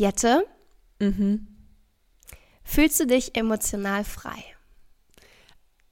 Jette, 0.00 0.46
Mhm. 0.98 1.46
fühlst 2.64 2.98
du 3.00 3.06
dich 3.06 3.36
emotional 3.36 4.02
frei? 4.02 4.42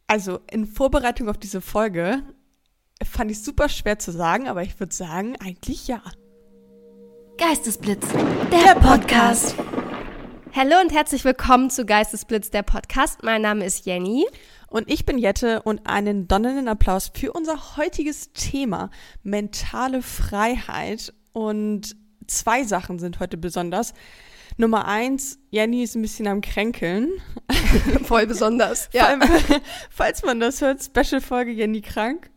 Also 0.07 0.41
in 0.51 0.65
Vorbereitung 0.65 1.29
auf 1.29 1.37
diese 1.37 1.61
Folge 1.61 2.23
fand 3.05 3.31
ich 3.31 3.45
super 3.45 3.69
schwer 3.69 3.99
zu 3.99 4.11
sagen, 4.11 4.49
aber 4.49 4.63
ich 4.63 4.81
würde 4.81 4.95
sagen, 4.95 5.37
eigentlich 5.45 5.89
ja. 5.89 6.01
Geistesblitz, 7.37 8.07
der 8.51 8.77
Podcast. 8.81 9.55
Hallo 10.55 10.81
und 10.81 10.91
herzlich 10.91 11.27
willkommen 11.27 11.69
zu 11.69 11.85
Geistesblitz, 11.85 12.49
der 12.49 12.63
Podcast. 12.63 13.23
Mein 13.23 13.43
Name 13.43 13.67
ist 13.67 13.85
Jenny. 13.85 14.25
Und 14.69 14.91
ich 14.91 15.05
bin 15.05 15.19
Jette 15.19 15.61
und 15.61 15.87
einen 15.87 16.29
donnernden 16.29 16.69
Applaus 16.69 17.13
für 17.15 17.35
unser 17.35 17.77
heutiges 17.77 18.33
Thema 18.33 18.89
mentale 19.23 20.01
Freiheit. 20.01 21.13
Und 21.35 21.95
zwei 22.29 22.65
Sachen 22.65 22.99
sind 22.99 23.21
heute 23.21 23.37
besonders. 23.37 23.95
Nummer 24.57 24.87
eins, 24.87 25.39
Jenny 25.51 25.83
ist 25.83 25.95
ein 25.95 26.03
bisschen 26.03 26.27
am 26.27 26.41
Kränkeln. 26.41 27.11
Voll 28.05 28.27
besonders. 28.27 28.89
Vor 28.93 29.05
allem, 29.05 29.23
falls 29.91 30.23
man 30.23 30.41
das 30.41 30.61
hört, 30.61 30.83
Special-Folge 30.83 31.53
Jenny 31.53 31.81
krank. 31.81 32.31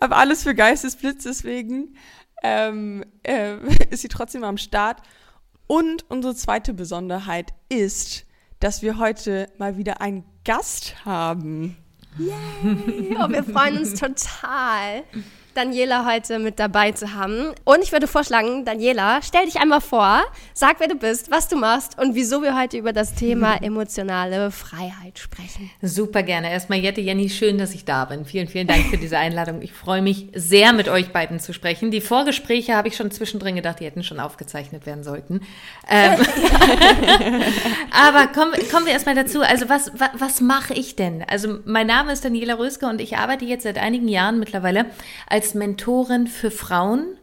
Aber 0.00 0.16
alles 0.16 0.42
für 0.42 0.54
Geistesblitz, 0.54 1.24
deswegen 1.24 1.96
ähm, 2.42 3.04
äh, 3.22 3.56
ist 3.90 4.02
sie 4.02 4.08
trotzdem 4.08 4.44
am 4.44 4.58
Start. 4.58 5.02
Und 5.66 6.08
unsere 6.08 6.34
zweite 6.34 6.74
Besonderheit 6.74 7.52
ist, 7.68 8.24
dass 8.60 8.82
wir 8.82 8.98
heute 8.98 9.48
mal 9.58 9.76
wieder 9.76 10.00
einen 10.00 10.24
Gast 10.44 11.04
haben. 11.04 11.76
Yay! 12.18 13.16
Oh, 13.18 13.28
wir 13.28 13.44
freuen 13.44 13.78
uns 13.78 13.94
total, 13.94 15.04
Daniela 15.56 16.04
heute 16.04 16.38
mit 16.38 16.58
dabei 16.58 16.92
zu 16.92 17.14
haben. 17.14 17.52
Und 17.64 17.82
ich 17.82 17.90
würde 17.90 18.06
vorschlagen, 18.06 18.64
Daniela, 18.64 19.20
stell 19.22 19.46
dich 19.46 19.58
einmal 19.58 19.80
vor, 19.80 20.22
sag, 20.52 20.80
wer 20.80 20.88
du 20.88 20.94
bist, 20.94 21.30
was 21.30 21.48
du 21.48 21.56
machst 21.56 21.98
und 21.98 22.14
wieso 22.14 22.42
wir 22.42 22.58
heute 22.58 22.76
über 22.76 22.92
das 22.92 23.14
Thema 23.14 23.56
emotionale 23.62 24.50
Freiheit 24.50 25.18
sprechen. 25.18 25.70
Super 25.80 26.22
gerne. 26.22 26.50
Erstmal 26.50 26.78
Jette, 26.78 27.00
Jenny, 27.00 27.30
schön, 27.30 27.58
dass 27.58 27.74
ich 27.74 27.84
da 27.84 28.04
bin. 28.04 28.26
Vielen, 28.26 28.48
vielen 28.48 28.66
Dank 28.66 28.86
für 28.86 28.98
diese 28.98 29.18
Einladung. 29.18 29.62
Ich 29.62 29.72
freue 29.72 30.02
mich 30.02 30.28
sehr, 30.34 30.72
mit 30.72 30.88
euch 30.88 31.12
beiden 31.12 31.40
zu 31.40 31.52
sprechen. 31.52 31.90
Die 31.90 32.00
Vorgespräche 32.00 32.74
habe 32.76 32.88
ich 32.88 32.96
schon 32.96 33.10
zwischendrin 33.10 33.56
gedacht, 33.56 33.80
die 33.80 33.86
hätten 33.86 34.02
schon 34.02 34.20
aufgezeichnet 34.20 34.84
werden 34.84 35.04
sollten. 35.04 35.40
Ähm, 35.88 36.16
aber 37.90 38.26
kommen, 38.26 38.52
kommen 38.70 38.86
wir 38.86 38.92
erstmal 38.92 39.14
dazu. 39.14 39.40
Also 39.40 39.68
was, 39.68 39.90
was, 39.94 40.10
was 40.14 40.40
mache 40.40 40.74
ich 40.74 40.96
denn? 40.96 41.24
Also 41.26 41.60
mein 41.64 41.86
Name 41.86 42.12
ist 42.12 42.24
Daniela 42.24 42.58
Röske 42.58 42.86
und 42.86 43.00
ich 43.00 43.16
arbeite 43.16 43.44
jetzt 43.46 43.62
seit 43.62 43.78
einigen 43.78 44.08
Jahren 44.08 44.38
mittlerweile 44.38 44.86
als 45.26 45.45
Mentorin 45.54 46.26
für 46.26 46.50
Frauen, 46.50 47.18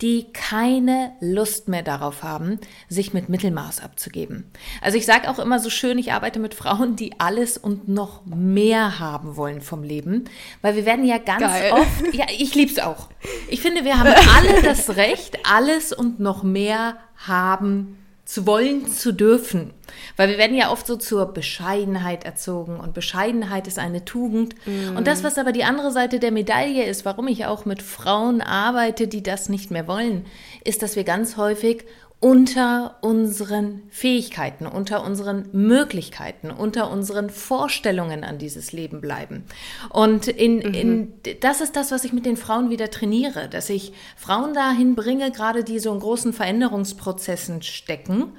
die 0.00 0.32
keine 0.32 1.12
Lust 1.20 1.68
mehr 1.68 1.82
darauf 1.82 2.22
haben, 2.22 2.58
sich 2.88 3.14
mit 3.14 3.28
Mittelmaß 3.28 3.80
abzugeben. 3.80 4.50
Also 4.82 4.98
ich 4.98 5.06
sage 5.06 5.30
auch 5.30 5.38
immer 5.38 5.60
so 5.60 5.70
schön, 5.70 5.98
ich 5.98 6.12
arbeite 6.12 6.40
mit 6.40 6.54
Frauen, 6.54 6.96
die 6.96 7.20
alles 7.20 7.56
und 7.56 7.88
noch 7.88 8.26
mehr 8.26 8.98
haben 8.98 9.36
wollen 9.36 9.60
vom 9.60 9.82
Leben, 9.82 10.24
weil 10.62 10.74
wir 10.74 10.84
werden 10.84 11.04
ja 11.04 11.18
ganz 11.18 11.40
Geil. 11.42 11.72
oft, 11.72 12.14
ja, 12.14 12.26
ich 12.36 12.54
lieb's 12.54 12.78
auch. 12.78 13.08
Ich 13.48 13.62
finde, 13.62 13.84
wir 13.84 13.98
haben 13.98 14.12
alle 14.36 14.62
das 14.62 14.96
Recht, 14.96 15.38
alles 15.44 15.92
und 15.92 16.18
noch 16.18 16.42
mehr 16.42 16.96
haben 17.16 17.98
zu 18.24 18.46
wollen, 18.46 18.88
zu 18.88 19.12
dürfen. 19.12 19.72
Weil 20.16 20.30
wir 20.30 20.38
werden 20.38 20.56
ja 20.56 20.70
oft 20.70 20.86
so 20.86 20.96
zur 20.96 21.26
Bescheidenheit 21.26 22.24
erzogen 22.24 22.80
und 22.80 22.94
Bescheidenheit 22.94 23.66
ist 23.66 23.78
eine 23.78 24.04
Tugend. 24.04 24.54
Und 24.96 25.06
das, 25.06 25.22
was 25.22 25.36
aber 25.36 25.52
die 25.52 25.64
andere 25.64 25.90
Seite 25.90 26.18
der 26.18 26.32
Medaille 26.32 26.84
ist, 26.84 27.04
warum 27.04 27.28
ich 27.28 27.44
auch 27.46 27.64
mit 27.64 27.82
Frauen 27.82 28.40
arbeite, 28.40 29.08
die 29.08 29.22
das 29.22 29.48
nicht 29.48 29.70
mehr 29.70 29.86
wollen, 29.86 30.24
ist, 30.64 30.82
dass 30.82 30.96
wir 30.96 31.04
ganz 31.04 31.36
häufig 31.36 31.84
unter 32.20 32.96
unseren 33.02 33.82
Fähigkeiten, 33.90 34.66
unter 34.66 35.04
unseren 35.04 35.48
Möglichkeiten, 35.52 36.50
unter 36.50 36.90
unseren 36.90 37.28
Vorstellungen 37.28 38.24
an 38.24 38.38
dieses 38.38 38.72
Leben 38.72 39.02
bleiben. 39.02 39.44
Und 39.90 40.28
in, 40.28 40.62
in, 40.62 41.12
das 41.40 41.60
ist 41.60 41.76
das, 41.76 41.92
was 41.92 42.04
ich 42.04 42.14
mit 42.14 42.24
den 42.24 42.38
Frauen 42.38 42.70
wieder 42.70 42.90
trainiere, 42.90 43.48
dass 43.50 43.68
ich 43.68 43.92
Frauen 44.16 44.54
dahin 44.54 44.94
bringe, 44.94 45.32
gerade 45.32 45.64
die 45.64 45.78
so 45.78 45.92
in 45.92 46.00
großen 46.00 46.32
Veränderungsprozessen 46.32 47.60
stecken, 47.60 48.32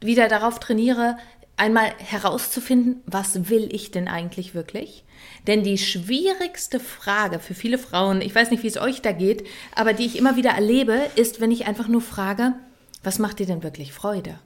wieder 0.00 0.28
darauf 0.28 0.58
trainiere, 0.58 1.16
einmal 1.56 1.92
herauszufinden, 1.98 3.02
was 3.06 3.48
will 3.48 3.68
ich 3.72 3.90
denn 3.90 4.08
eigentlich 4.08 4.54
wirklich? 4.54 5.04
Denn 5.46 5.62
die 5.62 5.78
schwierigste 5.78 6.80
Frage 6.80 7.38
für 7.38 7.54
viele 7.54 7.78
Frauen, 7.78 8.20
ich 8.20 8.34
weiß 8.34 8.50
nicht, 8.50 8.62
wie 8.62 8.68
es 8.68 8.78
euch 8.78 9.00
da 9.00 9.12
geht, 9.12 9.46
aber 9.74 9.92
die 9.92 10.06
ich 10.06 10.18
immer 10.18 10.36
wieder 10.36 10.50
erlebe, 10.50 11.00
ist, 11.16 11.40
wenn 11.40 11.50
ich 11.50 11.66
einfach 11.66 11.88
nur 11.88 12.00
frage, 12.00 12.54
was 13.02 13.18
macht 13.18 13.38
dir 13.38 13.46
denn 13.46 13.62
wirklich 13.62 13.92
Freude? 13.92 14.38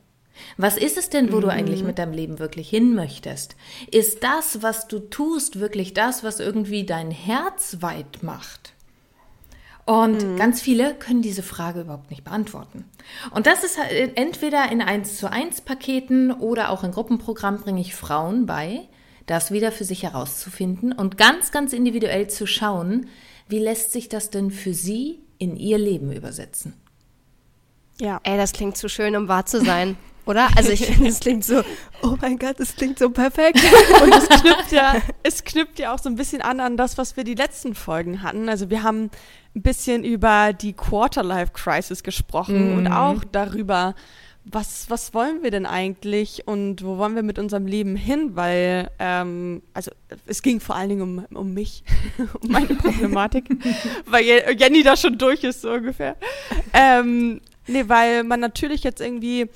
Was 0.56 0.77
ist 0.77 0.99
es 0.99 1.09
denn, 1.09 1.33
wo 1.33 1.41
du 1.41 1.49
eigentlich 1.49 1.83
mit 1.83 1.99
deinem 1.99 2.12
Leben 2.12 2.39
wirklich 2.39 2.69
hin 2.69 2.94
möchtest? 2.94 3.56
Ist 3.91 4.22
das, 4.22 4.62
was 4.62 4.87
du 4.87 4.99
tust, 4.99 5.61
wirklich 5.61 5.94
das, 5.94 6.25
was 6.25 6.41
irgendwie 6.41 6.84
dein 6.84 7.11
Herz 7.11 7.78
weit 7.81 8.22
macht? 8.22 8.75
Und 9.87 10.37
ganz 10.37 10.61
viele 10.61 10.94
können 10.94 11.22
diese 11.22 11.44
Frage 11.44 11.83
überhaupt 11.83 12.11
nicht 12.11 12.25
beantworten. 12.25 12.84
Und 13.31 13.47
das 13.47 13.62
ist 13.62 13.78
halt 13.78 14.17
entweder 14.17 14.71
in 14.73 14.83
1 14.83 15.17
zu 15.17 15.31
1 15.31 15.61
Paketen 15.61 16.33
oder 16.33 16.71
auch 16.71 16.83
in 16.83 16.91
Gruppenprogrammen 16.91 17.61
bringe 17.61 17.81
ich 17.81 17.94
Frauen 17.94 18.47
bei, 18.47 18.88
das 19.27 19.53
wieder 19.53 19.71
für 19.71 19.84
sich 19.84 20.03
herauszufinden 20.03 20.93
und 20.93 21.17
ganz, 21.17 21.53
ganz 21.53 21.73
individuell 21.73 22.28
zu 22.28 22.47
schauen, 22.47 23.09
wie 23.49 23.61
lässt 23.61 23.93
sich 23.93 24.09
das 24.09 24.31
denn 24.31 24.50
für 24.50 24.75
sie 24.75 25.21
in 25.38 25.56
ihr 25.56 25.78
Leben 25.78 26.11
übersetzen. 26.11 26.75
Ja. 28.00 28.20
Ey, 28.24 28.36
das 28.36 28.52
klingt 28.52 28.76
zu 28.76 28.88
schön, 28.88 29.16
um 29.16 29.28
wahr 29.28 29.46
zu 29.46 29.64
sein, 29.64 29.96
oder? 30.26 30.48
Also 30.56 30.70
ich 30.70 30.84
finde, 30.84 31.08
es 31.08 31.20
klingt 31.20 31.44
so, 31.44 31.62
oh 32.02 32.16
mein 32.20 32.38
Gott, 32.38 32.58
das 32.58 32.76
klingt 32.76 32.98
so 32.98 33.10
perfekt. 33.10 33.58
Und 34.02 34.14
es 34.14 34.28
knüpft 34.28 34.72
ja, 34.72 34.96
es 35.22 35.44
knüpft 35.44 35.78
ja 35.78 35.94
auch 35.94 35.98
so 35.98 36.08
ein 36.08 36.16
bisschen 36.16 36.42
an 36.42 36.60
an 36.60 36.76
das, 36.76 36.98
was 36.98 37.16
wir 37.16 37.24
die 37.24 37.34
letzten 37.34 37.74
Folgen 37.74 38.22
hatten. 38.22 38.48
Also 38.48 38.70
wir 38.70 38.82
haben 38.82 39.10
ein 39.54 39.62
bisschen 39.62 40.04
über 40.04 40.52
die 40.52 40.74
Quarterlife 40.74 41.52
Crisis 41.52 42.02
gesprochen 42.02 42.76
und 42.76 42.86
auch 42.88 43.24
darüber, 43.32 43.94
was, 44.48 44.88
was 44.90 45.12
wollen 45.12 45.42
wir 45.42 45.50
denn 45.50 45.66
eigentlich 45.66 46.46
und 46.46 46.84
wo 46.84 46.98
wollen 46.98 47.16
wir 47.16 47.24
mit 47.24 47.38
unserem 47.38 47.66
Leben 47.66 47.96
hin? 47.96 48.36
Weil, 48.36 48.90
ähm, 49.00 49.60
also 49.74 49.90
es 50.26 50.40
ging 50.40 50.60
vor 50.60 50.76
allen 50.76 50.88
Dingen 50.90 51.02
um, 51.02 51.36
um 51.36 51.52
mich, 51.52 51.82
um 52.40 52.50
meine 52.52 52.66
Problematik, 52.76 53.44
weil 54.06 54.24
Je- 54.24 54.54
Jenny 54.56 54.82
da 54.84 54.96
schon 54.96 55.18
durch 55.18 55.42
ist, 55.42 55.62
so 55.62 55.72
ungefähr. 55.72 56.16
Ähm, 56.72 57.40
nee, 57.66 57.84
weil 57.88 58.22
man 58.22 58.38
natürlich 58.38 58.84
jetzt 58.84 59.00
irgendwie, 59.00 59.48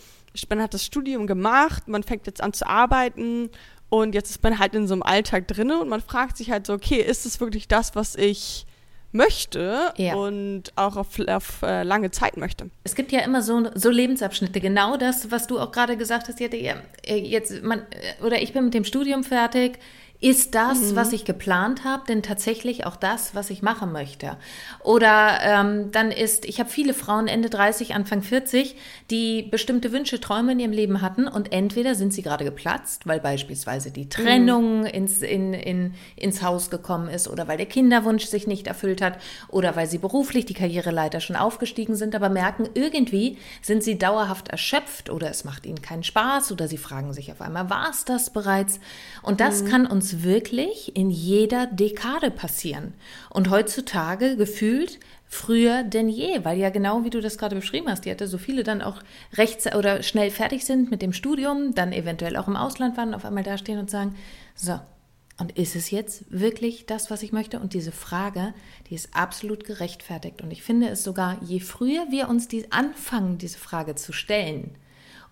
man 0.49 0.61
hat 0.61 0.75
das 0.75 0.85
Studium 0.85 1.29
gemacht, 1.29 1.87
man 1.87 2.03
fängt 2.03 2.27
jetzt 2.27 2.43
an 2.43 2.53
zu 2.53 2.67
arbeiten 2.67 3.49
und 3.91 4.15
jetzt 4.15 4.31
ist 4.31 4.43
man 4.43 4.59
halt 4.59 4.75
in 4.75 4.89
so 4.89 4.95
einem 4.95 5.03
Alltag 5.05 5.47
drinne 5.47 5.81
und 5.81 5.89
man 5.89 6.01
fragt 6.01 6.37
sich 6.37 6.51
halt 6.51 6.67
so, 6.67 6.73
okay, 6.73 7.01
ist 7.01 7.27
es 7.27 7.41
wirklich 7.41 7.69
das, 7.69 7.95
was 7.95 8.17
ich 8.17 8.67
möchte 9.13 9.93
Ja. 9.97 10.15
und 10.15 10.65
auch 10.77 10.97
auf, 10.97 11.19
auf 11.29 11.63
äh, 11.63 11.83
lange 11.83 12.11
Zeit 12.11 12.37
möchte? 12.37 12.71
Es 12.85 12.95
gibt 12.95 13.13
ja 13.13 13.21
immer 13.21 13.43
so, 13.43 13.69
so 13.75 13.91
Lebensabschnitte, 13.91 14.61
genau 14.61 14.97
das, 14.97 15.31
was 15.31 15.47
du 15.47 15.59
auch 15.59 15.73
gerade 15.73 15.97
gesagt 15.97 16.29
hast, 16.29 16.41
Jette, 16.41 16.57
äh, 16.57 16.75
jetzt 17.17 17.63
man, 17.63 17.81
äh, 17.81 18.25
oder 18.25 18.41
ich 18.41 18.53
bin 18.53 18.65
mit 18.65 18.75
dem 18.75 18.85
Studium 18.85 19.25
fertig. 19.25 19.79
Ist 20.23 20.55
das, 20.55 20.95
was 20.95 21.15
ich 21.15 21.25
geplant 21.25 21.85
habe, 21.85 22.03
denn 22.07 22.23
tatsächlich 22.23 22.85
auch 22.85 22.97
das, 22.97 23.35
was 23.35 23.49
ich 23.49 23.63
machen 23.63 23.91
möchte? 23.91 24.37
Oder 24.85 25.39
ähm, 25.43 25.93
dann 25.93 26.13
ist, 26.13 26.45
ich 26.45 26.61
habe 26.61 26.69
viele 26.69 26.93
Frauen 26.93 27.27
Ende 27.27 27.49
30, 27.49 27.95
Anfang 27.95 28.21
40, 28.21 28.77
die 29.11 29.43
bestimmte 29.43 29.93
Wünsche, 29.93 30.21
Träume 30.21 30.53
in 30.53 30.61
ihrem 30.61 30.73
Leben 30.73 31.01
hatten 31.01 31.27
und 31.27 31.53
entweder 31.53 31.95
sind 31.95 32.13
sie 32.13 32.21
gerade 32.21 32.45
geplatzt, 32.45 33.07
weil 33.07 33.19
beispielsweise 33.19 33.91
die 33.91 34.11
Trennung 34.11 34.85
ins, 34.85 35.23
in, 35.23 35.55
in, 35.55 35.95
ins 36.17 36.43
Haus 36.43 36.69
gekommen 36.69 37.09
ist 37.09 37.27
oder 37.27 37.49
weil 37.49 37.57
der 37.57 37.65
Kinderwunsch 37.65 38.27
sich 38.27 38.47
nicht 38.47 38.67
erfüllt 38.67 39.01
hat 39.01 39.19
oder 39.49 39.75
weil 39.75 39.87
sie 39.87 39.97
beruflich 39.97 40.45
die 40.45 40.53
Karriereleiter 40.53 41.21
schon 41.21 41.37
aufgestiegen 41.37 41.95
sind, 41.95 42.15
aber 42.15 42.29
merken, 42.29 42.69
irgendwie 42.75 43.39
sind 43.63 43.83
sie 43.83 43.97
dauerhaft 43.97 44.49
erschöpft 44.49 45.09
oder 45.09 45.31
es 45.31 45.45
macht 45.45 45.65
ihnen 45.65 45.81
keinen 45.81 46.03
Spaß 46.03 46.53
oder 46.53 46.69
sie 46.69 46.77
fragen 46.77 47.15
sich 47.15 47.33
auf 47.33 47.41
einmal, 47.41 47.71
war 47.71 47.89
es 47.89 48.05
das 48.05 48.29
bereits? 48.29 48.81
Und 49.23 49.41
das 49.41 49.65
kann 49.65 49.87
uns 49.87 50.10
wirklich 50.23 50.97
in 50.97 51.11
jeder 51.11 51.67
Dekade 51.67 52.31
passieren. 52.31 52.95
Und 53.31 53.51
heutzutage 53.51 54.37
gefühlt 54.37 54.99
früher 55.27 55.85
denn 55.85 56.09
je, 56.09 56.45
weil 56.45 56.59
ja 56.59 56.71
genau 56.71 57.05
wie 57.05 57.11
du 57.11 57.21
das 57.21 57.39
gerade 57.39 57.55
beschrieben 57.55 57.89
hast, 57.89 58.05
die 58.05 58.11
hatte 58.11 58.27
so 58.27 58.37
viele 58.37 58.65
dann 58.65 58.83
auch 58.83 59.01
rechts 59.35 59.73
oder 59.75 60.03
schnell 60.03 60.31
fertig 60.31 60.65
sind 60.65 60.91
mit 60.91 61.03
dem 61.03 61.13
Studium, 61.13 61.75
dann 61.75 61.93
eventuell 61.93 62.37
auch 62.37 62.49
im 62.49 62.57
Ausland 62.57 62.97
waren, 62.97 63.15
auf 63.15 63.25
einmal 63.25 63.45
dastehen 63.45 63.79
und 63.79 63.91
sagen, 63.91 64.17
so, 64.57 64.81
und 65.39 65.57
ist 65.57 65.75
es 65.75 65.91
jetzt 65.91 66.25
wirklich 66.29 66.85
das, 66.85 67.11
was 67.11 67.23
ich 67.23 67.33
möchte? 67.33 67.61
Und 67.61 67.73
diese 67.73 67.93
Frage, 67.93 68.53
die 68.89 68.95
ist 68.95 69.15
absolut 69.15 69.65
gerechtfertigt. 69.65 70.43
Und 70.43 70.51
ich 70.51 70.63
finde 70.63 70.89
es 70.89 71.03
sogar, 71.03 71.39
je 71.43 71.61
früher 71.61 72.11
wir 72.11 72.29
uns 72.29 72.47
die 72.47 72.71
anfangen, 72.73 73.39
diese 73.39 73.59
Frage 73.59 73.95
zu 73.95 74.13
stellen, 74.13 74.77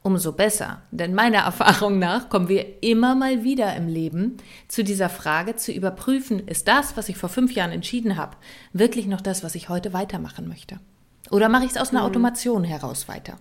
umso 0.08 0.32
besser. 0.32 0.82
Denn 0.90 1.14
meiner 1.14 1.38
Erfahrung 1.44 1.99
nach 1.99 2.28
kommen 2.28 2.49
wir 2.49 2.82
immer 2.82 3.14
mal 3.14 3.44
wieder 3.44 3.76
im 3.76 3.87
Leben 3.87 4.38
zu 4.66 4.82
dieser 4.82 5.08
Frage 5.08 5.56
zu 5.56 5.70
überprüfen, 5.70 6.46
ist 6.49 6.66
das, 6.66 6.96
was 6.96 7.08
ich 7.08 7.16
vor 7.16 7.28
fünf 7.28 7.52
Jahren 7.52 7.72
entschieden 7.72 8.16
habe, 8.16 8.37
wirklich 8.72 9.06
noch 9.06 9.20
das, 9.20 9.44
was 9.44 9.55
ich 9.55 9.69
heute 9.69 9.93
weitermachen 9.93 10.49
möchte? 10.49 10.81
Oder 11.31 11.49
mache 11.49 11.64
ich 11.64 11.72
es 11.72 11.76
aus 11.76 11.90
einer 11.90 12.05
Automation 12.05 12.64
heraus 12.64 13.06
weiter? 13.08 13.37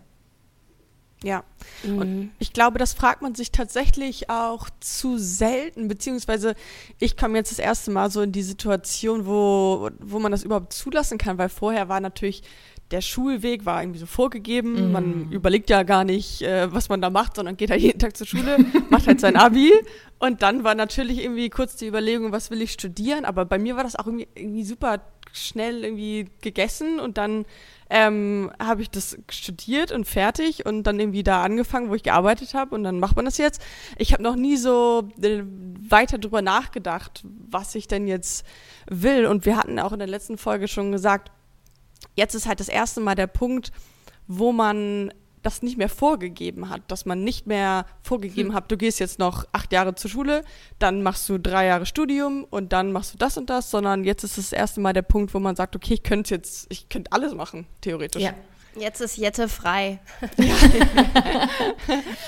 Ja, 1.23 1.43
mhm. 1.83 1.97
und 1.97 2.31
ich 2.37 2.53
glaube, 2.53 2.77
das 2.77 2.93
fragt 2.93 3.23
man 3.23 3.33
sich 3.33 3.51
tatsächlich 3.51 4.29
auch 4.29 4.69
zu 4.79 5.17
selten, 5.17 5.87
beziehungsweise 5.87 6.53
ich 6.99 7.17
komme 7.17 7.37
jetzt 7.37 7.51
das 7.51 7.57
erste 7.57 7.89
Mal 7.89 8.11
so 8.11 8.21
in 8.21 8.31
die 8.31 8.43
Situation, 8.43 9.25
wo, 9.25 9.89
wo 9.99 10.19
man 10.19 10.31
das 10.31 10.43
überhaupt 10.43 10.73
zulassen 10.73 11.17
kann, 11.17 11.39
weil 11.39 11.49
vorher 11.49 11.89
war 11.89 12.01
natürlich 12.01 12.43
der 12.91 13.01
Schulweg 13.01 13.65
war 13.65 13.81
irgendwie 13.81 13.99
so 13.99 14.05
vorgegeben. 14.05 14.89
Mm. 14.89 14.91
Man 14.91 15.31
überlegt 15.31 15.69
ja 15.69 15.83
gar 15.83 16.03
nicht, 16.03 16.41
äh, 16.41 16.71
was 16.73 16.89
man 16.89 17.01
da 17.01 17.09
macht, 17.09 17.35
sondern 17.35 17.57
geht 17.57 17.69
halt 17.69 17.81
jeden 17.81 17.99
Tag 17.99 18.15
zur 18.15 18.27
Schule, 18.27 18.57
macht 18.89 19.07
halt 19.07 19.19
sein 19.19 19.35
Abi. 19.35 19.73
Und 20.19 20.41
dann 20.41 20.63
war 20.63 20.75
natürlich 20.75 21.21
irgendwie 21.23 21.49
kurz 21.49 21.75
die 21.75 21.87
Überlegung, 21.87 22.31
was 22.31 22.49
will 22.49 22.61
ich 22.61 22.71
studieren. 22.71 23.25
Aber 23.25 23.45
bei 23.45 23.59
mir 23.59 23.75
war 23.75 23.83
das 23.83 23.95
auch 23.95 24.05
irgendwie, 24.05 24.27
irgendwie 24.35 24.63
super 24.63 25.01
schnell 25.33 25.83
irgendwie 25.83 26.29
gegessen 26.41 26.99
und 26.99 27.17
dann 27.17 27.45
ähm, 27.89 28.51
habe 28.59 28.81
ich 28.81 28.89
das 28.89 29.17
studiert 29.29 29.91
und 29.91 30.05
fertig 30.05 30.65
und 30.65 30.83
dann 30.83 30.99
irgendwie 30.99 31.23
da 31.23 31.43
angefangen, 31.43 31.89
wo 31.89 31.95
ich 31.95 32.03
gearbeitet 32.03 32.53
habe 32.53 32.75
und 32.75 32.83
dann 32.83 32.99
macht 32.99 33.15
man 33.15 33.25
das 33.25 33.37
jetzt. 33.37 33.61
Ich 33.97 34.13
habe 34.13 34.23
noch 34.23 34.35
nie 34.35 34.57
so 34.57 35.09
äh, 35.21 35.43
weiter 35.43 36.17
drüber 36.17 36.41
nachgedacht, 36.41 37.23
was 37.23 37.75
ich 37.75 37.87
denn 37.87 38.07
jetzt 38.07 38.45
will. 38.89 39.25
Und 39.25 39.45
wir 39.45 39.57
hatten 39.57 39.79
auch 39.79 39.93
in 39.93 39.99
der 39.99 40.07
letzten 40.07 40.37
Folge 40.37 40.67
schon 40.67 40.91
gesagt, 40.91 41.31
jetzt 42.15 42.35
ist 42.35 42.47
halt 42.47 42.59
das 42.59 42.69
erste 42.69 43.01
Mal 43.01 43.15
der 43.15 43.27
Punkt, 43.27 43.71
wo 44.27 44.51
man 44.51 45.11
das 45.44 45.61
nicht 45.61 45.77
mehr 45.77 45.88
vorgegeben 45.88 46.69
hat, 46.69 46.81
dass 46.89 47.05
man 47.05 47.23
nicht 47.23 47.47
mehr 47.47 47.85
vorgegeben 48.01 48.49
hm. 48.49 48.55
hat, 48.55 48.71
du 48.71 48.75
gehst 48.75 48.99
jetzt 48.99 49.17
noch 49.17 49.45
acht 49.53 49.71
Jahre 49.71 49.95
zur 49.95 50.09
Schule, 50.09 50.44
dann 50.77 51.03
machst 51.03 51.29
du 51.29 51.38
drei 51.38 51.67
Jahre 51.67 51.85
Studium 51.85 52.45
und 52.49 52.73
dann 52.73 52.91
machst 52.91 53.13
du 53.13 53.17
das 53.17 53.38
und 53.38 53.49
das, 53.49 53.71
sondern 53.71 54.03
jetzt 54.03 54.23
ist 54.23 54.38
das 54.38 54.51
erste 54.51 54.81
Mal 54.81 54.94
der 54.94 55.03
Punkt, 55.03 55.33
wo 55.33 55.39
man 55.39 55.55
sagt, 55.55 55.75
okay, 55.75 55.94
ich 55.94 56.03
könnte 56.03 56.35
jetzt, 56.35 56.67
ich 56.69 56.89
könnte 56.89 57.11
alles 57.13 57.33
machen, 57.33 57.65
theoretisch. 57.81 58.23
Ja. 58.23 58.33
Jetzt 58.79 59.01
ist 59.01 59.17
Jette 59.17 59.49
frei. 59.49 59.99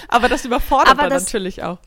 Aber 0.07 0.30
das 0.30 0.45
überfordert 0.45 0.98
Aber 0.98 1.07
das, 1.07 1.25
natürlich 1.25 1.62
auch. 1.62 1.77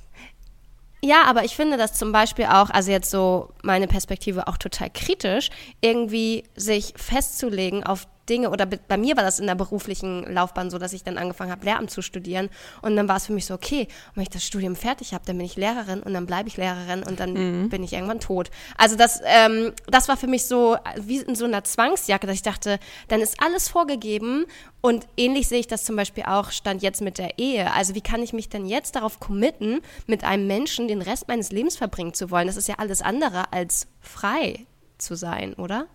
Ja, 1.04 1.24
aber 1.24 1.44
ich 1.44 1.56
finde 1.56 1.76
das 1.76 1.94
zum 1.94 2.12
Beispiel 2.12 2.44
auch, 2.44 2.70
also 2.70 2.92
jetzt 2.92 3.10
so 3.10 3.48
meine 3.64 3.88
Perspektive 3.88 4.46
auch 4.46 4.56
total 4.56 4.88
kritisch, 4.88 5.50
irgendwie 5.80 6.44
sich 6.54 6.94
festzulegen 6.96 7.82
auf 7.82 8.06
Dinge, 8.28 8.50
oder 8.50 8.66
bei 8.66 8.96
mir 8.96 9.16
war 9.16 9.24
das 9.24 9.38
in 9.38 9.46
der 9.46 9.54
beruflichen 9.54 10.24
Laufbahn 10.32 10.70
so, 10.70 10.78
dass 10.78 10.92
ich 10.92 11.02
dann 11.02 11.18
angefangen 11.18 11.50
habe, 11.50 11.64
Lehramt 11.64 11.90
zu 11.90 12.02
studieren. 12.02 12.50
Und 12.80 12.96
dann 12.96 13.08
war 13.08 13.16
es 13.16 13.26
für 13.26 13.32
mich 13.32 13.46
so, 13.46 13.54
okay, 13.54 13.88
wenn 14.14 14.22
ich 14.22 14.30
das 14.30 14.44
Studium 14.44 14.76
fertig 14.76 15.12
habe, 15.14 15.24
dann 15.26 15.36
bin 15.36 15.46
ich 15.46 15.56
Lehrerin 15.56 16.02
und 16.02 16.14
dann 16.14 16.26
bleibe 16.26 16.48
ich 16.48 16.56
Lehrerin 16.56 17.02
und 17.02 17.20
dann 17.20 17.32
mhm. 17.32 17.68
bin 17.68 17.82
ich 17.82 17.92
irgendwann 17.92 18.20
tot. 18.20 18.50
Also 18.76 18.96
das, 18.96 19.20
ähm, 19.24 19.72
das 19.86 20.08
war 20.08 20.16
für 20.16 20.26
mich 20.26 20.46
so 20.46 20.76
wie 20.96 21.18
in 21.18 21.34
so 21.34 21.44
einer 21.44 21.64
Zwangsjacke, 21.64 22.26
dass 22.26 22.36
ich 22.36 22.42
dachte, 22.42 22.78
dann 23.08 23.20
ist 23.20 23.42
alles 23.42 23.68
vorgegeben 23.68 24.46
und 24.80 25.06
ähnlich 25.16 25.48
sehe 25.48 25.60
ich 25.60 25.68
das 25.68 25.84
zum 25.84 25.96
Beispiel 25.96 26.24
auch 26.26 26.50
stand 26.50 26.82
jetzt 26.82 27.00
mit 27.00 27.18
der 27.18 27.38
Ehe. 27.38 27.72
Also 27.72 27.94
wie 27.94 28.00
kann 28.00 28.22
ich 28.22 28.32
mich 28.32 28.48
denn 28.48 28.66
jetzt 28.66 28.96
darauf 28.96 29.20
committen, 29.20 29.80
mit 30.06 30.24
einem 30.24 30.46
Menschen 30.46 30.88
den 30.88 31.02
Rest 31.02 31.28
meines 31.28 31.52
Lebens 31.52 31.76
verbringen 31.76 32.14
zu 32.14 32.30
wollen? 32.30 32.46
Das 32.46 32.56
ist 32.56 32.68
ja 32.68 32.76
alles 32.78 33.02
andere 33.02 33.52
als 33.52 33.86
frei 34.00 34.66
zu 35.02 35.16
sein, 35.16 35.54
oder? 35.54 35.86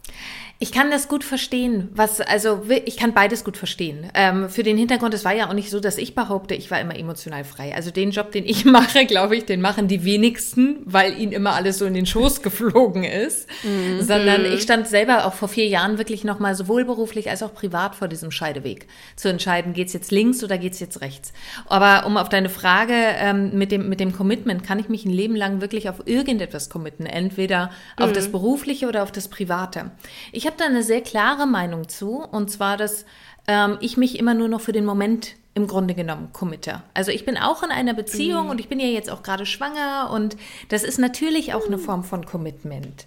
Ich 0.59 0.71
kann 0.71 0.89
das 0.89 1.07
gut 1.07 1.23
verstehen. 1.23 1.89
Was, 1.93 2.19
also 2.19 2.63
ich 2.85 2.97
kann 2.97 3.13
beides 3.13 3.43
gut 3.43 3.57
verstehen. 3.57 4.09
Ähm, 4.15 4.49
für 4.49 4.63
den 4.63 4.75
Hintergrund, 4.75 5.13
es 5.13 5.23
war 5.23 5.35
ja 5.35 5.47
auch 5.49 5.53
nicht 5.53 5.69
so, 5.69 5.79
dass 5.79 5.99
ich 5.99 6.15
behaupte, 6.15 6.55
ich 6.55 6.71
war 6.71 6.79
immer 6.79 6.97
emotional 6.97 7.43
frei. 7.43 7.75
Also 7.75 7.91
den 7.91 8.09
Job, 8.09 8.31
den 8.31 8.43
ich 8.43 8.65
mache, 8.65 9.05
glaube 9.05 9.35
ich, 9.35 9.45
den 9.45 9.61
machen 9.61 9.87
die 9.87 10.03
wenigsten, 10.03 10.77
weil 10.85 11.19
ihnen 11.19 11.31
immer 11.31 11.53
alles 11.53 11.77
so 11.77 11.85
in 11.85 11.93
den 11.93 12.07
Schoß 12.07 12.41
geflogen 12.41 13.03
ist. 13.03 13.47
Mhm. 13.63 14.01
Sondern 14.01 14.45
ich 14.45 14.63
stand 14.63 14.87
selber 14.87 15.25
auch 15.25 15.33
vor 15.33 15.47
vier 15.47 15.67
Jahren 15.67 15.99
wirklich 15.99 16.23
nochmal 16.23 16.55
sowohl 16.55 16.85
beruflich 16.85 17.29
als 17.29 17.43
auch 17.43 17.53
privat 17.53 17.95
vor 17.95 18.07
diesem 18.07 18.31
Scheideweg. 18.31 18.87
Zu 19.15 19.29
entscheiden, 19.29 19.73
geht's 19.73 19.93
jetzt 19.93 20.11
links 20.11 20.43
oder 20.43 20.57
geht's 20.57 20.79
jetzt 20.79 21.01
rechts. 21.01 21.33
Aber 21.67 22.07
um 22.07 22.17
auf 22.17 22.29
deine 22.29 22.49
Frage 22.49 22.93
ähm, 22.95 23.57
mit, 23.57 23.71
dem, 23.71 23.89
mit 23.89 23.99
dem 23.99 24.11
Commitment, 24.11 24.63
kann 24.63 24.79
ich 24.79 24.89
mich 24.89 25.05
ein 25.05 25.11
Leben 25.11 25.35
lang 25.35 25.61
wirklich 25.61 25.87
auf 25.87 26.07
irgendetwas 26.07 26.71
committen? 26.71 27.05
Entweder 27.05 27.69
auf 27.95 28.09
mhm. 28.09 28.13
das 28.13 28.31
berufliche 28.31 28.87
oder 28.87 28.96
oder 28.97 29.03
auf 29.03 29.11
das 29.11 29.27
Private. 29.27 29.91
Ich 30.31 30.45
habe 30.47 30.57
da 30.57 30.65
eine 30.65 30.83
sehr 30.83 31.01
klare 31.01 31.45
Meinung 31.45 31.87
zu, 31.87 32.23
und 32.23 32.49
zwar, 32.49 32.77
dass 32.77 33.05
ähm, 33.47 33.77
ich 33.79 33.95
mich 33.95 34.17
immer 34.17 34.33
nur 34.33 34.47
noch 34.47 34.61
für 34.61 34.71
den 34.71 34.85
Moment 34.85 35.35
im 35.53 35.67
Grunde 35.67 35.93
genommen 35.93 36.29
committe. 36.33 36.81
Also 36.93 37.11
ich 37.11 37.25
bin 37.25 37.37
auch 37.37 37.63
in 37.63 37.71
einer 37.71 37.93
Beziehung 37.93 38.45
mhm. 38.45 38.49
und 38.51 38.59
ich 38.59 38.69
bin 38.69 38.79
ja 38.79 38.87
jetzt 38.87 39.09
auch 39.09 39.23
gerade 39.23 39.45
schwanger 39.45 40.09
und 40.11 40.35
das 40.69 40.83
ist 40.83 40.97
natürlich 40.97 41.53
auch 41.53 41.67
eine 41.67 41.77
Form 41.77 42.03
von 42.03 42.25
Commitment. 42.25 43.05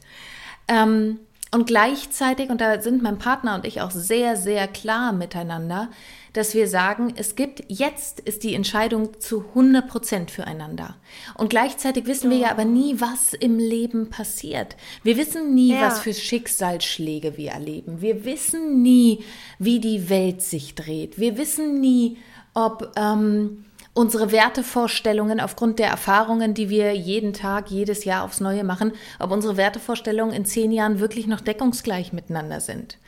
Ähm, 0.68 1.18
und 1.52 1.66
gleichzeitig, 1.66 2.50
und 2.50 2.60
da 2.60 2.80
sind 2.80 3.02
mein 3.02 3.18
Partner 3.18 3.56
und 3.56 3.66
ich 3.66 3.80
auch 3.80 3.90
sehr, 3.90 4.36
sehr 4.36 4.68
klar 4.68 5.12
miteinander, 5.12 5.88
dass 6.32 6.54
wir 6.54 6.68
sagen, 6.68 7.12
es 7.16 7.34
gibt, 7.34 7.64
jetzt 7.68 8.20
ist 8.20 8.42
die 8.42 8.54
Entscheidung 8.54 9.20
zu 9.20 9.44
100 9.48 9.88
Prozent 9.88 10.30
füreinander. 10.30 10.96
Und 11.36 11.50
gleichzeitig 11.50 12.06
wissen 12.06 12.30
wir 12.30 12.38
ja 12.38 12.50
aber 12.50 12.64
nie, 12.64 13.00
was 13.00 13.32
im 13.32 13.58
Leben 13.58 14.10
passiert. 14.10 14.76
Wir 15.02 15.16
wissen 15.16 15.54
nie, 15.54 15.74
ja. 15.74 15.82
was 15.82 16.00
für 16.00 16.14
Schicksalsschläge 16.14 17.36
wir 17.36 17.52
erleben. 17.52 18.00
Wir 18.00 18.24
wissen 18.24 18.82
nie, 18.82 19.24
wie 19.58 19.80
die 19.80 20.08
Welt 20.08 20.42
sich 20.42 20.74
dreht. 20.74 21.18
Wir 21.18 21.36
wissen 21.36 21.80
nie, 21.80 22.18
ob 22.54 22.92
ähm, 22.96 23.64
unsere 23.92 24.32
Wertevorstellungen 24.32 25.40
aufgrund 25.40 25.78
der 25.78 25.88
Erfahrungen, 25.88 26.54
die 26.54 26.70
wir 26.70 26.94
jeden 26.94 27.32
Tag, 27.32 27.70
jedes 27.70 28.04
Jahr 28.04 28.24
aufs 28.24 28.40
Neue 28.40 28.64
machen, 28.64 28.92
ob 29.18 29.30
unsere 29.30 29.56
Wertevorstellungen 29.56 30.34
in 30.34 30.44
zehn 30.44 30.72
Jahren 30.72 31.00
wirklich 31.00 31.26
noch 31.26 31.40
deckungsgleich 31.40 32.12
miteinander 32.12 32.60
sind. 32.60 32.98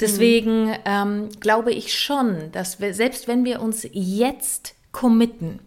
Deswegen 0.00 0.66
mhm. 0.66 0.74
ähm, 0.84 1.28
glaube 1.40 1.72
ich 1.72 1.98
schon, 1.98 2.52
dass 2.52 2.80
wir, 2.80 2.94
selbst 2.94 3.28
wenn 3.28 3.44
wir 3.44 3.60
uns 3.60 3.86
jetzt 3.92 4.74
committen, 4.92 5.60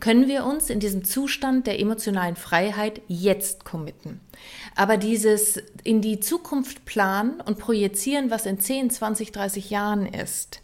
können 0.00 0.28
wir 0.28 0.44
uns 0.44 0.70
in 0.70 0.80
diesem 0.80 1.04
Zustand 1.04 1.66
der 1.66 1.80
emotionalen 1.80 2.36
Freiheit 2.36 3.00
jetzt 3.08 3.64
committen. 3.64 4.20
Aber 4.76 4.96
dieses 4.96 5.56
in 5.82 6.00
die 6.00 6.20
Zukunft 6.20 6.84
planen 6.84 7.40
und 7.40 7.58
projizieren, 7.58 8.30
was 8.30 8.46
in 8.46 8.58
10, 8.58 8.90
20, 8.90 9.32
30 9.32 9.70
Jahren 9.70 10.06
ist, 10.06 10.60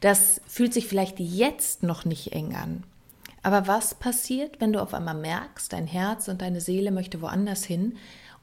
das 0.00 0.40
fühlt 0.46 0.72
sich 0.72 0.86
vielleicht 0.86 1.18
jetzt 1.18 1.82
noch 1.82 2.04
nicht 2.04 2.32
eng 2.32 2.54
an. 2.54 2.84
Aber 3.42 3.66
was 3.66 3.94
passiert, 3.94 4.60
wenn 4.60 4.72
du 4.72 4.80
auf 4.80 4.94
einmal 4.94 5.14
merkst, 5.14 5.72
dein 5.72 5.86
Herz 5.86 6.28
und 6.28 6.42
deine 6.42 6.60
Seele 6.60 6.90
möchte 6.90 7.20
woanders 7.20 7.64
hin 7.64 7.96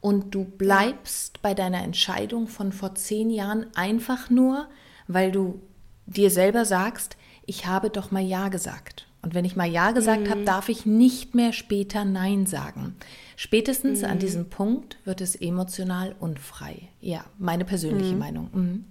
und 0.05 0.35
du 0.35 0.43
bleibst 0.45 1.41
bei 1.41 1.55
deiner 1.55 1.81
Entscheidung 1.81 2.47
von 2.47 2.71
vor 2.71 2.93
zehn 2.93 3.31
Jahren 3.31 3.65
einfach 3.73 4.29
nur, 4.29 4.67
weil 5.07 5.31
du 5.31 5.63
dir 6.05 6.29
selber 6.29 6.63
sagst, 6.63 7.17
ich 7.47 7.65
habe 7.65 7.89
doch 7.89 8.11
mal 8.11 8.21
Ja 8.21 8.49
gesagt. 8.49 9.07
Und 9.23 9.33
wenn 9.33 9.45
ich 9.45 9.55
mal 9.55 9.65
Ja 9.65 9.93
gesagt 9.93 10.27
mhm. 10.27 10.29
habe, 10.29 10.43
darf 10.43 10.69
ich 10.69 10.85
nicht 10.85 11.33
mehr 11.33 11.53
später 11.53 12.05
Nein 12.05 12.45
sagen. 12.45 12.95
Spätestens 13.35 14.03
mhm. 14.03 14.05
an 14.05 14.19
diesem 14.19 14.51
Punkt 14.51 14.99
wird 15.05 15.21
es 15.21 15.35
emotional 15.35 16.13
unfrei. 16.19 16.87
Ja, 17.01 17.25
meine 17.39 17.65
persönliche 17.65 18.13
mhm. 18.13 18.19
Meinung. 18.19 18.49
Mhm. 18.53 18.85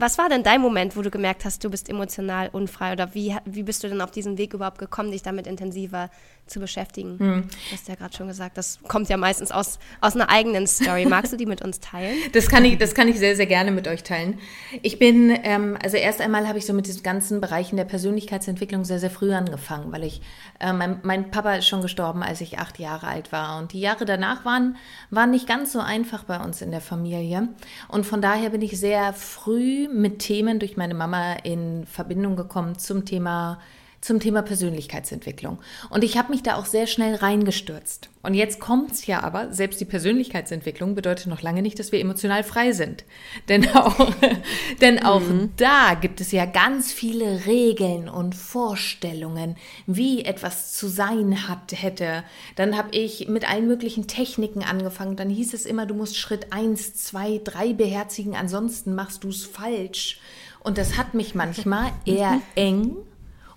Was 0.00 0.18
war 0.18 0.28
denn 0.28 0.44
dein 0.44 0.62
Moment, 0.62 0.96
wo 0.96 1.02
du 1.02 1.10
gemerkt 1.10 1.44
hast, 1.44 1.64
du 1.64 1.68
bist 1.68 1.88
emotional 1.88 2.48
unfrei? 2.52 2.92
Oder 2.92 3.12
wie, 3.14 3.36
wie 3.44 3.64
bist 3.64 3.82
du 3.82 3.88
denn 3.88 4.00
auf 4.00 4.12
diesen 4.12 4.38
Weg 4.38 4.54
überhaupt 4.54 4.78
gekommen, 4.78 5.10
dich 5.10 5.22
damit 5.22 5.48
intensiver 5.48 6.10
zu 6.50 6.60
beschäftigen? 6.60 7.18
Hm. 7.18 7.42
Du 7.42 7.72
hast 7.72 7.88
ja 7.88 7.94
gerade 7.94 8.14
schon 8.14 8.28
gesagt, 8.28 8.58
das 8.58 8.78
kommt 8.86 9.08
ja 9.08 9.16
meistens 9.16 9.50
aus, 9.50 9.78
aus 10.00 10.14
einer 10.14 10.30
eigenen 10.30 10.66
Story. 10.66 11.06
Magst 11.06 11.32
du 11.32 11.36
die 11.36 11.46
mit 11.46 11.62
uns 11.62 11.80
teilen? 11.80 12.16
Das 12.32 12.48
kann 12.48 12.64
ich, 12.64 12.78
das 12.78 12.94
kann 12.94 13.08
ich 13.08 13.18
sehr, 13.18 13.36
sehr 13.36 13.46
gerne 13.46 13.70
mit 13.70 13.86
euch 13.86 14.02
teilen. 14.02 14.38
Ich 14.82 14.98
bin, 14.98 15.36
ähm, 15.42 15.76
also 15.82 15.96
erst 15.96 16.20
einmal 16.20 16.48
habe 16.48 16.58
ich 16.58 16.66
so 16.66 16.72
mit 16.72 16.86
diesen 16.86 17.02
ganzen 17.02 17.40
Bereichen 17.40 17.76
der 17.76 17.84
Persönlichkeitsentwicklung 17.84 18.84
sehr, 18.84 18.98
sehr 18.98 19.10
früh 19.10 19.32
angefangen, 19.32 19.92
weil 19.92 20.04
ich, 20.04 20.22
äh, 20.58 20.72
mein, 20.72 21.00
mein 21.02 21.30
Papa 21.30 21.54
ist 21.54 21.66
schon 21.66 21.82
gestorben, 21.82 22.22
als 22.22 22.40
ich 22.40 22.58
acht 22.58 22.78
Jahre 22.78 23.08
alt 23.08 23.32
war. 23.32 23.58
Und 23.58 23.72
die 23.72 23.80
Jahre 23.80 24.04
danach 24.04 24.44
waren, 24.44 24.76
waren 25.10 25.30
nicht 25.30 25.46
ganz 25.46 25.72
so 25.72 25.80
einfach 25.80 26.24
bei 26.24 26.38
uns 26.40 26.62
in 26.62 26.70
der 26.70 26.80
Familie. 26.80 27.48
Und 27.88 28.06
von 28.06 28.22
daher 28.22 28.50
bin 28.50 28.62
ich 28.62 28.78
sehr 28.78 29.12
früh 29.12 29.88
mit 29.88 30.20
Themen 30.20 30.58
durch 30.58 30.76
meine 30.76 30.94
Mama 30.94 31.34
in 31.42 31.84
Verbindung 31.86 32.36
gekommen 32.36 32.78
zum 32.78 33.04
Thema 33.04 33.58
zum 34.00 34.18
Thema 34.18 34.42
Persönlichkeitsentwicklung. 34.42 35.58
Und 35.90 36.04
ich 36.04 36.16
habe 36.16 36.32
mich 36.32 36.42
da 36.42 36.56
auch 36.56 36.64
sehr 36.64 36.86
schnell 36.86 37.16
reingestürzt. 37.16 38.08
Und 38.22 38.34
jetzt 38.34 38.58
kommt's 38.58 39.06
ja 39.06 39.22
aber, 39.22 39.52
selbst 39.52 39.80
die 39.80 39.86
Persönlichkeitsentwicklung 39.86 40.94
bedeutet 40.94 41.26
noch 41.26 41.42
lange 41.42 41.60
nicht, 41.60 41.78
dass 41.78 41.92
wir 41.92 42.00
emotional 42.00 42.42
frei 42.42 42.72
sind. 42.72 43.04
Denn 43.48 43.68
auch, 43.74 44.10
denn 44.80 45.04
auch 45.04 45.20
mhm. 45.20 45.50
da 45.56 45.94
gibt 46.00 46.20
es 46.20 46.32
ja 46.32 46.46
ganz 46.46 46.92
viele 46.92 47.46
Regeln 47.46 48.08
und 48.08 48.34
Vorstellungen, 48.34 49.56
wie 49.86 50.24
etwas 50.24 50.72
zu 50.72 50.88
sein 50.88 51.48
hat, 51.48 51.72
hätte. 51.72 52.24
Dann 52.56 52.76
habe 52.76 52.90
ich 52.92 53.28
mit 53.28 53.50
allen 53.50 53.66
möglichen 53.66 54.06
Techniken 54.06 54.62
angefangen. 54.62 55.16
Dann 55.16 55.28
hieß 55.28 55.52
es 55.52 55.66
immer, 55.66 55.84
du 55.84 55.94
musst 55.94 56.16
Schritt 56.16 56.52
eins, 56.52 56.94
zwei, 56.94 57.40
drei 57.42 57.74
beherzigen, 57.74 58.34
ansonsten 58.34 58.94
machst 58.94 59.24
du 59.24 59.28
es 59.28 59.44
falsch. 59.44 60.20
Und 60.62 60.78
das 60.78 60.96
hat 60.96 61.14
mich 61.14 61.34
manchmal 61.34 61.90
eher 62.06 62.40
eng 62.54 62.96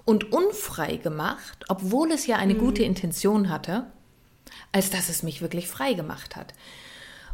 und 0.05 0.31
unfrei 0.31 0.97
gemacht, 0.97 1.65
obwohl 1.69 2.11
es 2.11 2.27
ja 2.27 2.37
eine 2.37 2.55
mhm. 2.55 2.59
gute 2.59 2.83
Intention 2.83 3.49
hatte, 3.49 3.87
als 4.71 4.89
dass 4.89 5.09
es 5.09 5.23
mich 5.23 5.41
wirklich 5.41 5.67
frei 5.67 5.93
gemacht 5.93 6.35
hat. 6.35 6.53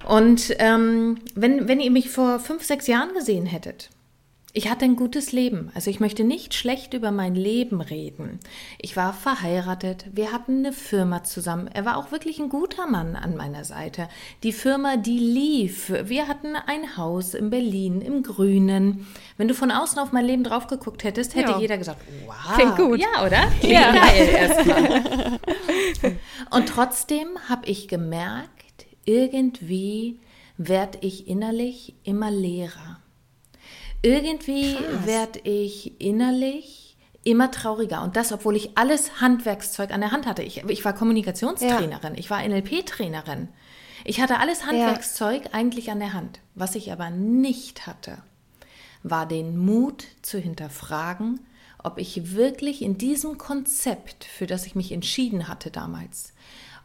Und 0.08 0.56
ähm, 0.60 1.20
wenn, 1.36 1.68
wenn 1.68 1.80
ihr 1.80 1.92
mich 1.92 2.10
vor 2.10 2.40
fünf, 2.40 2.64
sechs 2.64 2.88
Jahren 2.88 3.14
gesehen 3.14 3.46
hättet, 3.46 3.90
Ich 4.52 4.68
hatte 4.68 4.86
ein 4.86 4.96
gutes 4.96 5.32
Leben. 5.32 5.72
Also 5.76 5.92
ich 5.92 6.00
möchte 6.00 6.24
nicht 6.24 6.56
schlecht 6.56 6.96
über 6.96 7.12
mein 7.12 7.36
Leben 7.36 7.82
reden. 7.82 8.40
Ich 8.80 8.98
war 8.98 9.14
verheiratet. 9.14 10.06
Wir 10.12 10.32
hatten 10.32 10.60
eine 10.60 10.74
Firma 10.74 11.24
zusammen. 11.24 11.68
Er 11.68 11.86
war 11.86 11.98
auch 11.98 12.12
wirklich 12.12 12.40
ein 12.40 12.50
guter 12.50 12.88
Mann 12.88 13.16
an 13.16 13.38
meiner 13.38 13.64
Seite. 13.64 14.10
Die 14.42 14.52
Firma, 14.52 14.98
die 14.98 15.20
lief. 15.20 15.94
Wir 16.06 16.28
hatten 16.28 16.56
ein 16.56 16.98
Haus 16.98 17.36
in 17.36 17.52
Berlin, 17.52 18.02
im 18.02 18.24
Grünen. 18.24 19.06
Wenn 19.38 19.48
du 19.48 19.54
von 19.54 19.70
außen 19.70 20.00
auf 20.00 20.12
mein 20.14 20.26
Leben 20.26 20.44
drauf 20.44 20.66
geguckt 20.66 21.04
hättest, 21.04 21.36
hätte 21.36 21.52
ja. 21.52 21.60
jeder 21.60 21.78
gesagt, 21.78 22.02
wow. 22.26 22.56
Klingt 22.56 22.76
gut. 22.76 23.00
Ja, 23.00 23.24
oder? 23.24 23.52
Klingt 23.60 23.74
ja. 23.74 23.92
geil 23.94 24.30
erstmal. 24.30 25.40
Und 26.50 26.68
trotzdem 26.68 27.28
habe 27.50 27.68
ich 27.68 27.88
gemerkt, 27.88 28.88
irgendwie 29.06 30.20
werde 30.58 30.98
ich 31.02 31.28
innerlich 31.28 31.94
immer 32.04 32.32
leerer. 32.32 33.00
Irgendwie 34.02 34.78
werde 35.06 35.40
ich 35.44 36.00
innerlich 36.02 36.98
immer 37.24 37.52
trauriger. 37.52 38.02
Und 38.04 38.16
das, 38.16 38.32
obwohl 38.32 38.56
ich 38.56 38.78
alles 38.78 39.22
Handwerkszeug 39.22 39.92
an 39.92 40.02
der 40.02 40.12
Hand 40.12 40.26
hatte. 40.26 40.42
Ich, 40.44 40.64
ich 40.64 40.86
war 40.86 40.94
Kommunikationstrainerin, 40.94 42.14
ja. 42.14 42.20
ich 42.20 42.30
war 42.30 42.42
NLP-Trainerin. 42.48 43.50
Ich 44.06 44.22
hatte 44.22 44.40
alles 44.40 44.66
Handwerkszeug 44.66 45.46
ja. 45.46 45.52
eigentlich 45.52 45.92
an 45.92 46.00
der 46.00 46.14
Hand. 46.14 46.40
Was 46.56 46.76
ich 46.76 46.92
aber 46.92 47.10
nicht 47.10 47.86
hatte, 47.86 48.20
war 49.04 49.26
den 49.26 49.58
Mut 49.58 50.06
zu 50.22 50.40
hinterfragen, 50.40 51.42
ob 51.84 51.98
ich 51.98 52.34
wirklich 52.34 52.82
in 52.82 52.98
diesem 52.98 53.38
Konzept, 53.38 54.24
für 54.24 54.48
das 54.48 54.66
ich 54.66 54.76
mich 54.76 54.92
entschieden 54.92 55.48
hatte 55.48 55.72
damals, 55.72 56.34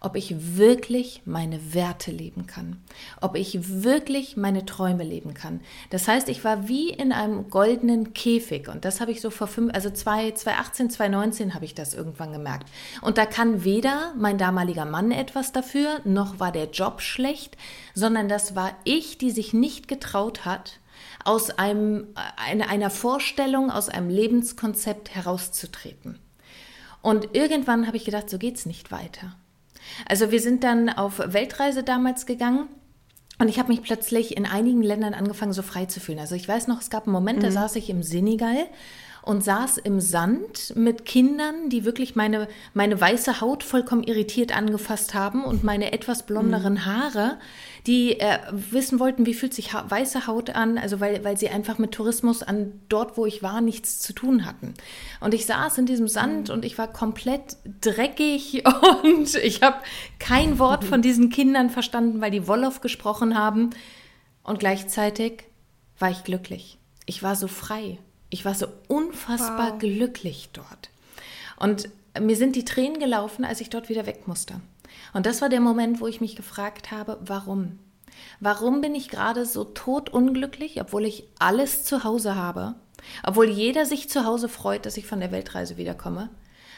ob 0.04 0.16
ich 0.16 0.56
wirklich 0.56 1.22
meine 1.24 1.72
Werte 1.72 2.10
leben 2.10 2.46
kann, 2.46 2.82
ob 3.22 3.36
ich 3.36 3.82
wirklich 3.82 4.36
meine 4.36 4.66
Träume 4.66 5.02
leben 5.02 5.32
kann. 5.32 5.60
Das 5.88 6.06
heißt, 6.06 6.28
ich 6.28 6.44
war 6.44 6.68
wie 6.68 6.90
in 6.90 7.10
einem 7.10 7.48
goldenen 7.48 8.12
Käfig 8.12 8.68
und 8.68 8.84
das 8.84 9.00
habe 9.00 9.12
ich 9.12 9.22
so 9.22 9.30
vor 9.30 9.46
fünf, 9.46 9.72
also 9.72 9.88
2018, 9.88 10.90
2019 10.90 11.54
habe 11.54 11.64
ich 11.64 11.74
das 11.74 11.94
irgendwann 11.94 12.32
gemerkt. 12.32 12.68
Und 13.00 13.16
da 13.16 13.24
kann 13.24 13.64
weder 13.64 14.12
mein 14.18 14.36
damaliger 14.36 14.84
Mann 14.84 15.10
etwas 15.10 15.52
dafür, 15.52 16.00
noch 16.04 16.38
war 16.38 16.52
der 16.52 16.70
Job 16.70 17.00
schlecht, 17.00 17.56
sondern 17.94 18.28
das 18.28 18.54
war 18.54 18.72
ich, 18.84 19.16
die 19.16 19.30
sich 19.30 19.54
nicht 19.54 19.88
getraut 19.88 20.44
hat, 20.44 20.80
aus 21.24 21.50
einem, 21.50 22.08
einer 22.36 22.90
Vorstellung, 22.90 23.70
aus 23.70 23.88
einem 23.88 24.10
Lebenskonzept 24.10 25.14
herauszutreten. 25.14 26.18
Und 27.00 27.34
irgendwann 27.34 27.86
habe 27.86 27.96
ich 27.96 28.04
gedacht, 28.04 28.28
so 28.28 28.36
geht 28.38 28.56
es 28.56 28.66
nicht 28.66 28.92
weiter. 28.92 29.34
Also 30.08 30.30
wir 30.30 30.40
sind 30.40 30.64
dann 30.64 30.88
auf 30.88 31.20
Weltreise 31.24 31.82
damals 31.82 32.26
gegangen. 32.26 32.68
Und 33.38 33.48
ich 33.48 33.58
habe 33.58 33.72
mich 33.72 33.82
plötzlich 33.82 34.36
in 34.36 34.46
einigen 34.46 34.82
Ländern 34.82 35.12
angefangen, 35.12 35.52
so 35.52 35.62
frei 35.62 35.86
zu 35.86 35.98
fühlen. 35.98 36.20
Also 36.20 36.36
ich 36.36 36.46
weiß 36.46 36.68
noch, 36.68 36.80
es 36.80 36.88
gab 36.88 37.04
einen 37.04 37.12
Moment, 37.12 37.42
da 37.42 37.48
mhm. 37.48 37.54
saß 37.54 37.76
ich 37.76 37.90
im 37.90 38.02
Senegal 38.02 38.66
und 39.24 39.42
saß 39.42 39.78
im 39.78 40.00
Sand 40.00 40.76
mit 40.76 41.06
Kindern, 41.06 41.70
die 41.70 41.86
wirklich 41.86 42.14
meine, 42.14 42.46
meine 42.74 43.00
weiße 43.00 43.40
Haut 43.40 43.62
vollkommen 43.62 44.02
irritiert 44.02 44.54
angefasst 44.54 45.14
haben 45.14 45.44
und 45.44 45.64
meine 45.64 45.92
etwas 45.92 46.26
blonderen 46.26 46.74
mhm. 46.74 46.84
Haare, 46.84 47.38
die 47.86 48.20
äh, 48.20 48.38
wissen 48.50 49.00
wollten, 49.00 49.24
wie 49.24 49.32
fühlt 49.32 49.54
sich 49.54 49.72
ha 49.72 49.86
weiße 49.88 50.26
Haut 50.26 50.50
an, 50.50 50.76
also 50.76 51.00
weil, 51.00 51.24
weil 51.24 51.38
sie 51.38 51.48
einfach 51.48 51.78
mit 51.78 51.92
Tourismus 51.92 52.42
an 52.42 52.72
dort, 52.90 53.16
wo 53.16 53.24
ich 53.24 53.42
war, 53.42 53.62
nichts 53.62 53.98
zu 53.98 54.12
tun 54.12 54.44
hatten. 54.44 54.74
Und 55.20 55.32
ich 55.32 55.46
saß 55.46 55.78
in 55.78 55.86
diesem 55.86 56.08
Sand 56.08 56.48
mhm. 56.48 56.54
und 56.54 56.64
ich 56.66 56.76
war 56.76 56.92
komplett 56.92 57.56
dreckig 57.80 58.62
und 59.02 59.34
ich 59.36 59.62
habe 59.62 59.78
kein 60.18 60.58
Wort 60.58 60.84
von 60.84 61.00
diesen 61.02 61.30
Kindern 61.30 61.70
verstanden, 61.70 62.20
weil 62.20 62.30
die 62.30 62.46
Wolof 62.46 62.82
gesprochen 62.82 63.38
haben. 63.38 63.70
Und 64.42 64.58
gleichzeitig 64.58 65.44
war 65.98 66.10
ich 66.10 66.24
glücklich. 66.24 66.78
Ich 67.06 67.22
war 67.22 67.36
so 67.36 67.48
frei. 67.48 67.98
Ich 68.34 68.44
war 68.44 68.54
so 68.56 68.66
unfassbar 68.88 69.74
wow. 69.74 69.78
glücklich 69.78 70.48
dort. 70.52 70.90
Und 71.56 71.88
mir 72.20 72.34
sind 72.34 72.56
die 72.56 72.64
Tränen 72.64 72.98
gelaufen, 72.98 73.44
als 73.44 73.60
ich 73.60 73.70
dort 73.70 73.88
wieder 73.88 74.06
weg 74.06 74.26
musste. 74.26 74.60
Und 75.12 75.24
das 75.24 75.40
war 75.40 75.48
der 75.48 75.60
Moment, 75.60 76.00
wo 76.00 76.08
ich 76.08 76.20
mich 76.20 76.34
gefragt 76.34 76.90
habe, 76.90 77.20
warum? 77.24 77.78
Warum 78.40 78.80
bin 78.80 78.96
ich 78.96 79.08
gerade 79.08 79.46
so 79.46 79.62
totunglücklich, 79.62 80.80
obwohl 80.80 81.04
ich 81.04 81.28
alles 81.38 81.84
zu 81.84 82.02
Hause 82.02 82.34
habe? 82.34 82.74
Obwohl 83.24 83.48
jeder 83.48 83.86
sich 83.86 84.08
zu 84.08 84.24
Hause 84.24 84.48
freut, 84.48 84.84
dass 84.84 84.96
ich 84.96 85.06
von 85.06 85.20
der 85.20 85.30
Weltreise 85.30 85.76
wiederkomme? 85.76 86.28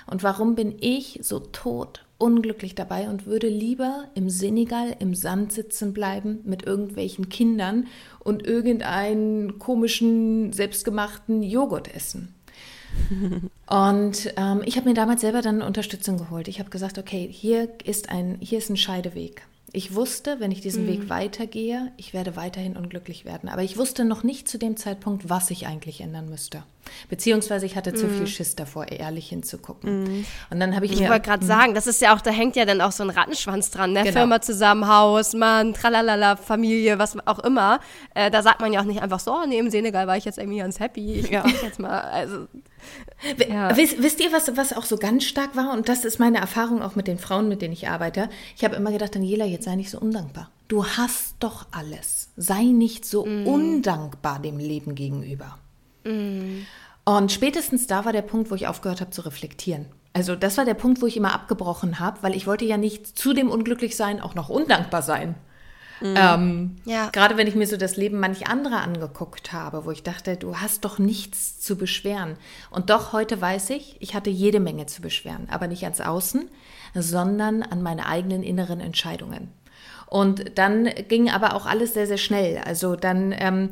Und 0.07 0.23
warum 0.23 0.57
bin 0.57 0.77
ich 0.79 1.21
so 1.23 1.39
tot 1.39 2.05
unglücklich 2.19 2.75
dabei 2.75 3.09
und 3.09 3.27
würde 3.27 3.49
lieber 3.49 4.09
im 4.15 4.31
Senegal 4.31 4.97
im 4.99 5.15
Sand 5.15 5.53
sitzen 5.53 5.93
bleiben 5.93 6.41
mit 6.45 6.65
irgendwelchen 6.65 7.29
Kindern 7.29 7.87
und 8.21 8.47
irgendeinen 8.47 9.59
komischen, 9.59 10.53
selbstgemachten 10.53 11.43
Joghurt 11.43 11.95
essen. 11.95 12.35
und 13.69 14.33
ähm, 14.37 14.63
ich 14.65 14.77
habe 14.77 14.89
mir 14.89 14.95
damals 14.95 15.21
selber 15.21 15.43
dann 15.43 15.61
Unterstützung 15.61 16.17
geholt. 16.17 16.49
Ich 16.49 16.59
habe 16.59 16.71
gesagt, 16.71 16.99
okay, 16.99 17.29
hier 17.31 17.69
ist 17.85 18.09
ein, 18.09 18.39
hier 18.41 18.59
ist 18.59 18.71
ein 18.71 18.79
Scheideweg. 18.79 19.43
Ich 19.73 19.95
wusste, 19.95 20.41
wenn 20.41 20.53
ich 20.53 20.63
diesen 20.63 20.85
mhm. 20.85 20.89
Weg 20.89 21.11
weitergehe, 21.11 21.93
ich 21.99 22.15
werde 22.15 22.37
weiterhin 22.37 22.77
unglücklich 22.77 23.27
werden. 23.27 23.51
Aber 23.51 23.63
ich 23.63 23.77
wusste 23.77 24.07
noch 24.07 24.23
nicht 24.23 24.49
zu 24.49 24.59
dem 24.59 24.79
Zeitpunkt, 24.79 25.29
was 25.29 25.51
ich 25.51 25.67
eigentlich 25.67 26.01
ändern 26.01 26.31
müsste. 26.31 26.63
Beziehungsweise 27.09 27.67
ich 27.67 27.77
hatte 27.77 27.93
mhm. 27.93 27.97
zu 27.97 28.09
viel 28.09 28.27
Schiss 28.27 28.57
davor, 28.57 28.89
ehrlich 28.89 29.29
hinzugucken. 29.29 30.05
Mhm. 30.05 30.27
Und 30.51 30.61
dann 30.61 30.75
habe 30.75 30.87
ich, 30.87 30.93
ich 30.93 30.99
mir. 30.99 31.05
Ich 31.05 31.11
wollte 31.11 31.29
gerade 31.29 31.45
mhm. 31.45 31.49
sagen, 31.49 31.75
das 31.75 31.87
ist 31.87 32.01
ja 32.01 32.15
auch, 32.15 32.21
da 32.21 32.31
hängt 32.31 32.57
ja 32.57 32.65
dann 32.65 32.81
auch 32.81 32.93
so 32.93 33.03
ein 33.03 33.11
Rattenschwanz 33.11 33.71
dran, 33.71 33.93
ne? 33.93 34.03
Genau. 34.03 34.13
Firma 34.13 34.41
zusammen, 34.41 34.89
Haus, 34.89 35.35
Mann, 35.35 35.75
tralalala, 35.75 36.37
Familie, 36.37 36.99
was 36.99 37.17
auch 37.27 37.41
immer. 37.41 37.81
Äh, 38.15 38.31
da 38.31 38.43
sagt 38.43 38.61
man 38.61 38.73
ja 38.73 38.81
auch 38.81 38.85
nicht 38.85 39.03
einfach 39.03 39.21
so, 39.21 39.33
oh, 39.33 39.47
nee, 39.47 39.59
im 39.59 39.71
Senegal 39.71 40.07
war 40.07 40.17
ich 40.17 40.25
jetzt 40.25 40.39
irgendwie 40.39 40.59
ganz 40.59 40.81
happy. 40.81 41.15
Ich 41.15 41.31
ja. 41.31 41.45
jetzt 41.63 41.79
mal, 41.79 42.01
also. 42.01 42.47
Ja. 43.49 43.77
Wisst, 43.77 44.03
wisst, 44.03 44.21
ihr, 44.21 44.33
was, 44.33 44.57
was 44.57 44.73
auch 44.73 44.85
so 44.85 44.97
ganz 44.97 45.25
stark 45.25 45.57
war? 45.57 45.73
Und 45.73 45.89
das 45.89 46.05
ist 46.05 46.19
meine 46.19 46.39
Erfahrung 46.39 46.83
auch 46.83 46.95
mit 46.95 47.09
den 47.09 47.19
Frauen, 47.19 47.49
mit 47.49 47.63
denen 47.63 47.73
ich 47.73 47.89
arbeite. 47.89 48.29
Ich 48.57 48.65
habe 48.65 48.77
immer 48.77 48.93
gedacht, 48.93 49.15
Daniela, 49.15 49.45
jetzt 49.45 49.65
sei 49.65 49.75
nicht 49.75 49.91
so 49.91 49.99
undankbar. 49.99 50.51
Du 50.69 50.85
hast 50.85 51.37
doch 51.41 51.67
alles. 51.71 52.31
Sei 52.37 52.65
nicht 52.65 53.05
so 53.05 53.25
mm. 53.25 53.47
undankbar 53.47 54.41
dem 54.41 54.59
Leben 54.59 54.95
gegenüber. 54.95 55.59
Mm. 56.07 56.67
Und 57.05 57.31
spätestens 57.31 57.87
da 57.87 58.05
war 58.05 58.13
der 58.13 58.23
Punkt, 58.23 58.51
wo 58.51 58.55
ich 58.55 58.67
aufgehört 58.67 59.01
habe 59.01 59.11
zu 59.11 59.23
reflektieren. 59.23 59.87
Also 60.13 60.35
das 60.35 60.57
war 60.57 60.65
der 60.65 60.75
Punkt, 60.75 61.03
wo 61.03 61.07
ich 61.07 61.17
immer 61.17 61.35
abgebrochen 61.35 62.01
habe, 62.01 62.23
weil 62.23 62.35
ich 62.35 62.47
wollte 62.47 62.65
ja 62.65 62.79
nicht 62.79 63.19
zu 63.19 63.33
dem 63.33 63.51
unglücklich 63.51 63.97
sein, 63.97 64.21
auch 64.21 64.35
noch 64.35 64.49
undankbar 64.49 65.03
sein. 65.03 65.35
Mhm. 66.01 66.15
Ähm, 66.17 66.77
ja. 66.85 67.11
Gerade 67.11 67.37
wenn 67.37 67.47
ich 67.47 67.55
mir 67.55 67.67
so 67.67 67.77
das 67.77 67.97
Leben 67.97 68.19
manch 68.19 68.49
anderer 68.49 68.83
angeguckt 68.83 69.53
habe, 69.53 69.85
wo 69.85 69.91
ich 69.91 70.03
dachte, 70.03 70.37
du 70.37 70.57
hast 70.57 70.85
doch 70.85 70.99
nichts 70.99 71.61
zu 71.61 71.77
beschweren. 71.77 72.37
Und 72.71 72.91
doch 72.91 73.13
heute 73.13 73.41
weiß 73.41 73.71
ich, 73.71 73.97
ich 74.01 74.15
hatte 74.15 74.31
jede 74.31 74.61
Menge 74.61 74.87
zu 74.87 75.01
beschweren, 75.01 75.49
aber 75.51 75.69
nicht 75.69 75.85
ans 75.85 76.01
Außen, 76.01 76.49
sondern 76.95 77.63
an 77.63 77.83
meine 77.83 78.07
eigenen 78.07 78.43
inneren 78.43 78.81
Entscheidungen. 78.81 79.53
Und 80.07 80.59
dann 80.59 80.89
ging 81.09 81.31
aber 81.31 81.55
auch 81.55 81.67
alles 81.67 81.95
sehr, 81.95 82.07
sehr 82.07 82.19
schnell. 82.19 82.59
Also 82.65 82.97
dann 82.97 83.35
ähm, 83.37 83.71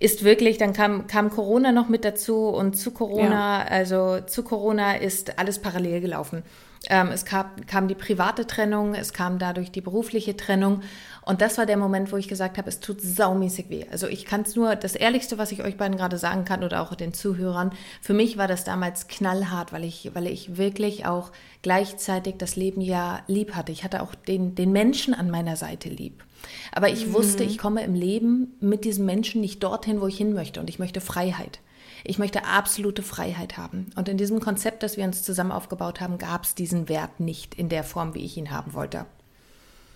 ist 0.00 0.24
wirklich, 0.24 0.56
dann 0.56 0.72
kam, 0.72 1.06
kam 1.06 1.30
Corona 1.30 1.72
noch 1.72 1.88
mit 1.88 2.06
dazu 2.06 2.48
und 2.48 2.74
zu 2.74 2.90
Corona, 2.90 3.60
ja. 3.60 3.66
also 3.66 4.20
zu 4.26 4.42
Corona 4.42 4.94
ist 4.94 5.38
alles 5.38 5.58
parallel 5.60 6.00
gelaufen. 6.00 6.42
Ähm, 6.88 7.08
es 7.08 7.26
kam, 7.26 7.50
kam 7.66 7.88
die 7.88 7.94
private 7.94 8.46
Trennung, 8.46 8.94
es 8.94 9.12
kam 9.12 9.38
dadurch 9.38 9.70
die 9.70 9.82
berufliche 9.82 10.34
Trennung. 10.34 10.80
Und 11.20 11.42
das 11.42 11.58
war 11.58 11.66
der 11.66 11.76
Moment, 11.76 12.10
wo 12.10 12.16
ich 12.16 12.28
gesagt 12.28 12.56
habe, 12.56 12.70
es 12.70 12.80
tut 12.80 13.02
saumäßig 13.02 13.68
weh. 13.68 13.84
Also 13.92 14.08
ich 14.08 14.24
kann 14.24 14.40
es 14.40 14.56
nur, 14.56 14.74
das 14.74 14.94
Ehrlichste, 14.94 15.36
was 15.36 15.52
ich 15.52 15.62
euch 15.62 15.76
beiden 15.76 15.98
gerade 15.98 16.16
sagen 16.16 16.46
kann 16.46 16.64
oder 16.64 16.80
auch 16.80 16.94
den 16.94 17.12
Zuhörern, 17.12 17.72
für 18.00 18.14
mich 18.14 18.38
war 18.38 18.48
das 18.48 18.64
damals 18.64 19.06
knallhart, 19.06 19.74
weil 19.74 19.84
ich, 19.84 20.12
weil 20.14 20.26
ich 20.26 20.56
wirklich 20.56 21.04
auch 21.04 21.30
gleichzeitig 21.60 22.36
das 22.38 22.56
Leben 22.56 22.80
ja 22.80 23.20
lieb 23.26 23.54
hatte. 23.54 23.70
Ich 23.70 23.84
hatte 23.84 24.00
auch 24.00 24.14
den, 24.14 24.54
den 24.54 24.72
Menschen 24.72 25.12
an 25.12 25.30
meiner 25.30 25.56
Seite 25.56 25.90
lieb. 25.90 26.24
Aber 26.72 26.88
ich 26.88 27.06
mhm. 27.06 27.12
wusste, 27.14 27.44
ich 27.44 27.58
komme 27.58 27.84
im 27.84 27.94
Leben 27.94 28.54
mit 28.60 28.84
diesem 28.84 29.06
Menschen 29.06 29.40
nicht 29.40 29.62
dorthin, 29.62 30.00
wo 30.00 30.06
ich 30.06 30.16
hin 30.16 30.32
möchte. 30.32 30.60
Und 30.60 30.68
ich 30.68 30.78
möchte 30.78 31.00
Freiheit. 31.00 31.60
Ich 32.04 32.18
möchte 32.18 32.46
absolute 32.46 33.02
Freiheit 33.02 33.58
haben. 33.58 33.90
Und 33.96 34.08
in 34.08 34.16
diesem 34.16 34.40
Konzept, 34.40 34.82
das 34.82 34.96
wir 34.96 35.04
uns 35.04 35.22
zusammen 35.22 35.52
aufgebaut 35.52 36.00
haben, 36.00 36.18
gab 36.18 36.44
es 36.44 36.54
diesen 36.54 36.88
Wert 36.88 37.20
nicht 37.20 37.54
in 37.54 37.68
der 37.68 37.84
Form, 37.84 38.14
wie 38.14 38.24
ich 38.24 38.36
ihn 38.36 38.50
haben 38.50 38.72
wollte. 38.72 39.06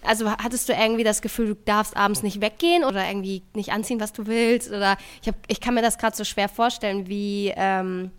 Also 0.02 0.30
hattest 0.30 0.68
du 0.68 0.74
irgendwie 0.74 1.04
das 1.04 1.22
Gefühl, 1.22 1.46
du 1.46 1.54
darfst 1.54 1.96
abends 1.96 2.22
nicht 2.22 2.42
weggehen 2.42 2.84
oder 2.84 3.06
irgendwie 3.08 3.42
nicht 3.54 3.72
anziehen, 3.72 4.00
was 4.00 4.12
du 4.12 4.26
willst? 4.26 4.70
Oder 4.70 4.98
ich, 5.22 5.28
hab, 5.28 5.36
ich 5.48 5.60
kann 5.60 5.74
mir 5.74 5.82
das 5.82 5.96
gerade 5.96 6.14
so 6.14 6.24
schwer 6.24 6.50
vorstellen, 6.50 7.06
wie 7.08 7.52
ähm, 7.56 8.10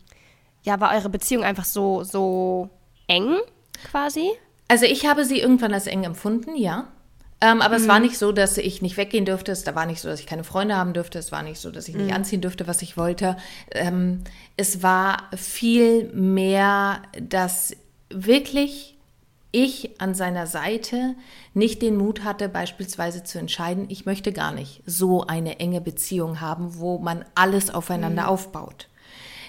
ja, 0.63 0.79
war 0.79 0.96
eure 0.96 1.10
Beziehung 1.10 1.44
einfach 1.44 1.65
so, 1.65 2.03
so 2.03 2.70
eng 3.08 3.38
quasi? 3.91 4.32
Also 4.67 4.86
ich 4.86 5.05
habe 5.05 5.25
sie 5.25 5.39
irgendwann 5.39 5.74
als 5.74 5.86
eng 5.86 6.03
empfunden, 6.03 6.55
ja. 6.55 6.88
Ähm, 7.46 7.62
aber 7.62 7.78
mhm. 7.78 7.84
es 7.84 7.88
war 7.88 8.00
mhm. 8.00 8.06
nicht 8.06 8.18
so, 8.18 8.32
dass 8.32 8.58
ich 8.58 8.82
nicht 8.82 8.98
weggehen 8.98 9.25
dürfte. 9.25 9.52
Es 9.52 9.66
war 9.68 9.86
nicht 9.86 10.02
so, 10.02 10.08
dass 10.08 10.20
ich 10.20 10.25
keine 10.25 10.44
Freunde 10.44 10.75
haben 10.75 10.94
dürfte. 10.94 11.20
Es 11.20 11.32
war 11.32 11.44
nicht 11.44 11.60
so, 11.60 11.70
dass 11.70 11.88
ich 11.88 11.96
nicht 11.96 12.08
mhm. 12.08 12.16
anziehen 12.16 12.42
dürfte, 12.42 12.66
was 12.66 12.82
ich 12.82 12.98
wollte. 12.98 13.38
Ähm, 13.72 14.24
es 14.58 14.82
war 14.82 15.30
viel 15.36 16.12
mehr, 16.12 17.04
dass 17.22 17.74
wirklich 18.10 18.98
ich 19.52 20.02
an 20.02 20.16
seiner 20.16 20.48
Seite 20.48 21.16
nicht 21.54 21.84
den 21.84 21.98
Mut 21.98 22.24
hatte, 22.24 22.50
beispielsweise 22.50 23.24
zu 23.24 23.38
entscheiden, 23.38 23.86
ich 23.90 24.06
möchte 24.06 24.34
gar 24.34 24.52
nicht 24.52 24.82
so 24.86 25.28
eine 25.28 25.60
enge 25.60 25.82
Beziehung 25.82 26.42
haben, 26.42 26.80
wo 26.80 26.98
man 26.98 27.25
alles 27.36 27.74
aufeinander 27.74 28.24
mhm. 28.24 28.30
aufbaut. 28.30 28.88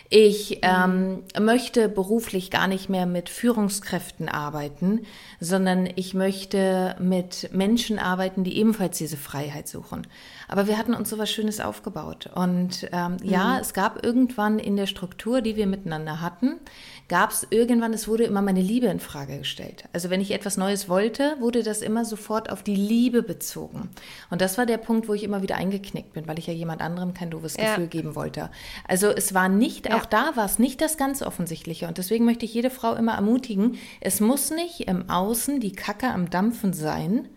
Ich 0.08 0.60
ähm, 0.62 1.24
möchte 1.38 1.88
beruflich 1.88 2.50
gar 2.50 2.68
nicht 2.68 2.88
mehr 2.88 3.06
mit 3.06 3.28
Führungskräften 3.28 4.28
arbeiten, 4.28 5.00
sondern 5.40 5.88
ich 5.96 6.14
möchte 6.14 6.94
mit 7.00 7.50
Menschen 7.52 7.98
arbeiten, 7.98 8.44
die 8.44 8.56
ebenfalls 8.56 8.98
diese 8.98 9.16
Freiheit 9.16 9.66
suchen. 9.66 10.06
Aber 10.48 10.68
wir 10.68 10.78
hatten 10.78 10.94
uns 10.94 11.10
so 11.10 11.18
was 11.18 11.30
Schönes 11.30 11.60
aufgebaut. 11.60 12.30
Und 12.34 12.88
ähm, 12.92 13.16
mhm. 13.20 13.28
ja, 13.28 13.58
es 13.58 13.74
gab 13.74 14.04
irgendwann 14.04 14.60
in 14.60 14.76
der 14.76 14.86
Struktur, 14.86 15.40
die 15.40 15.56
wir 15.56 15.66
miteinander 15.66 16.20
hatten, 16.20 16.60
gab 17.08 17.30
es 17.30 17.46
irgendwann, 17.50 17.92
es 17.92 18.08
wurde 18.08 18.24
immer 18.24 18.42
meine 18.42 18.60
Liebe 18.60 18.86
in 18.86 18.98
Frage 18.98 19.38
gestellt. 19.38 19.84
Also 19.92 20.10
wenn 20.10 20.20
ich 20.20 20.32
etwas 20.32 20.56
Neues 20.56 20.88
wollte, 20.88 21.36
wurde 21.38 21.62
das 21.62 21.82
immer 21.82 22.04
sofort 22.04 22.50
auf 22.50 22.62
die 22.62 22.74
Liebe 22.74 23.22
bezogen. 23.22 23.90
Und 24.30 24.40
das 24.40 24.58
war 24.58 24.66
der 24.66 24.78
Punkt, 24.78 25.08
wo 25.08 25.14
ich 25.14 25.22
immer 25.22 25.42
wieder 25.42 25.56
eingeknickt 25.56 26.14
bin, 26.14 26.26
weil 26.26 26.38
ich 26.38 26.48
ja 26.48 26.52
jemand 26.52 26.80
anderem 26.80 27.14
kein 27.14 27.30
doofes 27.30 27.56
ja. 27.56 27.70
Gefühl 27.74 27.86
geben 27.86 28.14
wollte. 28.16 28.50
Also 28.88 29.08
es 29.08 29.34
war 29.34 29.48
nicht, 29.48 29.88
ja. 29.88 29.96
auch 29.96 30.06
da 30.06 30.34
war 30.34 30.46
es 30.46 30.58
nicht 30.58 30.80
das 30.80 30.96
ganz 30.96 31.22
Offensichtliche. 31.22 31.86
Und 31.86 31.98
deswegen 31.98 32.24
möchte 32.24 32.44
ich 32.44 32.54
jede 32.54 32.70
Frau 32.70 32.94
immer 32.94 33.14
ermutigen, 33.14 33.78
es 34.00 34.20
muss 34.20 34.50
nicht 34.50 34.80
im 34.88 35.08
Außen 35.08 35.60
die 35.60 35.72
Kacke 35.72 36.08
am 36.08 36.28
Dampfen 36.30 36.72
sein, 36.72 37.28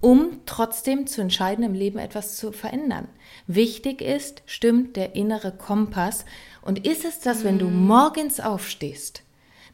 um 0.00 0.40
trotzdem 0.46 1.06
zu 1.06 1.20
entscheiden, 1.20 1.62
im 1.62 1.74
Leben 1.74 1.98
etwas 1.98 2.36
zu 2.36 2.52
verändern. 2.52 3.08
Wichtig 3.46 4.00
ist, 4.00 4.42
stimmt 4.46 4.96
der 4.96 5.14
innere 5.14 5.52
Kompass 5.52 6.24
und 6.70 6.86
ist 6.86 7.04
es 7.04 7.18
das, 7.18 7.42
wenn 7.42 7.58
du 7.58 7.66
mhm. 7.66 7.88
morgens 7.88 8.38
aufstehst, 8.38 9.24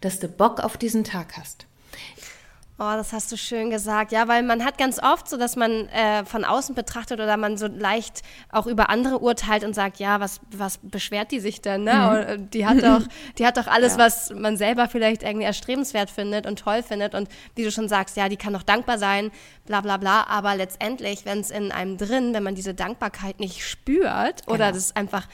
dass 0.00 0.18
du 0.18 0.28
Bock 0.28 0.60
auf 0.60 0.78
diesen 0.78 1.04
Tag 1.04 1.36
hast? 1.36 1.66
Oh, 2.78 2.92
das 2.96 3.12
hast 3.12 3.30
du 3.30 3.36
schön 3.36 3.68
gesagt. 3.68 4.12
Ja, 4.12 4.28
weil 4.28 4.42
man 4.42 4.64
hat 4.64 4.78
ganz 4.78 4.98
oft 5.02 5.28
so, 5.28 5.36
dass 5.36 5.56
man 5.56 5.88
äh, 5.88 6.24
von 6.24 6.46
außen 6.46 6.74
betrachtet 6.74 7.20
oder 7.20 7.36
man 7.36 7.58
so 7.58 7.66
leicht 7.66 8.22
auch 8.50 8.66
über 8.66 8.88
andere 8.88 9.18
urteilt 9.18 9.62
und 9.62 9.74
sagt, 9.74 9.98
ja, 9.98 10.20
was, 10.20 10.40
was 10.56 10.78
beschwert 10.78 11.32
die 11.32 11.40
sich 11.40 11.60
denn? 11.60 11.84
Ne? 11.84 12.38
Mhm. 12.38 12.48
Die 12.48 12.66
hat 12.66 12.82
doch, 12.82 13.02
die 13.38 13.46
hat 13.46 13.58
doch 13.58 13.66
alles, 13.66 13.96
ja. 13.96 13.98
was 13.98 14.30
man 14.30 14.56
selber 14.56 14.88
vielleicht 14.88 15.22
irgendwie 15.22 15.44
erstrebenswert 15.44 16.08
findet 16.08 16.46
und 16.46 16.58
toll 16.58 16.82
findet. 16.82 17.14
Und 17.14 17.28
wie 17.56 17.64
du 17.64 17.70
schon 17.70 17.90
sagst, 17.90 18.16
ja, 18.16 18.30
die 18.30 18.38
kann 18.38 18.54
doch 18.54 18.62
dankbar 18.62 18.96
sein, 18.96 19.30
bla 19.66 19.82
bla 19.82 19.98
bla. 19.98 20.26
Aber 20.28 20.56
letztendlich, 20.56 21.26
wenn 21.26 21.40
es 21.40 21.50
in 21.50 21.72
einem 21.72 21.98
drin, 21.98 22.32
wenn 22.32 22.42
man 22.42 22.54
diese 22.54 22.72
Dankbarkeit 22.72 23.38
nicht 23.38 23.62
spürt 23.66 24.44
oder 24.46 24.68
genau. 24.68 24.72
das 24.72 24.96
einfach 24.96 25.28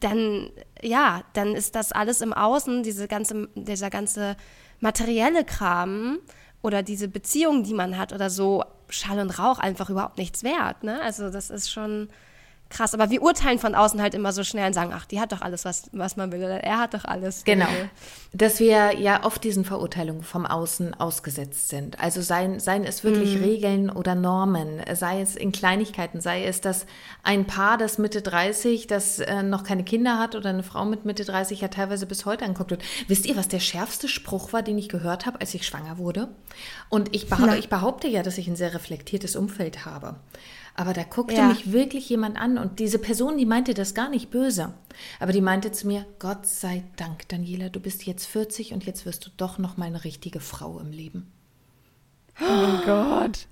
dann, 0.00 0.50
ja, 0.80 1.22
dann 1.34 1.54
ist 1.54 1.74
das 1.74 1.92
alles 1.92 2.20
im 2.20 2.32
Außen, 2.32 2.82
diese 2.82 3.08
ganze, 3.08 3.48
dieser 3.54 3.90
ganze 3.90 4.36
materielle 4.80 5.44
Kram 5.44 6.18
oder 6.62 6.82
diese 6.82 7.08
Beziehung, 7.08 7.62
die 7.62 7.74
man 7.74 7.98
hat 7.98 8.12
oder 8.12 8.30
so, 8.30 8.64
Schall 8.88 9.18
und 9.20 9.38
Rauch 9.38 9.58
einfach 9.58 9.90
überhaupt 9.90 10.18
nichts 10.18 10.42
wert. 10.44 10.84
Ne? 10.84 11.00
Also 11.02 11.30
das 11.30 11.50
ist 11.50 11.70
schon, 11.70 12.08
krass. 12.72 12.94
Aber 12.94 13.10
wir 13.10 13.22
urteilen 13.22 13.58
von 13.58 13.74
außen 13.74 14.02
halt 14.02 14.14
immer 14.14 14.32
so 14.32 14.42
schnell 14.42 14.66
und 14.66 14.72
sagen, 14.72 14.92
ach, 14.94 15.04
die 15.04 15.20
hat 15.20 15.32
doch 15.32 15.42
alles, 15.42 15.64
was, 15.64 15.90
was 15.92 16.16
man 16.16 16.32
will. 16.32 16.40
Oder 16.40 16.64
er 16.64 16.78
hat 16.78 16.94
doch 16.94 17.04
alles. 17.04 17.44
Genau. 17.44 17.68
Dass 18.32 18.58
wir 18.58 18.98
ja 18.98 19.24
oft 19.24 19.44
diesen 19.44 19.64
Verurteilungen 19.64 20.22
vom 20.22 20.46
Außen 20.46 20.94
ausgesetzt 20.94 21.68
sind. 21.68 22.00
Also 22.00 22.22
seien, 22.22 22.58
seien 22.58 22.84
es 22.84 23.04
wirklich 23.04 23.36
mhm. 23.36 23.44
Regeln 23.44 23.90
oder 23.90 24.14
Normen, 24.14 24.80
sei 24.94 25.20
es 25.20 25.36
in 25.36 25.52
Kleinigkeiten, 25.52 26.20
sei 26.20 26.44
es, 26.44 26.60
dass 26.60 26.86
ein 27.22 27.46
Paar, 27.46 27.78
das 27.78 27.98
Mitte 27.98 28.22
30, 28.22 28.86
das 28.86 29.18
äh, 29.18 29.42
noch 29.42 29.64
keine 29.64 29.84
Kinder 29.84 30.18
hat 30.18 30.34
oder 30.34 30.50
eine 30.50 30.62
Frau 30.62 30.84
mit 30.84 31.04
Mitte 31.04 31.24
30 31.24 31.60
ja 31.60 31.68
teilweise 31.68 32.06
bis 32.06 32.24
heute 32.24 32.44
anguckt 32.44 32.70
wird. 32.70 32.82
Wisst 33.06 33.26
ihr, 33.26 33.36
was 33.36 33.48
der 33.48 33.60
schärfste 33.60 34.08
Spruch 34.08 34.52
war, 34.52 34.62
den 34.62 34.78
ich 34.78 34.88
gehört 34.88 35.26
habe, 35.26 35.40
als 35.40 35.54
ich 35.54 35.66
schwanger 35.66 35.98
wurde? 35.98 36.28
Und 36.88 37.14
ich 37.14 37.28
behaupte, 37.28 37.56
ich 37.56 37.68
behaupte 37.68 38.08
ja, 38.08 38.22
dass 38.22 38.38
ich 38.38 38.48
ein 38.48 38.56
sehr 38.56 38.74
reflektiertes 38.74 39.36
Umfeld 39.36 39.84
habe. 39.84 40.16
Aber 40.74 40.92
da 40.94 41.02
guckte 41.02 41.36
ja. 41.36 41.48
mich 41.48 41.72
wirklich 41.72 42.08
jemand 42.08 42.38
an 42.38 42.56
und 42.56 42.78
diese 42.78 42.98
Person, 42.98 43.36
die 43.36 43.46
meinte 43.46 43.74
das 43.74 43.94
gar 43.94 44.08
nicht 44.08 44.30
böse. 44.30 44.72
Aber 45.20 45.32
die 45.32 45.40
meinte 45.40 45.70
zu 45.72 45.86
mir, 45.86 46.06
Gott 46.18 46.46
sei 46.46 46.82
Dank, 46.96 47.28
Daniela, 47.28 47.68
du 47.68 47.80
bist 47.80 48.06
jetzt 48.06 48.26
40 48.26 48.72
und 48.72 48.84
jetzt 48.84 49.04
wirst 49.04 49.26
du 49.26 49.30
doch 49.36 49.58
noch 49.58 49.76
meine 49.76 50.04
richtige 50.04 50.40
Frau 50.40 50.78
im 50.78 50.90
Leben. 50.90 51.30
Oh 52.40 52.44
mein 52.44 52.82
Gott. 52.86 53.46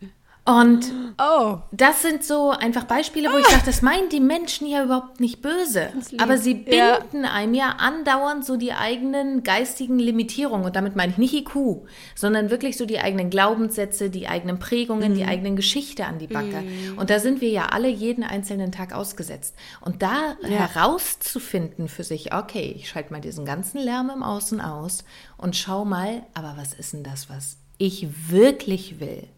Und 0.44 0.90
oh. 1.18 1.58
das 1.70 2.00
sind 2.02 2.24
so 2.24 2.50
einfach 2.50 2.84
Beispiele, 2.84 3.30
wo 3.30 3.36
ich 3.36 3.46
sage, 3.46 3.62
das 3.66 3.82
meinen 3.82 4.08
die 4.08 4.20
Menschen 4.20 4.66
ja 4.66 4.82
überhaupt 4.82 5.20
nicht 5.20 5.42
böse. 5.42 5.90
Aber 6.18 6.38
sie 6.38 6.54
binden 6.54 7.24
ja. 7.24 7.32
einem 7.32 7.54
ja 7.54 7.76
andauernd 7.78 8.44
so 8.44 8.56
die 8.56 8.72
eigenen 8.72 9.42
geistigen 9.42 9.98
Limitierungen. 9.98 10.64
Und 10.64 10.76
damit 10.76 10.96
meine 10.96 11.12
ich 11.12 11.18
nicht 11.18 11.34
IQ, 11.34 11.86
sondern 12.14 12.50
wirklich 12.50 12.78
so 12.78 12.86
die 12.86 13.00
eigenen 13.00 13.28
Glaubenssätze, 13.28 14.08
die 14.08 14.28
eigenen 14.28 14.58
Prägungen, 14.58 15.12
mhm. 15.12 15.16
die 15.16 15.24
eigenen 15.24 15.56
Geschichte 15.56 16.06
an 16.06 16.18
die 16.18 16.26
Backe. 16.26 16.62
Mhm. 16.62 16.98
Und 16.98 17.10
da 17.10 17.20
sind 17.20 17.42
wir 17.42 17.50
ja 17.50 17.66
alle 17.66 17.88
jeden 17.88 18.24
einzelnen 18.24 18.72
Tag 18.72 18.94
ausgesetzt. 18.94 19.54
Und 19.82 20.02
da 20.02 20.36
ja. 20.42 20.48
herauszufinden 20.48 21.88
für 21.88 22.02
sich, 22.02 22.34
okay, 22.34 22.74
ich 22.76 22.88
schalte 22.88 23.12
mal 23.12 23.20
diesen 23.20 23.44
ganzen 23.44 23.78
Lärm 23.78 24.10
im 24.10 24.22
Außen 24.22 24.60
aus 24.62 25.04
und 25.36 25.54
schau 25.54 25.84
mal, 25.84 26.22
aber 26.32 26.54
was 26.56 26.72
ist 26.72 26.94
denn 26.94 27.04
das, 27.04 27.28
was 27.28 27.58
ich 27.76 28.30
wirklich 28.30 29.00
will? 29.00 29.28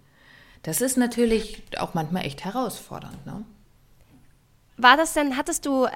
Das 0.62 0.80
ist 0.80 0.96
natürlich 0.96 1.62
auch 1.78 1.94
manchmal 1.94 2.24
echt 2.24 2.44
herausfordernd. 2.44 3.26
Ne? 3.26 3.44
War 4.76 4.96
das 4.96 5.14
denn, 5.14 5.36
hattest 5.36 5.66
du 5.66 5.84
äh, 5.84 5.90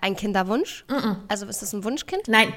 einen 0.00 0.16
Kinderwunsch? 0.16 0.84
Mm 0.88 0.94
-mm. 0.94 1.16
Also 1.28 1.46
ist 1.46 1.62
das 1.62 1.72
ein 1.72 1.84
Wunschkind? 1.84 2.28
Nein. 2.28 2.52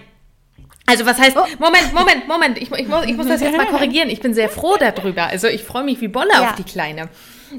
Also 0.86 1.06
was 1.06 1.20
heißt, 1.20 1.36
oh. 1.36 1.46
Moment, 1.60 1.94
Moment, 1.94 2.28
Moment, 2.28 2.58
ich, 2.60 2.72
ich, 2.72 2.88
muss, 2.88 3.06
ich 3.06 3.18
muss 3.18 3.28
das 3.28 3.42
jetzt 3.42 3.58
mal 3.58 3.66
korrigieren. 3.72 4.10
Ich 4.10 4.22
bin 4.22 4.34
sehr 4.34 4.50
froh 4.50 4.78
darüber. 4.80 5.26
Also 5.26 5.48
ich 5.48 5.64
freue 5.64 5.84
mich 5.84 6.00
wie 6.02 6.08
Bolle 6.08 6.32
ja. 6.32 6.50
auf 6.50 6.56
die 6.56 6.64
Kleine. 6.64 7.10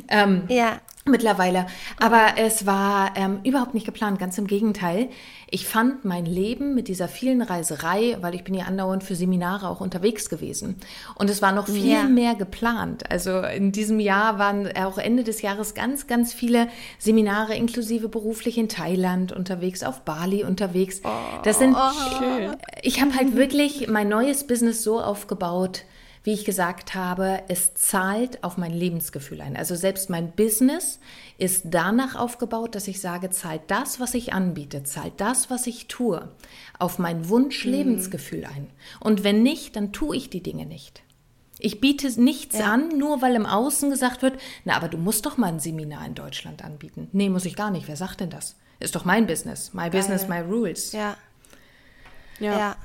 Ähm, 0.08 0.44
ja 0.48 0.80
mittlerweile. 1.06 1.66
Aber 1.98 2.34
es 2.36 2.66
war 2.66 3.12
ähm, 3.16 3.40
überhaupt 3.44 3.74
nicht 3.74 3.86
geplant, 3.86 4.18
ganz 4.18 4.38
im 4.38 4.46
Gegenteil. 4.46 5.08
Ich 5.48 5.66
fand 5.66 6.04
mein 6.04 6.26
Leben 6.26 6.74
mit 6.74 6.88
dieser 6.88 7.06
vielen 7.06 7.40
Reiserei, 7.40 8.16
weil 8.20 8.34
ich 8.34 8.42
bin 8.42 8.54
ja 8.54 8.64
andauernd 8.64 9.04
für 9.04 9.14
Seminare 9.14 9.68
auch 9.68 9.80
unterwegs 9.80 10.28
gewesen. 10.28 10.76
Und 11.14 11.30
es 11.30 11.40
war 11.40 11.52
noch 11.52 11.68
viel 11.68 11.92
ja. 11.92 12.02
mehr 12.02 12.34
geplant. 12.34 13.08
Also 13.10 13.40
in 13.40 13.70
diesem 13.70 14.00
Jahr 14.00 14.38
waren 14.38 14.68
auch 14.76 14.98
Ende 14.98 15.22
des 15.22 15.42
Jahres 15.42 15.74
ganz, 15.74 16.08
ganz 16.08 16.34
viele 16.34 16.68
Seminare, 16.98 17.54
inklusive 17.54 18.08
beruflich 18.08 18.58
in 18.58 18.68
Thailand 18.68 19.30
unterwegs, 19.32 19.84
auf 19.84 20.00
Bali 20.00 20.42
unterwegs. 20.42 21.00
Das 21.44 21.60
sind, 21.60 21.76
oh, 21.76 22.52
ich 22.82 23.00
habe 23.00 23.14
halt 23.14 23.36
wirklich 23.36 23.86
mein 23.88 24.08
neues 24.08 24.46
Business 24.46 24.82
so 24.82 25.00
aufgebaut, 25.00 25.84
wie 26.26 26.32
ich 26.32 26.44
gesagt 26.44 26.96
habe, 26.96 27.44
es 27.46 27.74
zahlt 27.74 28.42
auf 28.42 28.56
mein 28.56 28.72
Lebensgefühl 28.72 29.40
ein. 29.40 29.56
Also 29.56 29.76
selbst 29.76 30.10
mein 30.10 30.32
Business 30.32 30.98
ist 31.38 31.66
danach 31.66 32.16
aufgebaut, 32.16 32.74
dass 32.74 32.88
ich 32.88 33.00
sage, 33.00 33.30
zahlt 33.30 33.62
das, 33.68 34.00
was 34.00 34.12
ich 34.12 34.32
anbiete, 34.32 34.82
zahlt 34.82 35.12
das, 35.18 35.50
was 35.50 35.68
ich 35.68 35.86
tue, 35.86 36.28
auf 36.80 36.98
mein 36.98 37.28
Wunsch-Lebensgefühl 37.28 38.40
mhm. 38.40 38.56
ein. 38.56 38.66
Und 38.98 39.22
wenn 39.22 39.44
nicht, 39.44 39.76
dann 39.76 39.92
tue 39.92 40.16
ich 40.16 40.28
die 40.28 40.42
Dinge 40.42 40.66
nicht. 40.66 41.04
Ich 41.60 41.80
biete 41.80 42.08
nichts 42.20 42.58
ja. 42.58 42.72
an, 42.72 42.88
nur 42.98 43.22
weil 43.22 43.36
im 43.36 43.46
Außen 43.46 43.88
gesagt 43.88 44.22
wird, 44.22 44.36
na, 44.64 44.74
aber 44.74 44.88
du 44.88 44.98
musst 44.98 45.26
doch 45.26 45.36
mal 45.36 45.46
ein 45.46 45.60
Seminar 45.60 46.04
in 46.06 46.16
Deutschland 46.16 46.64
anbieten. 46.64 47.08
Nee, 47.12 47.30
muss 47.30 47.44
ich 47.44 47.54
gar 47.54 47.70
nicht. 47.70 47.86
Wer 47.86 47.96
sagt 47.96 48.18
denn 48.18 48.30
das? 48.30 48.56
Ist 48.80 48.96
doch 48.96 49.04
mein 49.04 49.28
Business. 49.28 49.72
My 49.74 49.82
Geil. 49.82 49.90
business, 49.90 50.26
my 50.26 50.40
rules. 50.40 50.90
Ja. 50.90 51.16
Ja. 52.40 52.58
ja. 52.58 52.76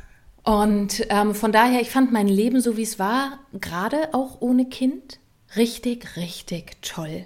Und 0.43 1.06
ähm, 1.10 1.36
von 1.36 1.51
daher, 1.51 1.82
ich 1.82 1.91
fand 1.91 2.12
mein 2.12 2.27
Leben 2.27 2.62
so 2.62 2.77
wie 2.77 2.84
es 2.84 2.97
war, 2.97 3.39
gerade 3.54 4.13
auch 4.13 4.41
ohne 4.41 4.65
Kind, 4.65 5.19
richtig, 5.56 6.15
richtig 6.15 6.82
toll. 6.82 7.25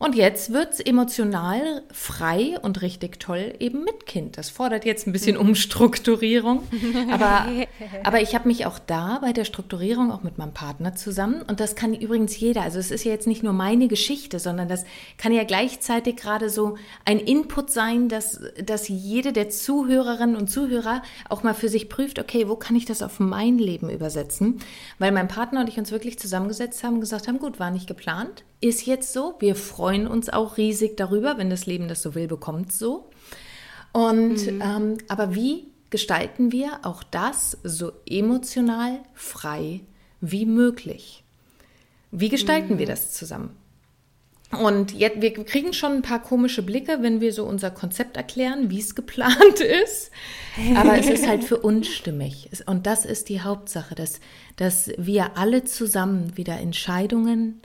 Und 0.00 0.14
jetzt 0.14 0.50
wird 0.54 0.72
es 0.72 0.80
emotional 0.80 1.82
frei 1.92 2.58
und 2.62 2.80
richtig 2.80 3.20
toll 3.20 3.52
eben 3.60 3.84
mit 3.84 4.06
Kind. 4.06 4.38
Das 4.38 4.48
fordert 4.48 4.86
jetzt 4.86 5.06
ein 5.06 5.12
bisschen 5.12 5.36
Umstrukturierung. 5.36 6.62
Aber, 7.10 7.46
aber 8.04 8.22
ich 8.22 8.34
habe 8.34 8.48
mich 8.48 8.64
auch 8.64 8.78
da 8.78 9.18
bei 9.20 9.34
der 9.34 9.44
Strukturierung 9.44 10.10
auch 10.10 10.22
mit 10.22 10.38
meinem 10.38 10.54
Partner 10.54 10.94
zusammen. 10.94 11.42
Und 11.42 11.60
das 11.60 11.76
kann 11.76 11.92
übrigens 11.92 12.40
jeder. 12.40 12.62
Also 12.62 12.78
es 12.78 12.90
ist 12.90 13.04
ja 13.04 13.12
jetzt 13.12 13.26
nicht 13.26 13.42
nur 13.42 13.52
meine 13.52 13.88
Geschichte, 13.88 14.38
sondern 14.38 14.68
das 14.68 14.86
kann 15.18 15.34
ja 15.34 15.44
gleichzeitig 15.44 16.16
gerade 16.16 16.48
so 16.48 16.78
ein 17.04 17.18
Input 17.18 17.70
sein, 17.70 18.08
dass, 18.08 18.40
dass 18.64 18.88
jede 18.88 19.34
der 19.34 19.50
Zuhörerinnen 19.50 20.34
und 20.34 20.48
Zuhörer 20.48 21.02
auch 21.28 21.42
mal 21.42 21.52
für 21.52 21.68
sich 21.68 21.90
prüft, 21.90 22.18
okay, 22.18 22.48
wo 22.48 22.56
kann 22.56 22.74
ich 22.74 22.86
das 22.86 23.02
auf 23.02 23.20
mein 23.20 23.58
Leben 23.58 23.90
übersetzen? 23.90 24.60
Weil 24.98 25.12
mein 25.12 25.28
Partner 25.28 25.60
und 25.60 25.68
ich 25.68 25.76
uns 25.76 25.92
wirklich 25.92 26.18
zusammengesetzt 26.18 26.82
haben 26.84 26.94
und 26.94 27.00
gesagt 27.00 27.28
haben, 27.28 27.38
gut, 27.38 27.60
war 27.60 27.70
nicht 27.70 27.86
geplant 27.86 28.44
ist 28.60 28.86
jetzt 28.86 29.12
so. 29.12 29.34
Wir 29.38 29.54
freuen 29.54 30.06
uns 30.06 30.28
auch 30.28 30.56
riesig 30.56 30.96
darüber, 30.96 31.38
wenn 31.38 31.50
das 31.50 31.66
Leben 31.66 31.88
das 31.88 32.02
so 32.02 32.14
will, 32.14 32.28
bekommt 32.28 32.72
so. 32.72 33.10
Und 33.92 34.46
mhm. 34.46 34.62
ähm, 34.62 34.98
aber 35.08 35.34
wie 35.34 35.66
gestalten 35.90 36.52
wir 36.52 36.80
auch 36.82 37.02
das 37.02 37.58
so 37.64 37.92
emotional 38.08 39.00
frei 39.14 39.80
wie 40.20 40.46
möglich? 40.46 41.24
Wie 42.12 42.28
gestalten 42.28 42.74
mhm. 42.74 42.78
wir 42.78 42.86
das 42.86 43.12
zusammen? 43.12 43.56
Und 44.50 44.92
jetzt, 44.92 45.22
wir 45.22 45.32
kriegen 45.32 45.72
schon 45.72 45.92
ein 45.92 46.02
paar 46.02 46.20
komische 46.20 46.62
Blicke, 46.62 46.98
wenn 47.02 47.20
wir 47.20 47.32
so 47.32 47.44
unser 47.44 47.70
Konzept 47.70 48.16
erklären, 48.16 48.68
wie 48.68 48.80
es 48.80 48.94
geplant 48.96 49.60
ist. 49.60 50.10
Aber 50.74 50.98
es 50.98 51.08
ist 51.08 51.26
halt 51.26 51.44
für 51.44 51.58
uns 51.60 51.88
stimmig. 51.88 52.50
Und 52.66 52.86
das 52.86 53.04
ist 53.04 53.28
die 53.28 53.40
Hauptsache, 53.42 53.94
dass, 53.94 54.20
dass 54.56 54.90
wir 54.98 55.36
alle 55.36 55.64
zusammen 55.64 56.36
wieder 56.36 56.58
Entscheidungen 56.58 57.60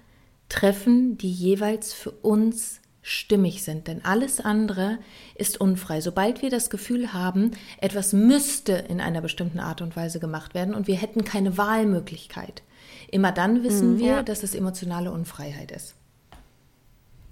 treffen, 0.49 1.17
die 1.17 1.31
jeweils 1.31 1.93
für 1.93 2.11
uns 2.11 2.79
stimmig 3.01 3.63
sind. 3.63 3.87
Denn 3.87 4.03
alles 4.03 4.39
andere 4.39 4.97
ist 5.35 5.61
unfrei. 5.61 6.01
Sobald 6.01 6.41
wir 6.41 6.49
das 6.49 6.69
Gefühl 6.71 7.13
haben, 7.13 7.51
etwas 7.79 8.13
müsste 8.13 8.73
in 8.73 8.99
einer 8.99 9.21
bestimmten 9.21 9.59
Art 9.59 9.81
und 9.81 9.95
Weise 9.95 10.19
gemacht 10.19 10.53
werden 10.55 10.73
und 10.73 10.87
wir 10.87 10.95
hätten 10.95 11.23
keine 11.23 11.57
Wahlmöglichkeit, 11.57 12.63
immer 13.11 13.31
dann 13.31 13.63
wissen 13.63 13.93
Mhm, 13.93 13.99
wir, 13.99 14.07
ja. 14.07 14.23
dass 14.23 14.41
es 14.41 14.55
emotionale 14.55 15.11
Unfreiheit 15.11 15.71
ist. 15.71 15.93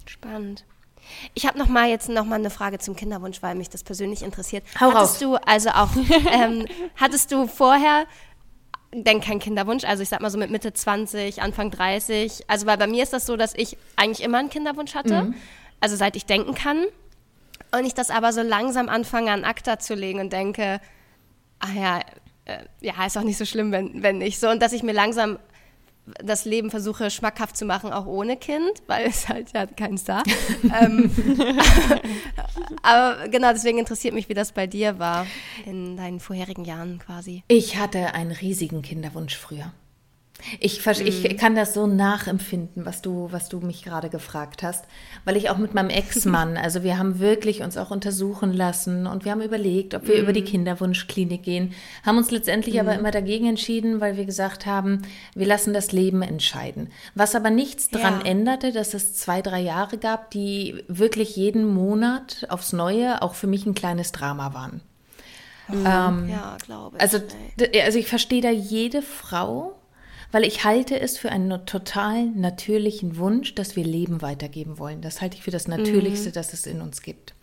Spannend. 0.06 0.64
Ich 1.34 1.46
habe 1.46 1.58
noch 1.58 1.68
mal 1.68 1.88
jetzt 1.88 2.08
noch 2.08 2.24
mal 2.24 2.36
eine 2.36 2.50
Frage 2.50 2.78
zum 2.78 2.96
Kinderwunsch, 2.96 3.42
weil 3.42 3.54
mich 3.56 3.68
das 3.68 3.82
persönlich 3.82 4.22
interessiert. 4.22 4.64
Hau 4.80 4.92
hattest 4.92 5.14
raus. 5.14 5.18
du 5.18 5.34
also 5.36 5.70
auch 5.70 5.90
ähm, 6.32 6.66
hattest 6.96 7.30
du 7.32 7.46
vorher 7.46 8.06
denn 9.02 9.20
kein 9.20 9.38
Kinderwunsch, 9.40 9.84
also 9.84 10.02
ich 10.02 10.08
sag 10.08 10.20
mal 10.20 10.30
so 10.30 10.38
mit 10.38 10.50
Mitte 10.50 10.72
20, 10.72 11.42
Anfang 11.42 11.70
30. 11.70 12.44
Also 12.48 12.66
weil 12.66 12.78
bei 12.78 12.86
mir 12.86 13.02
ist 13.02 13.12
das 13.12 13.26
so, 13.26 13.36
dass 13.36 13.54
ich 13.54 13.76
eigentlich 13.96 14.22
immer 14.24 14.38
einen 14.38 14.50
Kinderwunsch 14.50 14.94
hatte, 14.94 15.22
Mhm. 15.24 15.34
also 15.80 15.96
seit 15.96 16.16
ich 16.16 16.26
denken 16.26 16.54
kann. 16.54 16.84
Und 17.76 17.84
ich 17.86 17.94
das 17.94 18.10
aber 18.10 18.32
so 18.32 18.42
langsam 18.42 18.88
anfange 18.88 19.32
an 19.32 19.44
ACTA 19.44 19.78
zu 19.78 19.94
legen 19.94 20.20
und 20.20 20.32
denke, 20.32 20.80
ah 21.58 21.72
ja, 21.74 22.00
äh, 22.44 22.58
ja, 22.80 23.04
ist 23.04 23.18
auch 23.18 23.22
nicht 23.22 23.38
so 23.38 23.44
schlimm, 23.44 23.72
wenn, 23.72 24.02
wenn 24.02 24.18
nicht 24.18 24.38
so. 24.38 24.48
Und 24.48 24.62
dass 24.62 24.72
ich 24.72 24.82
mir 24.82 24.92
langsam 24.92 25.38
das 26.22 26.44
Leben 26.44 26.70
versuche 26.70 27.10
schmackhaft 27.10 27.56
zu 27.56 27.64
machen, 27.64 27.92
auch 27.92 28.06
ohne 28.06 28.36
Kind, 28.36 28.82
weil 28.86 29.06
es 29.06 29.28
halt 29.28 29.52
ja 29.54 29.66
keins 29.66 30.04
da. 30.04 30.22
ähm, 30.80 31.10
aber 32.82 33.28
genau, 33.28 33.52
deswegen 33.52 33.78
interessiert 33.78 34.14
mich, 34.14 34.28
wie 34.28 34.34
das 34.34 34.52
bei 34.52 34.66
dir 34.66 34.98
war 34.98 35.26
in 35.64 35.96
deinen 35.96 36.20
vorherigen 36.20 36.64
Jahren 36.64 36.98
quasi. 36.98 37.42
Ich 37.48 37.76
hatte 37.76 38.14
einen 38.14 38.32
riesigen 38.32 38.82
Kinderwunsch 38.82 39.36
früher. 39.36 39.72
Ich, 40.60 40.84
Mhm. 40.84 40.92
ich 41.06 41.36
kann 41.38 41.54
das 41.54 41.72
so 41.74 41.86
nachempfinden, 41.86 42.84
was 42.84 43.00
du, 43.00 43.28
was 43.30 43.48
du 43.48 43.60
mich 43.60 43.82
gerade 43.82 44.10
gefragt 44.10 44.62
hast, 44.62 44.84
weil 45.24 45.36
ich 45.36 45.48
auch 45.48 45.56
mit 45.56 45.72
meinem 45.74 45.88
Ex-Mann, 45.90 46.56
also 46.62 46.82
wir 46.82 46.98
haben 46.98 47.18
wirklich 47.18 47.62
uns 47.62 47.78
auch 47.78 47.90
untersuchen 47.90 48.52
lassen 48.52 49.06
und 49.06 49.24
wir 49.24 49.32
haben 49.32 49.40
überlegt, 49.40 49.94
ob 49.94 50.06
wir 50.06 50.16
über 50.20 50.32
die 50.34 50.42
Mhm. 50.42 50.46
Kinderwunschklinik 50.46 51.42
gehen, 51.42 51.72
haben 52.04 52.18
uns 52.18 52.30
letztendlich 52.30 52.78
aber 52.78 52.94
immer 52.94 53.10
dagegen 53.12 53.46
entschieden, 53.48 54.00
weil 54.00 54.16
wir 54.18 54.26
gesagt 54.26 54.66
haben, 54.66 55.02
wir 55.34 55.46
lassen 55.46 55.72
das 55.72 55.92
Leben 55.92 56.20
entscheiden. 56.20 56.90
Was 57.14 57.34
aber 57.34 57.50
nichts 57.50 57.88
daran 57.88 58.20
Ja. 58.20 58.26
änderte, 58.26 58.72
dass 58.72 58.92
es 58.92 59.14
zwei, 59.14 59.40
drei 59.40 59.60
Jahre 59.60 59.96
gab, 59.98 60.30
die 60.32 60.82
wirklich 60.88 61.36
jeden 61.36 61.64
Monat 61.64 62.44
aufs 62.50 62.72
Neue 62.74 63.22
auch 63.22 63.34
für 63.34 63.46
mich 63.46 63.64
ein 63.66 63.74
kleines 63.74 64.12
Drama 64.12 64.52
waren. 64.52 64.82
Ähm, 65.72 66.28
Ja, 66.28 66.56
glaube 66.66 66.96
ich. 66.96 67.02
also, 67.02 67.18
ey. 67.18 67.68
d- 67.70 67.82
also 67.82 67.98
ich 67.98 68.08
verstehe 68.08 68.42
da 68.42 68.50
jede 68.50 69.00
Frau, 69.00 69.74
weil 70.34 70.42
ich 70.42 70.64
halte 70.64 70.98
es 70.98 71.16
für 71.16 71.30
einen 71.30 71.64
total 71.64 72.26
natürlichen 72.26 73.18
Wunsch, 73.18 73.54
dass 73.54 73.76
wir 73.76 73.84
Leben 73.84 74.20
weitergeben 74.20 74.80
wollen. 74.80 75.00
Das 75.00 75.20
halte 75.20 75.36
ich 75.36 75.44
für 75.44 75.52
das 75.52 75.68
Natürlichste, 75.68 76.32
das 76.32 76.52
es 76.52 76.66
in 76.66 76.80
uns 76.80 77.02
gibt. 77.02 77.34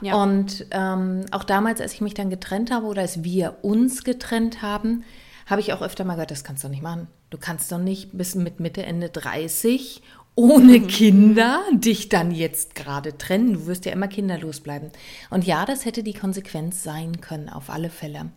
Ja. 0.00 0.14
Und 0.14 0.64
ähm, 0.70 1.26
auch 1.30 1.44
damals, 1.44 1.82
als 1.82 1.92
ich 1.92 2.00
mich 2.00 2.14
dann 2.14 2.30
getrennt 2.30 2.70
habe 2.70 2.86
oder 2.86 3.02
als 3.02 3.22
wir 3.22 3.58
uns 3.60 4.02
getrennt 4.02 4.62
haben, 4.62 5.04
habe 5.44 5.60
ich 5.60 5.74
auch 5.74 5.82
öfter 5.82 6.04
mal 6.04 6.14
gehört, 6.14 6.30
das 6.30 6.42
kannst 6.42 6.64
du 6.64 6.70
nicht 6.70 6.82
machen. 6.82 7.06
Du 7.28 7.36
kannst 7.36 7.70
doch 7.70 7.76
nicht 7.76 8.16
bis 8.16 8.34
mit 8.34 8.60
Mitte, 8.60 8.82
Ende 8.82 9.10
30 9.10 10.00
ohne 10.34 10.80
Kinder 10.80 11.62
dich 11.72 12.08
dann 12.08 12.30
jetzt 12.30 12.74
gerade 12.74 13.18
trennen. 13.18 13.52
Du 13.52 13.66
wirst 13.66 13.84
ja 13.84 13.92
immer 13.92 14.08
kinderlos 14.08 14.60
bleiben. 14.60 14.90
Und 15.28 15.44
ja, 15.44 15.66
das 15.66 15.84
hätte 15.84 16.02
die 16.02 16.14
Konsequenz 16.14 16.82
sein 16.82 17.20
können, 17.20 17.50
auf 17.50 17.68
alle 17.68 17.90
Fälle. 17.90 18.30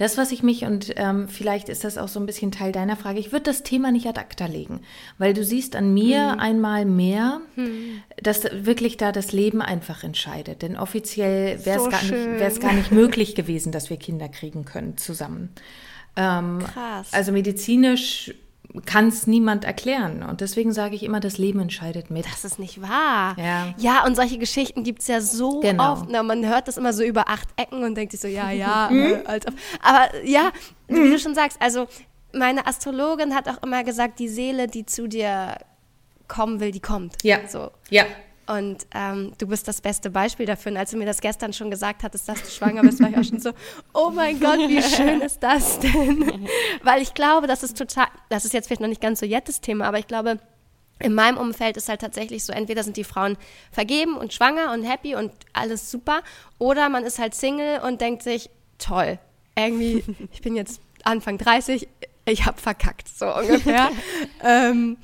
Das, 0.00 0.16
was 0.16 0.32
ich 0.32 0.42
mich, 0.42 0.64
und 0.64 0.94
ähm, 0.96 1.28
vielleicht 1.28 1.68
ist 1.68 1.84
das 1.84 1.98
auch 1.98 2.08
so 2.08 2.18
ein 2.20 2.24
bisschen 2.24 2.50
Teil 2.52 2.72
deiner 2.72 2.96
Frage, 2.96 3.18
ich 3.18 3.32
würde 3.32 3.42
das 3.42 3.62
Thema 3.62 3.92
nicht 3.92 4.06
ad 4.06 4.18
acta 4.18 4.46
legen, 4.46 4.80
weil 5.18 5.34
du 5.34 5.44
siehst 5.44 5.76
an 5.76 5.92
mir 5.92 6.40
einmal 6.40 6.86
mehr, 6.86 7.42
dass 8.22 8.44
wirklich 8.50 8.96
da 8.96 9.12
das 9.12 9.32
Leben 9.32 9.60
einfach 9.60 10.02
entscheidet. 10.02 10.62
Denn 10.62 10.78
offiziell 10.78 11.66
wäre 11.66 11.76
es 11.80 11.84
So 11.84 11.90
gar, 11.90 12.02
nicht- 12.02 12.60
gar 12.62 12.72
nicht 12.72 12.90
möglich 12.92 13.34
gewesen, 13.34 13.72
dass 13.72 13.90
wir 13.90 13.98
Kinder 13.98 14.30
kriegen 14.30 14.64
können 14.64 14.96
zusammen. 14.96 15.50
Ähm, 16.16 16.60
Krass. 16.60 17.12
Also 17.12 17.30
medizinisch 17.32 18.32
kann 18.86 19.08
es 19.08 19.26
niemand 19.26 19.64
erklären. 19.64 20.22
Und 20.22 20.40
deswegen 20.40 20.72
sage 20.72 20.94
ich 20.94 21.02
immer, 21.02 21.20
das 21.20 21.38
Leben 21.38 21.60
entscheidet 21.60 22.10
mit. 22.10 22.26
Das 22.26 22.44
ist 22.44 22.58
nicht 22.58 22.80
wahr. 22.80 23.36
Ja. 23.38 23.74
ja 23.78 24.04
und 24.06 24.14
solche 24.16 24.38
Geschichten 24.38 24.84
gibt 24.84 25.00
es 25.02 25.08
ja 25.08 25.20
so 25.20 25.60
Genau. 25.60 25.92
oft. 25.92 26.06
Na, 26.08 26.22
man 26.22 26.46
hört 26.46 26.68
das 26.68 26.76
immer 26.76 26.92
so 26.92 27.02
über 27.02 27.28
acht 27.28 27.48
Ecken 27.56 27.82
und 27.82 27.94
denkt 27.96 28.12
sich 28.12 28.20
so, 28.20 28.28
ja, 28.28 28.50
ja, 28.50 28.88
Mhm. 28.92 29.14
äh, 29.14 29.22
als 29.26 29.46
ob. 29.46 29.54
Aber 29.82 30.24
ja, 30.24 30.52
wie 30.88 31.10
du 31.10 31.18
schon 31.18 31.34
sagst, 31.34 31.60
also 31.60 31.88
meine 32.32 32.66
Astrologin 32.66 33.34
hat 33.34 33.48
auch 33.48 33.62
immer 33.62 33.82
gesagt, 33.82 34.18
die 34.20 34.28
Seele, 34.28 34.68
die 34.68 34.86
zu 34.86 35.08
dir 35.08 35.56
kommen 36.28 36.60
will, 36.60 36.70
die 36.70 36.80
kommt. 36.80 37.16
Ja. 37.24 37.38
So. 37.48 37.70
Ja. 37.88 38.04
Und 38.50 38.86
ähm, 38.94 39.32
du 39.38 39.46
bist 39.46 39.68
das 39.68 39.80
beste 39.80 40.10
Beispiel 40.10 40.44
dafür. 40.44 40.72
Und 40.72 40.78
als 40.78 40.90
du 40.90 40.96
mir 40.96 41.06
das 41.06 41.20
gestern 41.20 41.52
schon 41.52 41.70
gesagt 41.70 42.02
hattest, 42.02 42.28
dass 42.28 42.42
du 42.42 42.48
schwanger 42.48 42.82
bist, 42.82 43.00
war 43.00 43.08
ich 43.08 43.16
auch 43.16 43.22
schon 43.22 43.38
so, 43.38 43.52
oh 43.94 44.10
mein 44.10 44.40
Gott, 44.40 44.58
wie 44.68 44.82
schön 44.82 45.20
ist 45.24 45.40
das 45.40 45.78
denn? 45.78 46.48
Weil 46.82 47.00
ich 47.00 47.14
glaube, 47.14 47.46
das 47.46 47.62
ist 47.62 47.78
total, 47.78 48.08
das 48.28 48.44
ist 48.44 48.52
jetzt 48.52 48.66
vielleicht 48.66 48.80
noch 48.80 48.88
nicht 48.88 49.00
ganz 49.00 49.20
so 49.20 49.26
jettes 49.26 49.60
Thema, 49.60 49.86
aber 49.86 50.00
ich 50.00 50.08
glaube, 50.08 50.40
in 50.98 51.14
meinem 51.14 51.38
Umfeld 51.38 51.76
ist 51.76 51.88
halt 51.88 52.00
tatsächlich 52.00 52.44
so, 52.44 52.52
entweder 52.52 52.82
sind 52.82 52.96
die 52.96 53.04
Frauen 53.04 53.36
vergeben 53.70 54.16
und 54.16 54.32
schwanger 54.32 54.72
und 54.72 54.82
happy 54.82 55.14
und 55.14 55.32
alles 55.52 55.90
super, 55.90 56.20
oder 56.58 56.88
man 56.88 57.04
ist 57.04 57.20
halt 57.20 57.34
Single 57.34 57.80
und 57.80 58.00
denkt 58.00 58.22
sich, 58.22 58.50
toll, 58.78 59.18
irgendwie, 59.56 60.04
ich 60.32 60.42
bin 60.42 60.56
jetzt 60.56 60.80
Anfang 61.04 61.38
30, 61.38 61.88
ich 62.24 62.46
habe 62.46 62.60
verkackt, 62.60 63.08
so 63.08 63.32
ungefähr. 63.32 63.90
ähm, 64.44 64.98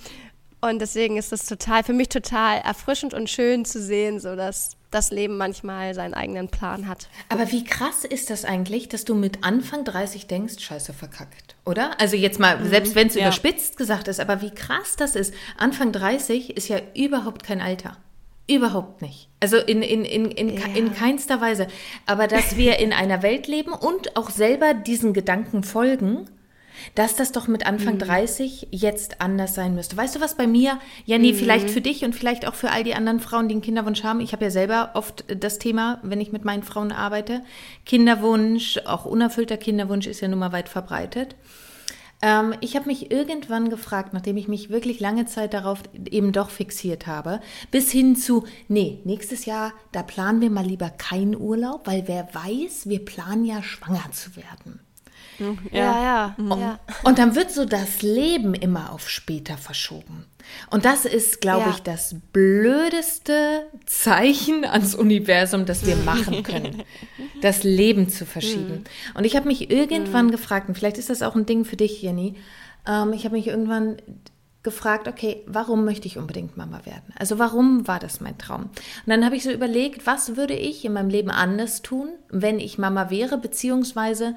und 0.69 0.79
deswegen 0.81 1.17
ist 1.17 1.33
das 1.33 1.47
total, 1.47 1.83
für 1.85 1.93
mich 1.93 2.09
total 2.09 2.59
erfrischend 2.59 3.15
und 3.15 3.29
schön 3.31 3.65
zu 3.65 3.81
sehen, 3.81 4.21
so 4.21 4.37
dass 4.37 4.77
das 4.91 5.11
Leben 5.11 5.37
manchmal 5.37 5.95
seinen 5.95 6.15
eigenen 6.15 6.49
Plan 6.49 6.89
hat. 6.89 7.09
Aber 7.29 7.51
wie 7.53 7.65
krass 7.65 8.05
ist 8.05 8.31
das 8.31 8.45
eigentlich, 8.45 8.89
dass 8.89 9.05
du 9.05 9.15
mit 9.15 9.45
Anfang 9.45 9.85
30 9.85 10.27
denkst, 10.27 10.63
scheiße, 10.63 10.93
verkackt, 10.93 11.57
oder? 11.65 12.01
Also 12.01 12.17
jetzt 12.17 12.39
mal, 12.39 12.65
selbst 12.65 12.95
wenn 12.95 13.09
es 13.09 13.15
ja. 13.15 13.23
überspitzt 13.23 13.77
gesagt 13.77 14.09
ist, 14.09 14.21
aber 14.21 14.41
wie 14.43 14.51
krass 14.51 14.97
das 14.97 15.17
ist. 15.17 15.35
Anfang 15.59 15.93
30 15.93 16.57
ist 16.57 16.69
ja 16.69 16.81
überhaupt 16.95 17.43
kein 17.43 17.61
Alter. 17.61 17.97
Überhaupt 18.49 19.03
nicht. 19.03 19.29
Also 19.41 19.57
in, 19.57 19.83
in, 19.83 20.05
in, 20.05 20.31
in, 20.31 20.57
Ja. 20.57 20.67
in 20.75 20.95
keinster 20.95 21.41
Weise. 21.41 21.67
Aber 22.07 22.29
dass 22.29 22.57
wir 22.57 22.79
in 22.79 22.93
einer 22.93 23.23
Welt 23.23 23.49
leben 23.49 23.73
und 23.73 24.17
auch 24.17 24.31
selber 24.31 24.73
diesen 24.73 25.13
Gedanken 25.13 25.65
folgen, 25.65 26.31
dass 26.95 27.17
das 27.17 27.33
doch 27.33 27.49
mit 27.49 27.67
Anfang 27.67 27.99
30 27.99 28.69
jetzt 28.71 29.21
anders 29.21 29.55
sein 29.55 29.75
müsste. 29.75 29.97
Weißt 29.97 30.17
du, 30.17 30.21
was 30.21 30.37
bei 30.37 30.47
mir, 30.47 30.79
Jenny, 31.05 31.35
vielleicht 31.35 31.71
für 31.71 31.81
dich 31.81 32.05
und 32.05 32.15
vielleicht 32.15 32.47
auch 32.47 32.55
für 32.55 32.71
all 32.71 32.85
die 32.85 32.95
anderen 32.95 33.21
Frauen, 33.21 33.49
die 33.49 33.55
einen 33.55 33.63
Kinderwunsch 33.63 34.05
haben. 34.05 34.21
Ich 34.21 34.33
habe 34.33 34.45
ja 34.45 34.51
selber 34.51 34.91
oft 34.95 35.25
das 35.29 35.59
Thema, 35.59 36.01
wenn 36.03 36.21
ich 36.21 36.33
mit 36.33 36.45
meinen 36.45 36.63
Frauen 36.63 36.93
arbeite. 36.93 37.43
Kinderwunsch, 37.85 38.79
auch 38.87 39.05
unerfüllter 39.05 39.57
Kinderwunsch 39.57 40.07
ist 40.07 40.21
ja 40.21 40.29
nun 40.29 40.39
mal 40.39 40.53
weit 40.53 40.69
verbreitet. 40.69 41.37
Ähm, 42.23 42.55
ich 42.61 42.77
habe 42.77 42.87
mich 42.87 43.11
irgendwann 43.11 43.69
gefragt, 43.69 44.13
nachdem 44.13 44.37
ich 44.37 44.49
mich 44.49 44.71
wirklich 44.71 45.01
lange 45.01 45.27
Zeit 45.27 45.53
darauf 45.55 45.83
eben 46.11 46.33
doch 46.33 46.51
fixiert 46.51 47.07
habe, 47.07 47.41
bis 47.71 47.91
hin 47.91 48.17
zu, 48.17 48.45
nee, 48.69 49.01
nächstes 49.05 49.45
Jahr, 49.45 49.73
da 49.93 50.03
planen 50.03 50.41
wir 50.41 50.51
mal 50.51 50.65
lieber 50.65 50.91
keinen 50.91 51.37
Urlaub, 51.37 51.87
weil 51.87 52.09
wer 52.09 52.29
weiß, 52.33 52.89
wir 52.89 53.05
planen 53.05 53.45
ja 53.45 53.63
schwanger 53.63 54.11
zu 54.13 54.37
werden. 54.37 54.81
Ja. 55.73 56.03
ja. 56.03 56.37
ja. 56.39 56.79
Und 57.05 57.19
dann 57.19 57.35
wird 57.35 57.51
so 57.51 57.65
das 57.65 58.03
Leben 58.03 58.55
immer 58.55 58.93
auf 58.93 59.09
später 59.09 59.57
verschoben. 59.57 60.27
Und 60.71 60.85
das 60.85 61.05
ist, 61.05 61.41
glaube 61.41 61.67
Ja. 61.67 61.71
ich, 61.71 61.83
das 61.83 62.15
blödeste 62.33 63.67
Zeichen 63.85 64.65
ans 64.65 64.95
Universum, 64.95 65.67
das 65.67 65.87
wir 65.87 65.97
machen 66.05 66.43
können. 66.43 66.83
Das 67.43 67.65
Leben 67.65 68.09
zu 68.09 68.25
verschieben. 68.27 68.85
Und 69.15 69.25
ich 69.25 69.37
habe 69.37 69.49
mich 69.49 69.71
irgendwann 69.71 70.31
gefragt, 70.31 70.69
und 70.69 70.75
vielleicht 70.77 70.99
ist 70.99 71.11
das 71.11 71.23
auch 71.23 71.35
ein 71.35 71.47
Ding 71.47 71.65
für 71.65 71.77
dich, 71.77 72.03
Jenny, 72.03 72.35
ähm, 72.87 73.13
ich 73.13 73.25
habe 73.25 73.35
mich 73.37 73.49
irgendwann 73.49 73.97
gefragt, 74.63 75.07
okay, 75.07 75.45
warum 75.47 75.85
möchte 75.85 76.09
ich 76.09 76.19
unbedingt 76.19 76.57
Mama 76.57 76.85
werden? 76.85 77.13
Also 77.17 77.39
warum 77.39 77.87
war 77.87 78.01
das 78.01 78.21
mein 78.21 78.37
Traum? 78.37 78.63
Und 78.63 78.71
dann 79.07 79.25
habe 79.25 79.37
ich 79.37 79.45
so 79.45 79.53
überlegt, 79.53 80.07
was 80.09 80.37
würde 80.37 80.55
ich 80.55 80.85
in 80.85 80.93
meinem 80.93 81.09
Leben 81.09 81.31
anders 81.31 81.83
tun, 81.83 82.09
wenn 82.31 82.59
ich 82.59 82.77
Mama 82.77 83.09
wäre, 83.09 83.39
beziehungsweise 83.39 84.35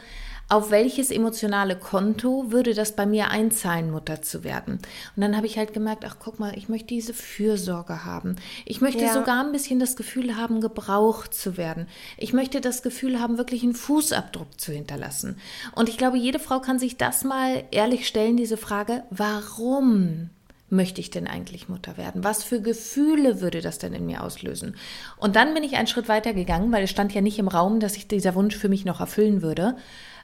auf 0.50 0.72
welches 0.72 1.12
emotionale 1.12 1.76
Konto 1.76 2.52
würde 2.52 2.74
das 2.74 2.96
bei 2.96 3.06
mir 3.06 3.30
einzahlen, 3.30 3.92
Mutter 3.92 4.22
zu 4.24 4.44
werden? 4.44 4.80
Und 5.16 5.22
dann 5.22 5.38
habe 5.38 5.46
ich 5.46 5.58
halt 5.60 5.74
gemerkt, 5.74 6.04
ach 6.06 6.18
guck 6.20 6.40
mal, 6.40 6.58
ich 6.58 6.70
möchte 6.70 6.88
diese 6.88 7.14
Fürsorge 7.14 8.04
haben. 8.04 8.36
Ich 8.66 8.82
möchte 8.82 9.04
Ja. 9.06 9.14
sogar 9.14 9.46
ein 9.46 9.52
bisschen 9.52 9.80
das 9.80 9.96
Gefühl 9.96 10.36
haben, 10.38 10.60
gebraucht 10.60 11.36
zu 11.36 11.56
werden. 11.56 11.88
Ich 12.18 12.34
möchte 12.34 12.62
das 12.62 12.82
Gefühl 12.82 13.20
haben, 13.20 13.38
wirklich 13.38 13.62
einen 13.62 13.76
Fußabdruck 13.76 14.60
zu 14.60 14.72
hinterlassen. 14.72 15.38
Und 15.76 15.88
ich 15.88 15.98
glaube, 15.98 16.18
jede 16.18 16.40
Frau 16.40 16.60
kann 16.60 16.80
sich 16.80 16.98
das 16.98 17.24
mal 17.24 17.64
ehrlich 17.70 18.08
stellen, 18.08 18.36
diese 18.36 18.58
Frage, 18.58 19.04
warum 19.12 20.32
möchte 20.72 21.02
ich 21.02 21.10
denn 21.10 21.28
eigentlich 21.28 21.70
Mutter 21.70 21.98
werden? 21.98 22.24
Was 22.24 22.44
für 22.44 22.62
Gefühle 22.62 23.42
würde 23.42 23.62
das 23.62 23.80
denn 23.80 23.94
in 23.94 24.06
mir 24.06 24.24
auslösen? 24.24 24.76
Und 25.18 25.36
dann 25.36 25.54
bin 25.54 25.64
ich 25.64 25.78
einen 25.78 25.88
Schritt 25.88 26.08
weiter 26.08 26.34
gegangen, 26.34 26.72
weil 26.72 26.84
es 26.84 26.90
stand 26.90 27.14
ja 27.14 27.22
nicht 27.22 27.40
im 27.40 27.48
Raum, 27.48 27.80
dass 27.80 27.94
sich 27.94 28.08
dieser 28.08 28.36
Wunsch 28.36 28.56
für 28.56 28.70
mich 28.70 28.86
noch 28.86 29.00
erfüllen 29.00 29.42
würde. 29.42 29.76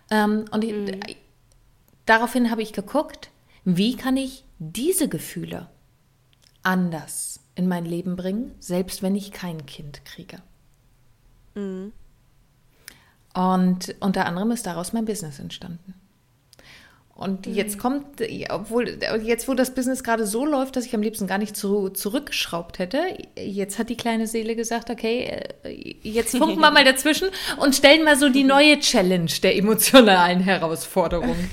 Ähm, 0.09 0.45
und 0.51 0.63
mhm. 0.63 0.99
ich, 1.07 1.17
daraufhin 2.05 2.51
habe 2.51 2.61
ich 2.61 2.73
geguckt, 2.73 3.29
wie 3.63 3.95
kann 3.95 4.17
ich 4.17 4.43
diese 4.59 5.09
Gefühle 5.09 5.67
anders 6.63 7.39
in 7.55 7.67
mein 7.67 7.85
Leben 7.85 8.15
bringen, 8.15 8.53
selbst 8.59 9.01
wenn 9.01 9.15
ich 9.15 9.31
kein 9.31 9.65
Kind 9.65 10.03
kriege. 10.05 10.41
Mhm. 11.55 11.93
Und 13.33 13.95
unter 13.99 14.25
anderem 14.25 14.51
ist 14.51 14.65
daraus 14.65 14.93
mein 14.93 15.05
Business 15.05 15.39
entstanden. 15.39 15.93
Und 17.15 17.47
mhm. 17.47 17.53
jetzt 17.53 17.79
kommt, 17.79 18.21
obwohl, 18.49 18.99
jetzt 19.23 19.47
wo 19.47 19.53
das 19.53 19.73
Business 19.73 20.03
gerade 20.03 20.27
so 20.27 20.45
läuft, 20.45 20.75
dass 20.75 20.85
ich 20.85 20.93
am 20.93 21.01
liebsten 21.01 21.27
gar 21.27 21.37
nicht 21.37 21.55
zu, 21.55 21.87
zurückgeschraubt 21.89 22.77
hätte, 22.77 22.99
jetzt 23.37 23.79
hat 23.79 23.89
die 23.89 23.95
kleine 23.95 24.27
Seele 24.27 24.53
gesagt, 24.57 24.89
okay, 24.89 25.43
äh, 25.63 25.95
jetzt 26.03 26.37
funken 26.37 26.59
wir 26.59 26.71
mal 26.71 26.83
dazwischen 26.83 27.29
und 27.57 27.73
stellen 27.73 28.03
mal 28.03 28.17
so 28.17 28.27
die 28.27 28.43
neue 28.43 28.79
Challenge 28.79 29.31
der 29.41 29.55
emotionalen 29.55 30.41
Herausforderung. 30.41 31.35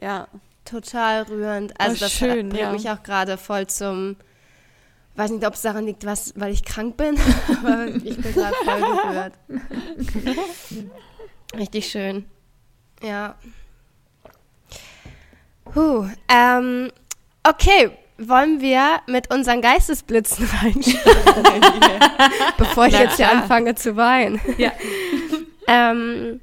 Ja, 0.00 0.28
total 0.66 1.22
rührend. 1.22 1.80
Also 1.80 1.96
oh, 1.96 1.98
das 2.00 2.12
schön, 2.12 2.50
bringt 2.50 2.60
ja. 2.60 2.72
mich 2.72 2.90
auch 2.90 3.02
gerade 3.02 3.38
voll 3.38 3.68
zum, 3.68 4.16
weiß 5.14 5.30
nicht, 5.30 5.46
ob 5.46 5.54
es 5.54 5.62
daran 5.62 5.86
liegt, 5.86 6.04
was, 6.04 6.34
weil 6.36 6.52
ich 6.52 6.62
krank 6.62 6.98
bin, 6.98 7.16
aber 7.62 7.86
ich 7.86 8.16
bin 8.18 8.34
gerade 8.34 8.54
voll 8.64 8.80
gerührt. 8.80 9.32
Richtig 11.56 11.86
schön. 11.86 12.26
Ja. 13.02 13.36
Puh, 15.72 16.06
ähm, 16.28 16.90
okay, 17.42 17.90
wollen 18.18 18.60
wir 18.60 19.00
mit 19.06 19.32
unseren 19.32 19.60
Geistesblitzen 19.60 20.48
reinschauen, 20.62 22.00
bevor 22.56 22.86
ich 22.86 22.92
Na, 22.92 23.02
jetzt 23.02 23.16
hier 23.16 23.30
anfange 23.30 23.74
zu 23.74 23.96
weinen. 23.96 24.40
Ja. 24.56 24.72
ähm, 25.66 26.40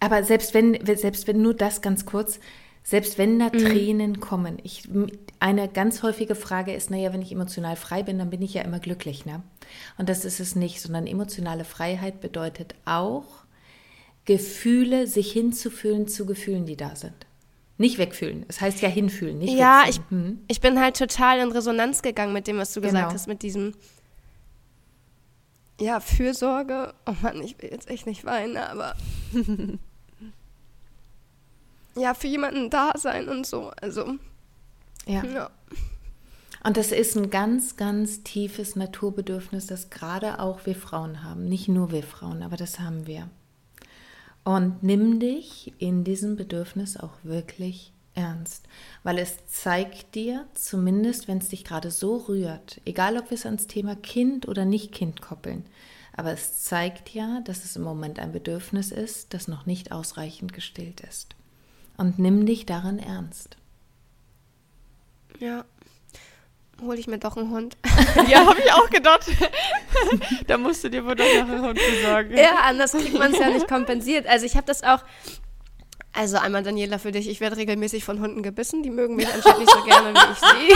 Aber 0.00 0.24
selbst 0.24 0.54
wenn, 0.54 0.78
selbst 0.84 1.26
wenn 1.26 1.42
nur 1.42 1.54
das 1.54 1.82
ganz 1.82 2.06
kurz, 2.06 2.40
selbst 2.82 3.18
wenn 3.18 3.38
da 3.38 3.46
mhm. 3.46 3.58
Tränen 3.58 4.20
kommen, 4.20 4.58
ich, 4.62 4.88
eine 5.40 5.68
ganz 5.68 6.02
häufige 6.02 6.34
Frage 6.34 6.72
ist, 6.74 6.90
naja, 6.90 7.12
wenn 7.12 7.22
ich 7.22 7.32
emotional 7.32 7.76
frei 7.76 8.02
bin, 8.02 8.18
dann 8.18 8.30
bin 8.30 8.42
ich 8.42 8.54
ja 8.54 8.62
immer 8.62 8.78
glücklich, 8.78 9.24
ne? 9.24 9.42
Und 9.98 10.08
das 10.08 10.24
ist 10.24 10.40
es 10.40 10.54
nicht, 10.54 10.80
sondern 10.80 11.06
emotionale 11.06 11.64
Freiheit 11.64 12.20
bedeutet 12.20 12.74
auch, 12.84 13.24
Gefühle, 14.26 15.06
sich 15.06 15.32
hinzufühlen 15.32 16.08
zu 16.08 16.24
Gefühlen, 16.24 16.64
die 16.64 16.76
da 16.76 16.96
sind. 16.96 17.26
Nicht 17.76 17.98
wegfühlen. 17.98 18.44
Es 18.48 18.60
heißt 18.60 18.82
ja 18.82 18.88
hinfühlen, 18.88 19.38
nicht 19.38 19.54
Ja, 19.54 19.84
ich, 19.88 20.00
hm. 20.08 20.40
ich 20.46 20.60
bin 20.60 20.80
halt 20.80 20.96
total 20.96 21.40
in 21.40 21.50
Resonanz 21.50 22.02
gegangen 22.02 22.32
mit 22.32 22.46
dem, 22.46 22.58
was 22.58 22.72
du 22.72 22.80
genau. 22.80 22.92
gesagt 22.92 23.14
hast, 23.14 23.26
mit 23.26 23.42
diesem 23.42 23.74
ja, 25.80 25.98
Fürsorge. 25.98 26.94
Oh 27.04 27.14
Mann, 27.22 27.42
ich 27.42 27.60
will 27.60 27.70
jetzt 27.70 27.88
echt 27.88 28.06
nicht 28.06 28.24
weinen, 28.24 28.56
aber 28.56 28.94
ja, 31.96 32.14
für 32.14 32.28
jemanden 32.28 32.70
da 32.70 32.92
sein 32.96 33.28
und 33.28 33.44
so. 33.44 33.72
Also 33.80 34.14
ja. 35.06 35.24
ja. 35.24 35.50
Und 36.62 36.76
das 36.76 36.92
ist 36.92 37.16
ein 37.16 37.28
ganz, 37.28 37.76
ganz 37.76 38.22
tiefes 38.22 38.74
Naturbedürfnis, 38.74 39.66
das 39.66 39.90
gerade 39.90 40.38
auch 40.38 40.64
wir 40.64 40.76
Frauen 40.76 41.22
haben. 41.22 41.44
Nicht 41.44 41.68
nur 41.68 41.92
wir 41.92 42.02
Frauen, 42.02 42.42
aber 42.42 42.56
das 42.56 42.78
haben 42.78 43.06
wir. 43.06 43.28
Und 44.44 44.82
nimm 44.82 45.20
dich 45.20 45.72
in 45.78 46.04
diesem 46.04 46.36
Bedürfnis 46.36 46.98
auch 46.98 47.12
wirklich 47.22 47.92
ernst, 48.14 48.68
weil 49.02 49.18
es 49.18 49.46
zeigt 49.46 50.14
dir, 50.14 50.46
zumindest 50.54 51.26
wenn 51.28 51.38
es 51.38 51.48
dich 51.48 51.64
gerade 51.64 51.90
so 51.90 52.16
rührt, 52.16 52.80
egal 52.84 53.16
ob 53.16 53.30
wir 53.30 53.36
es 53.36 53.46
ans 53.46 53.66
Thema 53.66 53.96
Kind 53.96 54.46
oder 54.46 54.64
nicht 54.64 54.92
Kind 54.92 55.20
koppeln, 55.20 55.64
aber 56.16 56.32
es 56.32 56.62
zeigt 56.62 57.10
ja, 57.14 57.40
dass 57.40 57.64
es 57.64 57.74
im 57.74 57.82
Moment 57.82 58.20
ein 58.20 58.32
Bedürfnis 58.32 58.92
ist, 58.92 59.34
das 59.34 59.48
noch 59.48 59.66
nicht 59.66 59.90
ausreichend 59.90 60.52
gestillt 60.52 61.00
ist. 61.00 61.34
Und 61.96 62.18
nimm 62.18 62.46
dich 62.46 62.66
daran 62.66 62.98
ernst. 62.98 63.56
Ja, 65.40 65.64
hole 66.82 66.98
ich 66.98 67.06
mir 67.06 67.18
doch 67.18 67.36
einen 67.36 67.50
Hund. 67.50 67.76
ja, 68.28 68.46
habe 68.46 68.58
ich 68.58 68.72
auch 68.72 68.90
gedacht. 68.90 69.30
da 70.46 70.58
musst 70.58 70.84
du 70.84 70.90
dir 70.90 71.04
wohl 71.04 71.14
doch 71.14 71.24
noch 71.24 71.48
einen 71.48 71.62
Hund 71.62 71.78
besorgen. 71.78 72.36
Ja, 72.36 72.56
anders 72.64 72.92
kriegt 72.92 73.14
man 73.14 73.32
es 73.32 73.38
ja 73.38 73.48
nicht 73.48 73.68
kompensiert. 73.68 74.26
Also 74.26 74.46
ich 74.46 74.56
habe 74.56 74.66
das 74.66 74.82
auch, 74.82 75.00
also 76.14 76.36
einmal 76.38 76.62
Daniela 76.62 76.98
für 76.98 77.10
dich, 77.10 77.28
ich 77.28 77.40
werde 77.40 77.56
regelmäßig 77.56 78.04
von 78.04 78.20
Hunden 78.20 78.42
gebissen, 78.42 78.84
die 78.84 78.90
mögen 78.90 79.16
mich 79.16 79.26
anscheinend 79.26 79.60
nicht 79.60 79.72
so 79.72 79.82
gerne 79.82 80.14
wie 80.14 80.32
ich 80.32 80.38
sie. 80.38 80.72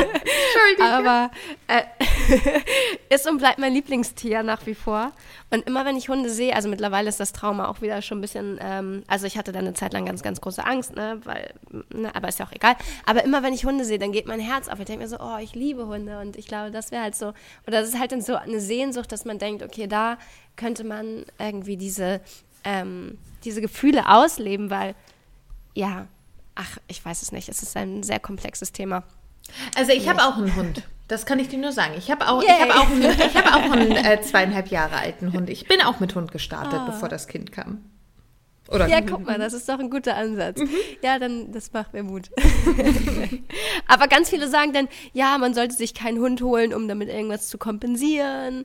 Entschuldigung. 0.50 0.86
Aber 0.86 1.30
äh, 1.68 1.82
ist 3.14 3.28
und 3.28 3.38
bleibt 3.38 3.60
mein 3.60 3.72
Lieblingstier 3.72 4.42
nach 4.42 4.66
wie 4.66 4.74
vor. 4.74 5.12
Und 5.50 5.66
immer 5.66 5.84
wenn 5.84 5.96
ich 5.96 6.08
Hunde 6.08 6.30
sehe, 6.30 6.54
also 6.54 6.68
mittlerweile 6.68 7.08
ist 7.08 7.20
das 7.20 7.32
Trauma 7.32 7.68
auch 7.68 7.80
wieder 7.80 8.02
schon 8.02 8.18
ein 8.18 8.20
bisschen, 8.20 8.58
ähm, 8.60 9.04
also 9.06 9.26
ich 9.26 9.38
hatte 9.38 9.52
da 9.52 9.60
eine 9.60 9.74
Zeit 9.74 9.92
lang 9.92 10.04
ganz, 10.04 10.22
ganz 10.22 10.40
große 10.40 10.64
Angst, 10.64 10.96
ne, 10.96 11.20
weil, 11.24 11.54
ne, 11.92 12.14
aber 12.14 12.28
ist 12.28 12.38
ja 12.38 12.46
auch 12.46 12.52
egal. 12.52 12.74
Aber 13.06 13.24
immer 13.24 13.42
wenn 13.42 13.54
ich 13.54 13.64
Hunde 13.64 13.84
sehe, 13.84 13.98
dann 13.98 14.12
geht 14.12 14.26
mein 14.26 14.40
Herz 14.40 14.68
auf. 14.68 14.80
Ich 14.80 14.86
denke 14.86 15.02
mir 15.02 15.08
so, 15.08 15.18
oh, 15.20 15.38
ich 15.40 15.54
liebe 15.54 15.86
Hunde 15.86 16.20
und 16.20 16.36
ich 16.36 16.46
glaube, 16.46 16.70
das 16.70 16.90
wäre 16.90 17.02
halt 17.02 17.14
so, 17.14 17.28
oder 17.66 17.80
das 17.80 17.90
ist 17.90 18.00
halt 18.00 18.12
dann 18.12 18.20
so 18.20 18.34
eine 18.34 18.60
Sehnsucht, 18.60 19.12
dass 19.12 19.24
man 19.24 19.38
denkt, 19.38 19.62
okay, 19.62 19.86
da 19.86 20.18
könnte 20.56 20.84
man 20.84 21.24
irgendwie 21.38 21.76
diese, 21.76 22.20
ähm, 22.64 23.18
diese 23.44 23.60
Gefühle 23.60 24.08
ausleben, 24.08 24.70
weil, 24.70 24.94
ja, 25.74 26.06
ach, 26.54 26.78
ich 26.88 27.04
weiß 27.04 27.22
es 27.22 27.32
nicht, 27.32 27.48
es 27.48 27.62
ist 27.62 27.76
ein 27.76 28.02
sehr 28.02 28.20
komplexes 28.20 28.72
Thema. 28.72 29.02
Also 29.76 29.92
ich 29.92 30.08
habe 30.08 30.22
auch 30.22 30.36
einen 30.36 30.54
Hund. 30.54 30.82
Das 31.08 31.26
kann 31.26 31.40
ich 31.40 31.48
dir 31.48 31.58
nur 31.58 31.72
sagen. 31.72 31.94
Ich 31.98 32.10
habe 32.10 32.28
auch, 32.28 32.40
ich 32.40 32.48
hab 32.48 32.70
auch, 32.70 32.88
einen, 32.88 33.02
ich 33.02 33.36
hab 33.36 33.46
auch 33.52 33.72
einen 33.72 33.92
äh, 33.92 34.20
zweieinhalb 34.22 34.68
Jahre 34.68 34.96
alten 34.96 35.32
Hund. 35.32 35.50
Ich 35.50 35.66
bin 35.66 35.80
auch 35.82 35.98
mit 35.98 36.14
Hund 36.14 36.30
gestartet, 36.30 36.80
oh. 36.84 36.86
bevor 36.86 37.08
das 37.08 37.26
Kind 37.26 37.50
kam. 37.50 37.84
Oder 38.70 38.86
ja, 38.86 39.00
guck 39.00 39.26
mal, 39.26 39.36
das 39.36 39.52
ist 39.52 39.68
doch 39.68 39.80
ein 39.80 39.90
guter 39.90 40.16
Ansatz. 40.16 40.60
Mhm. 40.60 40.70
Ja, 41.02 41.18
dann, 41.18 41.50
das 41.50 41.72
macht 41.72 41.92
mir 41.92 42.04
Mut. 42.04 42.30
Aber 43.88 44.06
ganz 44.06 44.30
viele 44.30 44.48
sagen 44.48 44.72
dann, 44.72 44.88
ja, 45.12 45.36
man 45.38 45.54
sollte 45.54 45.74
sich 45.74 45.92
keinen 45.94 46.20
Hund 46.20 46.40
holen, 46.42 46.72
um 46.72 46.86
damit 46.86 47.08
irgendwas 47.08 47.48
zu 47.48 47.58
kompensieren. 47.58 48.64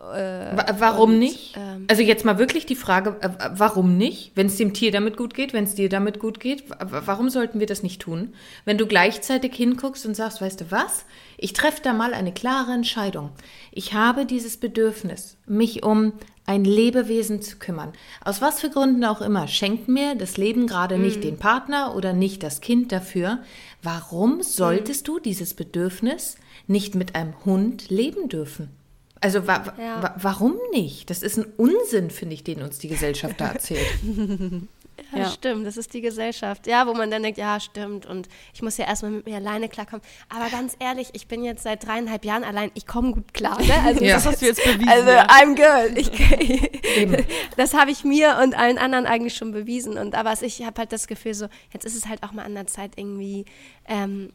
Äh, 0.00 0.56
warum 0.78 1.10
und, 1.10 1.18
nicht? 1.18 1.56
Ähm, 1.56 1.84
also 1.88 2.02
jetzt 2.02 2.24
mal 2.24 2.38
wirklich 2.38 2.64
die 2.64 2.74
Frage, 2.74 3.16
äh, 3.20 3.28
warum 3.52 3.98
nicht? 3.98 4.32
Wenn 4.34 4.46
es 4.46 4.56
dem 4.56 4.72
Tier 4.72 4.92
damit 4.92 5.16
gut 5.16 5.34
geht, 5.34 5.52
wenn 5.52 5.64
es 5.64 5.74
dir 5.74 5.90
damit 5.90 6.18
gut 6.18 6.40
geht, 6.40 6.64
warum 6.78 7.28
sollten 7.28 7.60
wir 7.60 7.66
das 7.66 7.82
nicht 7.82 8.00
tun? 8.00 8.32
Wenn 8.64 8.78
du 8.78 8.86
gleichzeitig 8.86 9.54
hinguckst 9.54 10.06
und 10.06 10.14
sagst, 10.14 10.40
weißt 10.40 10.62
du 10.62 10.70
was? 10.70 11.04
Ich 11.36 11.52
treffe 11.52 11.82
da 11.82 11.92
mal 11.92 12.14
eine 12.14 12.32
klare 12.32 12.72
Entscheidung. 12.72 13.30
Ich 13.72 13.92
habe 13.92 14.24
dieses 14.24 14.56
Bedürfnis, 14.56 15.36
mich 15.46 15.82
um 15.82 16.14
ein 16.46 16.64
Lebewesen 16.64 17.42
zu 17.42 17.58
kümmern. 17.58 17.92
Aus 18.24 18.40
was 18.40 18.60
für 18.60 18.70
Gründen 18.70 19.04
auch 19.04 19.20
immer, 19.20 19.48
schenkt 19.48 19.86
mir 19.86 20.14
das 20.14 20.38
Leben 20.38 20.66
gerade 20.66 20.96
mhm. 20.96 21.02
nicht 21.02 21.22
den 21.24 21.36
Partner 21.36 21.94
oder 21.94 22.14
nicht 22.14 22.42
das 22.42 22.62
Kind 22.62 22.90
dafür. 22.90 23.40
Warum 23.82 24.42
solltest 24.42 25.06
mhm. 25.06 25.12
du 25.12 25.18
dieses 25.20 25.52
Bedürfnis 25.54 26.38
nicht 26.66 26.94
mit 26.94 27.14
einem 27.14 27.34
Hund 27.44 27.90
leben 27.90 28.28
dürfen? 28.28 28.79
Also 29.20 29.46
wa 29.46 29.62
ja. 29.78 30.02
wa 30.02 30.14
warum 30.16 30.56
nicht? 30.72 31.10
Das 31.10 31.22
ist 31.22 31.36
ein 31.36 31.46
Unsinn, 31.56 32.10
finde 32.10 32.34
ich, 32.34 32.44
den 32.44 32.62
uns 32.62 32.78
die 32.78 32.88
Gesellschaft 32.88 33.38
da 33.38 33.48
erzählt. 33.48 33.86
ja, 35.12 35.18
ja, 35.18 35.30
stimmt, 35.30 35.66
das 35.66 35.76
ist 35.76 35.92
die 35.92 36.00
Gesellschaft. 36.00 36.66
Ja, 36.66 36.86
wo 36.86 36.94
man 36.94 37.10
dann 37.10 37.22
denkt, 37.22 37.38
ja, 37.38 37.60
stimmt, 37.60 38.06
und 38.06 38.28
ich 38.54 38.62
muss 38.62 38.78
ja 38.78 38.86
erstmal 38.86 39.12
mit 39.12 39.26
mir 39.26 39.36
alleine 39.36 39.68
klarkommen. 39.68 40.02
Aber 40.30 40.48
ganz 40.48 40.74
ehrlich, 40.78 41.10
ich 41.12 41.28
bin 41.28 41.44
jetzt 41.44 41.64
seit 41.64 41.86
dreieinhalb 41.86 42.24
Jahren 42.24 42.44
allein, 42.44 42.70
ich 42.72 42.86
komme 42.86 43.12
gut 43.12 43.34
klar. 43.34 43.60
Ne? 43.60 43.74
Also, 43.84 44.02
ja. 44.02 44.14
Das 44.14 44.26
hast 44.26 44.40
du 44.40 44.46
jetzt 44.46 44.64
bewiesen. 44.64 44.88
Also, 44.88 45.10
ja. 45.10 45.26
I'm 45.26 45.54
good. 45.54 45.98
Ich, 45.98 47.26
das 47.56 47.74
habe 47.74 47.90
ich 47.90 48.04
mir 48.04 48.38
und 48.42 48.56
allen 48.56 48.78
anderen 48.78 49.04
eigentlich 49.04 49.34
schon 49.34 49.52
bewiesen. 49.52 49.98
Und 49.98 50.14
aber 50.14 50.32
ich 50.40 50.64
habe 50.64 50.78
halt 50.78 50.92
das 50.92 51.06
Gefühl, 51.06 51.34
so, 51.34 51.48
jetzt 51.74 51.84
ist 51.84 51.94
es 51.94 52.08
halt 52.08 52.22
auch 52.22 52.32
mal 52.32 52.44
an 52.44 52.54
der 52.54 52.66
Zeit, 52.66 52.92
irgendwie 52.96 53.44
ähm, 53.86 54.32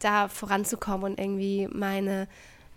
da 0.00 0.26
voranzukommen 0.26 1.12
und 1.12 1.20
irgendwie 1.20 1.68
meine 1.70 2.26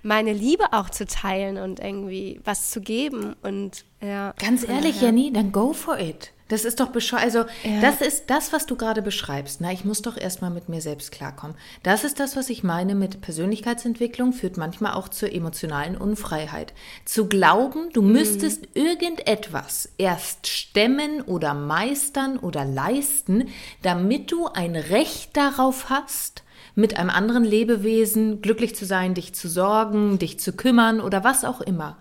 meine 0.01 0.33
Liebe 0.33 0.71
auch 0.71 0.89
zu 0.89 1.05
teilen 1.05 1.57
und 1.57 1.79
irgendwie 1.79 2.39
was 2.43 2.71
zu 2.71 2.81
geben 2.81 3.35
und 3.41 3.85
ja. 4.01 4.33
Ganz 4.39 4.67
ehrlich. 4.67 5.01
Jenny, 5.01 5.31
dann 5.33 5.51
go 5.51 5.73
for 5.73 5.99
it. 5.99 6.31
Das 6.49 6.65
ist 6.65 6.79
doch 6.79 6.89
bescheuert. 6.89 7.23
Also, 7.23 7.39
ja. 7.63 7.79
das 7.79 8.01
ist 8.01 8.23
das, 8.27 8.51
was 8.51 8.65
du 8.65 8.75
gerade 8.75 9.03
beschreibst. 9.03 9.61
Na, 9.61 9.71
ich 9.71 9.85
muss 9.85 10.01
doch 10.01 10.17
erstmal 10.17 10.49
mit 10.49 10.67
mir 10.67 10.81
selbst 10.81 11.11
klarkommen. 11.11 11.55
Das 11.83 12.03
ist 12.03 12.19
das, 12.19 12.35
was 12.35 12.49
ich 12.49 12.63
meine 12.63 12.95
mit 12.95 13.21
Persönlichkeitsentwicklung, 13.21 14.33
führt 14.33 14.57
manchmal 14.57 14.93
auch 14.93 15.09
zur 15.09 15.31
emotionalen 15.31 15.95
Unfreiheit. 15.95 16.73
Zu 17.05 17.27
glauben, 17.27 17.91
du 17.93 18.01
mhm. 18.01 18.13
müsstest 18.13 18.67
irgendetwas 18.73 19.89
erst 19.99 20.47
stemmen 20.47 21.21
oder 21.21 21.53
meistern 21.53 22.39
oder 22.39 22.65
leisten, 22.65 23.49
damit 23.83 24.31
du 24.31 24.47
ein 24.47 24.75
Recht 24.75 25.37
darauf 25.37 25.91
hast, 25.91 26.43
mit 26.79 26.97
einem 26.97 27.09
anderen 27.09 27.43
Lebewesen 27.43 28.41
glücklich 28.41 28.75
zu 28.75 28.85
sein, 28.85 29.13
dich 29.13 29.33
zu 29.33 29.47
sorgen, 29.47 30.19
dich 30.19 30.39
zu 30.39 30.53
kümmern 30.53 31.01
oder 31.01 31.23
was 31.23 31.45
auch 31.45 31.61
immer. 31.61 31.97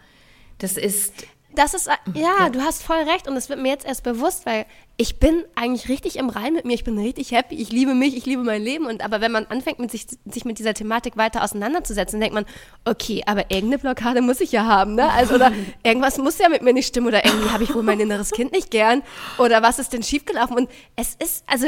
Das 0.59 0.77
ist 0.77 1.13
Das 1.55 1.75
ist, 1.75 1.89
äh, 1.89 1.93
ja, 2.15 2.51
du 2.51 2.61
hast 2.61 2.83
voll 2.85 2.99
recht 2.99 3.27
und 3.27 3.35
das 3.35 3.49
wird 3.49 3.61
mir 3.61 3.71
jetzt 3.71 3.87
erst 3.87 4.05
bewusst, 4.05 4.47
weil 4.47 4.67
ich 4.97 5.19
bin 5.19 5.45
eigentlich 5.55 5.89
richtig 5.89 6.17
im 6.17 6.29
Rein 6.29 6.53
mit 6.53 6.65
mir, 6.65 6.75
ich 6.75 6.85
bin 6.85 6.99
richtig 6.99 7.33
happy, 7.33 7.57
ich 7.57 7.73
liebe 7.73 7.95
mich, 7.95 8.17
ich 8.17 8.27
liebe 8.27 8.43
mein 8.43 8.63
Leben 8.63 8.87
und 8.87 9.03
aber 9.05 9.21
wenn 9.21 9.33
man 9.33 9.47
anfängt, 9.47 9.79
mit 9.79 9.91
sich, 9.91 10.07
sich 10.25 10.45
mit 10.45 10.59
dieser 10.59 10.75
Thematik 10.75 11.17
weiter 11.17 11.43
auseinanderzusetzen, 11.43 12.21
denkt 12.21 12.35
man, 12.35 12.45
okay, 12.85 13.23
aber 13.27 13.51
irgendeine 13.51 13.79
Blockade 13.79 14.23
muss 14.23 14.41
ich 14.41 14.53
ja 14.53 14.65
haben, 14.67 14.95
ne? 14.95 15.09
Also 15.11 15.37
oder 15.37 15.53
irgendwas 15.83 16.19
muss 16.19 16.39
ja 16.39 16.49
mit 16.49 16.63
mir 16.63 16.73
nicht 16.73 16.89
stimmen 16.89 17.09
oder 17.09 17.25
irgendwie 17.25 17.51
habe 17.51 17.65
ich 17.65 17.75
wohl 17.75 17.83
mein 17.83 18.01
inneres 18.07 18.31
Kind 18.31 18.53
nicht 18.53 18.71
gern 18.71 19.03
oder 19.39 19.63
was 19.63 19.79
ist 19.79 19.93
denn 19.93 20.03
schiefgelaufen 20.03 20.57
und 20.57 20.71
es 20.97 21.17
ist, 21.19 21.45
also 21.47 21.67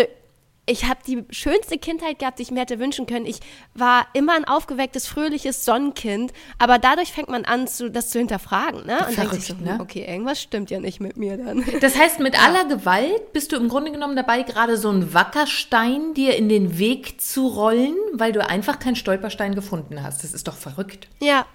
ich 0.67 0.85
habe 0.85 1.01
die 1.07 1.25
schönste 1.31 1.79
Kindheit 1.79 2.19
gehabt, 2.19 2.39
die 2.39 2.43
ich 2.43 2.51
mir 2.51 2.61
hätte 2.61 2.79
wünschen 2.79 3.07
können. 3.07 3.27
Ich 3.27 3.41
war 3.75 4.07
immer 4.13 4.35
ein 4.35 4.45
aufgewecktes, 4.45 5.07
fröhliches 5.07 5.65
Sonnenkind, 5.65 6.33
aber 6.59 6.79
dadurch 6.79 7.13
fängt 7.13 7.29
man 7.29 7.45
an, 7.45 7.67
zu, 7.67 7.91
das 7.91 8.11
zu 8.11 8.19
hinterfragen, 8.19 8.87
ne? 8.87 8.99
Und 9.07 9.15
Verrückt, 9.15 9.19
denkt 9.19 9.35
sich 9.35 9.47
so, 9.47 9.65
ne? 9.65 9.79
okay, 9.81 10.05
irgendwas 10.09 10.41
stimmt 10.41 10.71
ja 10.71 10.79
nicht 10.81 11.01
mit 11.01 11.17
mir 11.17 11.37
dann. 11.37 11.65
Das 11.81 11.97
heißt, 11.97 12.21
mit 12.21 12.41
aller 12.41 12.67
Gewalt 12.67 13.33
bist 13.33 13.53
du 13.53 13.57
im 13.57 13.69
Grunde 13.69 13.91
genommen 13.91 14.17
dabei, 14.17 14.43
gerade 14.43 14.77
so 14.77 14.91
einen 14.91 15.13
Wackerstein 15.15 16.15
dir 16.15 16.37
in 16.37 16.49
den 16.49 16.79
Weg 16.79 17.21
zu 17.21 17.49
rollen, 17.49 17.97
weil 18.13 18.33
du 18.33 18.47
einfach 18.47 18.79
keinen 18.79 18.97
Stolperstein 18.97 19.55
gefunden 19.55 20.03
hast. 20.03 20.23
Das 20.23 20.33
ist 20.33 20.47
doch 20.47 20.57
verrückt. 20.57 21.09
Ja. 21.21 21.47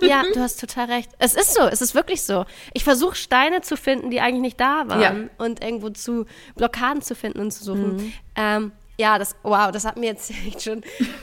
Ja, 0.00 0.22
du 0.34 0.40
hast 0.40 0.60
total 0.60 0.86
recht. 0.86 1.10
Es 1.18 1.34
ist 1.34 1.54
so, 1.54 1.62
es 1.62 1.80
ist 1.80 1.94
wirklich 1.94 2.22
so. 2.22 2.44
Ich 2.74 2.82
versuche 2.84 3.14
Steine 3.14 3.60
zu 3.60 3.76
finden, 3.76 4.10
die 4.10 4.20
eigentlich 4.20 4.40
nicht 4.40 4.60
da 4.60 4.88
waren 4.88 5.00
Ja. 5.38 5.44
und 5.44 5.62
irgendwo 5.62 5.90
zu 5.90 6.26
Blockaden 6.56 7.02
zu 7.02 7.14
finden 7.14 7.38
und 7.40 7.50
zu 7.52 7.62
suchen. 7.64 8.12
Ähm, 8.34 8.72
ja, 8.98 9.18
das, 9.18 9.36
wow, 9.42 9.70
das 9.70 9.84
hat 9.84 9.96
mir 9.96 10.06
jetzt 10.06 10.30
echt 10.46 10.62
schon 10.62 10.82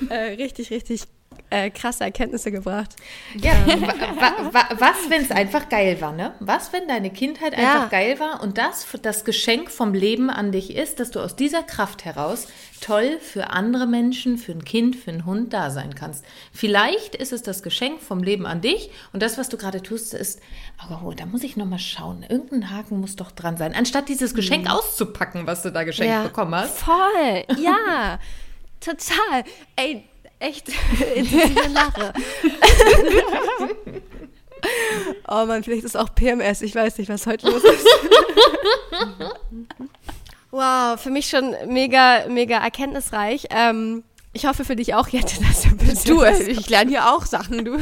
äh, 0.10 0.15
richtig, 0.36 0.71
richtig 0.71 1.04
äh, 1.49 1.69
krasse 1.69 2.04
Erkenntnisse 2.04 2.52
gebracht. 2.52 2.95
Ja, 3.36 3.52
wa 3.65 3.88
wa 4.19 4.54
wa 4.54 4.63
was, 4.78 5.10
wenn 5.10 5.21
es 5.21 5.32
einfach 5.32 5.69
geil 5.69 5.99
war, 6.02 6.12
ne? 6.12 6.34
Was, 6.39 6.71
wenn 6.73 6.88
deine 6.88 7.10
Kindheit 7.10 7.54
Ja. 7.58 7.73
einfach 7.73 7.89
geil 7.89 8.19
war 8.19 8.41
und 8.43 8.58
das 8.58 8.86
das 9.02 9.25
Geschenk 9.25 9.71
vom 9.71 9.93
Leben 9.93 10.30
an 10.30 10.52
dich 10.52 10.75
ist, 10.75 10.99
dass 10.99 11.12
du 11.12 11.19
aus 11.19 11.36
dieser 11.36 11.63
Kraft 11.63 12.06
heraus 12.06 12.47
toll 12.82 13.19
für 13.19 13.49
andere 13.49 13.88
Menschen, 13.88 14.38
für 14.38 14.52
ein 14.54 14.63
Kind, 14.63 14.95
für 14.95 15.12
einen 15.12 15.25
Hund 15.25 15.54
da 15.54 15.69
sein 15.69 15.95
kannst. 15.95 16.23
Vielleicht 16.54 17.15
ist 17.15 17.34
es 17.34 17.41
das 17.43 17.62
Geschenk 17.63 18.02
vom 18.02 18.23
Leben 18.23 18.45
an 18.45 18.62
dich 18.62 18.89
und 19.12 19.21
das, 19.21 19.38
was 19.38 19.49
du 19.49 19.58
gerade 19.58 19.82
tust, 19.82 20.13
ist, 20.13 20.39
oh, 21.04 21.12
da 21.12 21.25
muss 21.25 21.43
ich 21.43 21.58
noch 21.58 21.65
mal 21.65 21.80
schauen. 21.80 22.25
Irgendein 22.28 22.69
Haken 22.71 22.99
muss 22.99 23.15
doch 23.15 23.32
dran 23.32 23.58
sein. 23.58 23.73
Anstatt 23.75 24.08
dieses 24.08 24.34
Geschenk 24.34 24.69
auszupacken, 24.71 25.45
was 25.45 25.62
du 25.63 25.71
da 25.71 25.84
geschenkt 25.84 26.23
bekommen 26.23 26.56
hast. 26.56 26.78
Voll, 26.78 27.43
ja, 27.58 28.19
total. 28.80 29.43
Ey, 29.75 30.06
echt, 30.39 30.69
intensive 31.15 31.67
Lache. 31.69 32.13
oh 35.28 35.45
Mann, 35.45 35.63
vielleicht 35.63 35.84
ist 35.84 35.97
auch 35.97 36.13
PMS. 36.15 36.62
Ich 36.62 36.75
weiß 36.75 36.97
nicht, 36.97 37.10
was 37.10 37.25
heute 37.28 37.49
los 37.49 37.63
ist. 37.63 37.86
wow, 40.52 40.99
für 40.99 41.10
mich 41.10 41.30
schon 41.30 41.56
mega, 41.67 42.25
mega 42.28 42.58
erkenntnisreich. 42.58 43.47
Ähm, 43.52 44.04
ich 44.34 44.45
hoffe 44.45 44.63
für 44.65 44.75
dich 44.75 44.93
auch, 44.95 45.08
Jette, 45.08 45.41
dass 45.43 45.63
du 45.63 45.75
bisschen 45.75 46.15
Du, 46.15 46.21
was- 46.21 46.39
ich 46.41 46.69
lerne 46.69 46.91
hier 46.91 47.12
auch 47.13 47.25
Sachen, 47.25 47.65
du. 47.65 47.78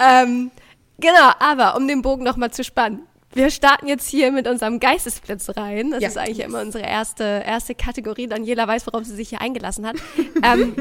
Ähm, 0.00 0.50
genau, 0.98 1.30
aber 1.40 1.76
um 1.76 1.88
den 1.88 2.02
Bogen 2.02 2.22
nochmal 2.24 2.52
zu 2.52 2.62
spannen. 2.62 3.02
Wir 3.38 3.50
starten 3.50 3.86
jetzt 3.86 4.08
hier 4.08 4.32
mit 4.32 4.48
unserem 4.48 4.80
Geistesblitz 4.80 5.48
rein. 5.56 5.92
Das 5.92 6.02
Ja. 6.02 6.08
ist 6.08 6.18
eigentlich 6.18 6.40
immer 6.40 6.60
unsere 6.60 6.84
erste, 6.84 7.22
erste 7.46 7.76
Kategorie. 7.76 8.26
Daniela 8.26 8.66
weiß, 8.66 8.88
worauf 8.88 9.04
sie 9.04 9.14
sich 9.14 9.28
hier 9.28 9.40
eingelassen 9.40 9.86
hat. 9.86 9.94
ähm, 10.42 10.74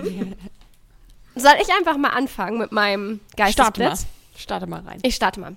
soll 1.36 1.54
ich 1.62 1.72
einfach 1.78 1.98
mal 1.98 2.10
anfangen 2.10 2.58
mit 2.58 2.72
meinem 2.72 3.20
Starte 3.36 3.62
mal. 3.62 3.90
Geistesblitz? 3.90 4.08
Starte 4.36 4.66
mal 4.66 4.80
rein. 4.82 4.98
Ich 5.04 5.14
starte 5.14 5.40
mal. 5.40 5.56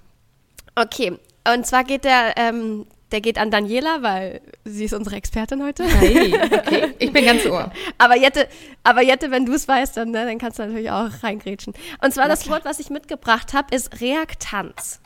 Okay, 0.75 1.17
und 1.51 1.67
zwar 1.67 1.85
geht 1.85 2.05
der, 2.05 2.35
ähm, 2.37 2.87
der 3.13 3.23
geht 3.23 3.39
an 3.39 3.51
Daniela, 3.51 4.03
weil 4.03 4.43
sie 4.67 4.85
ist 4.85 4.93
unsere 4.93 5.17
Expertin 5.17 5.65
heute. 5.65 5.85
Hey, 5.85 6.35
okay. 6.53 6.95
Ich 6.99 7.15
bin 7.15 7.25
ganz 7.25 7.47
ohr. 7.47 7.73
Aber 7.97 8.15
Jette, 8.19 8.47
aber 8.83 9.01
Jette, 9.01 9.31
wenn 9.31 9.47
du 9.47 9.55
es 9.55 9.67
weißt, 9.67 9.97
dann, 9.97 10.11
ne, 10.11 10.27
dann 10.27 10.37
kannst 10.37 10.59
du 10.59 10.67
natürlich 10.67 10.91
auch 10.91 11.09
reingrätschen. 11.23 11.73
Und 12.05 12.13
zwar 12.13 12.29
das 12.29 12.47
Wort, 12.51 12.67
was 12.67 12.79
ich 12.79 12.91
mitgebracht 12.91 13.55
habe, 13.55 13.75
ist 13.75 14.03
Reaktanz. 14.03 15.01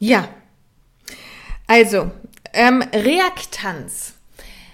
Ja. 0.00 0.28
Also, 1.70 2.10
ähm, 2.52 2.82
Reaktanz. 2.92 4.14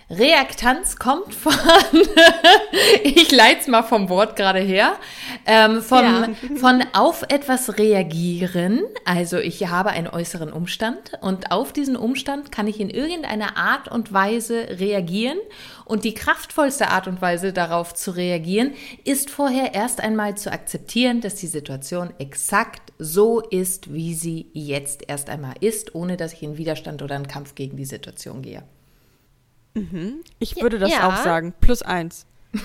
Reaktanz 0.08 0.96
kommt 0.96 1.34
von, 1.34 1.52
ich 3.02 3.30
leite 3.32 3.60
es 3.60 3.66
mal 3.66 3.82
vom 3.82 4.08
Wort 4.08 4.34
gerade 4.36 4.60
her, 4.60 4.94
ähm, 5.44 5.82
von, 5.82 6.04
Ja. 6.04 6.28
von 6.58 6.82
auf 6.94 7.24
etwas 7.28 7.76
reagieren. 7.76 8.84
Also 9.04 9.36
ich 9.36 9.66
habe 9.68 9.90
einen 9.90 10.06
äußeren 10.06 10.50
Umstand 10.50 11.12
und 11.20 11.50
auf 11.52 11.74
diesen 11.74 11.96
Umstand 11.96 12.50
kann 12.50 12.66
ich 12.66 12.80
in 12.80 12.88
irgendeiner 12.88 13.58
Art 13.58 13.88
und 13.88 14.12
Weise 14.14 14.66
reagieren. 14.78 15.38
Und 15.84 16.04
die 16.04 16.14
kraftvollste 16.14 16.88
Art 16.88 17.08
und 17.08 17.20
Weise 17.20 17.52
darauf 17.52 17.92
zu 17.92 18.12
reagieren, 18.12 18.72
ist 19.04 19.28
vorher 19.28 19.74
erst 19.74 20.00
einmal 20.00 20.36
zu 20.36 20.50
akzeptieren, 20.50 21.20
dass 21.20 21.34
die 21.34 21.46
Situation 21.46 22.14
exakt 22.18 22.85
so 22.98 23.40
ist, 23.40 23.92
wie 23.92 24.14
sie 24.14 24.46
jetzt 24.52 25.04
erst 25.08 25.28
einmal 25.30 25.54
ist, 25.60 25.94
ohne 25.94 26.16
dass 26.16 26.32
ich 26.32 26.42
in 26.42 26.56
Widerstand 26.56 27.02
oder 27.02 27.14
einen 27.14 27.28
Kampf 27.28 27.54
gegen 27.54 27.76
die 27.76 27.84
Situation 27.84 28.42
gehe. 28.42 28.62
Ich 30.38 30.60
würde 30.60 30.78
das 30.78 30.90
Ja. 30.90 31.08
auch 31.08 31.16
sagen. 31.22 31.52
Plus 31.60 31.82
eins. 31.82 32.26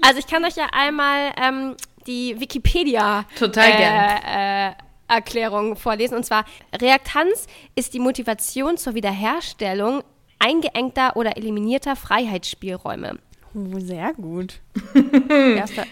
Also 0.00 0.18
ich 0.18 0.26
kann 0.26 0.44
euch 0.44 0.56
ja 0.56 0.66
einmal 0.72 1.32
ähm, 1.40 1.76
die 2.06 2.38
Wikipedia 2.40 3.24
Total 3.38 3.70
äh, 3.70 4.68
äh, 4.70 4.72
Erklärung 5.08 5.76
vorlesen. 5.76 6.16
Und 6.16 6.24
zwar, 6.24 6.44
Reaktanz 6.80 7.46
ist 7.74 7.94
die 7.94 8.00
Motivation 8.00 8.76
zur 8.76 8.94
Wiederherstellung 8.94 10.02
eingeengter 10.38 11.16
oder 11.16 11.36
eliminierter 11.36 11.94
Freiheitsspielräume. 11.96 13.18
Sehr 13.54 14.12
gut. 14.14 14.60
Erster, 15.28 15.84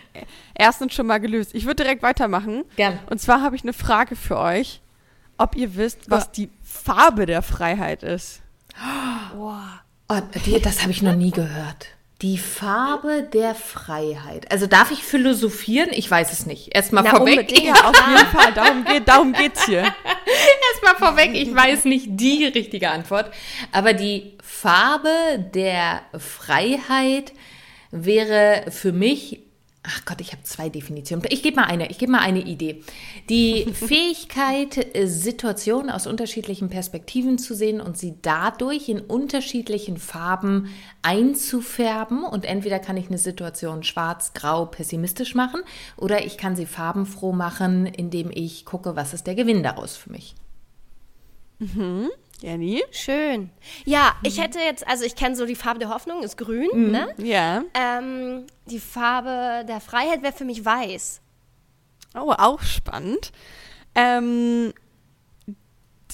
erstens 0.54 0.94
schon 0.94 1.06
mal 1.06 1.18
gelöst. 1.18 1.54
Ich 1.54 1.66
würde 1.66 1.82
direkt 1.82 2.02
weitermachen. 2.02 2.64
Gern. 2.76 2.98
Und 3.10 3.20
zwar 3.20 3.42
habe 3.42 3.56
ich 3.56 3.62
eine 3.62 3.72
Frage 3.72 4.16
für 4.16 4.38
euch, 4.38 4.80
ob 5.36 5.56
ihr 5.56 5.76
wisst, 5.76 6.10
was 6.10 6.32
die 6.32 6.48
Farbe 6.62 7.26
der 7.26 7.42
Freiheit 7.42 8.02
ist. 8.02 8.40
Oh, 9.36 10.14
das 10.62 10.82
habe 10.82 10.90
ich 10.90 11.02
noch 11.02 11.14
nie 11.14 11.30
gehört. 11.30 11.88
Die 12.22 12.36
Farbe 12.36 13.26
der 13.32 13.54
Freiheit. 13.54 14.50
Also 14.52 14.66
darf 14.66 14.90
ich 14.90 15.02
philosophieren? 15.02 15.88
Ich 15.92 16.10
weiß 16.10 16.32
es 16.32 16.44
nicht. 16.44 16.74
Erstmal 16.74 17.04
Na, 17.04 17.10
vorweg. 17.10 17.50
Ja, 17.64 17.72
auf 17.72 17.96
jeden 17.96 18.26
Fall. 18.26 18.52
Darum, 18.52 18.84
geht, 18.84 19.08
darum 19.08 19.32
geht's 19.32 19.64
hier. 19.64 19.84
Erstmal 20.72 20.96
vorweg, 20.96 21.34
ich 21.34 21.54
weiß 21.54 21.86
nicht 21.86 22.08
die 22.10 22.44
richtige 22.44 22.90
Antwort. 22.90 23.32
Aber 23.72 23.94
die 23.94 24.36
Farbe 24.60 25.38
der 25.54 26.02
Freiheit 26.18 27.32
wäre 27.90 28.70
für 28.70 28.92
mich. 28.92 29.40
Ach 29.82 30.04
Gott, 30.04 30.20
ich 30.20 30.32
habe 30.32 30.42
zwei 30.42 30.68
Definitionen. 30.68 31.24
Ich 31.30 31.42
gebe 31.42 31.56
mal 31.56 31.64
eine, 31.64 31.90
ich 31.90 31.96
gebe 31.96 32.12
mal 32.12 32.20
eine 32.20 32.42
Idee. 32.42 32.82
Die 33.30 33.64
Fähigkeit, 33.72 34.94
äh, 34.94 35.06
Situationen 35.06 35.88
aus 35.88 36.06
unterschiedlichen 36.06 36.68
Perspektiven 36.68 37.38
zu 37.38 37.54
sehen 37.54 37.80
und 37.80 37.96
sie 37.96 38.16
dadurch 38.20 38.90
in 38.90 39.00
unterschiedlichen 39.00 39.96
Farben 39.96 40.68
einzufärben. 41.00 42.22
Und 42.22 42.44
entweder 42.44 42.80
kann 42.80 42.98
ich 42.98 43.08
eine 43.08 43.16
Situation 43.16 43.82
schwarz, 43.82 44.34
grau, 44.34 44.66
pessimistisch 44.66 45.34
machen 45.34 45.62
oder 45.96 46.22
ich 46.26 46.36
kann 46.36 46.54
sie 46.54 46.66
farbenfroh 46.66 47.32
machen, 47.32 47.86
indem 47.86 48.30
ich 48.30 48.66
gucke, 48.66 48.94
was 48.94 49.14
ist 49.14 49.26
der 49.26 49.36
Gewinn 49.36 49.62
daraus 49.62 49.96
für 49.96 50.12
mich. 50.12 50.34
Jenny? 52.40 52.82
Schön. 52.90 53.50
Ja, 53.84 54.14
ich 54.22 54.40
hätte 54.40 54.58
jetzt, 54.58 54.86
also 54.88 55.04
ich 55.04 55.14
kenne 55.14 55.36
so 55.36 55.46
die 55.46 55.54
Farbe 55.54 55.78
der 55.78 55.90
Hoffnung, 55.90 56.22
ist 56.22 56.36
grün, 56.36 56.90
ne? 56.90 57.14
Ja. 57.18 57.62
Ähm, 57.74 58.46
die 58.66 58.80
Farbe 58.80 59.64
der 59.66 59.80
Freiheit 59.80 60.22
wäre 60.22 60.32
für 60.32 60.44
mich 60.44 60.64
weiß. 60.64 61.20
Oh, 62.14 62.32
auch 62.36 62.62
spannend. 62.62 63.32
Ähm, 63.94 64.72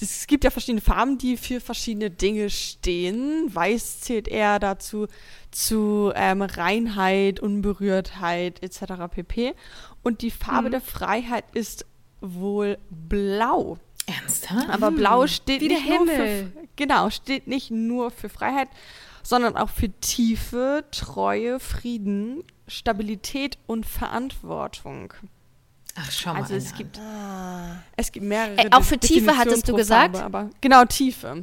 es 0.01 0.27
gibt 0.27 0.45
ja 0.45 0.51
verschiedene 0.51 0.81
Farben, 0.81 1.19
die 1.19 1.37
für 1.37 1.61
verschiedene 1.61 2.11
Dinge 2.11 2.51
stehen. 2.51 3.55
Weiß 3.55 4.01
zählt 4.01 4.29
eher 4.29 4.59
dazu 4.59 5.07
zu 5.51 6.13
ähm, 6.15 6.43
Reinheit, 6.43 7.41
Unberührtheit 7.41 8.63
etc. 8.63 9.05
pp. 9.11 9.55
Und 10.03 10.23
die 10.23 10.31
Farbe 10.31 10.71
der 10.71 10.81
Freiheit 10.81 11.45
ist 11.55 11.87
wohl 12.21 12.79
blau. 12.91 13.79
Ernsthaft? 14.07 14.69
Aber 14.71 14.91
blau 14.91 15.27
steht 15.27 15.61
Wie 15.61 15.69
nicht 15.69 15.89
nur 15.89 16.07
für 16.07 16.53
genau 16.77 17.11
steht 17.11 17.47
nicht 17.47 17.71
nur 17.71 18.11
für 18.11 18.29
Freiheit, 18.29 18.69
sondern 19.23 19.57
auch 19.57 19.71
für 19.71 19.89
Tiefe, 20.01 20.85
Treue, 20.93 21.59
Frieden, 21.59 22.45
Stabilität 22.69 23.59
und 23.67 23.85
Verantwortung. 23.87 25.13
Ach, 25.97 26.11
schau 26.11 26.33
mal. 26.35 26.43
Also 26.43 26.55
es 26.55 26.75
gibt 26.75 26.99
an. 26.99 27.83
es 27.97 28.13
gibt 28.13 28.27
mehrere. 28.27 28.59
Äh, 28.59 28.71
auch 28.71 28.83
für 28.83 28.99
Tiefe 28.99 29.37
hattest 29.37 29.69
du 29.69 29.75
gesagt? 29.75 30.17
Farbe, 30.17 30.39
aber 30.39 30.51
genau 30.61 30.85
Tiefe. 30.85 31.43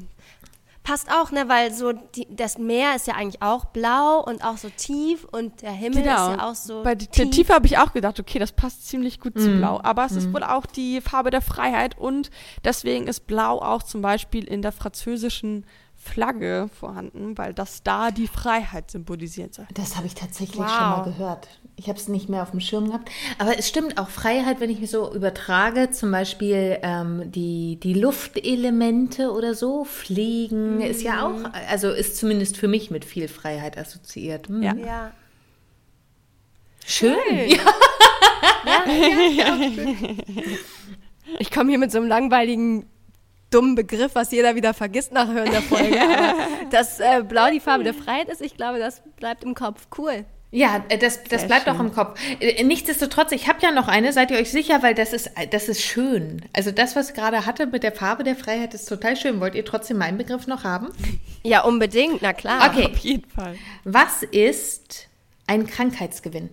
Passt 0.83 1.09
auch, 1.11 1.31
ne, 1.31 1.47
weil 1.47 1.73
so 1.73 1.93
die, 1.93 2.27
das 2.29 2.57
Meer 2.57 2.95
ist 2.95 3.07
ja 3.07 3.15
eigentlich 3.15 3.41
auch 3.41 3.65
blau 3.65 4.21
und 4.21 4.43
auch 4.43 4.57
so 4.57 4.69
tief 4.69 5.25
und 5.31 5.61
der 5.61 5.71
Himmel 5.71 5.99
ist 5.99 6.05
ja 6.05 6.49
auch 6.49 6.55
so 6.55 6.83
Bei 6.83 6.95
der 6.95 7.31
Tiefe 7.31 7.53
habe 7.53 7.65
ich 7.65 7.77
auch 7.77 7.93
gedacht, 7.93 8.19
okay, 8.19 8.39
das 8.39 8.51
passt 8.51 8.87
ziemlich 8.87 9.19
gut 9.19 9.39
zu 9.39 9.49
blau. 9.57 9.79
Aber 9.81 10.05
es 10.05 10.11
ist 10.11 10.33
wohl 10.33 10.43
auch 10.43 10.65
die 10.65 11.01
Farbe 11.01 11.29
der 11.31 11.41
Freiheit 11.41 11.97
und 11.97 12.29
deswegen 12.63 13.07
ist 13.07 13.27
blau 13.27 13.59
auch 13.59 13.83
zum 13.83 14.01
Beispiel 14.01 14.43
in 14.43 14.61
der 14.61 14.71
französischen 14.71 15.65
Flagge 16.03 16.69
vorhanden, 16.79 17.37
weil 17.37 17.53
das 17.53 17.81
da 17.83 18.11
die 18.11 18.27
Freiheit 18.27 18.91
symbolisiert 18.91 19.53
soll. 19.53 19.65
Das 19.73 19.95
habe 19.95 20.05
ich 20.07 20.15
tatsächlich 20.15 20.59
Wow. 20.59 20.69
schon 20.69 20.89
mal 20.89 21.03
gehört. 21.03 21.47
Ich 21.75 21.87
habe 21.89 21.97
es 21.97 22.07
nicht 22.07 22.29
mehr 22.29 22.43
auf 22.43 22.51
dem 22.51 22.59
Schirm 22.59 22.87
gehabt. 22.87 23.09
Aber 23.39 23.57
es 23.57 23.67
stimmt 23.67 23.97
auch 23.97 24.09
Freiheit, 24.09 24.59
wenn 24.59 24.69
ich 24.69 24.79
mich 24.79 24.91
so 24.91 25.11
übertrage, 25.13 25.89
zum 25.91 26.11
Beispiel 26.11 26.77
ähm, 26.83 27.31
die, 27.31 27.79
die 27.81 27.93
Luftelemente 27.93 29.31
oder 29.31 29.55
so, 29.55 29.83
Fliegen, 29.85 30.81
ist 30.81 31.01
ja 31.01 31.25
auch, 31.25 31.51
also 31.69 31.89
ist 31.91 32.17
zumindest 32.17 32.57
für 32.57 32.67
mich 32.67 32.91
mit 32.91 33.05
viel 33.05 33.27
Freiheit 33.27 33.77
assoziiert. 33.77 34.49
Hm. 34.49 34.61
Ja. 34.61 34.75
Ja. 34.75 35.11
Schön. 36.85 37.15
Ich 41.39 41.49
komme 41.51 41.69
hier 41.69 41.79
mit 41.79 41.91
so 41.91 41.97
einem 41.97 42.07
langweiligen, 42.07 42.85
dummen 43.53 43.75
Begriff, 43.75 44.15
was 44.15 44.31
jeder 44.31 44.55
wieder 44.55 44.73
vergisst 44.73 45.11
nach 45.11 45.27
Hören 45.27 45.51
der 45.51 45.61
Folge. 45.61 45.99
Aber 46.01 46.35
dass 46.71 46.99
äh, 46.99 47.23
Blau 47.27 47.49
die 47.51 47.59
Farbe 47.59 47.83
der 47.83 47.93
Freiheit 47.93 48.29
ist, 48.29 48.41
ich 48.41 48.57
glaube, 48.57 48.79
das 48.79 49.01
bleibt 49.17 49.43
im 49.43 49.53
Kopf. 49.53 49.87
Cool. 49.97 50.25
Ja, 50.51 50.85
äh, 50.89 50.99
das, 50.99 51.23
das 51.23 51.41
Sehr 51.41 51.47
bleibt 51.47 51.67
auch 51.67 51.77
schön. 51.77 51.87
im 51.87 51.93
Kopf. 51.93 52.19
Äh, 52.39 52.63
Nichtsdestotrotz, 52.63 53.31
ich 53.31 53.47
habe 53.47 53.59
ja 53.61 53.71
noch 53.71 53.87
eine, 53.87 54.13
seid 54.13 54.29
ihr 54.29 54.37
euch 54.37 54.51
sicher, 54.51 54.83
weil 54.83 54.93
das 54.93 55.11
ist, 55.11 55.31
das 55.49 55.67
ist 55.67 55.81
schön. 55.81 56.43
Also 56.53 56.69
das, 56.69 56.95
was 56.95 57.09
ich 57.09 57.15
gerade 57.15 57.47
hatte 57.47 57.65
mit 57.65 57.81
der 57.81 57.91
Farbe 57.91 58.23
der 58.23 58.35
Freiheit, 58.35 58.75
ist 58.75 58.85
total 58.85 59.15
schön. 59.17 59.39
Wollt 59.39 59.55
ihr 59.55 59.65
trotzdem 59.65 59.97
meinen 59.97 60.17
Begriff 60.17 60.47
noch 60.47 60.63
haben? 60.63 60.89
Ja, 61.45 61.65
unbedingt, 61.65 62.21
na 62.21 62.31
klar. 62.31 62.69
Okay. 62.71 62.85
Auf 62.85 62.97
jeden 62.99 63.29
Fall. 63.29 63.57
Was 63.83 64.23
ist 64.23 65.09
ein 65.45 65.67
Krankheitsgewinn? 65.67 66.49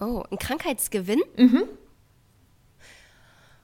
Oh, 0.00 0.22
ein 0.30 0.38
Krankheitsgewinn? 0.38 1.20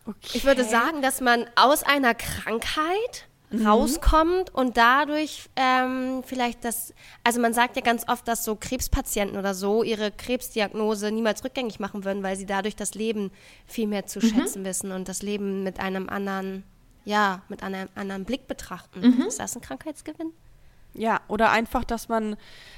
Okay. 0.09 0.31
Ich 0.39 0.45
würde 0.45 0.65
sagen, 0.65 1.03
dass 1.03 1.21
man 1.21 1.45
aus 1.55 1.83
einer 1.83 2.15
Krankheit 2.15 3.27
Mhm. 3.51 3.67
rauskommt 3.67 4.55
und 4.55 4.77
dadurch 4.77 5.49
ähm, 5.57 6.23
vielleicht 6.23 6.67
das, 6.67 6.93
also 7.25 7.41
man 7.41 7.55
sagt 7.55 7.77
ja 7.77 7.83
ganz 7.83 8.05
oft, 8.07 8.29
dass 8.29 8.45
so 8.45 8.57
Krebspatienten 8.57 9.39
oder 9.39 9.55
so 9.55 9.83
ihre 9.83 10.11
Krebsdiagnose 10.11 11.11
niemals 11.11 11.43
rückgängig 11.45 11.81
machen 11.81 12.05
würden, 12.05 12.23
weil 12.23 12.37
sie 12.37 12.45
dadurch 12.45 12.77
das 12.77 12.93
Leben 12.95 13.31
viel 13.67 13.87
mehr 13.87 14.05
zu 14.07 14.19
Mhm. 14.19 14.23
schätzen 14.35 14.65
wissen 14.67 14.93
und 14.93 15.09
das 15.09 15.23
Leben 15.23 15.63
mit 15.63 15.81
einem 15.81 16.11
anderen, 16.11 16.63
ja, 17.07 17.41
mit 17.49 17.63
einem 17.63 17.89
anderen 17.95 18.27
Blick 18.27 18.47
betrachten. 18.49 19.01
Mhm. 19.01 19.23
Ist 19.29 19.41
das 19.41 19.57
ein 19.57 19.63
Krankheitsgewinn? 19.63 20.33
Ja, 20.99 21.21
oder 21.29 21.51
einfach, 21.51 21.85
dass 21.85 22.09
man 22.09 22.37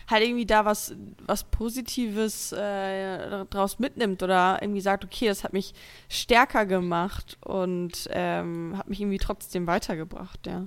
halt 0.09 0.23
irgendwie 0.25 0.45
da 0.45 0.65
was, 0.67 0.95
was 1.27 1.45
Positives 1.45 2.53
äh, 2.53 3.47
draus 3.47 3.79
mitnimmt 3.79 4.23
oder 4.23 4.59
irgendwie 4.61 4.83
sagt, 4.83 5.05
okay, 5.05 5.27
das 5.27 5.43
hat 5.43 5.55
mich 5.55 5.73
stärker 6.09 6.67
gemacht 6.67 7.39
und 7.43 8.09
ähm, 8.11 8.77
hat 8.77 8.89
mich 8.89 9.01
irgendwie 9.01 9.19
trotzdem 9.19 9.67
weitergebracht, 9.67 10.47
ja. 10.47 10.67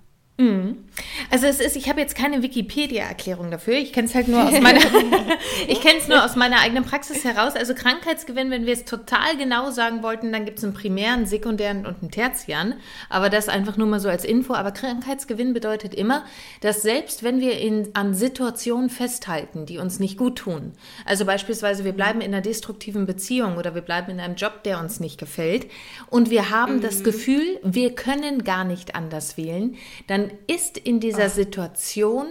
Also 1.30 1.48
es 1.48 1.60
ist, 1.60 1.76
ich 1.76 1.90
habe 1.90 2.00
jetzt 2.00 2.16
keine 2.16 2.42
Wikipedia-Erklärung 2.42 3.52
dafür. 3.52 3.76
Ich 3.76 3.94
kenne 3.94 4.08
es 4.08 4.16
halt 4.16 4.28
nur 4.28 4.44
aus 4.44 4.60
meiner, 4.62 4.80
ich 5.68 5.82
kenne 5.82 6.00
es 6.00 6.08
nur 6.08 6.24
aus 6.24 6.36
meiner 6.36 6.60
eigenen 6.60 6.84
Praxis 6.84 7.24
heraus. 7.24 7.56
Also 7.56 7.74
Krankheitsgewinn, 7.74 8.50
wenn 8.52 8.66
wir 8.66 8.74
es 8.74 8.86
total 8.86 9.38
genau 9.38 9.72
sagen 9.72 10.04
wollten, 10.04 10.32
dann 10.32 10.46
gibt 10.46 10.58
es 10.58 10.64
einen 10.64 10.74
primären, 10.74 11.26
sekundären 11.26 11.86
und 11.86 12.02
einen 12.02 12.12
tertiären. 12.12 12.76
Aber 13.10 13.30
das 13.30 13.48
einfach 13.50 13.78
nur 13.78 13.88
mal 13.88 14.00
so 14.00 14.10
als 14.10 14.26
Info. 14.26 14.54
Aber 14.54 14.72
Krankheitsgewinn 14.72 15.54
bedeutet 15.54 15.94
immer, 15.94 16.24
dass 16.62 16.82
selbst 16.82 17.24
wenn 17.24 17.40
wir 17.40 17.60
in, 17.60 17.90
an 17.94 18.14
Situationen 18.14 18.90
festhalten, 18.90 19.66
die 19.66 19.78
uns 19.78 20.00
nicht 20.00 20.18
gut 20.18 20.38
tun, 20.38 20.74
also 21.06 21.26
beispielsweise 21.26 21.86
wir 21.86 21.94
bleiben 21.94 22.22
in 22.22 22.34
einer 22.34 22.42
destruktiven 22.42 23.06
Beziehung 23.06 23.58
oder 23.58 23.76
wir 23.76 23.82
bleiben 23.82 24.12
in 24.12 24.20
einem 24.20 24.36
Job, 24.36 24.64
der 24.64 24.80
uns 24.80 25.00
nicht 25.00 25.20
gefällt 25.20 25.68
und 26.10 26.30
wir 26.30 26.50
haben 26.50 26.82
das 26.82 27.04
Gefühl, 27.04 27.60
wir 27.64 27.96
können 27.96 28.44
gar 28.44 28.64
nicht 28.64 28.96
anders 28.96 29.38
wählen, 29.38 29.76
dann 30.08 30.23
ist 30.48 30.78
in 30.78 31.00
dieser 31.00 31.30
Situation 31.30 32.28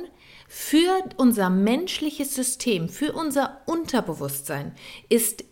für 0.49 1.03
unser 1.17 1.49
menschliches 1.51 2.35
System, 2.35 2.89
für 2.89 3.13
unser 3.13 3.61
Unterbewusstsein, 3.67 4.73
ist, 5.09 5.45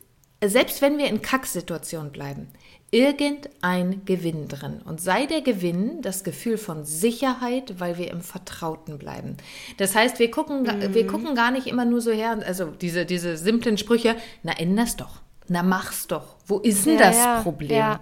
selbst 0.44 0.82
wenn 0.82 0.98
wir 0.98 1.06
in 1.06 1.22
Kacksituationen 1.22 2.12
bleiben, 2.12 2.48
irgendein 2.92 4.04
Gewinn 4.04 4.48
drin. 4.48 4.82
Und 4.84 5.00
sei 5.00 5.26
der 5.26 5.42
Gewinn 5.42 6.02
das 6.02 6.24
Gefühl 6.24 6.58
von 6.58 6.84
Sicherheit, 6.84 7.74
weil 7.78 7.98
wir 7.98 8.10
im 8.10 8.20
Vertrauten 8.20 8.98
bleiben. 8.98 9.36
Das 9.78 9.94
heißt, 9.94 10.18
wir 10.18 10.30
gucken, 10.30 10.64
ga- 10.64 10.92
wir 10.92 11.06
gucken 11.06 11.34
gar 11.34 11.50
nicht 11.50 11.66
immer 11.66 11.84
nur 11.84 12.00
so 12.00 12.10
her, 12.10 12.38
also 12.44 12.66
diese, 12.66 13.06
diese 13.06 13.36
simplen 13.36 13.78
Sprüche, 13.78 14.16
na 14.42 14.52
änder's 14.58 14.96
doch. 14.96 15.20
Na 15.48 15.62
mach's 15.62 16.06
doch. 16.06 16.36
Wo 16.46 16.58
ist 16.58 16.86
denn 16.86 16.94
Ja, 16.98 17.00
das 17.00 17.16
ja, 17.16 17.42
Problem? 17.42 17.70
ja. 17.70 18.00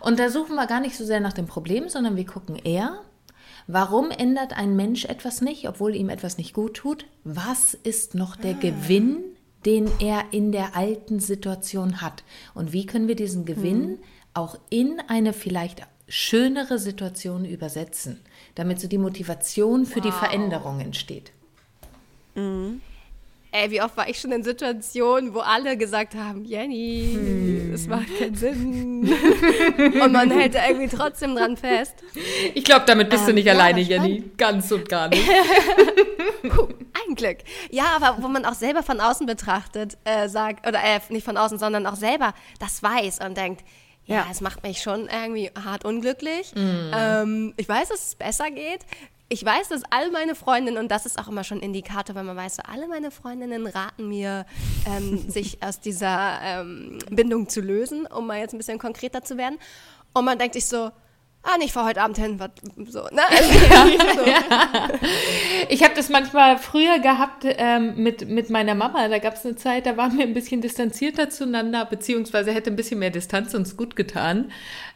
Und 0.00 0.18
da 0.18 0.30
suchen 0.30 0.54
wir 0.56 0.66
gar 0.66 0.80
nicht 0.80 0.96
so 0.96 1.04
sehr 1.04 1.20
nach 1.20 1.32
dem 1.32 1.46
Problem, 1.46 1.88
sondern 1.88 2.16
wir 2.16 2.26
gucken 2.26 2.56
eher, 2.56 3.00
warum 3.68 4.10
ändert 4.10 4.56
ein 4.56 4.74
Mensch 4.74 5.04
etwas 5.04 5.40
nicht, 5.40 5.68
obwohl 5.68 5.94
ihm 5.94 6.08
etwas 6.08 6.38
nicht 6.38 6.54
gut 6.54 6.74
tut? 6.74 7.06
Was 7.22 7.74
ist 7.74 8.16
noch 8.16 8.34
der 8.34 8.54
Gewinn, 8.54 9.18
den 9.64 9.88
er 10.00 10.24
in 10.32 10.50
der 10.50 10.74
alten 10.74 11.20
Situation 11.20 12.00
hat? 12.00 12.24
Und 12.54 12.72
wie 12.72 12.86
können 12.86 13.06
wir 13.06 13.14
diesen 13.16 13.44
Gewinn 13.44 13.98
auch 14.34 14.58
in 14.70 15.00
eine 15.06 15.32
vielleicht 15.32 15.86
schönere 16.08 16.78
Situation 16.78 17.44
übersetzen, 17.44 18.20
damit 18.54 18.80
so 18.80 18.88
die 18.88 18.98
Motivation 18.98 19.86
für 19.86 20.00
die 20.00 20.12
Veränderung 20.12 20.80
entsteht? 20.80 21.32
Ey, 23.50 23.70
wie 23.70 23.80
oft 23.80 23.96
war 23.96 24.08
ich 24.08 24.20
schon 24.20 24.30
in 24.32 24.42
Situationen, 24.42 25.32
wo 25.32 25.38
alle 25.40 25.76
gesagt 25.78 26.14
haben, 26.14 26.44
Jenny, 26.44 27.12
Hm. 27.14 27.72
es 27.72 27.86
macht 27.86 28.18
keinen 28.18 28.34
Sinn. 28.34 29.08
und 30.02 30.12
man 30.12 30.30
hält 30.30 30.54
da 30.54 30.68
irgendwie 30.68 30.94
trotzdem 30.94 31.34
dran 31.34 31.56
fest. 31.56 31.94
Ich 32.54 32.64
glaube, 32.64 32.84
damit 32.86 33.08
bist 33.08 33.26
du 33.26 33.32
nicht 33.32 33.46
ja, 33.46 33.54
alleine, 33.54 33.80
Jenny. 33.80 34.22
Ganz 34.36 34.70
und 34.70 34.88
gar 34.88 35.08
nicht. 35.08 35.26
Ein 36.42 37.14
Glück. 37.14 37.38
Ja, 37.70 37.96
aber 37.96 38.22
wo 38.22 38.28
man 38.28 38.44
auch 38.44 38.54
selber 38.54 38.82
von 38.82 39.00
außen 39.00 39.26
betrachtet, 39.26 39.96
äh, 40.04 40.28
sagt, 40.28 40.66
oder 40.66 40.82
äh, 40.82 41.00
nicht 41.08 41.24
von 41.24 41.36
außen, 41.38 41.58
sondern 41.58 41.86
auch 41.86 41.96
selber 41.96 42.34
das 42.60 42.82
weiß 42.82 43.20
und 43.26 43.36
denkt, 43.36 43.64
ja, 44.04 44.26
es 44.30 44.40
macht 44.40 44.62
mich 44.62 44.80
schon 44.80 45.08
irgendwie 45.08 45.50
hart 45.62 45.84
unglücklich. 45.84 46.52
Ähm, 46.56 47.52
ich 47.58 47.68
weiß, 47.68 47.90
dass 47.90 48.06
es 48.08 48.14
besser 48.14 48.50
geht. 48.50 48.80
Ich 49.30 49.44
weiß, 49.44 49.68
dass 49.68 49.82
all 49.90 50.10
meine 50.10 50.34
Freundinnen, 50.34 50.78
und 50.78 50.90
das 50.90 51.04
ist 51.04 51.18
auch 51.18 51.28
immer 51.28 51.44
schon 51.44 51.58
ein 51.58 51.62
Indikator, 51.62 52.16
wenn 52.16 52.24
man 52.24 52.36
weiß, 52.36 52.56
so 52.56 52.62
alle 52.62 52.88
meine 52.88 53.10
Freundinnen 53.10 53.66
raten 53.66 54.08
mir, 54.08 54.46
ähm, 54.86 55.18
sich 55.30 55.62
aus 55.62 55.80
dieser 55.80 56.38
ähm, 56.42 56.98
Bindung 57.10 57.48
zu 57.48 57.60
lösen, 57.60 58.06
um 58.06 58.26
mal 58.26 58.38
jetzt 58.38 58.54
ein 58.54 58.58
bisschen 58.58 58.78
konkreter 58.78 59.22
zu 59.22 59.36
werden. 59.36 59.58
Und 60.14 60.24
man 60.24 60.38
denkt 60.38 60.54
sich 60.54 60.66
so, 60.66 60.90
ah, 61.42 61.56
nee, 61.58 61.66
ich 61.66 61.72
fahr 61.72 61.86
heute 61.86 62.00
Abend 62.00 62.16
hin, 62.18 62.38
was, 62.38 62.50
so, 62.90 63.02
ne? 63.04 63.22
Also, 63.30 63.52
so. 64.14 65.06
Ich 65.68 65.82
habe 65.84 65.94
das 65.94 66.08
manchmal 66.08 66.58
früher 66.58 66.98
gehabt 66.98 67.44
ähm, 67.44 68.02
mit, 68.02 68.28
mit 68.28 68.50
meiner 68.50 68.74
Mama. 68.74 69.08
Da 69.08 69.18
gab 69.18 69.34
es 69.34 69.44
eine 69.44 69.56
Zeit, 69.56 69.86
da 69.86 69.96
waren 69.96 70.16
wir 70.16 70.24
ein 70.24 70.34
bisschen 70.34 70.60
distanzierter 70.60 71.30
zueinander, 71.30 71.84
beziehungsweise 71.84 72.52
hätte 72.52 72.70
ein 72.70 72.76
bisschen 72.76 72.98
mehr 72.98 73.10
Distanz 73.10 73.54
uns 73.54 73.76
gut 73.76 73.94
getan. 73.94 74.50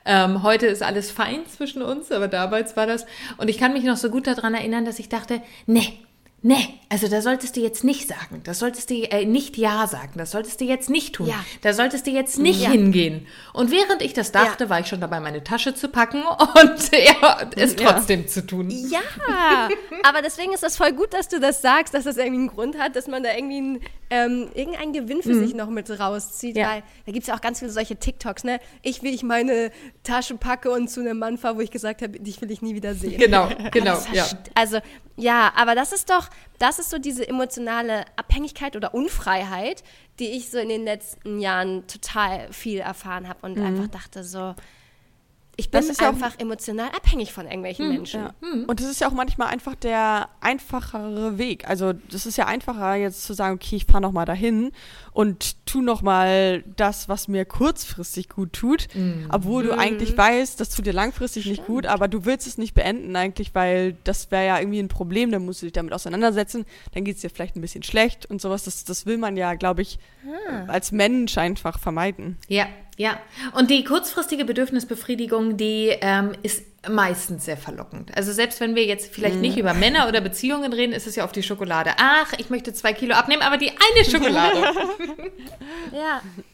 Ähm, 0.05 0.43
heute 0.43 0.67
ist 0.67 0.83
alles 0.83 1.11
fein 1.11 1.47
zwischen 1.47 1.83
uns, 1.83 2.11
aber 2.11 2.29
damals 2.29 2.77
war 2.77 2.87
das. 2.87 3.07
Und 3.37 3.49
ich 3.49 3.59
kann 3.59 3.73
mich 3.73 3.85
noch 3.85 3.97
so 3.97 4.11
gut 4.11 4.27
daran 4.27 4.55
erinnern, 4.55 4.85
dass 4.85 4.99
ich 4.99 5.09
dachte, 5.09 5.43
nee. 5.67 5.99
Nee, 6.45 6.75
also 6.89 7.07
da 7.07 7.23
solltest 7.23 7.55
du 7.57 7.61
jetzt 7.61 7.85
nicht 7.85 8.09
sagen. 8.09 8.41
Das 8.43 8.59
solltest 8.59 8.91
du 8.91 8.95
äh, 8.95 9.25
nicht 9.25 9.57
Ja 9.57 9.87
sagen. 9.87 10.15
Das 10.17 10.33
solltest 10.33 10.61
du 10.61 10.65
jetzt 10.65 10.91
nicht 10.91 11.15
tun. 11.15 11.29
Ja. 11.29 11.37
Da 11.61 11.73
solltest 11.73 12.05
du 12.07 12.11
jetzt 12.11 12.37
nicht 12.39 12.63
Ja. 12.63 12.71
hingehen. 12.71 13.29
Und 13.53 13.71
während 13.71 14.03
ich 14.03 14.13
das 14.13 14.33
dachte, 14.33 14.69
war 14.69 14.81
ich 14.81 14.89
schon 14.89 15.01
dabei, 15.01 15.21
meine 15.21 15.45
Tasche 15.45 15.73
zu 15.73 15.89
packen 15.89 16.23
und 16.29 16.91
ja, 16.93 17.49
es 17.55 17.77
Ja. 17.79 17.93
trotzdem 17.93 18.27
zu 18.27 18.45
tun. 18.45 18.71
Ja, 18.71 18.99
aber 20.03 20.21
deswegen 20.23 20.53
ist 20.53 20.65
das 20.65 20.77
voll 20.77 20.93
gut, 20.93 21.15
dass 21.15 21.29
du 21.29 21.39
das 21.39 21.63
sagst, 21.63 21.95
dass 21.95 22.05
das 22.05 22.17
irgendwie 22.17 22.41
einen 22.41 22.49
Grund 22.49 22.77
hat, 22.79 22.97
dass 22.97 23.07
man 23.07 23.23
da 23.23 23.33
irgendwie 23.35 23.59
einen, 23.59 23.81
ähm, 24.11 24.51
irgendeinen 24.55 24.93
Gewinn 24.93 25.23
für 25.23 25.35
sich 25.35 25.55
noch 25.55 25.69
mit 25.71 25.89
rauszieht. 25.99 26.57
Ja. 26.57 26.69
Weil 26.71 26.83
da 27.07 27.13
gibt 27.13 27.23
es 27.23 27.29
ja 27.29 27.37
auch 27.37 27.41
ganz 27.41 27.61
viele 27.61 27.71
solche 27.71 27.97
TikToks, 27.97 28.43
ne? 28.45 28.59
Ich, 28.83 29.05
wie 29.05 29.11
ich 29.11 29.23
meine 29.23 29.71
Tasche 30.03 30.37
packe 30.37 30.71
und 30.73 30.89
zu 30.89 31.01
einem 31.01 31.19
Mann 31.21 31.39
fahre, 31.39 31.57
wo 31.57 31.61
ich 31.61 31.71
gesagt 31.71 32.03
habe, 32.03 32.19
dich 32.19 32.41
will 32.43 32.51
ich 32.51 32.63
nie 32.63 32.75
wieder 32.75 32.95
sehen. 32.95 33.19
Genau, 33.19 33.49
genau, 33.71 33.97
ja. 34.13 34.27
Also, 34.57 34.79
ja, 35.17 35.53
aber 35.57 35.75
das 35.75 35.93
ist 35.93 36.11
doch, 36.11 36.29
das 36.59 36.79
ist 36.79 36.91
so 36.91 36.99
diese 36.99 37.27
emotionale 37.27 38.05
Abhängigkeit 38.17 38.77
oder 38.77 38.95
Unfreiheit, 38.95 39.83
die 40.19 40.29
ich 40.29 40.51
so 40.51 40.59
in 40.59 40.69
den 40.69 40.85
letzten 40.85 41.41
Jahren 41.41 41.87
total 41.87 42.53
viel 42.53 42.79
erfahren 42.79 43.29
habe 43.29 43.41
und 43.43 43.59
einfach 43.59 43.89
dachte 43.89 44.25
so, 44.25 44.55
Ich 45.57 45.71
bin 45.71 45.83
ja 45.87 45.93
auch- 45.93 46.13
einfach 46.15 46.39
emotional 46.39 46.89
abhängig 46.97 47.33
von 47.33 47.45
irgendwelchen 47.45 47.89
Menschen. 47.91 48.23
Ja. 48.23 48.35
Und 48.67 48.81
das 48.81 48.87
ist 48.89 49.01
ja 49.03 49.09
auch 49.09 49.13
manchmal 49.13 49.49
einfach 49.49 49.75
der 49.75 50.31
einfachere 50.41 51.37
Weg. 51.37 51.69
Also 51.69 51.93
das 52.11 52.25
ist 52.27 52.37
ja 52.39 52.47
einfacher 52.47 52.95
jetzt 52.95 53.25
zu 53.25 53.35
sagen, 53.35 53.57
okay, 53.57 53.77
ich 53.77 53.85
fahre 53.85 54.01
noch 54.01 54.13
mal 54.13 54.25
dahin 54.25 54.73
und 55.13 55.67
tu 55.67 55.83
noch 55.83 56.01
mal 56.01 56.63
das, 56.77 57.09
was 57.09 57.29
mir 57.29 57.45
kurzfristig 57.45 58.31
gut 58.31 58.55
tut, 58.55 58.89
obwohl 59.29 59.65
du 59.65 59.77
eigentlich 59.79 60.17
weißt, 60.17 60.59
das 60.59 60.71
tut 60.71 60.87
dir 60.87 60.93
langfristig 60.95 61.45
nicht 61.47 61.67
gut, 61.67 61.85
aber 61.87 62.09
du 62.09 62.25
willst 62.25 62.47
es 62.47 62.57
nicht 62.57 62.73
beenden 62.75 63.15
eigentlich, 63.15 63.55
weil 63.55 63.95
das 64.05 64.31
wäre 64.31 64.47
ja 64.47 64.59
irgendwie 64.59 64.79
ein 64.81 64.89
Problem, 64.89 65.31
dann 65.31 65.45
musst 65.45 65.61
du 65.61 65.67
dich 65.67 65.73
damit 65.75 65.93
auseinandersetzen, 65.93 66.65
dann 66.95 67.05
geht 67.05 67.17
es 67.17 67.21
dir 67.23 67.31
vielleicht 67.31 67.57
ein 67.57 67.61
bisschen 67.61 67.83
schlecht 67.83 68.25
und 68.27 68.41
sowas. 68.41 68.65
Das, 68.65 68.85
das 68.85 69.05
will 69.05 69.19
man 69.19 69.37
ja, 69.37 69.55
glaube 69.55 69.83
ich, 69.83 69.99
als 70.67 70.93
Mensch 70.93 71.37
einfach 71.37 71.79
vermeiden. 71.79 72.39
Ja, 72.49 72.67
ja. 72.97 73.19
Und 73.55 73.71
die 73.71 73.85
kurzfristige 73.85 74.45
Bedürfnisbefriedigung, 74.45 75.57
die 75.57 75.97
ähm, 76.01 76.33
ist 76.43 76.65
meistens 76.89 77.45
sehr 77.45 77.57
verlockend. 77.57 78.17
Also 78.17 78.33
selbst 78.33 78.61
wenn 78.61 78.75
wir 78.75 78.85
jetzt 78.85 79.15
vielleicht 79.15 79.37
nicht 79.37 79.57
über 79.57 79.73
Männer 79.73 80.09
oder 80.09 80.21
Beziehungen 80.21 80.73
reden, 80.73 80.93
ist 80.93 81.07
es 81.07 81.17
ja 81.17 81.25
oft 81.25 81.37
die 81.37 81.43
Schokolade. 81.43 81.93
Ach, 81.99 82.33
ich 82.39 82.51
möchte 82.51 82.75
zwei 82.75 82.93
Kilo 82.93 83.15
abnehmen, 83.15 83.43
aber 83.43 83.57
die 83.57 83.71
eine 83.71 84.05
Schokolade. 84.11 84.63
Ja. 85.93 86.23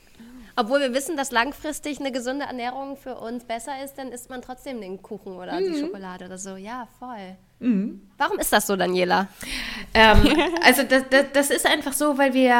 Obwohl 0.58 0.80
wir 0.80 0.92
wissen, 0.92 1.16
dass 1.16 1.30
langfristig 1.30 2.00
eine 2.00 2.10
gesunde 2.10 2.44
Ernährung 2.44 2.96
für 2.96 3.14
uns 3.14 3.44
besser 3.44 3.84
ist, 3.84 3.96
dann 3.96 4.08
isst 4.08 4.28
man 4.28 4.42
trotzdem 4.42 4.80
den 4.80 5.00
Kuchen 5.00 5.36
oder 5.36 5.56
die 5.58 5.78
Schokolade 5.78 6.24
oder 6.24 6.36
so. 6.36 6.56
Ja, 6.56 6.88
voll. 6.98 7.36
Warum 8.16 8.40
ist 8.40 8.52
das 8.52 8.66
so, 8.66 8.74
Daniela? 8.74 9.28
ähm, 9.94 10.36
also 10.64 10.82
das, 10.82 11.04
das, 11.10 11.26
das 11.32 11.50
ist 11.50 11.64
einfach 11.64 11.92
so, 11.92 12.18
weil 12.18 12.34
wir 12.34 12.56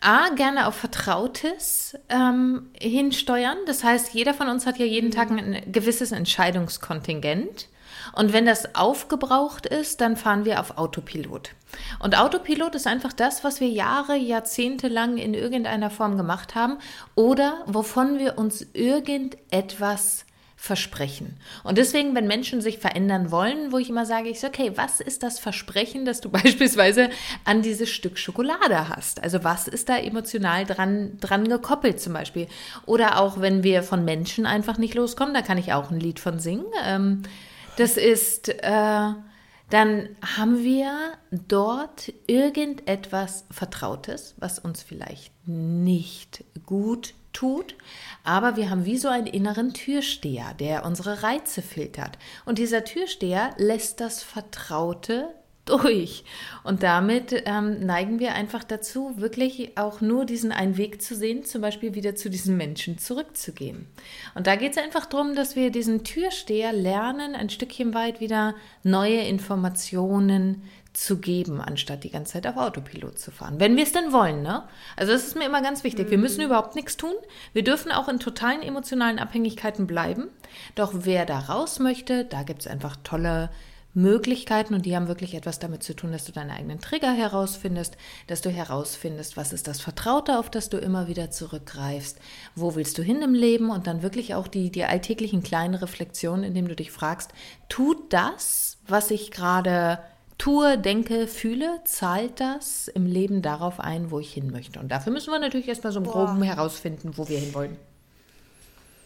A, 0.00 0.28
gerne 0.36 0.68
auf 0.68 0.76
Vertrautes 0.76 1.98
ähm, 2.08 2.70
hinsteuern. 2.80 3.58
Das 3.66 3.82
heißt, 3.82 4.14
jeder 4.14 4.34
von 4.34 4.46
uns 4.46 4.64
hat 4.64 4.78
ja 4.78 4.86
jeden 4.86 5.10
Tag 5.10 5.32
ein 5.32 5.62
gewisses 5.66 6.12
Entscheidungskontingent. 6.12 7.66
Und 8.14 8.32
wenn 8.32 8.46
das 8.46 8.74
aufgebraucht 8.74 9.66
ist, 9.66 10.00
dann 10.00 10.16
fahren 10.16 10.44
wir 10.44 10.60
auf 10.60 10.78
Autopilot. 10.78 11.50
Und 11.98 12.18
Autopilot 12.18 12.74
ist 12.74 12.86
einfach 12.86 13.12
das, 13.12 13.44
was 13.44 13.60
wir 13.60 13.68
Jahre, 13.68 14.16
Jahrzehnte 14.16 14.88
lang 14.88 15.16
in 15.16 15.34
irgendeiner 15.34 15.90
Form 15.90 16.16
gemacht 16.16 16.54
haben 16.54 16.78
oder 17.14 17.62
wovon 17.66 18.18
wir 18.18 18.38
uns 18.38 18.66
irgendetwas 18.72 20.26
versprechen. 20.62 21.38
Und 21.64 21.76
deswegen, 21.76 22.14
wenn 22.14 22.28
Menschen 22.28 22.60
sich 22.60 22.78
verändern 22.78 23.32
wollen, 23.32 23.72
wo 23.72 23.78
ich 23.78 23.90
immer 23.90 24.06
sage, 24.06 24.28
ich 24.28 24.38
so, 24.38 24.46
okay, 24.46 24.70
was 24.76 25.00
ist 25.00 25.24
das 25.24 25.40
Versprechen, 25.40 26.04
das 26.04 26.20
du 26.20 26.30
beispielsweise 26.30 27.10
an 27.44 27.62
dieses 27.62 27.90
Stück 27.90 28.16
Schokolade 28.16 28.88
hast? 28.88 29.24
Also 29.24 29.42
was 29.42 29.66
ist 29.66 29.88
da 29.88 29.98
emotional 29.98 30.64
dran, 30.64 31.18
dran 31.20 31.48
gekoppelt 31.48 32.00
zum 32.00 32.12
Beispiel? 32.12 32.46
Oder 32.86 33.18
auch, 33.18 33.40
wenn 33.40 33.64
wir 33.64 33.82
von 33.82 34.04
Menschen 34.04 34.46
einfach 34.46 34.78
nicht 34.78 34.94
loskommen, 34.94 35.34
da 35.34 35.42
kann 35.42 35.58
ich 35.58 35.72
auch 35.72 35.90
ein 35.90 35.98
Lied 35.98 36.20
von 36.20 36.38
singen. 36.38 36.66
Ähm, 36.86 37.22
das 37.76 37.96
ist, 37.96 38.48
äh, 38.48 39.12
dann 39.70 40.08
haben 40.36 40.62
wir 40.62 41.12
dort 41.30 42.12
irgendetwas 42.26 43.44
Vertrautes, 43.50 44.34
was 44.38 44.58
uns 44.58 44.82
vielleicht 44.82 45.32
nicht 45.46 46.44
gut 46.66 47.14
tut, 47.32 47.76
aber 48.24 48.56
wir 48.56 48.68
haben 48.68 48.84
wie 48.84 48.98
so 48.98 49.08
einen 49.08 49.26
inneren 49.26 49.72
Türsteher, 49.72 50.52
der 50.54 50.84
unsere 50.84 51.22
Reize 51.22 51.62
filtert. 51.62 52.18
Und 52.44 52.58
dieser 52.58 52.84
Türsteher 52.84 53.54
lässt 53.56 54.00
das 54.00 54.22
Vertraute 54.22 55.34
durch. 55.64 56.24
Und 56.64 56.82
damit 56.82 57.42
ähm, 57.46 57.84
neigen 57.84 58.18
wir 58.18 58.34
einfach 58.34 58.64
dazu, 58.64 59.14
wirklich 59.16 59.76
auch 59.78 60.00
nur 60.00 60.24
diesen 60.24 60.52
einen 60.52 60.76
Weg 60.76 61.02
zu 61.02 61.14
sehen, 61.14 61.44
zum 61.44 61.62
Beispiel 61.62 61.94
wieder 61.94 62.16
zu 62.16 62.30
diesen 62.30 62.56
Menschen 62.56 62.98
zurückzugehen. 62.98 63.86
Und 64.34 64.46
da 64.46 64.56
geht 64.56 64.72
es 64.72 64.78
einfach 64.78 65.06
darum, 65.06 65.34
dass 65.34 65.56
wir 65.56 65.70
diesen 65.70 66.04
Türsteher 66.04 66.72
lernen, 66.72 67.34
ein 67.34 67.50
Stückchen 67.50 67.94
weit 67.94 68.20
wieder 68.20 68.54
neue 68.82 69.20
Informationen 69.20 70.62
zu 70.92 71.18
geben, 71.18 71.60
anstatt 71.60 72.04
die 72.04 72.10
ganze 72.10 72.34
Zeit 72.34 72.46
auf 72.46 72.56
Autopilot 72.56 73.18
zu 73.18 73.30
fahren. 73.30 73.58
Wenn 73.58 73.76
wir 73.76 73.84
es 73.84 73.92
denn 73.92 74.12
wollen, 74.12 74.42
ne? 74.42 74.64
Also 74.96 75.12
das 75.12 75.26
ist 75.26 75.36
mir 75.36 75.46
immer 75.46 75.62
ganz 75.62 75.84
wichtig. 75.84 76.10
Wir 76.10 76.18
müssen 76.18 76.42
überhaupt 76.42 76.74
nichts 76.74 76.98
tun. 76.98 77.14
Wir 77.54 77.64
dürfen 77.64 77.92
auch 77.92 78.08
in 78.08 78.18
totalen 78.18 78.62
emotionalen 78.62 79.18
Abhängigkeiten 79.18 79.86
bleiben. 79.86 80.28
Doch 80.74 80.92
wer 80.94 81.24
da 81.24 81.38
raus 81.38 81.78
möchte, 81.78 82.26
da 82.26 82.42
gibt 82.42 82.60
es 82.60 82.66
einfach 82.66 82.96
tolle 83.04 83.48
Möglichkeiten 83.94 84.74
und 84.74 84.86
die 84.86 84.96
haben 84.96 85.08
wirklich 85.08 85.34
etwas 85.34 85.58
damit 85.58 85.82
zu 85.82 85.94
tun, 85.94 86.12
dass 86.12 86.24
du 86.24 86.32
deine 86.32 86.54
eigenen 86.54 86.80
Trigger 86.80 87.12
herausfindest, 87.12 87.96
dass 88.26 88.40
du 88.40 88.50
herausfindest, 88.50 89.36
was 89.36 89.52
ist 89.52 89.68
das 89.68 89.80
Vertraute, 89.80 90.38
auf 90.38 90.50
das 90.50 90.70
du 90.70 90.78
immer 90.78 91.08
wieder 91.08 91.30
zurückgreifst, 91.30 92.18
wo 92.54 92.74
willst 92.74 92.96
du 92.98 93.02
hin 93.02 93.20
im 93.22 93.34
Leben 93.34 93.70
und 93.70 93.86
dann 93.86 94.02
wirklich 94.02 94.34
auch 94.34 94.48
die, 94.48 94.70
die 94.70 94.84
alltäglichen 94.84 95.42
kleinen 95.42 95.74
Reflexionen, 95.74 96.44
indem 96.44 96.68
du 96.68 96.74
dich 96.74 96.90
fragst, 96.90 97.32
tut 97.68 98.12
das, 98.12 98.78
was 98.86 99.10
ich 99.10 99.30
gerade 99.30 99.98
tue, 100.38 100.78
denke, 100.78 101.28
fühle, 101.28 101.80
zahlt 101.84 102.40
das 102.40 102.88
im 102.88 103.06
Leben 103.06 103.42
darauf 103.42 103.78
ein, 103.78 104.10
wo 104.10 104.18
ich 104.18 104.32
hin 104.32 104.50
möchte? 104.50 104.80
Und 104.80 104.88
dafür 104.88 105.12
müssen 105.12 105.30
wir 105.30 105.38
natürlich 105.38 105.68
erstmal 105.68 105.92
so 105.92 106.00
im 106.00 106.06
Groben 106.06 106.42
herausfinden, 106.42 107.12
wo 107.16 107.28
wir 107.28 107.38
hinwollen. 107.38 107.76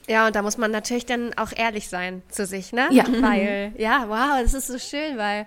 Ja, 0.08 0.26
und 0.26 0.36
da 0.36 0.42
muss 0.42 0.56
man 0.56 0.70
natürlich 0.70 1.06
dann 1.06 1.34
auch 1.36 1.52
ehrlich 1.54 1.88
sein 1.88 2.22
zu 2.28 2.46
sich, 2.46 2.72
ne? 2.72 2.88
Ja. 2.90 3.04
Weil, 3.20 3.72
ja, 3.76 4.04
wow, 4.08 4.40
das 4.42 4.54
ist 4.54 4.68
so 4.68 4.78
schön, 4.78 5.16
weil, 5.16 5.46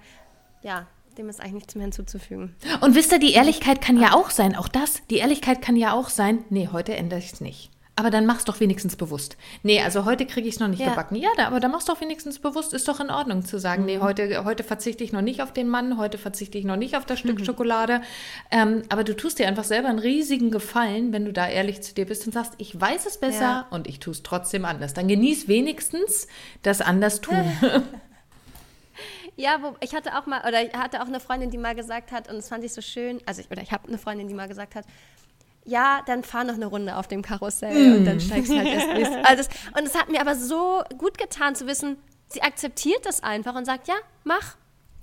ja, 0.62 0.88
dem 1.18 1.30
ist 1.30 1.40
eigentlich 1.40 1.54
nichts 1.54 1.76
mehr 1.76 1.84
hinzuzufügen. 1.84 2.56
Und 2.82 2.96
wisst 2.96 3.12
ihr, 3.12 3.20
die 3.20 3.34
Ehrlichkeit 3.34 3.82
kann 3.82 4.00
ja 4.00 4.14
auch 4.14 4.30
sein, 4.30 4.56
auch 4.56 4.68
das, 4.68 5.02
die 5.10 5.18
Ehrlichkeit 5.18 5.62
kann 5.62 5.76
ja 5.76 5.94
auch 5.94 6.10
sein, 6.10 6.44
nee, 6.50 6.70
heute 6.72 6.96
ändere 6.96 7.20
ich 7.20 7.34
es 7.34 7.42
nicht. 7.42 7.70
Aber 8.00 8.12
dann 8.12 8.26
mach's 8.26 8.46
doch 8.46 8.62
wenigstens 8.62 8.96
bewusst. 8.96 9.36
Nee, 9.62 9.82
also 9.82 10.06
heute 10.06 10.26
kriege 10.26 10.48
ich 10.48 10.54
es 10.54 10.60
noch 10.62 10.70
nicht 10.70 10.80
Ja. 10.80 10.92
gebacken. 10.92 11.16
Ja, 11.18 11.28
da, 11.36 11.48
aber 11.48 11.60
dann 11.60 11.72
mach's 11.72 11.84
doch 11.84 12.00
wenigstens 12.00 12.40
bewusst. 12.40 12.72
Ist 12.74 12.88
doch 12.88 13.02
in 13.02 13.10
Ordnung 13.10 13.44
zu 13.44 13.60
sagen, 13.60 13.84
nee, 13.84 14.00
heute, 14.00 14.46
heute 14.46 14.64
verzichte 14.64 15.04
ich 15.04 15.12
noch 15.12 15.20
nicht 15.22 15.42
auf 15.42 15.52
den 15.52 15.68
Mann, 15.68 15.98
heute 15.98 16.18
verzichte 16.18 16.58
ich 16.58 16.64
noch 16.64 16.78
nicht 16.78 16.96
auf 16.96 17.06
das 17.06 17.20
Stück 17.20 17.46
Schokolade. 17.46 18.02
Ähm, 18.52 18.84
aber 18.88 19.04
du 19.04 19.14
tust 19.18 19.38
dir 19.38 19.50
einfach 19.50 19.66
selber 19.66 19.90
einen 19.90 20.00
riesigen 20.00 20.50
Gefallen, 20.50 21.12
wenn 21.12 21.26
du 21.26 21.34
da 21.34 21.50
ehrlich 21.50 21.82
zu 21.82 21.94
dir 21.94 22.06
bist 22.06 22.26
und 22.26 22.32
sagst, 22.32 22.54
ich 22.58 22.80
weiß 22.80 23.06
es 23.06 23.18
besser 23.18 23.42
Ja. 23.42 23.68
und 23.70 23.86
ich 23.88 24.00
tue 24.00 24.14
es 24.14 24.24
trotzdem 24.24 24.64
anders. 24.64 24.94
Dann 24.94 25.10
genieß 25.10 25.50
wenigstens 25.50 26.28
das 26.62 26.80
anders 26.80 27.20
tun. 27.20 27.36
Ja, 29.36 29.60
wo, 29.62 29.74
ich 29.80 29.96
hatte 29.96 30.18
auch 30.18 30.26
mal, 30.26 30.42
oder 30.46 30.62
ich 30.66 30.74
hatte 30.74 31.02
auch 31.02 31.08
eine 31.08 31.22
Freundin, 31.22 31.50
die 31.50 31.58
mal 31.58 31.74
gesagt 31.74 32.12
hat, 32.12 32.28
und 32.30 32.36
das 32.36 32.50
fand 32.50 32.62
ich 32.66 32.74
so 32.74 32.82
schön, 32.82 33.22
also 33.26 33.40
ich, 33.40 33.50
oder 33.50 33.62
ich 33.62 33.72
habe 33.72 33.88
eine 33.88 33.98
Freundin, 33.98 34.28
die 34.28 34.34
mal 34.34 34.50
gesagt 34.50 34.76
hat, 34.76 34.84
ja, 35.66 36.02
dann 36.08 36.24
fahr 36.24 36.44
noch 36.44 36.56
eine 36.56 36.66
Runde 36.66 36.96
auf 36.96 37.08
dem 37.08 37.22
Karussell 37.22 37.98
und 37.98 38.06
dann 38.06 38.20
steigst 38.20 38.52
du 38.52 38.58
halt 38.58 38.68
erst 38.68 38.88
nächst. 38.88 39.14
Also 39.24 39.44
das, 39.44 39.50
und 39.78 39.88
es 39.88 39.96
hat 39.98 40.10
mir 40.10 40.22
aber 40.22 40.36
so 40.36 40.84
gut 40.98 41.18
getan 41.18 41.56
zu 41.56 41.68
wissen, 41.68 41.98
sie 42.30 42.42
akzeptiert 42.42 43.06
das 43.06 43.22
einfach 43.24 43.56
und 43.56 43.66
sagt, 43.66 43.88
ja, 43.88 43.96
mach, 44.24 44.56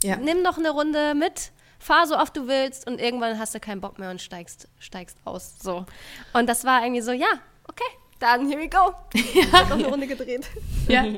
Ja. 0.02 0.16
nimm 0.16 0.42
noch 0.42 0.58
eine 0.58 0.70
Runde 0.70 1.14
mit, 1.14 1.52
fahr 1.78 2.06
so 2.06 2.16
oft 2.18 2.36
du 2.36 2.48
willst 2.48 2.86
und 2.86 3.00
irgendwann 3.00 3.38
hast 3.38 3.54
du 3.54 3.60
keinen 3.60 3.80
Bock 3.80 3.98
mehr 3.98 4.10
und 4.10 4.20
steigst, 4.20 4.68
steigst 4.78 5.18
aus. 5.24 5.54
So. 5.62 5.84
Und 6.32 6.48
das 6.48 6.64
war 6.64 6.82
irgendwie 6.82 7.02
so, 7.02 7.12
ja, 7.12 7.28
okay, 7.68 7.84
dann 8.18 8.48
here 8.48 8.60
we 8.60 8.68
go. 8.68 8.94
Ja. 9.34 9.62
noch 9.64 9.72
eine 9.72 9.86
Runde 9.88 10.06
gedreht. 10.06 10.46
ja. 10.88 11.04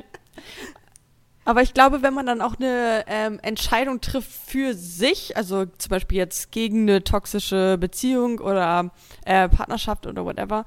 Aber 1.49 1.63
ich 1.63 1.73
glaube, 1.73 2.03
wenn 2.03 2.13
man 2.13 2.27
dann 2.27 2.41
auch 2.41 2.57
eine 2.59 3.05
ähm, 3.07 3.39
Entscheidung 3.41 4.01
trifft 4.01 4.29
für 4.29 4.75
sich, 4.75 5.35
also 5.35 5.65
zum 5.65 5.89
Beispiel 5.89 6.19
jetzt 6.19 6.51
gegen 6.51 6.83
eine 6.83 7.03
toxische 7.03 7.79
Beziehung 7.79 8.37
oder 8.37 8.91
äh, 9.25 9.49
Partnerschaft 9.49 10.05
oder 10.05 10.25
whatever, 10.25 10.65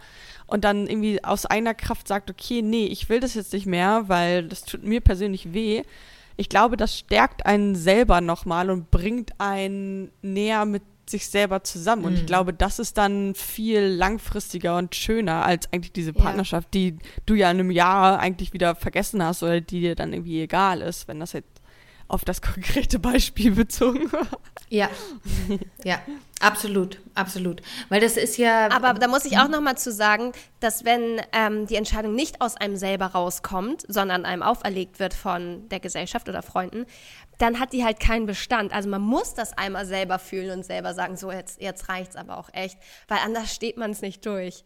und 0.49 0.65
dann 0.65 0.89
irgendwie 0.89 1.23
aus 1.23 1.47
eigener 1.47 1.75
Kraft 1.75 2.09
sagt, 2.09 2.31
okay, 2.31 2.63
nee, 2.63 2.87
ich 2.87 3.09
will 3.09 3.21
das 3.21 3.35
jetzt 3.35 3.53
nicht 3.53 3.67
mehr, 3.67 4.09
weil 4.09 4.49
das 4.49 4.65
tut 4.65 4.83
mir 4.83 5.01
persönlich 5.01 5.53
weh. 5.53 5.85
Ich 6.37 6.49
glaube, 6.49 6.77
das 6.77 6.99
stärkt 6.99 7.47
einen 7.47 7.77
selber 7.77 8.21
nochmal 8.21 8.69
und 8.69 8.91
bringt 8.91 9.39
einen 9.39 10.11
näher 10.21 10.65
mit 10.65 10.83
sich 11.13 11.29
selber 11.29 11.63
zusammen. 11.63 12.05
Und 12.05 12.15
ich 12.15 12.27
glaube, 12.27 12.53
das 12.53 12.81
ist 12.81 12.99
dann 12.99 13.35
viel 13.37 13.81
langfristiger 13.81 14.77
und 14.77 14.97
schöner 14.97 15.45
als 15.45 15.73
eigentlich 15.73 15.93
diese 15.93 16.13
Ja. 16.13 16.21
Partnerschaft, 16.23 16.75
die 16.75 16.99
du 17.25 17.35
ja 17.35 17.51
in 17.51 17.61
einem 17.61 17.71
Jahr 17.71 18.19
eigentlich 18.19 18.53
wieder 18.53 18.75
vergessen 18.75 19.23
hast 19.25 19.43
oder 19.45 19.61
die 19.61 19.81
dir 19.81 19.95
dann 19.95 20.13
irgendwie 20.13 20.43
egal 20.43 20.81
ist, 20.83 21.07
wenn 21.07 21.21
das 21.21 21.33
jetzt 21.33 21.63
auf 22.09 22.25
das 22.25 22.43
konkrete 22.43 22.99
Beispiel 22.99 23.53
bezogen 23.53 24.13
war. 24.13 24.27
Ja, 24.69 24.91
ja, 25.85 26.01
absolut, 26.41 27.01
absolut. 27.15 27.63
Weil 27.89 28.01
das 28.01 28.17
ist 28.17 28.37
ja. 28.39 28.71
Aber 28.71 28.95
da 28.95 29.09
muss 29.09 29.25
ich 29.25 29.39
auch 29.39 29.49
noch 29.49 29.61
mal 29.61 29.77
zu 29.77 29.93
sagen, 29.93 30.33
dass 30.61 30.85
wenn 30.85 31.21
ähm, 31.33 31.67
die 31.67 31.77
Entscheidung 31.77 32.15
nicht 32.15 32.41
aus 32.41 32.57
einem 32.57 32.77
selber 32.77 33.07
rauskommt, 33.07 33.85
sondern 33.89 34.25
einem 34.25 34.43
auferlegt 34.43 34.99
wird 34.99 35.15
von 35.15 35.69
der 35.69 35.81
Gesellschaft 35.81 36.29
oder 36.29 36.43
Freunden, 36.43 36.87
dann 37.43 37.59
hat 37.59 37.73
die 37.73 37.85
halt 37.85 37.99
keinen 37.99 38.27
Bestand. 38.27 38.73
Also 38.73 38.89
man 38.89 39.03
muss 39.03 39.35
das 39.35 39.57
einmal 39.59 39.85
selber 39.85 40.21
fühlen 40.21 40.59
und 40.59 40.65
selber 40.65 40.95
sagen, 40.95 41.17
so 41.17 41.33
jetzt, 41.33 41.61
jetzt 41.61 41.89
reicht's 41.89 42.15
aber 42.15 42.39
auch 42.39 42.49
echt, 42.53 42.79
weil 43.09 43.19
anders 43.25 43.53
steht 43.53 43.77
man 43.77 43.91
es 43.91 44.01
nicht 44.01 44.25
durch. 44.25 44.65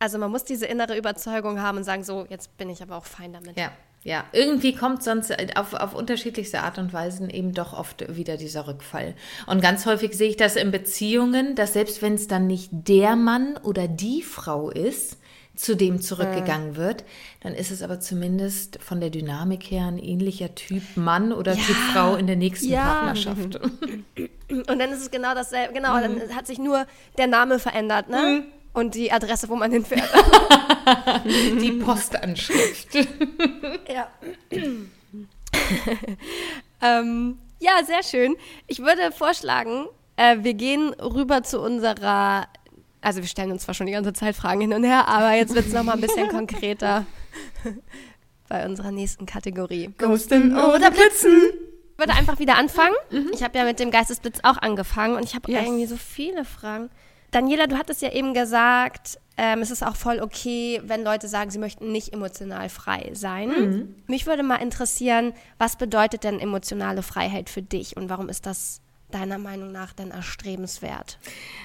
Also 0.00 0.18
man 0.18 0.30
muss 0.30 0.44
diese 0.44 0.66
innere 0.66 0.96
Überzeugung 0.96 1.60
haben 1.60 1.78
und 1.78 1.84
sagen, 1.84 2.02
so 2.02 2.26
jetzt 2.28 2.56
bin 2.56 2.68
ich 2.68 2.82
aber 2.82 2.96
auch 2.96 3.04
fein 3.04 3.32
damit. 3.32 3.56
Ja, 3.56 3.70
ja. 4.02 4.24
Irgendwie 4.32 4.74
kommt 4.74 5.04
sonst 5.04 5.32
auf, 5.56 5.74
auf 5.74 5.94
unterschiedlichste 5.94 6.62
Art 6.62 6.78
und 6.78 6.92
Weisen 6.92 7.30
eben 7.30 7.52
doch 7.52 7.78
oft 7.78 8.16
wieder 8.16 8.36
dieser 8.36 8.66
Rückfall. 8.66 9.14
Und 9.46 9.60
ganz 9.62 9.86
häufig 9.86 10.14
sehe 10.14 10.30
ich 10.30 10.36
das 10.36 10.56
in 10.56 10.70
Beziehungen, 10.72 11.54
dass 11.54 11.74
selbst 11.74 12.02
wenn 12.02 12.14
es 12.14 12.26
dann 12.26 12.46
nicht 12.48 12.70
der 12.72 13.14
Mann 13.14 13.56
oder 13.58 13.86
die 13.86 14.22
Frau 14.22 14.70
ist, 14.70 15.18
zu 15.56 15.76
dem 15.76 16.00
zurückgegangen 16.00 16.76
wird, 16.76 17.04
dann 17.42 17.54
ist 17.54 17.70
es 17.70 17.82
aber 17.82 18.00
zumindest 18.00 18.78
von 18.82 19.00
der 19.00 19.10
Dynamik 19.10 19.70
her 19.70 19.86
ein 19.86 19.98
ähnlicher 19.98 20.54
Typ 20.54 20.82
Mann 20.96 21.32
oder 21.32 21.52
Ja. 21.54 21.62
Typ 21.62 21.76
Frau 21.92 22.14
in 22.16 22.26
der 22.26 22.36
nächsten 22.36 22.70
Ja. 22.70 22.84
Partnerschaft. 22.84 23.60
Und 24.50 24.68
dann 24.68 24.80
ist 24.92 25.02
es 25.02 25.10
genau 25.10 25.34
dasselbe. 25.34 25.74
Genau, 25.74 26.00
dann 26.00 26.34
hat 26.34 26.46
sich 26.46 26.58
nur 26.58 26.86
der 27.18 27.26
Name 27.26 27.58
verändert, 27.58 28.08
ne? 28.08 28.44
Und 28.72 28.94
die 28.94 29.10
Adresse, 29.10 29.48
wo 29.48 29.56
man 29.56 29.72
hinfährt. 29.72 30.08
Die 31.24 31.72
Postanschrift. 31.72 32.94
ja. 33.92 34.08
ähm, 36.80 37.38
ja, 37.58 37.82
sehr 37.84 38.02
schön. 38.02 38.36
Ich 38.68 38.78
würde 38.78 39.10
vorschlagen, 39.12 39.86
äh, 40.16 40.36
wir 40.40 40.54
gehen 40.54 40.94
rüber 40.94 41.42
zu 41.42 41.60
unserer. 41.60 42.46
Also 43.02 43.20
wir 43.20 43.28
stellen 43.28 43.50
uns 43.52 43.62
zwar 43.62 43.74
schon 43.74 43.86
die 43.86 43.92
ganze 43.92 44.12
Zeit 44.12 44.36
Fragen 44.36 44.60
hin 44.60 44.72
und 44.74 44.84
her, 44.84 45.08
aber 45.08 45.32
jetzt 45.32 45.54
wird 45.54 45.66
es 45.66 45.72
nochmal 45.72 45.94
ein 45.96 46.00
bisschen 46.00 46.28
konkreter 46.30 47.06
bei 48.48 48.66
unserer 48.66 48.90
nächsten 48.90 49.26
Kategorie. 49.26 49.90
Ghosten 49.98 50.56
oder 50.56 50.90
Blitzen. 50.90 51.40
Ich 51.92 51.98
würde 51.98 52.12
einfach 52.14 52.38
wieder 52.38 52.56
anfangen. 52.56 52.94
Ich 53.32 53.42
habe 53.42 53.58
ja 53.58 53.64
mit 53.64 53.78
dem 53.78 53.90
Geistesblitz 53.90 54.40
auch 54.42 54.56
angefangen 54.56 55.16
und 55.16 55.24
ich 55.24 55.34
habe 55.34 55.50
Yes. 55.52 55.64
irgendwie 55.64 55.86
so 55.86 55.96
viele 55.96 56.44
Fragen. 56.44 56.90
Daniela, 57.30 57.66
du 57.68 57.76
hattest 57.78 58.02
ja 58.02 58.10
eben 58.12 58.34
gesagt, 58.34 59.18
ähm, 59.36 59.60
es 59.60 59.70
ist 59.70 59.84
auch 59.86 59.94
voll 59.96 60.18
okay, 60.20 60.80
wenn 60.84 61.04
Leute 61.04 61.28
sagen, 61.28 61.50
sie 61.50 61.58
möchten 61.58 61.92
nicht 61.92 62.12
emotional 62.12 62.68
frei 62.68 63.10
sein. 63.14 63.94
Mich 64.08 64.26
würde 64.26 64.42
mal 64.42 64.56
interessieren, 64.56 65.32
was 65.58 65.76
bedeutet 65.76 66.24
denn 66.24 66.40
emotionale 66.40 67.02
Freiheit 67.02 67.48
für 67.48 67.62
dich 67.62 67.96
und 67.96 68.08
warum 68.10 68.28
ist 68.28 68.46
das 68.46 68.80
deiner 69.14 69.38
Meinung 69.38 69.72
nach 69.72 69.92
denn 69.92 70.10
erstrebenswert? 70.10 71.18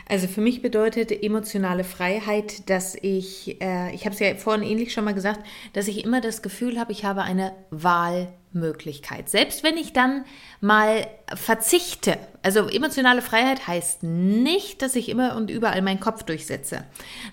Also 0.08 0.28
für 0.28 0.42
mich 0.42 0.62
bedeutet 0.62 1.12
emotionale 1.12 1.84
Freiheit, 1.84 2.70
dass 2.70 2.96
ich, 2.96 3.62
äh, 3.62 3.94
ich 3.94 4.06
habe 4.06 4.14
es 4.14 4.20
ja 4.20 4.36
vorhin 4.36 4.64
ähnlich 4.64 4.94
schon 4.94 5.06
mal 5.06 5.14
gesagt, 5.14 5.46
dass 5.74 5.88
ich 5.88 6.04
immer 6.04 6.22
das 6.22 6.42
Gefühl 6.42 6.80
habe, 6.80 6.92
ich 6.92 7.06
habe 7.06 7.24
eine 7.24 7.54
Wahlmöglichkeit. 7.72 9.30
Selbst 9.30 9.64
wenn 9.64 9.78
ich 9.78 9.94
dann 9.94 10.26
mal 10.62 11.08
verzichte. 11.34 12.18
Also 12.44 12.68
emotionale 12.68 13.24
Freiheit 13.24 13.68
heißt 13.68 14.04
nicht, 14.04 14.82
dass 14.84 14.96
ich 14.96 15.10
immer 15.10 15.36
und 15.36 15.50
überall 15.50 15.82
meinen 15.82 16.00
Kopf 16.00 16.24
durchsetze, 16.24 16.84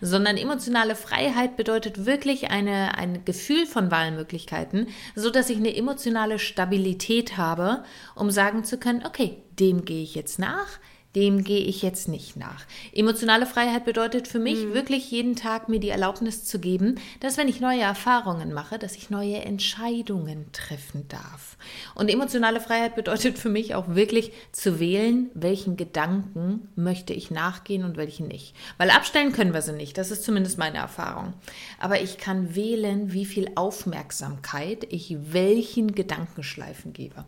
sondern 0.01 0.39
emotionale 0.39 0.95
Freiheit 0.95 1.57
bedeutet 1.57 2.07
wirklich 2.07 2.51
eine, 2.51 2.97
ein 2.97 3.25
Gefühl 3.27 3.67
von 3.67 3.91
Wahlmöglichkeiten, 3.91 4.89
so 5.15 5.29
dass 5.29 5.51
ich 5.51 5.59
eine 5.59 5.77
emotionale 5.77 6.39
Stabilität 6.39 7.37
habe, 7.37 7.85
um 8.15 8.31
sagen 8.31 8.65
zu 8.65 8.79
können, 8.79 9.05
okay, 9.07 9.42
dem 9.59 9.85
gehe 9.85 10.03
ich 10.03 10.15
jetzt 10.15 10.39
nach, 10.39 10.79
dem 11.15 11.45
gehe 11.45 11.61
ich 11.61 11.83
jetzt 11.83 12.09
nicht 12.09 12.37
nach. 12.37 12.65
Emotionale 12.93 13.45
Freiheit 13.47 13.85
bedeutet 13.85 14.29
für 14.29 14.39
mich 14.39 14.73
wirklich 14.73 15.11
jeden 15.11 15.37
Tag 15.37 15.69
mir 15.69 15.79
die 15.79 15.91
Erlaubnis 15.91 16.45
zu 16.45 16.59
geben, 16.59 16.95
dass 17.21 17.37
wenn 17.37 17.49
ich 17.49 17.61
neue 17.61 17.83
Erfahrungen 17.83 18.53
mache, 18.53 18.79
dass 18.79 18.97
ich 18.97 19.11
neue 19.11 19.37
Entscheidungen 19.37 20.47
treffen 20.53 21.07
darf. 21.09 21.59
Und 21.95 22.09
emotionale 22.09 22.61
Freiheit 22.61 22.97
bedeutet 22.97 23.39
für 23.39 23.51
mich 23.51 23.75
auch 23.75 23.89
wirklich 23.95 24.33
zu 24.53 24.81
wählen, 24.81 25.31
welchen 25.35 25.77
Gedanken 25.77 26.69
möchte 26.77 27.13
ich 27.13 27.31
nachgehen 27.31 27.85
und 27.85 27.97
welchen 27.99 28.29
nicht. 28.29 28.55
Weil 28.79 28.91
abstellen 28.91 29.33
können 29.33 29.53
wir 29.53 29.63
sie 29.63 29.73
nicht, 29.73 29.99
das 29.99 30.11
ist 30.11 30.25
zumindest 30.25 30.57
meine 30.57 30.79
Erfahrung. 30.79 31.35
Aber 31.79 32.01
ich 32.01 32.17
kann 32.17 32.55
wählen, 32.55 33.13
wie 33.13 33.27
viel 33.27 33.51
Aufmerksamkeit 33.55 34.87
ich 34.91 35.17
welchen 35.33 35.95
Gedankenschleifen 35.95 36.95
gebe. 36.95 37.27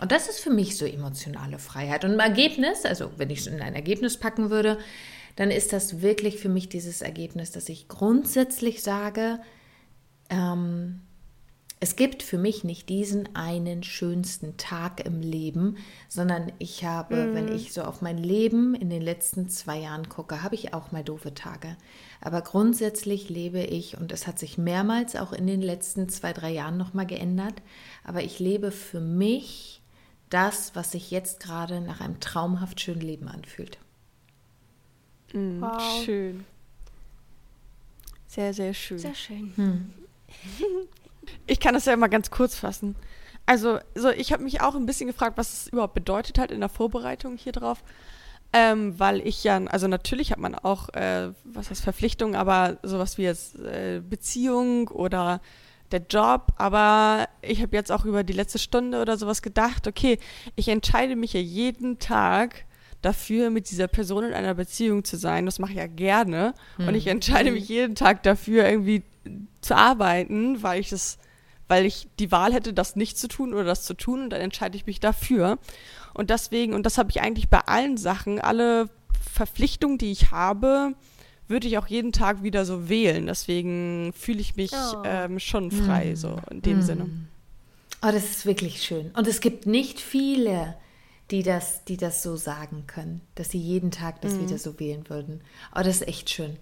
Und 0.00 0.12
das 0.12 0.28
ist 0.28 0.40
für 0.40 0.50
mich 0.50 0.78
so 0.78 0.86
emotionale 0.86 1.58
Freiheit. 1.58 2.04
Und 2.04 2.12
im 2.12 2.20
Ergebnis, 2.20 2.84
also 2.84 3.10
wenn 3.18 3.30
ich 3.30 3.40
es 3.40 3.46
in 3.46 3.60
ein 3.60 3.74
Ergebnis 3.74 4.16
packen 4.16 4.50
würde, 4.50 4.78
dann 5.36 5.50
ist 5.50 5.72
das 5.72 6.00
wirklich 6.00 6.38
für 6.38 6.48
mich 6.48 6.68
dieses 6.68 7.02
Ergebnis, 7.02 7.52
dass 7.52 7.68
ich 7.68 7.88
grundsätzlich 7.88 8.82
sage, 8.82 9.40
ähm, 10.30 11.02
es 11.82 11.96
gibt 11.96 12.22
für 12.22 12.36
mich 12.36 12.62
nicht 12.62 12.90
diesen 12.90 13.34
einen 13.34 13.82
schönsten 13.82 14.58
Tag 14.58 15.04
im 15.06 15.20
Leben, 15.22 15.78
sondern 16.08 16.52
ich 16.58 16.84
habe, 16.84 17.34
wenn 17.34 17.48
ich 17.48 17.72
so 17.72 17.82
auf 17.82 18.02
mein 18.02 18.18
Leben 18.18 18.74
in 18.74 18.90
den 18.90 19.00
letzten 19.00 19.48
zwei 19.48 19.78
Jahren 19.78 20.10
gucke, 20.10 20.42
habe 20.42 20.54
ich 20.54 20.74
auch 20.74 20.92
mal 20.92 21.02
doofe 21.02 21.32
Tage. 21.32 21.78
Aber 22.20 22.42
grundsätzlich 22.42 23.30
lebe 23.30 23.60
ich, 23.60 23.96
und 23.96 24.12
es 24.12 24.26
hat 24.26 24.38
sich 24.38 24.58
mehrmals 24.58 25.16
auch 25.16 25.32
in 25.32 25.46
den 25.46 25.62
letzten 25.62 26.10
zwei, 26.10 26.34
drei 26.34 26.50
Jahren 26.50 26.76
nochmal 26.76 27.06
geändert, 27.06 27.62
aber 28.04 28.22
ich 28.22 28.38
lebe 28.38 28.72
für 28.72 29.00
mich 29.00 29.80
das, 30.30 30.74
was 30.74 30.92
sich 30.92 31.10
jetzt 31.10 31.40
gerade 31.40 31.80
nach 31.80 32.00
einem 32.00 32.20
traumhaft 32.20 32.80
schönen 32.80 33.00
Leben 33.00 33.28
anfühlt. 33.28 33.78
Mm, 35.32 35.60
Wow. 35.60 36.04
Schön. 36.04 36.44
Sehr, 38.26 38.54
sehr 38.54 38.74
schön. 38.74 38.98
Sehr 38.98 39.14
schön. 39.14 39.52
Ich 41.46 41.60
kann 41.60 41.74
das 41.74 41.84
ja 41.86 41.96
mal 41.96 42.08
ganz 42.08 42.30
kurz 42.30 42.54
fassen. 42.56 42.94
Also, 43.46 43.78
so, 43.96 44.10
ich 44.10 44.32
habe 44.32 44.44
mich 44.44 44.60
auch 44.60 44.76
ein 44.76 44.86
bisschen 44.86 45.08
gefragt, 45.08 45.36
was 45.36 45.52
es 45.52 45.66
überhaupt 45.68 45.94
bedeutet 45.94 46.38
halt 46.38 46.50
in 46.52 46.60
der 46.60 46.68
Vorbereitung 46.68 47.36
hier 47.36 47.52
drauf. 47.52 47.82
Ähm, 48.52 48.98
weil 48.98 49.24
ich 49.26 49.44
ja, 49.44 49.58
also 49.66 49.86
natürlich 49.86 50.32
hat 50.32 50.38
man 50.38 50.54
auch, 50.56 50.88
äh, 50.90 51.30
was 51.44 51.70
heißt 51.70 51.82
Verpflichtung, 51.82 52.34
aber 52.34 52.78
sowas 52.82 53.16
wie 53.18 53.22
jetzt 53.22 53.56
äh, 53.60 54.00
Beziehung 54.08 54.88
oder 54.88 55.40
der 55.92 56.02
Job, 56.08 56.52
aber 56.56 57.28
ich 57.42 57.62
habe 57.62 57.76
jetzt 57.76 57.90
auch 57.90 58.04
über 58.04 58.24
die 58.24 58.32
letzte 58.32 58.58
Stunde 58.58 59.00
oder 59.00 59.16
sowas 59.16 59.42
gedacht, 59.42 59.86
okay, 59.86 60.18
ich 60.56 60.68
entscheide 60.68 61.16
mich 61.16 61.32
ja 61.32 61.40
jeden 61.40 61.98
Tag 61.98 62.64
dafür, 63.02 63.50
mit 63.50 63.70
dieser 63.70 63.88
Person 63.88 64.24
in 64.24 64.32
einer 64.32 64.54
Beziehung 64.54 65.04
zu 65.04 65.16
sein. 65.16 65.46
Das 65.46 65.58
mache 65.58 65.72
ich 65.72 65.78
ja 65.78 65.86
gerne. 65.86 66.54
Und 66.78 66.94
ich 66.94 67.06
entscheide 67.06 67.50
mich 67.50 67.68
jeden 67.68 67.94
Tag 67.94 68.22
dafür, 68.22 68.68
irgendwie 68.68 69.02
zu 69.60 69.74
arbeiten, 69.76 70.62
weil 70.62 70.80
ich 70.80 70.92
es, 70.92 71.18
weil 71.68 71.86
ich 71.86 72.08
die 72.18 72.32
Wahl 72.32 72.52
hätte, 72.52 72.72
das 72.72 72.96
nicht 72.96 73.18
zu 73.18 73.28
tun 73.28 73.52
oder 73.54 73.64
das 73.64 73.84
zu 73.84 73.94
tun 73.94 74.22
und 74.22 74.30
dann 74.30 74.40
entscheide 74.40 74.76
ich 74.76 74.86
mich 74.86 75.00
dafür. 75.00 75.58
Und 76.14 76.30
deswegen, 76.30 76.74
und 76.74 76.84
das 76.84 76.98
habe 76.98 77.10
ich 77.10 77.20
eigentlich 77.20 77.48
bei 77.48 77.60
allen 77.60 77.96
Sachen, 77.96 78.40
alle 78.40 78.90
Verpflichtungen, 79.32 79.98
die 79.98 80.12
ich 80.12 80.30
habe, 80.30 80.94
würde 81.50 81.68
ich 81.68 81.76
auch 81.78 81.86
jeden 81.88 82.12
Tag 82.12 82.42
wieder 82.42 82.64
so 82.64 82.88
wählen. 82.88 83.26
Deswegen 83.26 84.12
fühle 84.16 84.40
ich 84.40 84.56
mich 84.56 84.70
Oh. 84.72 85.02
ähm, 85.04 85.38
schon 85.38 85.70
frei, 85.70 86.14
so 86.14 86.36
in 86.50 86.62
dem 86.62 86.80
Sinne. 86.82 87.08
Oh, 88.02 88.10
das 88.10 88.24
ist 88.30 88.46
wirklich 88.46 88.82
schön. 88.82 89.10
Und 89.14 89.26
es 89.26 89.40
gibt 89.40 89.66
nicht 89.66 90.00
viele, 90.00 90.74
die 91.30 91.42
das, 91.42 91.84
die 91.84 91.96
das 91.98 92.22
so 92.22 92.36
sagen 92.36 92.84
können, 92.86 93.20
dass 93.34 93.50
sie 93.50 93.58
jeden 93.58 93.90
Tag 93.90 94.20
das 94.22 94.38
wieder 94.40 94.56
so 94.58 94.80
wählen 94.80 95.04
würden. 95.08 95.42
Oh, 95.74 95.80
das 95.82 96.00
ist 96.00 96.08
echt 96.08 96.30
schön. 96.30 96.56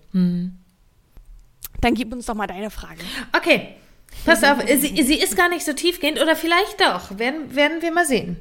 Dann 1.80 1.94
gib 1.94 2.12
uns 2.12 2.26
doch 2.26 2.34
mal 2.34 2.46
deine 2.48 2.70
Frage. 2.70 3.00
Okay, 3.36 3.74
pass 4.24 4.42
auf, 4.42 4.58
sie, 4.66 5.02
sie 5.02 5.14
ist 5.20 5.36
gar 5.36 5.48
nicht 5.48 5.64
so 5.64 5.72
tiefgehend 5.74 6.20
oder 6.20 6.34
vielleicht 6.34 6.80
doch, 6.80 7.18
werden, 7.18 7.54
werden 7.54 7.82
wir 7.82 7.92
mal 7.92 8.04
sehen. 8.06 8.36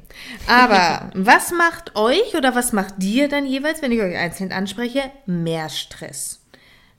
Aber 0.48 1.10
was 1.14 1.52
macht 1.52 1.94
euch 1.94 2.34
oder 2.36 2.54
was 2.54 2.72
macht 2.72 2.94
dir 2.98 3.28
dann 3.28 3.46
jeweils, 3.46 3.80
wenn 3.80 3.92
ich 3.92 4.00
euch 4.00 4.16
einzeln 4.16 4.50
anspreche, 4.50 5.02
mehr 5.26 5.68
Stress? 5.68 6.37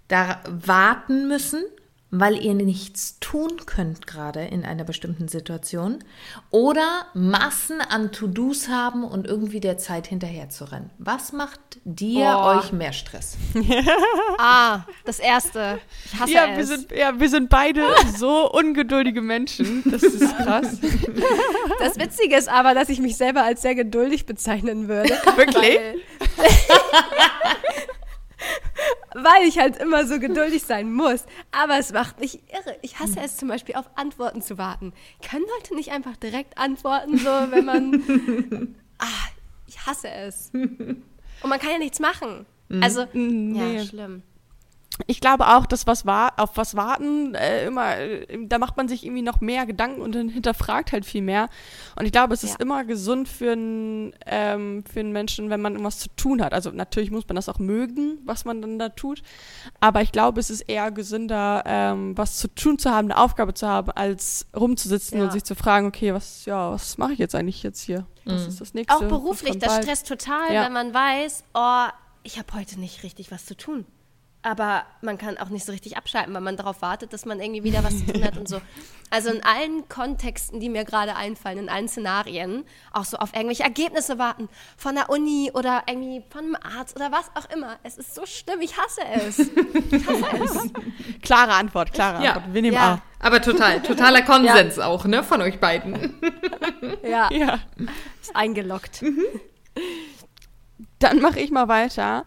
Da 0.10 0.39
warten 0.49 1.28
müssen, 1.30 1.64
weil 2.12 2.43
ihr 2.43 2.55
nichts 2.55 3.20
tun 3.20 3.51
könnt 3.68 4.07
gerade 4.07 4.41
in 4.43 4.66
einer 4.66 4.84
bestimmten 4.84 5.28
Situation 5.28 5.99
oder 6.49 7.05
Massen 7.14 7.82
an 7.82 8.12
To-Dos 8.12 8.68
haben 8.68 9.03
und 9.03 9.28
irgendwie 9.28 9.60
der 9.60 9.78
Zeit 9.78 10.07
hinterher 10.07 10.49
zu 10.49 10.64
rennen. 10.72 10.89
Was 10.97 11.34
macht 11.34 11.60
dir 11.84 12.36
Oh. 12.36 12.57
euch 12.57 12.72
mehr 12.74 12.93
Stress? 12.93 13.38
Ah, 14.41 14.86
das 15.05 15.20
erste. 15.20 15.80
Ich 16.05 16.20
hasse 16.20 16.32
Ja, 16.32 16.45
es. 16.47 16.57
wir 16.57 16.66
sind, 16.66 16.91
ja, 16.93 17.20
wir 17.20 17.30
sind 17.30 17.49
beide 17.49 17.86
so 18.18 18.49
ungeduldige 18.51 19.22
Menschen. 19.22 19.84
Das 19.86 20.01
ist 20.01 20.36
krass. 20.38 20.78
Das 21.80 21.97
Witzige 21.99 22.36
ist 22.38 22.49
aber, 22.49 22.74
dass 22.74 22.89
ich 22.89 22.99
mich 22.99 23.16
selber 23.18 23.43
als 23.43 23.62
sehr 23.62 23.76
geduldig 23.76 24.26
bezeichnen 24.26 24.88
würde. 24.88 25.10
Wirklich? 25.36 25.78
Weil, 29.24 29.47
ich 29.47 29.57
halt 29.59 29.78
immer 29.78 30.05
so 30.05 30.20
geduldig 30.20 30.63
sein 30.63 30.91
muss. 30.91 31.26
Aber 31.51 31.78
es 31.78 31.91
macht 31.91 32.20
mich 32.20 32.36
irre. 32.51 32.78
Ich 32.82 32.99
hasse 32.99 33.20
es 33.24 33.38
zum 33.38 33.47
Beispiel, 33.47 33.76
auf 33.76 33.89
Antworten 33.95 34.41
zu 34.41 34.57
warten. 34.57 34.93
Können 35.28 35.45
Leute 35.57 35.76
nicht 35.76 35.91
einfach 35.91 36.17
direkt 36.17 36.57
antworten, 36.57 37.17
so 37.17 37.30
wenn 37.30 37.65
man. 37.65 38.76
ah, 38.99 39.05
ich 39.67 39.86
hasse 39.86 40.09
es. 40.09 40.51
Und 40.53 41.49
man 41.49 41.59
kann 41.59 41.72
ja 41.72 41.78
nichts 41.78 41.99
machen. 41.99 42.45
Also, 42.82 43.05
Nee. 43.13 43.78
ja, 43.78 43.86
schlimm. 43.86 44.24
Ich 45.08 45.22
glaube 45.22 45.47
auch, 45.47 45.66
dass 45.66 45.88
was 45.88 46.06
war, 46.06 46.34
auf 46.38 46.58
was 46.58 46.76
warten 46.76 47.34
äh, 47.34 47.66
immer, 47.66 47.97
äh, 47.97 48.45
da 48.47 48.58
macht 48.60 48.76
man 48.78 48.88
sich 48.89 49.06
irgendwie 49.06 49.22
noch 49.22 49.39
mehr 49.39 49.66
Gedanken 49.66 50.02
und 50.02 50.14
dann 50.14 50.28
hinterfragt 50.30 50.91
halt 50.91 51.06
viel 51.06 51.22
mehr. 51.22 51.47
Und 51.97 52.06
ich 52.06 52.12
glaube, 52.12 52.34
es 52.34 52.43
ist 52.43 52.52
Ja. 52.52 52.58
immer 52.60 52.84
gesund 52.84 53.28
für 53.30 53.54
einen 53.54 54.14
ähm, 54.26 54.84
für 54.91 55.00
einen 55.00 55.12
Menschen, 55.14 55.50
wenn 55.50 55.62
man 55.62 55.74
irgendwas 55.74 56.00
zu 56.00 56.10
tun 56.16 56.43
hat. 56.43 56.54
Also 56.54 56.72
natürlich 56.72 57.12
muss 57.12 57.28
man 57.28 57.36
das 57.38 57.47
auch 57.47 57.60
mögen, 57.60 58.20
was 58.26 58.43
man 58.45 58.62
dann 58.62 58.78
da 58.78 58.89
tut. 58.89 59.22
Aber 59.80 60.02
ich 60.02 60.12
glaube, 60.12 60.39
es 60.41 60.50
ist 60.50 60.62
eher 60.62 60.91
gesünder, 60.91 61.64
ähm, 61.66 62.18
was 62.18 62.38
zu 62.38 62.47
tun 62.54 62.78
zu 62.78 62.91
haben, 62.91 63.10
eine 63.12 63.18
Aufgabe 63.18 63.54
zu 63.54 63.68
haben, 63.68 63.91
als 63.91 64.47
rumzusitzen 64.56 65.18
Ja. 65.20 65.24
und 65.26 65.32
sich 65.32 65.43
zu 65.45 65.56
fragen, 65.56 65.88
okay, 65.88 66.14
was, 66.14 66.45
ja, 66.45 66.72
was 66.72 66.97
mache 66.97 67.14
ich 67.14 67.20
jetzt 67.20 67.36
eigentlich 67.36 67.64
jetzt 67.64 67.82
hier? 67.82 68.06
Was 68.26 68.47
ist 68.47 68.62
das 68.62 68.74
nächste? 68.74 68.93
Auch 68.95 69.04
beruflich, 69.08 69.58
das 69.60 69.78
stresst 69.78 70.08
total, 70.08 70.54
Ja. 70.54 70.66
wenn 70.66 70.74
man 70.74 70.93
weiß, 70.93 71.45
oh, 71.54 71.86
ich 72.24 72.38
habe 72.38 72.54
heute 72.54 72.80
nicht 72.80 73.02
richtig 73.04 73.32
was 73.32 73.45
zu 73.45 73.56
tun. 73.56 73.86
Aber 74.42 74.84
man 75.02 75.18
kann 75.18 75.38
auch 75.38 75.50
nicht 75.50 75.66
so 75.66 75.72
richtig 75.74 75.98
abschalten, 75.98 76.34
weil 76.34 76.42
man 76.42 76.56
darauf 76.56 76.82
wartet, 76.82 77.12
dass 77.12 77.26
man 77.26 77.40
irgendwie 77.42 77.64
wieder 77.64 77.84
was 77.84 77.98
zu 78.00 78.06
tun 78.14 78.24
hat 78.24 78.38
und 78.38 78.48
so. 78.48 78.60
Also 79.12 79.32
in 79.32 79.44
allen 79.44 79.90
Kontexten, 79.90 80.60
die 80.60 80.70
mir 80.70 80.86
gerade 80.86 81.16
einfallen, 81.16 81.58
in 81.58 81.68
allen 81.68 81.88
Szenarien, 81.88 82.64
auch 82.94 83.06
so 83.06 83.18
auf 83.18 83.34
irgendwelche 83.34 83.64
Ergebnisse 83.64 84.20
warten, 84.20 84.50
von 84.78 84.94
der 84.94 85.10
Uni 85.10 85.50
oder 85.52 85.82
irgendwie 85.90 86.22
von 86.30 86.46
einem 86.46 86.56
Arzt 86.78 86.96
oder 86.96 87.12
was 87.12 87.32
auch 87.34 87.50
immer. 87.52 87.80
Es 87.82 87.98
ist 87.98 88.14
so 88.14 88.28
schlimm, 88.28 88.62
ich 88.62 88.78
hasse 88.78 89.02
es. 89.16 89.40
Ich 89.92 90.06
hasse 90.08 90.44
es. 90.44 91.22
Klare 91.24 91.54
Antwort, 91.54 91.92
klare 91.92 92.24
Ja. 92.24 92.34
Antwort. 92.34 92.54
Wir 92.54 92.62
nehmen 92.62 92.76
Ja. 92.76 93.02
A. 93.20 93.26
Aber 93.26 93.42
total, 93.42 93.82
totaler 93.82 94.22
Konsens 94.26 94.78
auch, 94.78 95.06
ne, 95.06 95.24
von 95.24 95.42
euch 95.42 95.60
beiden. 95.60 96.14
Ja, 97.02 97.30
Ja. 97.32 97.62
ist 98.22 98.36
eingeloggt. 98.36 99.04
Dann 101.00 101.20
mache 101.20 101.40
ich 101.40 101.50
mal 101.50 101.68
weiter 101.68 102.26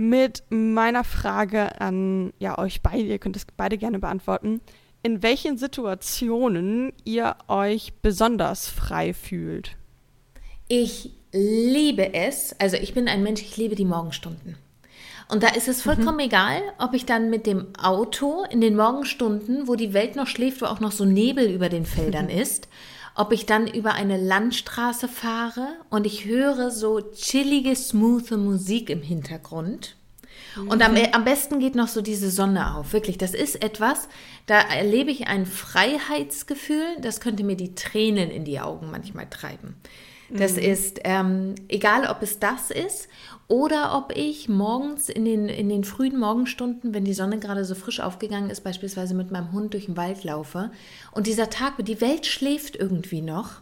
mit 0.00 0.44
meiner 0.48 1.04
Frage 1.04 1.78
an 1.78 2.32
ja, 2.38 2.58
euch 2.58 2.80
beide. 2.80 3.02
Ihr 3.02 3.18
könnt 3.18 3.36
es 3.36 3.46
beide 3.56 3.76
gerne 3.76 3.98
beantworten. 3.98 4.62
In 5.02 5.22
welchen 5.22 5.58
Situationen 5.58 6.92
ihr 7.04 7.36
euch 7.48 7.92
besonders 8.00 8.66
frei 8.66 9.12
fühlt? 9.12 9.76
Ich 10.68 11.10
liebe 11.32 12.14
es. 12.14 12.58
Also 12.58 12.76
ich 12.76 12.94
bin 12.94 13.08
ein 13.08 13.22
Mensch, 13.22 13.42
ich 13.42 13.56
liebe 13.58 13.74
die 13.74 13.84
Morgenstunden. 13.84 14.56
Und 15.28 15.42
da 15.42 15.48
ist 15.48 15.68
es 15.68 15.82
vollkommen 15.82 16.18
egal, 16.18 16.60
ob 16.78 16.94
ich 16.94 17.06
dann 17.06 17.30
mit 17.30 17.46
dem 17.46 17.66
Auto 17.76 18.44
in 18.50 18.60
den 18.60 18.76
Morgenstunden, 18.76 19.68
wo 19.68 19.76
die 19.76 19.92
Welt 19.92 20.16
noch 20.16 20.26
schläft, 20.26 20.60
wo 20.60 20.66
auch 20.66 20.80
noch 20.80 20.92
so 20.92 21.04
Nebel 21.04 21.48
über 21.50 21.68
den 21.68 21.84
Feldern 21.84 22.28
ist, 22.30 22.68
ob 23.14 23.32
ich 23.32 23.46
dann 23.46 23.66
über 23.66 23.94
eine 23.94 24.16
Landstraße 24.16 25.08
fahre 25.08 25.68
und 25.90 26.06
ich 26.06 26.24
höre 26.24 26.70
so 26.70 27.00
chillige, 27.00 27.74
smooth 27.74 28.30
Musik 28.32 28.90
im 28.90 29.02
Hintergrund. 29.02 29.96
Und 30.56 30.82
am, 30.82 30.96
am 31.12 31.24
besten 31.24 31.60
geht 31.60 31.74
noch 31.74 31.88
so 31.88 32.00
diese 32.00 32.30
Sonne 32.30 32.74
auf. 32.74 32.92
Wirklich, 32.92 33.18
das 33.18 33.34
ist 33.34 33.62
etwas, 33.62 34.08
da 34.46 34.58
erlebe 34.60 35.10
ich 35.10 35.28
ein 35.28 35.46
Freiheitsgefühl, 35.46 36.96
das 37.00 37.20
könnte 37.20 37.44
mir 37.44 37.56
die 37.56 37.74
Tränen 37.74 38.30
in 38.30 38.44
die 38.44 38.60
Augen 38.60 38.90
manchmal 38.90 39.28
treiben. 39.28 39.76
Das 40.32 40.52
ist, 40.52 41.00
ähm, 41.04 41.54
egal 41.68 42.06
ob 42.08 42.22
es 42.22 42.38
das 42.38 42.70
ist 42.70 43.08
oder 43.48 43.96
ob 43.96 44.16
ich 44.16 44.48
morgens 44.48 45.08
in 45.08 45.24
den, 45.24 45.48
in 45.48 45.68
den 45.68 45.84
frühen 45.84 46.18
Morgenstunden, 46.18 46.94
wenn 46.94 47.04
die 47.04 47.14
Sonne 47.14 47.38
gerade 47.38 47.64
so 47.64 47.74
frisch 47.74 48.00
aufgegangen 48.00 48.50
ist, 48.50 48.62
beispielsweise 48.62 49.14
mit 49.14 49.32
meinem 49.32 49.52
Hund 49.52 49.74
durch 49.74 49.86
den 49.86 49.96
Wald 49.96 50.22
laufe 50.22 50.70
und 51.10 51.26
dieser 51.26 51.50
Tag, 51.50 51.84
die 51.84 52.00
Welt 52.00 52.26
schläft 52.26 52.76
irgendwie 52.76 53.22
noch 53.22 53.60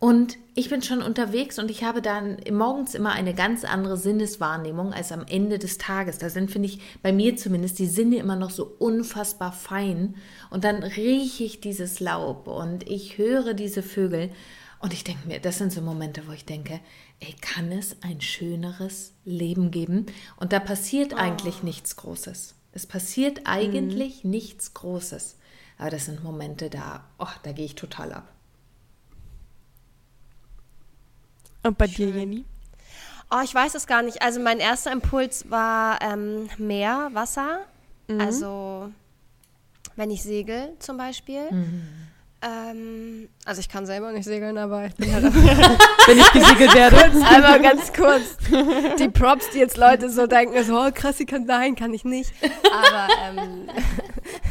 und 0.00 0.38
ich 0.54 0.70
bin 0.70 0.80
schon 0.80 1.02
unterwegs 1.02 1.58
und 1.58 1.70
ich 1.70 1.84
habe 1.84 2.00
dann 2.00 2.38
morgens 2.50 2.94
immer 2.94 3.12
eine 3.12 3.34
ganz 3.34 3.66
andere 3.66 3.98
Sinneswahrnehmung 3.98 4.94
als 4.94 5.12
am 5.12 5.26
Ende 5.28 5.58
des 5.58 5.76
Tages. 5.76 6.16
Da 6.16 6.30
sind, 6.30 6.50
finde 6.50 6.68
ich, 6.68 6.80
bei 7.02 7.12
mir 7.12 7.36
zumindest 7.36 7.78
die 7.78 7.86
Sinne 7.86 8.16
immer 8.16 8.34
noch 8.34 8.48
so 8.48 8.64
unfassbar 8.78 9.52
fein. 9.52 10.14
Und 10.48 10.64
dann 10.64 10.82
rieche 10.82 11.44
ich 11.44 11.60
dieses 11.60 12.00
Laub 12.00 12.48
und 12.48 12.88
ich 12.88 13.18
höre 13.18 13.52
diese 13.52 13.82
Vögel. 13.82 14.30
Und 14.80 14.94
ich 14.94 15.04
denke 15.04 15.28
mir, 15.28 15.40
das 15.40 15.58
sind 15.58 15.72
so 15.72 15.82
Momente, 15.82 16.26
wo 16.26 16.32
ich 16.32 16.46
denke, 16.46 16.80
ey, 17.20 17.34
kann 17.40 17.70
es 17.70 17.96
ein 18.02 18.20
schöneres 18.20 19.12
Leben 19.24 19.70
geben? 19.70 20.06
Und 20.36 20.52
da 20.54 20.58
passiert 20.58 21.12
eigentlich 21.12 21.62
nichts 21.62 21.96
Großes. 21.96 22.54
Es 22.72 22.86
passiert 22.86 23.42
eigentlich 23.44 24.24
nichts 24.24 24.72
Großes. 24.72 25.36
Aber 25.76 25.90
das 25.90 26.06
sind 26.06 26.24
Momente, 26.24 26.70
da, 26.70 27.04
oh, 27.18 27.26
da 27.42 27.52
gehe 27.52 27.66
ich 27.66 27.74
total 27.74 28.12
ab. 28.12 28.32
Und 31.62 31.76
bei 31.76 31.86
dir, 31.86 32.08
Jenny? 32.08 32.46
Oh, 33.30 33.40
ich 33.44 33.54
weiß 33.54 33.74
es 33.74 33.86
gar 33.86 34.02
nicht. 34.02 34.22
Also 34.22 34.40
mein 34.40 34.60
erster 34.60 34.92
Impuls 34.92 35.50
war 35.50 36.00
ähm, 36.00 36.48
Meer, 36.56 37.10
Wasser. 37.12 37.66
Also 38.18 38.90
wenn 39.94 40.10
ich 40.10 40.22
segel 40.22 40.72
zum 40.78 40.96
Beispiel. 40.96 41.48
Ähm, 42.42 43.28
also 43.44 43.60
ich 43.60 43.68
kann 43.68 43.84
selber 43.84 44.12
nicht 44.12 44.24
segeln, 44.24 44.56
aber 44.56 44.86
ich 44.86 44.94
bin 44.94 45.12
halt 45.12 45.24
Wenn 45.24 46.18
ich 46.18 46.32
gesegelt 46.32 46.74
werde. 46.74 46.96
einmal 47.26 47.60
ganz 47.60 47.92
kurz 47.92 48.38
die 48.98 49.10
Props, 49.10 49.50
die 49.50 49.58
jetzt 49.58 49.76
Leute 49.76 50.08
so 50.08 50.26
denken, 50.26 50.64
so 50.64 50.80
oh, 50.80 50.90
krass, 50.92 51.18
sie 51.18 51.26
kann 51.26 51.44
nein, 51.44 51.74
kann 51.74 51.92
ich 51.92 52.02
nicht. 52.04 52.32
Aber 52.72 53.08
ähm, 53.22 53.68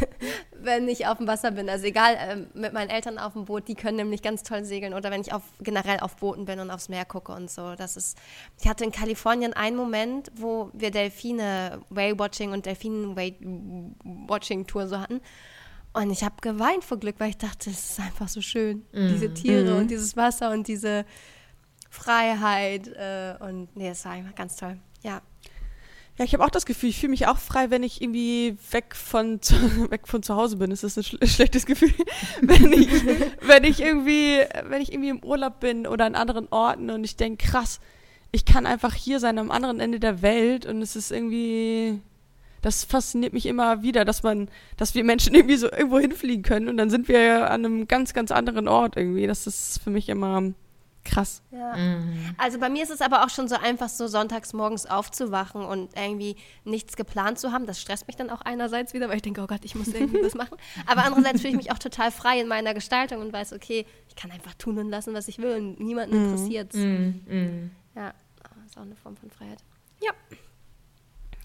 wenn 0.61 0.87
ich 0.87 1.07
auf 1.07 1.17
dem 1.17 1.25
Wasser 1.25 1.49
bin, 1.49 1.67
also 1.67 1.87
egal, 1.87 2.15
ähm, 2.19 2.45
mit 2.53 2.73
meinen 2.73 2.91
Eltern 2.91 3.17
auf 3.17 3.33
dem 3.33 3.45
Boot, 3.45 3.67
die 3.67 3.73
können 3.73 3.97
nämlich 3.97 4.21
ganz 4.21 4.43
toll 4.43 4.65
segeln 4.65 4.93
oder 4.93 5.09
wenn 5.09 5.21
ich 5.21 5.33
auf, 5.33 5.41
generell 5.59 6.01
auf 6.01 6.15
Booten 6.17 6.45
bin 6.45 6.59
und 6.59 6.69
aufs 6.69 6.89
Meer 6.89 7.05
gucke 7.05 7.31
und 7.31 7.49
so. 7.49 7.73
Das 7.75 7.97
ist, 7.97 8.19
ich 8.61 8.67
hatte 8.67 8.83
in 8.83 8.91
Kalifornien 8.91 9.53
einen 9.53 9.75
Moment, 9.75 10.31
wo 10.35 10.69
wir 10.73 10.91
Delfine 10.91 11.81
Whale-Watching 11.89 12.51
und 12.51 12.67
Delfinen-Watching-Tour 12.67 14.87
so 14.87 14.99
hatten. 14.99 15.21
Und 15.93 16.11
ich 16.11 16.23
habe 16.23 16.35
geweint 16.41 16.83
vor 16.83 16.97
Glück, 16.97 17.15
weil 17.19 17.31
ich 17.31 17.37
dachte, 17.37 17.69
es 17.69 17.91
ist 17.91 17.99
einfach 17.99 18.27
so 18.27 18.41
schön. 18.41 18.85
Diese 18.93 19.33
Tiere 19.33 19.75
und 19.75 19.89
dieses 19.89 20.15
Wasser 20.15 20.51
und 20.51 20.67
diese 20.67 21.05
Freiheit. 21.89 22.87
Äh, 22.87 23.35
und 23.39 23.75
nee, 23.75 23.89
es 23.89 24.05
war 24.05 24.13
einfach 24.13 24.35
ganz 24.35 24.55
toll. 24.55 24.77
Ja. 25.03 25.21
Ja, 26.17 26.25
ich 26.25 26.33
habe 26.33 26.43
auch 26.43 26.49
das 26.49 26.65
Gefühl, 26.65 26.89
ich 26.89 26.99
fühle 26.99 27.11
mich 27.11 27.27
auch 27.27 27.37
frei, 27.37 27.69
wenn 27.69 27.81
ich 27.81 28.01
irgendwie 28.01 28.57
weg 28.71 28.93
von 28.93 29.41
zu, 29.41 29.55
weg 29.89 30.05
von 30.05 30.21
zu 30.21 30.35
Hause 30.35 30.57
bin. 30.57 30.69
Das 30.69 30.83
ist 30.83 30.97
ein 30.97 31.03
schl 31.03 31.17
schlechtes 31.25 31.65
Gefühl. 31.65 31.93
wenn 32.41 32.73
ich 32.73 32.89
wenn 33.41 33.63
ich 33.63 33.79
irgendwie 33.79 34.39
wenn 34.65 34.81
ich 34.81 34.91
irgendwie 34.91 35.09
im 35.09 35.23
Urlaub 35.23 35.61
bin 35.61 35.87
oder 35.87 36.05
an 36.05 36.15
anderen 36.15 36.49
Orten 36.49 36.89
und 36.89 37.05
ich 37.05 37.15
denke, 37.15 37.47
krass, 37.47 37.79
ich 38.31 38.43
kann 38.43 38.65
einfach 38.65 38.93
hier 38.93 39.21
sein 39.21 39.39
am 39.39 39.49
anderen 39.49 39.79
Ende 39.79 39.99
der 39.99 40.21
Welt 40.21 40.65
und 40.65 40.81
es 40.81 40.97
ist 40.97 41.11
irgendwie 41.11 42.01
das 42.62 42.84
fasziniert 42.84 43.34
mich 43.34 43.45
immer 43.45 43.82
wieder, 43.82 44.05
dass 44.05 44.24
man, 44.24 44.49
dass 44.78 44.95
wir 44.95 45.03
Menschen 45.03 45.34
irgendwie 45.36 45.57
so 45.57 45.72
irgendwo 45.72 45.99
hinfliegen 45.99 46.43
können 46.43 46.70
und 46.70 46.78
dann 46.78 46.89
sind 46.89 47.07
wir 47.07 47.49
an 47.49 47.66
einem 47.66 47.88
ganz, 47.88 48.14
ganz 48.14 48.32
anderen 48.32 48.68
Ort 48.68 48.97
irgendwie. 48.97 49.28
Das 49.28 49.47
ist 49.47 49.82
für 49.84 49.89
mich 49.89 50.10
immer 50.10 50.53
krass. 51.03 51.41
Ja. 51.51 51.76
Also 52.38 52.60
bei 52.60 52.70
mir 52.70 52.84
ist 52.84 52.91
es 52.91 53.01
aber 53.01 53.24
auch 53.24 53.30
schon 53.30 53.47
so 53.47 53.55
einfach, 53.55 53.89
so 53.89 54.07
sonntags 54.07 54.53
morgens 54.53 54.86
aufzuwachen 54.86 55.64
und 55.64 55.95
irgendwie 55.97 56.36
nichts 56.64 56.95
geplant 56.95 57.39
zu 57.39 57.51
haben. 57.51 57.66
Das 57.66 57.82
stresst 57.82 58.07
mich 58.07 58.16
dann 58.16 58.30
auch 58.30 58.41
einerseits 58.41 58.93
wieder, 58.93 59.10
weil 59.10 59.18
ich 59.18 59.22
denke, 59.22 59.41
oh 59.41 59.47
Gott, 59.47 59.64
ich 59.64 59.76
muss 59.76 59.88
irgendwie 59.88 60.22
was 60.24 60.36
machen. 60.36 60.57
Aber 60.86 61.03
andererseits 61.03 61.41
fühle 61.41 61.51
ich 61.51 61.57
mich 61.57 61.72
auch 61.72 61.80
total 61.80 62.12
frei 62.12 62.39
in 62.39 62.47
meiner 62.47 62.74
Gestaltung 62.74 63.22
und 63.22 63.34
weiß, 63.34 63.53
okay, 63.53 63.86
ich 64.07 64.16
kann 64.16 64.32
einfach 64.32 64.53
tun 64.55 64.78
und 64.78 64.89
lassen, 64.89 65.14
was 65.14 65.28
ich 65.28 65.39
will 65.39 65.55
und 65.57 65.80
niemanden 65.80 66.16
interessiert 66.16 66.74
Ja, 67.95 68.14
das 68.43 68.66
ist 68.72 68.78
auch 68.78 68.84
eine 68.84 68.95
Form 68.95 69.18
von 69.18 69.30
Freiheit. 69.30 69.60
Ja. 70.01 70.12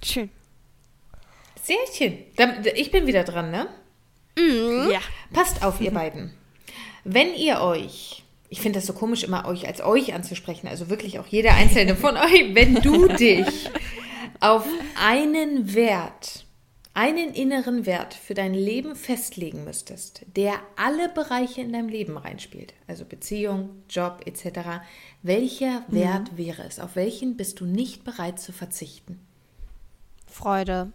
Schön. 0.03 0.31
Sehr 1.65 1.77
schön. 1.97 2.19
Dann, 2.37 2.63
ich 2.75 2.91
bin 2.91 3.07
wieder 3.07 3.25
dran, 3.25 3.51
ne? 3.51 3.69
Ja. 4.91 5.01
Passt 5.33 5.65
auf, 5.65 5.81
ihr 5.81 5.93
beiden. 5.93 6.31
Wenn 7.05 7.35
ihr 7.35 7.61
euch, 7.63 8.23
ich 8.51 8.61
finde 8.61 8.79
das 8.79 8.87
so 8.87 8.93
komisch, 8.93 9.25
immer 9.25 9.47
euch 9.47 9.67
als 9.67 9.81
euch 9.81 10.13
anzusprechen, 10.13 10.69
also 10.69 10.91
wirklich 10.91 11.19
auch 11.19 11.27
jeder 11.27 11.55
einzelne 11.55 11.97
von 11.97 12.17
euch, 12.19 12.55
wenn 12.55 12.75
du 12.77 13.09
dich 13.09 13.71
auf 14.41 14.67
einen 15.03 15.75
Wert, 15.75 16.45
einen 16.93 17.33
inneren 17.33 17.87
Wert 17.87 18.13
für 18.13 18.35
dein 18.35 18.53
Leben 18.53 18.95
festlegen 18.95 19.65
müsstest, 19.65 20.27
der 20.37 20.61
alle 20.77 21.09
Bereiche 21.09 21.63
in 21.63 21.73
deinem 21.73 21.89
Leben 21.89 22.19
reinspielt, 22.19 22.75
also 22.87 23.07
Beziehung, 23.07 23.71
Job 23.89 24.21
etc., 24.27 24.83
welcher 25.23 25.83
Wert 25.89 26.37
wäre 26.37 26.63
es? 26.65 26.79
Auf 26.79 26.95
welchen 26.95 27.39
bist 27.39 27.61
du 27.61 27.65
nicht 27.65 28.05
bereit 28.05 28.39
zu 28.39 28.53
verzichten? 28.53 29.19
Freude. 30.31 30.93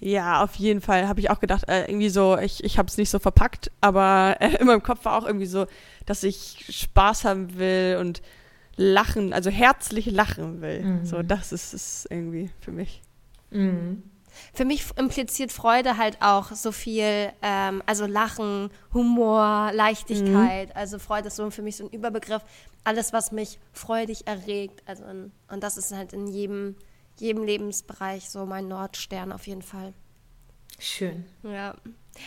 Ja, 0.00 0.42
auf 0.42 0.54
jeden 0.56 0.80
Fall 0.80 1.08
habe 1.08 1.20
ich 1.20 1.30
auch 1.30 1.40
gedacht, 1.40 1.68
äh, 1.68 1.86
irgendwie 1.86 2.10
so, 2.10 2.36
ich, 2.38 2.62
ich 2.64 2.78
habe 2.78 2.88
es 2.88 2.96
nicht 2.98 3.10
so 3.10 3.18
verpackt, 3.18 3.70
aber 3.80 4.36
äh, 4.40 4.56
in 4.56 4.66
meinem 4.66 4.82
Kopf 4.82 5.04
war 5.04 5.16
auch 5.16 5.26
irgendwie 5.26 5.46
so, 5.46 5.66
dass 6.06 6.22
ich 6.22 6.66
Spaß 6.68 7.24
haben 7.24 7.58
will 7.58 7.96
und 8.00 8.20
lachen, 8.76 9.32
also 9.32 9.50
herzlich 9.50 10.06
lachen 10.06 10.60
will. 10.60 11.00
So, 11.04 11.22
das 11.22 11.52
ist 11.52 11.74
es 11.74 12.06
irgendwie 12.10 12.50
für 12.60 12.72
mich. 12.72 13.02
Für 14.52 14.64
mich 14.64 14.84
impliziert 14.96 15.50
Freude 15.50 15.96
halt 15.96 16.18
auch 16.20 16.52
so 16.52 16.70
viel, 16.70 17.30
ähm, 17.42 17.82
also 17.86 18.06
Lachen, 18.06 18.70
Humor, 18.94 19.72
Leichtigkeit. 19.74 20.76
Also 20.76 20.98
Freude 21.00 21.26
ist 21.28 21.36
so 21.36 21.50
für 21.50 21.62
mich 21.62 21.76
so 21.76 21.86
ein 21.86 21.90
Überbegriff. 21.90 22.42
Alles, 22.84 23.12
was 23.12 23.32
mich 23.32 23.58
freudig 23.72 24.28
erregt. 24.28 24.82
Also 24.86 25.04
in, 25.06 25.32
und 25.50 25.62
das 25.64 25.76
ist 25.76 25.92
halt 25.92 26.12
in 26.12 26.28
jedem, 26.28 26.76
jedem 27.20 27.44
Lebensbereich 27.44 28.28
so 28.30 28.46
mein 28.46 28.68
Nordstern 28.68 29.32
auf 29.32 29.46
jeden 29.46 29.62
Fall. 29.62 29.92
Schön. 30.78 31.24
Ja. 31.42 31.74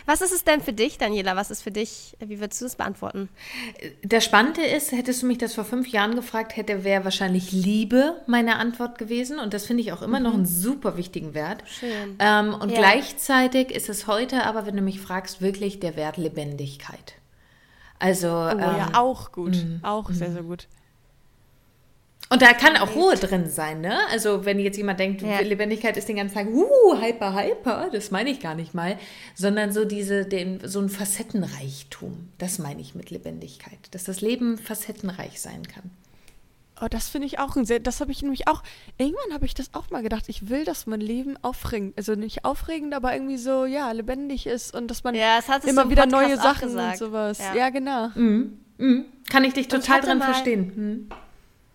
Was 0.06 0.22
ist 0.22 0.32
es 0.32 0.44
denn 0.46 0.62
für 0.62 0.72
dich, 0.74 0.98
Daniela? 0.98 1.36
Was 1.36 1.52
ist 1.52 1.62
für 1.62 1.72
dich, 1.72 2.16
wie 2.20 2.40
würdest 2.40 2.62
du 2.62 2.66
das 2.66 2.76
beantworten? 2.78 3.28
Das 4.04 4.24
Spannende 4.24 4.62
ist, 4.62 4.92
hättest 4.94 5.22
du 5.22 5.26
mich 5.28 5.38
das 5.38 5.54
vor 5.54 5.66
fünf 5.66 5.88
Jahren 5.90 6.16
gefragt, 6.16 6.56
hätte 6.56 6.84
wäre 6.86 7.04
wahrscheinlich 7.04 7.52
Liebe 7.52 8.22
meine 8.28 8.56
Antwort 8.58 8.98
gewesen. 8.98 9.38
Und 9.40 9.54
das 9.54 9.66
finde 9.66 9.84
ich 9.84 9.92
auch 9.92 10.02
immer 10.02 10.20
noch 10.22 10.34
einen 10.34 10.46
super 10.46 10.96
wichtigen 10.98 11.34
Wert. 11.34 11.64
Schön. 11.68 12.16
Ähm, 12.20 12.54
und 12.54 12.72
Ja. 12.72 12.78
gleichzeitig 12.78 13.70
ist 13.72 13.90
es 13.90 14.08
heute 14.08 14.46
aber, 14.46 14.66
wenn 14.66 14.76
du 14.78 14.82
mich 14.82 15.02
fragst, 15.02 15.42
wirklich 15.42 15.80
der 15.82 15.96
Wert 15.98 16.18
Lebendigkeit. 16.18 17.16
Also, 18.00 18.30
Oh, 18.30 18.50
ähm, 18.50 18.60
ja, 18.60 18.90
auch 18.94 19.32
gut. 19.32 19.58
Auch 19.84 20.10
sehr, 20.10 20.32
sehr 20.32 20.44
gut. 20.44 20.68
Und 22.32 22.42
da 22.42 22.54
kann 22.54 22.78
auch 22.78 22.96
Ruhe 22.96 23.16
drin 23.16 23.50
sein, 23.50 23.82
ne? 23.82 23.98
Also 24.10 24.46
wenn 24.46 24.58
jetzt 24.58 24.78
jemand 24.78 25.00
denkt, 25.02 25.22
Ja. 25.22 25.42
Lebendigkeit 25.42 25.98
ist 25.98 26.08
den 26.08 26.16
ganzen 26.16 26.34
Tag, 26.36 26.48
uh, 26.48 26.96
hyper, 27.02 27.36
hyper, 27.36 27.90
das 27.92 28.10
meine 28.10 28.30
ich 28.30 28.40
gar 28.40 28.56
nicht 28.56 28.74
mal, 28.74 28.98
sondern 29.36 29.74
so 29.74 29.84
diese, 29.84 30.26
den, 30.26 30.62
so 30.66 30.80
ein 30.80 30.88
Facettenreichtum, 30.90 32.30
das 32.38 32.58
meine 32.60 32.80
ich 32.82 32.96
mit 32.96 33.10
Lebendigkeit, 33.10 33.78
dass 33.92 34.06
das 34.06 34.22
Leben 34.22 34.58
facettenreich 34.58 35.42
sein 35.42 35.68
kann. 35.68 35.92
Oh, 36.84 36.88
das 36.90 37.10
finde 37.10 37.28
ich 37.28 37.38
auch 37.38 37.56
ein 37.58 37.66
sehr, 37.66 37.80
das 37.80 38.00
habe 38.02 38.12
ich 38.12 38.22
nämlich 38.24 38.48
auch, 38.48 38.64
irgendwann 38.98 39.34
habe 39.34 39.46
ich 39.46 39.54
das 39.54 39.74
auch 39.74 39.90
mal 39.92 40.02
gedacht, 40.02 40.24
ich 40.30 40.50
will, 40.50 40.64
dass 40.66 40.88
mein 40.88 41.02
Leben 41.02 41.36
aufregend, 41.44 41.96
also 41.98 42.16
nicht 42.16 42.44
aufregend, 42.46 42.94
aber 42.96 43.14
irgendwie 43.14 43.38
so, 43.38 43.66
ja, 43.66 43.92
lebendig 43.92 44.48
ist 44.48 44.74
und 44.74 44.88
dass 44.90 45.04
man 45.04 45.14
Ja, 45.14 45.40
das 45.46 45.66
immer 45.66 45.84
im 45.84 45.90
wieder 45.92 46.04
Podcast 46.08 46.28
neue 46.28 46.38
Sachen 46.38 46.76
und 46.78 46.98
sowas. 46.98 47.40
Ja. 47.40 47.56
Ja, 47.56 47.70
genau. 47.70 48.08
Mhm. 48.16 48.58
Kann 49.30 49.44
ich 49.44 49.54
dich 49.54 49.64
ich 49.64 49.68
total 49.68 50.02
drin 50.02 50.18
mal- 50.18 50.26
verstehen. 50.26 50.72
Hm. 50.76 51.10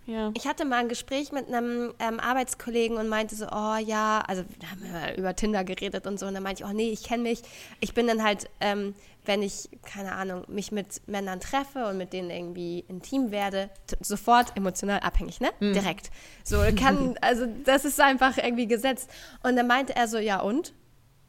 Ja. 0.07 0.31
Ich 0.37 0.47
hatte 0.47 0.65
mal 0.65 0.77
ein 0.77 0.89
Gespräch 0.89 1.33
mit 1.33 1.49
einem 1.49 1.93
ähm, 1.99 2.21
Arbeitskollegen 2.21 2.97
und 2.97 3.09
meinte 3.09 3.35
so, 3.35 3.47
oh 3.47 3.77
ja, 3.77 4.23
also 4.27 4.45
wir 4.59 4.71
haben 4.71 4.83
ja 4.85 5.15
über 5.17 5.35
Tinder 5.35 5.65
geredet 5.65 6.07
und 6.07 6.19
so. 6.19 6.27
Und 6.27 6.35
dann 6.35 6.43
meinte 6.43 6.63
ich, 6.63 6.69
oh 6.69 6.73
nee, 6.73 6.91
ich 6.91 7.03
kenne 7.03 7.25
mich. 7.25 7.43
Ich 7.81 7.93
bin 7.93 8.07
dann 8.07 8.23
halt, 8.23 8.49
ähm, 8.61 8.95
wenn 9.25 9.43
ich, 9.43 9.69
keine 9.83 10.13
Ahnung, 10.13 10.45
mich 10.47 10.71
mit 10.71 11.03
Männern 11.09 11.41
treffe 11.41 11.87
und 11.87 11.99
mit 11.99 12.13
denen 12.13 12.31
irgendwie 12.31 12.85
intim 12.89 13.33
werde, 13.33 13.69
sofort 14.01 14.57
emotional 14.57 15.01
abhängig, 15.01 15.41
ne? 15.41 15.51
Direkt. 15.61 16.11
So 16.45 16.59
kann, 16.79 17.17
also 17.21 17.47
das 17.65 17.85
ist 17.85 18.01
einfach 18.01 18.39
irgendwie 18.39 18.69
gesetzt. 18.69 19.11
Und 19.43 19.57
dann 19.57 19.67
meinte 19.67 19.97
er 19.97 20.07
so, 20.07 20.19
ja 20.19 20.41
und? 20.41 20.73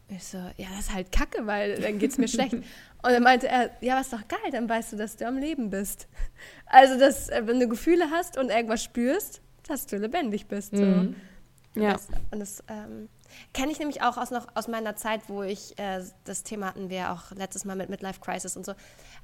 Ich 0.09 0.23
so, 0.23 0.37
ja, 0.37 0.67
das 0.75 0.87
ist 0.87 0.93
halt 0.93 1.11
kacke, 1.11 1.47
weil 1.47 1.81
dann 1.81 1.99
geht's 1.99 2.17
mir 2.17 2.27
schlecht. 2.29 2.55
Und 3.03 3.11
dann 3.11 3.23
meinte 3.23 3.47
er, 3.47 3.71
ja, 3.81 3.99
ist 3.99 4.11
doch 4.11 4.27
geil, 4.27 4.51
dann 4.51 4.67
weißt 4.67 4.93
du, 4.93 4.97
dass 4.97 5.15
du 5.15 5.27
am 5.27 5.37
Leben 5.37 5.69
bist. 5.69 6.07
Also, 6.65 6.99
dass, 6.99 7.29
äh, 7.29 7.43
wenn 7.45 7.59
du 7.59 7.67
Gefühle 7.67 8.09
hast 8.11 8.37
und 8.37 8.49
irgendwas 8.49 8.83
spürst, 8.83 9.41
dass 9.67 9.85
du 9.85 9.97
lebendig 9.97 10.47
bist. 10.47 10.75
So. 10.75 11.13
Ja. 11.75 11.93
Das, 11.93 12.07
und 12.31 12.39
das 12.39 12.63
ähm, 12.67 13.09
kenne 13.53 13.71
ich 13.71 13.79
nämlich 13.79 14.01
auch 14.01 14.17
aus, 14.17 14.31
noch, 14.31 14.47
aus 14.55 14.67
meiner 14.67 14.95
Zeit, 14.95 15.21
wo 15.27 15.43
ich, 15.43 15.77
äh, 15.77 16.03
das 16.23 16.43
Thema 16.43 16.67
hatten 16.67 16.89
wir 16.89 17.11
auch 17.11 17.31
letztes 17.31 17.65
Mal 17.65 17.75
mit 17.75 17.89
Midlife 17.89 18.19
Crisis 18.19 18.57
und 18.57 18.65
so, 18.65 18.73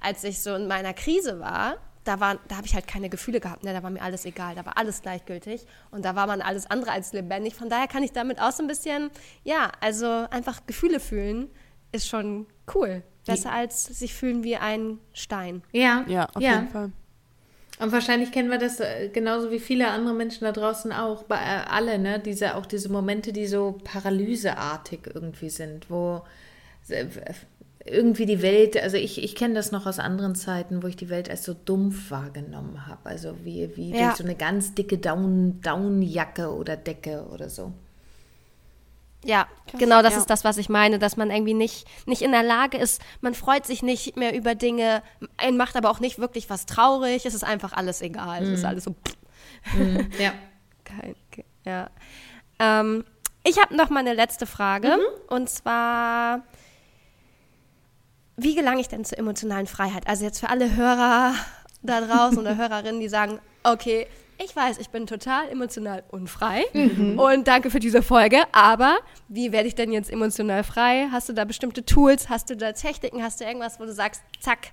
als 0.02 0.24
ich 0.24 0.42
so 0.42 0.56
in 0.56 0.68
meiner 0.68 0.94
Krise 0.94 1.40
war, 1.40 1.78
da, 2.04 2.20
war, 2.20 2.38
da 2.48 2.58
habe 2.58 2.68
ich 2.68 2.76
halt 2.76 2.88
keine 2.88 3.10
Gefühle 3.10 3.40
gehabt, 3.40 3.64
ne? 3.64 3.74
da 3.74 3.82
war 3.82 3.90
mir 3.90 4.02
alles 4.02 4.26
egal, 4.26 4.56
da 4.56 4.66
war 4.66 4.78
alles 4.78 5.02
gleichgültig 5.02 5.66
und 5.90 6.04
da 6.04 6.16
war 6.16 6.28
man 6.28 6.42
alles 6.42 6.70
andere 6.70 6.92
als 6.92 7.14
lebendig. 7.14 7.56
Von 7.56 7.70
daher 7.70 7.88
kann 7.88 8.04
ich 8.04 8.12
damit 8.12 8.42
auch 8.42 8.52
so 8.52 8.62
ein 8.62 8.68
bisschen, 8.68 9.10
ja, 9.44 9.72
also 9.80 10.08
einfach 10.30 10.66
Gefühle 10.68 11.00
fühlen 11.00 11.50
ist 11.92 12.08
schon 12.08 12.48
cool. 12.74 13.04
Besser 13.26 13.52
als 13.52 13.86
sich 13.86 14.14
fühlen 14.14 14.44
wie 14.44 14.58
ein 14.58 15.00
Stein. 15.14 15.64
Ja, 15.72 16.04
Ja, 16.08 16.28
auf 16.34 16.42
ja. 16.42 16.56
jeden 16.56 16.68
Fall. 16.70 16.92
Und 17.80 17.92
wahrscheinlich 17.92 18.32
kennen 18.32 18.52
wir 18.52 18.60
das 18.60 18.80
äh, 18.80 19.10
genauso 19.12 19.50
wie 19.50 19.60
viele 19.60 19.90
andere 19.90 20.14
Menschen 20.14 20.44
da 20.46 20.52
draußen 20.52 20.92
auch, 20.92 21.24
bei 21.24 21.38
äh, 21.38 21.66
alle, 21.70 21.98
ne? 21.98 22.20
Diese, 22.20 22.56
auch 22.56 22.66
diese 22.68 22.90
Momente, 22.90 23.34
die 23.34 23.48
so 23.48 23.80
paralyseartig 23.84 25.00
irgendwie 25.14 25.50
sind, 25.50 25.90
wo 25.90 26.22
äh, 26.90 27.06
irgendwie 27.86 28.26
die 28.26 28.42
Welt, 28.42 28.82
also 28.82 28.96
ich, 28.96 29.22
ich 29.22 29.36
kenne 29.36 29.56
das 29.56 29.72
noch 29.72 29.86
aus 29.86 30.00
anderen 30.00 30.36
Zeiten, 30.36 30.84
wo 30.84 30.88
ich 30.88 30.96
die 30.96 31.10
Welt 31.10 31.30
als 31.30 31.44
so 31.44 31.54
dumpf 31.54 32.12
wahrgenommen 32.12 32.88
habe. 32.88 33.10
Also 33.10 33.36
wie, 33.44 33.76
wie 33.76 33.92
Ja. 33.92 34.06
durch 34.06 34.18
so 34.18 34.24
eine 34.24 34.36
ganz 34.36 34.74
dicke 34.74 34.98
Down, 35.00 35.60
Downjacke 35.62 36.54
oder 36.54 36.78
Decke 36.78 37.26
oder 37.34 37.50
so. 37.50 37.74
Ja, 39.26 39.48
genau 39.78 40.02
das 40.02 40.14
ja. 40.14 40.20
ist 40.20 40.30
das, 40.30 40.44
was 40.44 40.58
ich 40.58 40.68
meine, 40.70 41.00
dass 41.00 41.16
man 41.18 41.32
irgendwie 41.32 41.54
nicht, 41.54 41.88
nicht 42.08 42.22
in 42.22 42.32
der 42.32 42.44
Lage 42.44 42.78
ist, 42.78 43.02
man 43.22 43.34
freut 43.34 43.66
sich 43.66 43.82
nicht 43.82 44.18
mehr 44.18 44.36
über 44.36 44.54
Dinge, 44.56 45.02
einen 45.38 45.56
macht 45.58 45.76
aber 45.78 45.90
auch 45.90 46.00
nicht 46.00 46.20
wirklich 46.20 46.50
was 46.50 46.66
traurig, 46.66 47.26
es 47.26 47.34
ist 47.34 47.44
einfach 47.44 47.74
alles 47.74 48.02
egal, 48.02 48.44
es 48.44 48.50
ist 48.50 48.66
alles 48.66 48.84
so, 48.84 48.96
Mhm, 49.74 50.12
ja. 50.20 50.34
kein, 50.84 51.16
ke- 51.32 51.46
ja. 51.66 51.90
Ähm, 52.60 53.06
ich 53.46 53.60
habe 53.62 53.76
noch 53.76 53.90
mal 53.90 54.00
eine 54.02 54.14
letzte 54.14 54.46
Frage 54.46 54.98
und 55.28 55.50
zwar, 55.50 56.42
wie 58.36 58.56
gelange 58.56 58.82
ich 58.82 58.88
denn 58.88 59.06
zur 59.06 59.18
emotionalen 59.20 59.68
Freiheit? 59.68 60.08
Also 60.08 60.26
jetzt 60.26 60.40
für 60.40 60.50
alle 60.50 60.76
Hörer 60.76 61.34
da 61.82 62.02
draußen 62.02 62.40
oder 62.40 62.56
Hörerinnen, 62.58 63.00
die 63.00 63.10
sagen, 63.10 63.40
okay, 63.64 64.08
ich 64.44 64.56
weiß, 64.56 64.78
ich 64.80 64.90
bin 64.90 65.08
total 65.08 65.50
emotional 65.50 66.04
unfrei 66.10 66.66
und 67.18 67.48
danke 67.48 67.70
für 67.70 67.80
diese 67.80 68.02
Folge, 68.02 68.42
aber 68.52 68.98
wie 69.28 69.52
werde 69.52 69.68
ich 69.68 69.76
denn 69.76 69.92
jetzt 69.92 70.12
emotional 70.12 70.64
frei? 70.64 71.08
Hast 71.12 71.30
du 71.30 71.34
da 71.34 71.46
bestimmte 71.46 71.86
Tools, 71.86 72.30
hast 72.30 72.50
du 72.50 72.58
da 72.58 72.74
Techniken, 72.74 73.24
hast 73.24 73.40
du 73.40 73.46
irgendwas, 73.46 73.80
wo 73.80 73.86
du 73.86 73.94
sagst, 73.94 74.22
zack, 74.40 74.72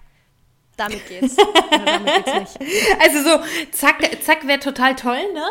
damit 0.77 1.07
geht's 1.09 1.37
damit 1.71 2.25
geht's 2.25 2.59
nicht? 2.59 2.71
Also 3.01 3.23
so, 3.23 3.41
zack, 3.73 3.97
zack 4.23 4.47
wäre 4.47 4.61
total 4.61 4.97
toll, 4.97 5.33
ne? 5.33 5.45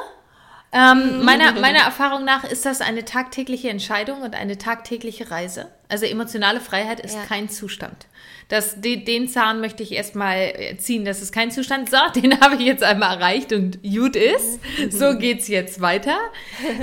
Ähm, 0.72 1.24
meiner, 1.24 1.54
meiner 1.54 1.80
Erfahrung 1.80 2.26
nach 2.26 2.44
ist 2.44 2.66
das 2.66 2.82
eine 2.82 3.04
tagtägliche 3.04 3.70
Entscheidung 3.70 4.22
und 4.22 4.36
eine 4.36 4.58
tagtägliche 4.58 5.32
Reise. 5.32 5.72
Also 5.90 6.06
emotionale 6.06 6.60
Freiheit 6.62 7.00
ist 7.00 7.16
Ja. 7.16 7.24
kein 7.26 7.50
Zustand. 7.50 8.06
Das, 8.48 8.82
den, 8.82 9.06
den 9.06 9.28
Zahn 9.28 9.60
möchte 9.62 9.84
ich 9.84 9.92
erstmal 9.92 10.38
äh, 10.38 10.76
ziehen. 10.78 11.06
Das 11.06 11.22
ist 11.22 11.32
kein 11.32 11.52
Zustand. 11.52 11.90
So, 11.92 11.98
den 12.22 12.40
habe 12.42 12.56
ich 12.56 12.62
jetzt 12.62 12.82
einmal 12.84 13.18
erreicht 13.18 13.54
und 13.54 13.84
gut 13.84 14.16
ist. 14.16 14.60
So 14.92 15.18
geht's 15.18 15.48
jetzt 15.48 15.82
weiter. 15.82 16.16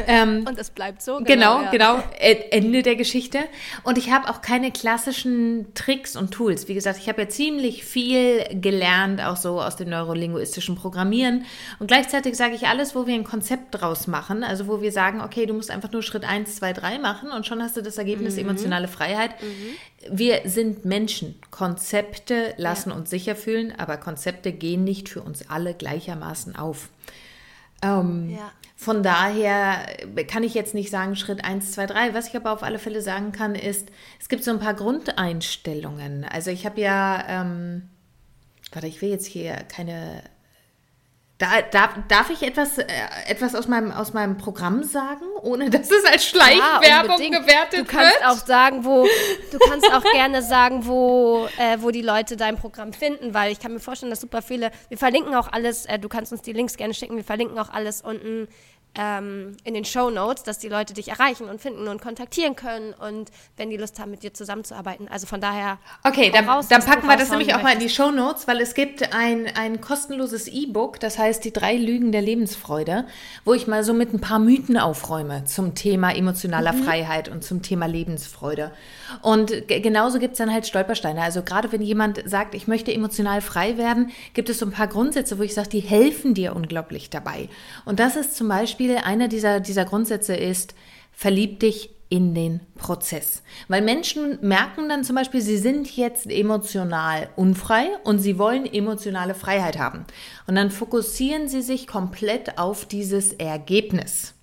Ähm, 0.09 0.45
Und 0.49 0.59
es 0.59 0.71
bleibt 0.71 1.03
so. 1.03 1.19
Genau, 1.25 1.63
ja. 1.63 1.71
genau. 1.71 1.99
E- 2.21 2.51
Ende 2.51 2.83
der 2.83 2.95
Geschichte. 2.97 3.41
Und 3.83 3.99
ich 3.99 4.11
habe 4.13 4.29
auch 4.31 4.41
keine 4.41 4.71
klassischen 4.71 5.67
Tricks 5.75 6.17
und 6.17 6.31
Tools. 6.33 6.69
Wie 6.69 6.75
gesagt, 6.75 6.99
ich 7.01 7.09
habe 7.09 7.23
ja 7.23 7.29
ziemlich 7.29 7.85
viel 7.85 8.45
gelernt, 8.61 9.21
auch 9.21 9.37
so 9.37 9.61
aus 9.61 9.77
dem 9.77 9.91
neurolinguistischen 9.91 10.77
Programmieren. 10.77 11.45
Und 11.79 11.89
gleichzeitig 11.89 12.37
sage 12.37 12.55
ich 12.55 12.67
alles, 12.69 12.95
wo 12.95 13.07
wir 13.07 13.15
ein 13.15 13.25
Konzept 13.25 13.75
draus 13.81 14.07
machen. 14.07 14.43
Also 14.45 14.67
wo 14.69 14.81
wir 14.81 14.93
sagen, 14.93 15.21
okay, 15.21 15.47
du 15.47 15.55
musst 15.55 15.71
einfach 15.71 15.91
nur 15.93 16.03
Schritt 16.03 16.25
1, 16.25 16.57
2, 16.57 16.73
3 16.73 16.99
machen 16.99 17.31
und 17.31 17.47
schon 17.47 17.63
hast 17.63 17.77
du 17.77 17.83
das 17.83 17.99
Ergebnis 17.99 18.37
emotionale 18.39 18.89
Freiheit. 18.89 18.96
Wir 20.11 20.43
sind 20.45 20.85
Menschen. 20.85 21.37
Konzepte 21.51 22.55
lassen 22.57 22.93
uns 22.93 23.11
sicher 23.11 23.37
fühlen, 23.37 23.73
aber 23.77 23.97
Konzepte 23.97 24.53
gehen 24.53 24.85
nicht 24.85 25.09
für 25.09 25.23
uns 25.23 25.49
alle 25.51 25.75
gleichermaßen 25.75 26.57
auf. 26.57 26.89
Ähm, 27.83 28.31
Ja. 28.31 28.53
Von 28.79 29.03
daher 29.03 29.87
kann 30.29 30.43
ich 30.43 30.53
jetzt 30.53 30.75
nicht 30.75 30.91
sagen 30.91 31.17
Schritt 31.17 31.43
1, 31.43 31.73
2, 31.73 31.87
3. 31.87 32.15
Was 32.15 32.29
ich 32.29 32.37
aber 32.37 32.53
auf 32.53 32.63
alle 32.63 32.79
Fälle 32.79 33.01
sagen 33.01 33.33
kann, 33.33 33.55
ist, 33.55 33.89
es 34.21 34.29
gibt 34.29 34.45
so 34.45 34.51
ein 34.51 34.61
paar 34.61 34.75
Grundeinstellungen. 34.75 36.25
Also 36.25 36.51
ich 36.51 36.67
habe 36.67 36.79
ja, 36.81 37.25
ähm, 37.27 37.89
warte, 38.73 38.87
ich 38.87 39.01
will 39.01 39.09
jetzt 39.09 39.27
hier 39.27 39.55
keine. 39.55 40.23
Da, 41.39 41.61
darf, 41.71 41.91
darf 42.09 42.31
ich 42.31 42.43
etwas, 42.43 42.79
äh, 42.79 42.87
etwas 43.27 43.55
aus, 43.55 43.69
meinem, 43.69 43.93
aus 43.93 44.15
meinem 44.15 44.39
Programm 44.39 44.83
sagen, 44.85 45.27
ohne 45.43 45.69
dass 45.71 45.91
es 45.91 46.05
als 46.07 46.25
Schleichwerbung 46.25 47.17
unbedingt. 47.17 47.37
gewertet 47.37 47.81
Du 47.81 47.85
kannst 47.85 48.15
wird? 48.15 48.27
auch 48.27 48.47
sagen, 48.47 48.85
wo 48.87 49.07
du 49.53 49.59
kannst 49.69 49.93
auch 49.93 50.03
gerne 50.13 50.41
sagen, 50.41 50.87
wo, 50.87 51.47
äh, 51.59 51.77
wo 51.81 51.91
die 51.91 52.01
Leute 52.01 52.39
dein 52.39 52.57
Programm 52.57 52.95
finden, 52.95 53.35
weil 53.35 53.53
ich 53.53 53.61
kann 53.61 53.75
mir 53.75 53.81
vorstellen, 53.81 54.09
dass 54.09 54.23
super 54.23 54.41
viele. 54.41 54.71
Wir 54.89 54.97
verlinken 54.97 55.35
auch 55.35 55.53
alles. 55.53 55.85
Äh, 55.85 55.99
du 55.99 56.09
kannst 56.09 56.33
uns 56.33 56.41
die 56.41 56.55
Links 56.55 56.79
gerne 56.79 56.95
schicken. 56.95 57.17
Wir 57.17 57.25
verlinken 57.25 57.59
auch 57.59 57.69
alles 57.69 58.01
unten 58.01 58.49
ähm, 58.97 59.57
in 59.65 59.75
den 59.75 59.85
Show 59.85 60.11
Notes, 60.11 60.43
dass 60.43 60.59
die 60.59 60.69
Leute 60.69 60.95
dich 60.95 61.09
erreichen 61.09 61.49
und 61.49 61.61
finden 61.61 61.89
und 61.89 62.01
kontaktieren 62.01 62.57
können 62.57 62.95
und 62.95 63.31
wenn 63.57 63.71
die 63.71 63.77
Lust 63.77 63.99
haben, 63.99 64.11
mit 64.11 64.23
dir 64.23 64.33
zusammenzuarbeiten. 64.33 65.09
Also 65.09 65.27
von 65.27 65.41
daher. 65.41 65.79
Okay, 66.05 66.31
dann, 66.33 66.49
raus, 66.49 66.69
dann 66.69 66.85
packen 66.85 67.07
wir 67.07 67.17
das 67.17 67.31
nämlich 67.31 67.55
auch 67.55 67.63
mal 67.63 67.73
in 67.73 67.81
die. 67.81 67.87
Show 67.97 68.11
Notes, 68.11 68.47
weil 68.47 68.61
es 68.61 68.75
gibt 68.75 69.15
ein, 69.15 69.47
ein 69.57 69.81
kostenloses 69.81 70.49
E-Book, 70.49 71.01
das 71.01 71.19
heißt 71.19 71.45
die 71.45 71.53
drei 71.53 71.77
Lügen 71.77 72.13
der 72.13 72.21
Lebensfreude, 72.21 73.07
wo 73.45 73.55
ich 73.55 73.67
mal 73.67 73.85
so 73.85 73.95
mit 73.95 74.13
ein 74.13 74.21
paar 74.21 74.39
Mythen 74.39 74.77
aufräume 74.77 75.45
zum 75.45 75.75
Thema 75.75 76.15
emotionaler 76.15 76.73
Mhm. 76.73 76.85
Freiheit 76.85 77.29
und 77.29 77.45
zum 77.45 77.63
Thema 77.63 77.87
Lebensfreude. 77.87 78.73
Und 79.23 79.69
ge- 79.69 79.81
genauso 79.81 80.19
gibt 80.19 80.33
es 80.33 80.39
dann 80.39 80.53
halt 80.53 80.67
Stolpersteine. 80.67 81.21
Also 81.23 81.43
gerade 81.43 81.73
wenn 81.73 81.83
jemand 81.83 82.23
sagt, 82.29 82.55
ich 82.55 82.67
möchte 82.67 82.93
emotional 82.93 83.41
frei 83.41 83.79
werden, 83.79 84.11
gibt 84.35 84.49
es 84.49 84.59
so 84.59 84.67
ein 84.67 84.73
paar 84.73 84.89
Grundsätze, 84.89 85.39
wo 85.39 85.43
ich 85.43 85.55
sage, 85.55 85.69
die 85.69 85.81
helfen 85.81 86.35
dir 86.35 86.55
unglaublich 86.55 87.11
dabei. 87.11 87.49
Und 87.85 88.01
das 88.01 88.17
ist 88.17 88.37
zum 88.37 88.49
Beispiel 88.49 88.97
einer 88.97 89.29
dieser, 89.29 89.61
dieser 89.61 89.85
Grundsätze 89.85 90.35
ist, 90.35 90.75
verlieb 91.13 91.61
dich 91.61 91.91
in 92.09 92.35
den 92.35 92.61
Prozess. 92.77 93.43
Weil 93.67 93.83
Menschen 93.83 94.39
merken 94.41 94.89
dann 94.89 95.03
zum 95.03 95.17
Beispiel, 95.17 95.41
sie 95.41 95.59
sind 95.59 95.97
jetzt 95.97 96.31
emotional 96.31 97.29
unfrei 97.35 97.89
und 98.05 98.21
sie 98.21 98.39
wollen 98.39 98.65
emotionale 98.65 99.35
Freiheit 99.35 99.77
haben. 99.77 100.05
Und 100.47 100.55
dann 100.55 100.71
fokussieren 100.71 101.49
sie 101.49 101.63
sich 101.63 101.89
komplett 101.89 102.59
auf 102.59 102.85
dieses 102.85 103.33
Ergebnis. 103.33 104.35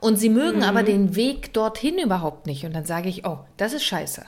Und 0.00 0.16
sie 0.16 0.30
mögen 0.30 0.62
aber 0.62 0.82
den 0.82 1.14
Weg 1.14 1.52
dorthin 1.52 1.98
überhaupt 1.98 2.46
nicht. 2.46 2.64
Und 2.64 2.74
dann 2.74 2.86
sage 2.86 3.08
ich, 3.08 3.26
oh, 3.26 3.40
das 3.58 3.74
ist 3.74 3.84
scheiße. 3.84 4.24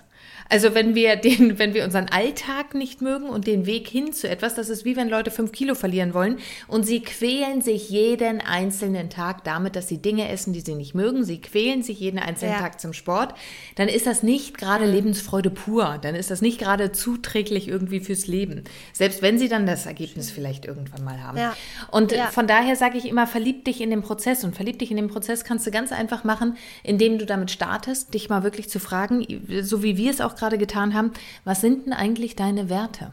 Also 0.53 0.74
wenn 0.74 0.94
wir 0.94 1.16
den, 1.16 1.59
wenn 1.59 1.72
wir 1.72 1.82
unseren 1.84 2.09
Alltag 2.11 2.74
nicht 2.74 3.00
mögen 3.00 3.24
und 3.30 3.46
den 3.46 3.64
Weg 3.64 3.88
hin 3.88 4.12
zu 4.12 4.28
etwas, 4.28 4.55
das 4.55 4.68
ist 4.68 4.84
wie 4.84 4.96
wenn 4.96 5.09
Leute 5.09 5.30
fünf 5.30 5.50
Kilo 5.50 5.74
verlieren 5.74 6.12
wollen 6.12 6.38
und 6.68 6.84
sie 6.84 7.00
quälen 7.00 7.62
sich 7.62 7.88
jeden 7.88 8.42
einzelnen 8.42 9.09
Tag 9.09 9.44
damit, 9.44 9.76
dass 9.76 9.88
sie 9.88 9.96
Dinge 10.03 10.28
essen, 10.28 10.53
die 10.53 10.61
sie 10.61 10.74
nicht 10.74 10.94
mögen. 10.94 11.24
Sie 11.24 11.40
quälen 11.40 11.82
sich 11.82 11.98
jeden 12.00 12.18
einzelnen 12.18 12.53
Ja. 12.55 12.61
Tag 12.61 12.80
zum 12.80 12.92
Sport. 12.92 13.34
Dann 13.76 13.88
ist 13.88 14.07
das 14.07 14.22
nicht 14.22 14.59
gerade 14.59 14.84
Lebensfreude 14.84 15.48
pur. 15.48 15.98
Dann 16.03 16.14
ist 16.14 16.30
das 16.30 16.42
nicht 16.42 16.59
gerade 16.61 16.92
zuträglich 16.92 17.66
irgendwie 17.66 18.00
fürs 18.00 18.26
Leben. 18.26 18.64
Selbst 18.92 19.22
wenn 19.22 19.38
sie 19.38 19.48
dann 19.48 19.64
das 19.64 19.86
Ergebnis 19.86 20.30
vielleicht 20.30 20.66
irgendwann 20.66 21.03
mal 21.03 21.22
haben. 21.22 21.38
Ja. 21.38 21.57
Und 21.90 22.12
Ja. 22.12 22.26
von 22.26 22.46
daher 22.46 22.76
sage 22.76 22.98
ich 22.98 23.07
immer, 23.07 23.26
verlieb 23.26 23.64
dich 23.64 23.80
in 23.80 23.88
den 23.88 24.03
Prozess. 24.03 24.44
Und 24.44 24.55
verlieb 24.55 24.78
dich 24.80 24.90
in 24.90 24.98
den 24.98 25.09
Prozess 25.09 25.44
kannst 25.44 25.66
du 25.66 25.70
ganz 25.70 25.92
einfach 25.92 26.24
machen, 26.24 26.59
indem 26.82 27.18
du 27.18 27.24
damit 27.24 27.50
startest, 27.50 28.12
dich 28.12 28.28
mal 28.28 28.42
wirklich 28.42 28.68
zu 28.68 28.78
fragen, 28.80 29.26
so 29.62 29.82
wie 29.82 29.96
wir 29.96 30.11
es 30.11 30.20
auch 30.20 30.34
gerade 30.43 30.59
getan 30.59 30.93
haben, 30.93 31.12
was 31.45 31.61
sind 31.61 31.86
denn 31.86 31.93
eigentlich 31.93 32.34
deine 32.34 32.68
Werte? 32.68 33.12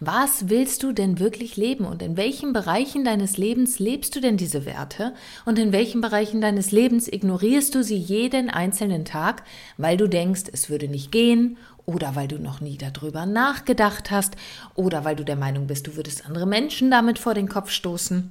Was 0.00 0.48
willst 0.48 0.82
du 0.82 0.92
denn 0.92 1.18
wirklich 1.18 1.56
leben? 1.56 1.84
Und 1.84 2.00
in 2.00 2.16
welchen 2.16 2.54
Bereichen 2.54 3.04
deines 3.04 3.36
Lebens 3.36 3.78
lebst 3.78 4.16
du 4.16 4.20
denn 4.20 4.38
diese 4.38 4.64
Werte? 4.64 5.12
Und 5.44 5.58
in 5.58 5.72
welchen 5.72 6.00
Bereichen 6.00 6.40
deines 6.40 6.72
Lebens 6.72 7.06
ignorierst 7.06 7.74
du 7.74 7.82
sie 7.82 7.96
jeden 7.96 8.48
einzelnen 8.48 9.04
Tag, 9.04 9.42
weil 9.76 9.98
du 9.98 10.08
denkst, 10.08 10.44
es 10.52 10.70
würde 10.70 10.88
nicht 10.88 11.12
gehen? 11.12 11.58
Oder 11.86 12.16
weil 12.16 12.28
du 12.28 12.38
noch 12.38 12.62
nie 12.62 12.78
darüber 12.78 13.26
nachgedacht 13.26 14.10
hast? 14.10 14.36
Oder 14.74 15.04
weil 15.04 15.16
du 15.16 15.24
der 15.24 15.36
Meinung 15.36 15.66
bist, 15.66 15.86
du 15.86 15.96
würdest 15.96 16.24
andere 16.24 16.46
Menschen 16.46 16.90
damit 16.90 17.18
vor 17.18 17.34
den 17.34 17.48
Kopf 17.48 17.70
stoßen. 17.70 18.30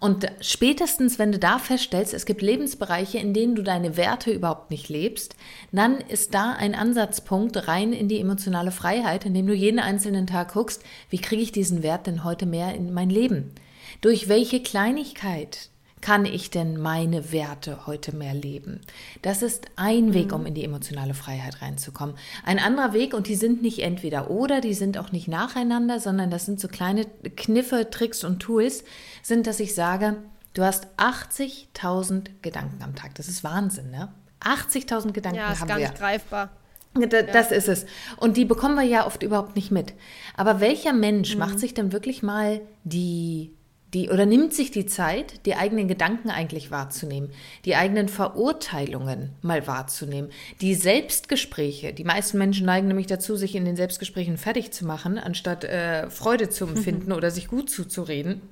Und 0.00 0.26
spätestens, 0.40 1.18
wenn 1.18 1.30
du 1.30 1.38
da 1.38 1.58
feststellst, 1.58 2.14
es 2.14 2.24
gibt 2.24 2.40
Lebensbereiche, 2.40 3.18
in 3.18 3.34
denen 3.34 3.54
du 3.54 3.62
deine 3.62 3.98
Werte 3.98 4.32
überhaupt 4.32 4.70
nicht 4.70 4.88
lebst, 4.88 5.36
dann 5.72 5.98
ist 5.98 6.32
da 6.32 6.52
ein 6.52 6.74
Ansatzpunkt 6.74 7.68
rein 7.68 7.92
in 7.92 8.08
die 8.08 8.18
emotionale 8.18 8.70
Freiheit, 8.70 9.26
indem 9.26 9.46
du 9.46 9.52
jeden 9.52 9.78
einzelnen 9.78 10.26
Tag 10.26 10.54
guckst, 10.54 10.82
wie 11.10 11.18
kriege 11.18 11.42
ich 11.42 11.52
diesen 11.52 11.82
Wert 11.82 12.06
denn 12.06 12.24
heute 12.24 12.46
mehr 12.46 12.74
in 12.74 12.94
mein 12.94 13.10
Leben? 13.10 13.52
Durch 14.00 14.28
welche 14.28 14.62
Kleinigkeit 14.62 15.68
kann 16.00 16.24
ich 16.24 16.50
denn 16.50 16.80
meine 16.80 17.32
Werte 17.32 17.86
heute 17.86 18.14
mehr 18.16 18.34
leben? 18.34 18.80
Das 19.22 19.42
ist 19.42 19.66
ein 19.76 20.14
Weg, 20.14 20.32
um 20.32 20.46
in 20.46 20.54
die 20.54 20.64
emotionale 20.64 21.14
Freiheit 21.14 21.60
reinzukommen. 21.62 22.16
Ein 22.44 22.58
anderer 22.58 22.92
Weg, 22.92 23.12
und 23.14 23.28
die 23.28 23.34
sind 23.34 23.60
nicht 23.62 23.80
entweder 23.80 24.30
oder, 24.30 24.60
die 24.60 24.74
sind 24.74 24.96
auch 24.98 25.12
nicht 25.12 25.28
nacheinander, 25.28 26.00
sondern 26.00 26.30
das 26.30 26.46
sind 26.46 26.58
so 26.60 26.68
kleine 26.68 27.04
Kniffe, 27.36 27.90
Tricks 27.90 28.24
und 28.24 28.40
Tools, 28.40 28.84
sind, 29.22 29.46
dass 29.46 29.60
ich 29.60 29.74
sage, 29.74 30.16
du 30.54 30.62
hast 30.62 30.86
80.000 30.96 32.28
Gedanken 32.42 32.82
am 32.82 32.94
Tag. 32.94 33.14
Das 33.14 33.28
ist 33.28 33.44
Wahnsinn, 33.44 33.90
ne? 33.90 34.08
80.000 34.40 35.12
Gedanken 35.12 35.38
Ja, 35.38 35.52
ist 35.52 35.60
haben 35.60 35.68
gar 35.68 35.78
wir. 35.78 35.88
nicht 35.88 35.98
greifbar. 35.98 36.50
Da- 36.94 37.22
Das 37.22 37.52
ist 37.52 37.68
es. 37.68 37.86
Und 38.16 38.36
die 38.36 38.44
bekommen 38.44 38.74
wir 38.74 38.82
ja 38.82 39.06
oft 39.06 39.22
überhaupt 39.22 39.54
nicht 39.54 39.70
mit. 39.70 39.92
Aber 40.36 40.60
welcher 40.60 40.92
Mensch 40.92 41.36
macht 41.36 41.60
sich 41.60 41.72
denn 41.72 41.92
wirklich 41.92 42.22
mal 42.24 42.60
die, 42.82 43.52
die, 43.94 44.08
oder 44.08 44.24
nimmt 44.24 44.54
sich 44.54 44.70
die 44.70 44.86
Zeit, 44.86 45.46
die 45.46 45.56
eigenen 45.56 45.88
Gedanken 45.88 46.30
eigentlich 46.30 46.70
wahrzunehmen, 46.70 47.30
die 47.64 47.74
eigenen 47.74 48.08
Verurteilungen 48.08 49.30
mal 49.42 49.66
wahrzunehmen, 49.66 50.30
die 50.60 50.74
Selbstgespräche. 50.74 51.92
Die 51.92 52.04
meisten 52.04 52.38
Menschen 52.38 52.66
neigen 52.66 52.88
nämlich 52.88 53.08
dazu, 53.08 53.36
sich 53.36 53.56
in 53.56 53.64
den 53.64 53.76
Selbstgesprächen 53.76 54.36
fertig 54.36 54.70
zu 54.70 54.86
machen, 54.86 55.18
anstatt 55.18 55.64
äh, 55.64 56.08
Freude 56.08 56.50
zu 56.50 56.66
empfinden 56.68 57.12
oder 57.12 57.30
sich 57.30 57.48
gut 57.48 57.68
zuzureden. 57.68 58.42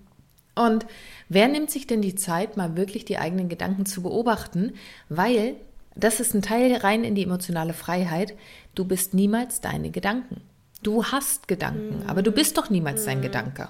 Und 0.55 0.87
wer 1.29 1.47
nimmt 1.47 1.71
sich 1.71 1.87
denn 1.87 2.03
die 2.03 2.17
Zeit, 2.17 2.57
mal 2.57 2.77
wirklich 2.77 3.05
die 3.05 3.19
eigenen 3.19 3.49
Gedanken 3.49 3.87
zu 3.87 4.03
beobachten? 4.03 4.73
Weil 5.09 5.55
das 5.95 6.19
ist 6.19 6.35
ein 6.35 6.43
Teil 6.43 6.75
rein 6.77 7.05
in 7.05 7.15
die 7.15 7.23
emotionale 7.23 7.75
Freiheit. 7.75 8.35
Du 8.75 8.85
bist 8.85 9.15
niemals 9.15 9.61
deine 9.61 9.91
Gedanken. 9.91 10.41
Du 10.83 11.05
hast 11.05 11.49
Gedanken, 11.49 12.05
aber 12.07 12.23
du 12.23 12.33
bist 12.33 12.57
doch 12.57 12.71
niemals 12.71 13.05
dein 13.05 13.21
Gedanke. 13.21 13.69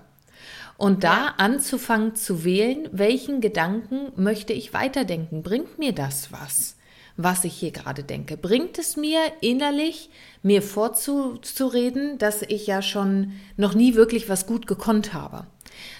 Und 0.78 1.02
da 1.02 1.34
anzufangen 1.38 2.14
zu 2.14 2.44
wählen, 2.44 2.88
welchen 2.92 3.40
Gedanken 3.40 4.12
möchte 4.14 4.52
ich 4.52 4.72
weiterdenken? 4.72 5.42
Bringt 5.42 5.76
mir 5.76 5.92
das 5.92 6.30
was, 6.30 6.76
was 7.16 7.42
ich 7.42 7.54
hier 7.54 7.72
gerade 7.72 8.04
denke? 8.04 8.36
Bringt 8.36 8.78
es 8.78 8.96
mir 8.96 9.18
innerlich, 9.40 10.08
mir 10.44 10.62
vorzureden, 10.62 12.18
dass 12.18 12.42
ich 12.42 12.68
ja 12.68 12.80
schon 12.80 13.32
noch 13.56 13.74
nie 13.74 13.96
wirklich 13.96 14.28
was 14.28 14.46
gut 14.46 14.68
gekonnt 14.68 15.12
habe? 15.14 15.48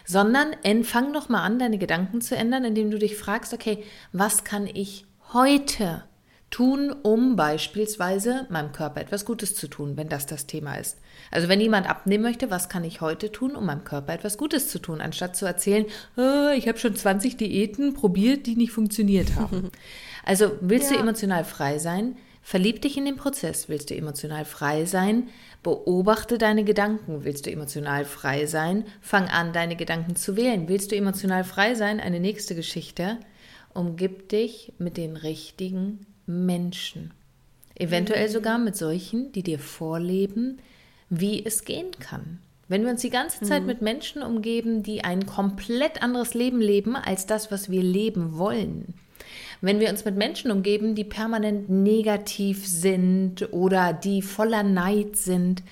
Sondern 0.07 0.55
fang 0.85 1.13
doch 1.13 1.29
mal 1.29 1.43
an, 1.43 1.59
deine 1.59 1.79
Gedanken 1.79 2.21
zu 2.21 2.37
ändern, 2.37 2.65
indem 2.65 2.93
du 2.93 3.01
dich 3.01 3.17
fragst, 3.17 3.53
okay, 3.53 3.83
was 4.13 4.45
kann 4.45 4.69
ich 4.69 5.07
heute 5.33 6.05
tun, 6.51 6.93
um 7.03 7.37
beispielsweise 7.37 8.47
meinem 8.49 8.73
Körper 8.73 9.01
etwas 9.01 9.25
Gutes 9.25 9.55
zu 9.55 9.69
tun, 9.69 9.97
wenn 9.97 10.09
das 10.09 10.25
das 10.27 10.47
Thema 10.47 10.77
ist. 10.77 10.99
Also 11.31 11.49
wenn 11.49 11.61
jemand 11.61 11.89
abnehmen 11.89 12.25
möchte, 12.25 12.51
was 12.51 12.69
kann 12.69 12.85
ich 12.85 13.01
heute 13.03 13.31
tun, 13.31 13.55
um 13.55 13.67
meinem 13.67 13.85
Körper 13.85 14.15
etwas 14.15 14.39
Gutes 14.39 14.69
zu 14.71 14.79
tun, 14.79 15.01
anstatt 15.03 15.37
zu 15.37 15.45
erzählen, 15.45 15.85
"Ah, 16.17 16.53
ich 16.57 16.67
habe 16.67 16.79
schon 16.79 16.97
20 16.97 17.37
Diäten 17.37 17.93
probiert, 17.95 18.47
die 18.47 18.57
nicht 18.57 18.73
funktioniert 18.73 19.37
haben. 19.37 19.71
Also 20.25 20.53
willst 20.61 20.91
du 20.91 20.95
Ja. 20.95 21.01
emotional 21.01 21.43
frei 21.43 21.79
sein, 21.79 22.17
verlieb 22.43 22.83
dich 22.83 22.99
in 22.99 23.07
den 23.07 23.17
Prozess. 23.17 23.71
Willst 23.71 23.89
du 23.89 23.95
emotional 23.97 24.45
frei 24.45 24.85
sein, 24.85 25.29
beobachte 25.63 26.37
deine 26.37 26.65
Gedanken. 26.65 27.25
Willst 27.25 27.47
du 27.47 27.51
emotional 27.51 28.05
frei 28.05 28.45
sein, 28.45 28.85
fang 29.01 29.29
an, 29.29 29.55
deine 29.55 29.75
Gedanken 29.77 30.17
zu 30.17 30.37
wählen. 30.37 30.69
Willst 30.69 30.93
du 30.93 30.97
emotional 30.97 31.45
frei 31.45 31.75
sein, 31.75 31.99
eine 31.99 32.21
nächste 32.21 32.55
Geschichte, 32.55 33.17
umgib 33.73 34.29
dich 34.29 34.75
mit 34.79 34.99
den 34.99 35.17
richtigen 35.17 36.05
Menschen. 36.29 37.13
Eventuell 37.75 38.29
sogar 38.29 38.59
mit 38.59 38.77
solchen, 38.77 39.33
die 39.33 39.43
dir 39.43 39.59
vorleben, 39.59 40.59
wie 41.11 41.45
es 41.45 41.65
gehen 41.65 41.91
kann. 41.99 42.39
Wenn 42.69 42.83
wir 42.85 42.91
uns 42.91 43.01
die 43.01 43.11
ganze 43.11 43.45
Zeit 43.45 43.65
mit 43.65 43.81
Menschen 43.81 44.23
umgeben, 44.23 44.83
die 44.83 45.03
ein 45.03 45.25
komplett 45.25 46.03
anderes 46.03 46.35
Leben 46.35 46.61
leben 46.61 46.97
als 46.97 47.25
das, 47.25 47.51
was 47.51 47.71
wir 47.71 47.83
leben 47.83 48.37
wollen. 48.37 48.93
Wenn 49.63 49.81
wir 49.81 49.89
uns 49.89 50.05
mit 50.05 50.17
Menschen 50.17 50.51
umgeben, 50.51 50.95
die 50.95 51.05
permanent 51.05 51.71
negativ 51.71 52.67
sind 52.67 53.53
oder 53.53 53.95
die 53.95 54.21
voller 54.21 54.63
Neid 54.63 55.17
sind, 55.17 55.63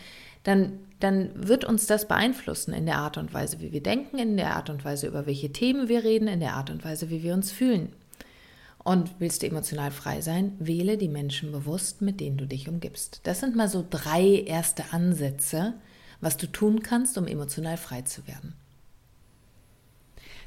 dann, 0.42 0.78
dann 0.98 1.30
wird 1.34 1.66
uns 1.66 1.86
das 1.86 2.08
beeinflussen 2.08 2.72
in 2.72 2.86
der 2.86 2.96
Art 2.96 3.18
und 3.18 3.34
Weise, 3.34 3.60
wie 3.60 3.72
wir 3.72 3.82
denken, 3.82 4.18
in 4.18 4.36
der 4.38 4.56
Art 4.56 4.70
und 4.70 4.84
Weise, 4.84 5.06
über 5.06 5.26
welche 5.26 5.52
Themen 5.52 5.88
wir 5.88 6.02
reden, 6.02 6.28
in 6.28 6.40
der 6.40 6.54
Art 6.54 6.70
und 6.70 6.84
Weise, 6.84 7.10
wie 7.10 7.22
wir 7.22 7.34
uns 7.34 7.52
fühlen. 7.52 7.92
Und 8.86 9.16
willst 9.18 9.42
du 9.42 9.48
emotional 9.48 9.90
frei 9.90 10.20
sein, 10.20 10.52
wähle 10.60 10.96
die 10.96 11.08
Menschen 11.08 11.50
bewusst, 11.50 12.02
mit 12.02 12.20
denen 12.20 12.36
du 12.36 12.46
dich 12.46 12.68
umgibst. 12.68 13.18
Das 13.24 13.40
sind 13.40 13.56
mal 13.56 13.68
so 13.68 13.84
drei 13.90 14.44
erste 14.46 14.92
Ansätze, 14.92 15.74
was 16.20 16.36
du 16.36 16.46
tun 16.46 16.84
kannst, 16.84 17.18
um 17.18 17.26
emotional 17.26 17.78
frei 17.78 18.02
zu 18.02 18.28
werden. 18.28 18.54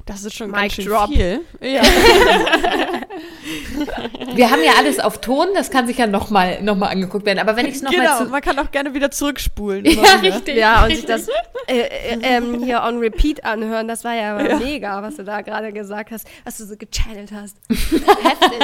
Das 0.06 0.24
ist 0.24 0.36
schon 0.36 0.50
Mic 0.52 0.60
ganz 0.60 0.72
schön 0.72 0.86
drop. 0.86 1.08
viel. 1.10 1.42
Ja. 1.60 1.82
Wir 4.34 4.50
haben 4.50 4.62
ja 4.62 4.72
alles 4.78 4.98
auf 5.00 5.20
Ton, 5.20 5.48
das 5.54 5.70
kann 5.70 5.86
sich 5.86 5.98
ja 5.98 6.06
nochmal 6.06 6.62
noch 6.62 6.76
mal 6.76 6.88
angeguckt 6.88 7.26
werden. 7.26 7.38
Aber 7.38 7.56
wenn 7.56 7.66
ich 7.66 7.76
es 7.76 7.82
nochmal 7.82 8.00
genau, 8.06 8.18
zu. 8.18 8.30
man 8.30 8.40
kann 8.40 8.58
auch 8.58 8.70
gerne 8.70 8.94
wieder 8.94 9.10
zurückspulen. 9.10 9.84
Ja, 9.90 9.92
immer 9.92 10.22
wieder. 10.22 10.34
richtig. 10.36 10.56
Ja, 10.56 10.84
und 10.84 10.90
sich 10.90 11.04
das 11.06 11.28
äh, 11.66 11.80
äh, 11.80 12.18
ähm, 12.22 12.62
hier 12.62 12.82
on 12.82 12.98
repeat 12.98 13.44
anhören, 13.44 13.88
das 13.88 14.04
war 14.04 14.14
ja, 14.14 14.36
aber 14.36 14.56
mega, 14.56 15.02
was 15.02 15.16
du 15.16 15.24
da 15.24 15.40
gerade 15.40 15.72
gesagt 15.72 16.10
hast, 16.10 16.26
was 16.44 16.58
du 16.58 16.64
so 16.64 16.76
gechannelt 16.76 17.32
hast. 17.32 17.56
Heftig. 17.68 18.58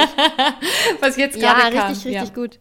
was 1.01 1.17
jetzt 1.17 1.37
Ja, 1.37 1.53
gerade 1.53 1.75
kam. 1.75 1.89
richtig, 1.89 2.15
richtig 2.15 2.33
gut. 2.33 2.59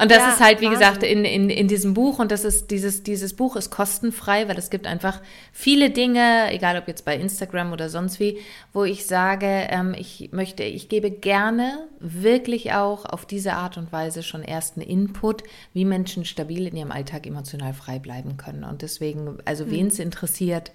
Und 0.00 0.10
das 0.10 0.18
Ja, 0.18 0.28
ist 0.30 0.40
halt, 0.40 0.60
wie 0.60 0.64
Wahnsinn. 0.66 0.78
gesagt, 0.80 1.02
in, 1.02 1.24
in, 1.24 1.50
in 1.50 1.68
diesem 1.68 1.92
Buch, 1.92 2.18
und 2.18 2.32
das 2.32 2.44
ist, 2.44 2.70
dieses, 2.70 3.02
dieses 3.02 3.34
Buch 3.34 3.56
ist 3.56 3.70
kostenfrei, 3.70 4.48
weil 4.48 4.56
es 4.58 4.70
gibt 4.70 4.86
einfach 4.86 5.20
viele 5.52 5.90
Dinge, 5.90 6.50
egal 6.50 6.78
ob 6.78 6.88
jetzt 6.88 7.04
bei 7.04 7.14
Instagram 7.16 7.72
oder 7.72 7.90
sonst 7.90 8.18
wie, 8.18 8.38
wo 8.72 8.84
ich 8.84 9.04
sage, 9.06 9.46
ähm, 9.46 9.94
ich 9.96 10.30
möchte, 10.32 10.62
ich 10.64 10.88
gebe 10.88 11.10
gerne 11.10 11.86
wirklich 12.00 12.72
auch 12.72 13.04
auf 13.04 13.26
diese 13.26 13.52
Art 13.52 13.76
und 13.76 13.92
Weise 13.92 14.22
schon 14.22 14.42
ersten 14.42 14.80
Input, 14.80 15.42
wie 15.74 15.84
Menschen 15.84 16.24
stabil 16.24 16.66
in 16.66 16.74
ihrem 16.76 16.90
Alltag 16.92 17.26
emotional 17.26 17.74
frei 17.74 17.98
bleiben 17.98 18.38
können. 18.38 18.64
Und 18.64 18.80
deswegen, 18.82 19.38
also 19.44 19.70
wen 19.70 19.88
es 19.88 19.98
interessiert, 19.98 20.72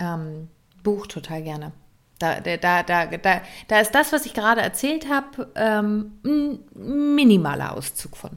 ähm, 0.00 0.48
Buch 0.82 1.06
total 1.06 1.42
gerne. 1.42 1.72
Da, 2.20 2.38
da, 2.38 2.82
da, 2.82 3.06
da, 3.06 3.40
da, 3.66 3.80
ist 3.80 3.92
das, 3.92 4.12
was 4.12 4.26
ich 4.26 4.34
gerade 4.34 4.60
erzählt 4.60 5.08
habe, 5.08 5.48
ähm, 5.54 6.20
ein 6.22 7.14
minimaler 7.14 7.74
Auszug 7.74 8.14
von. 8.14 8.32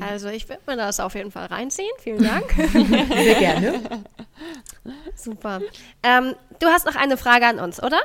Also 0.00 0.28
ich 0.28 0.48
würde 0.48 0.62
mir 0.66 0.76
das 0.76 0.98
auf 0.98 1.14
jeden 1.14 1.30
Fall 1.30 1.46
reinziehen. 1.46 1.90
Vielen 1.98 2.22
Dank. 2.24 2.50
Sehr 2.72 3.34
gerne. 3.34 3.80
Super. 5.14 5.60
Ähm, 6.02 6.34
du 6.58 6.68
hast 6.68 6.86
noch 6.86 6.96
eine 6.96 7.18
Frage 7.18 7.46
an 7.46 7.58
uns, 7.58 7.82
oder? 7.82 7.98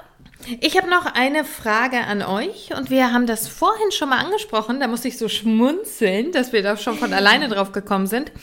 Ich 0.60 0.76
habe 0.78 0.90
noch 0.90 1.06
eine 1.06 1.46
Frage 1.46 2.02
an 2.02 2.22
euch 2.22 2.76
und 2.76 2.90
wir 2.90 3.14
haben 3.14 3.28
das 3.28 3.48
vorhin 3.48 3.92
schon 3.92 4.10
mal 4.10 4.20
angesprochen. 4.20 4.82
Da 4.82 4.88
musste 4.88 5.08
ich 5.08 5.18
so 5.18 5.30
schmunzeln, 5.30 6.34
dass 6.34 6.52
wir 6.52 6.64
da 6.64 6.76
schon 6.76 6.98
von 6.98 7.14
alleine 7.14 7.48
drauf 7.48 7.72
gekommen 7.72 8.08
sind. 8.08 8.34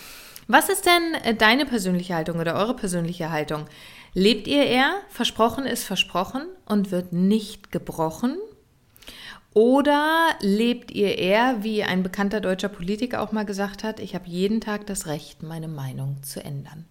Was 0.46 0.70
ist 0.70 0.86
denn 0.86 1.14
äh, 1.24 1.34
deine 1.34 1.66
persönliche 1.66 2.14
Haltung 2.14 2.38
oder 2.38 2.54
eure 2.54 2.74
persönliche 2.74 3.30
Haltung? 3.30 3.66
Lebt 4.18 4.48
ihr 4.48 4.66
eher, 4.66 5.00
versprochen 5.10 5.64
ist 5.64 5.84
versprochen 5.84 6.48
und 6.66 6.90
wird 6.90 7.12
nicht 7.12 7.70
gebrochen? 7.70 8.36
Oder 9.54 10.30
lebt 10.40 10.90
ihr 10.90 11.16
eher, 11.16 11.62
wie 11.62 11.84
ein 11.84 12.02
bekannter 12.02 12.40
deutscher 12.40 12.68
Politiker 12.68 13.22
auch 13.22 13.30
mal 13.30 13.44
gesagt 13.44 13.84
hat, 13.84 14.00
ich 14.00 14.16
habe 14.16 14.28
jeden 14.28 14.60
Tag 14.60 14.88
das 14.88 15.06
Recht, 15.06 15.44
meine 15.44 15.68
Meinung 15.68 16.20
zu 16.24 16.44
ändern? 16.44 16.84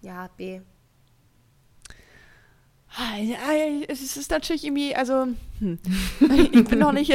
Ja, 0.00 0.30
B. 0.34 0.62
Es 3.86 4.16
ist 4.16 4.30
natürlich 4.30 4.64
irgendwie, 4.64 4.96
also 4.96 5.26
hm. 5.58 5.78
ich 6.52 6.64
bin 6.64 6.78
noch 6.78 6.92
nicht, 6.92 7.12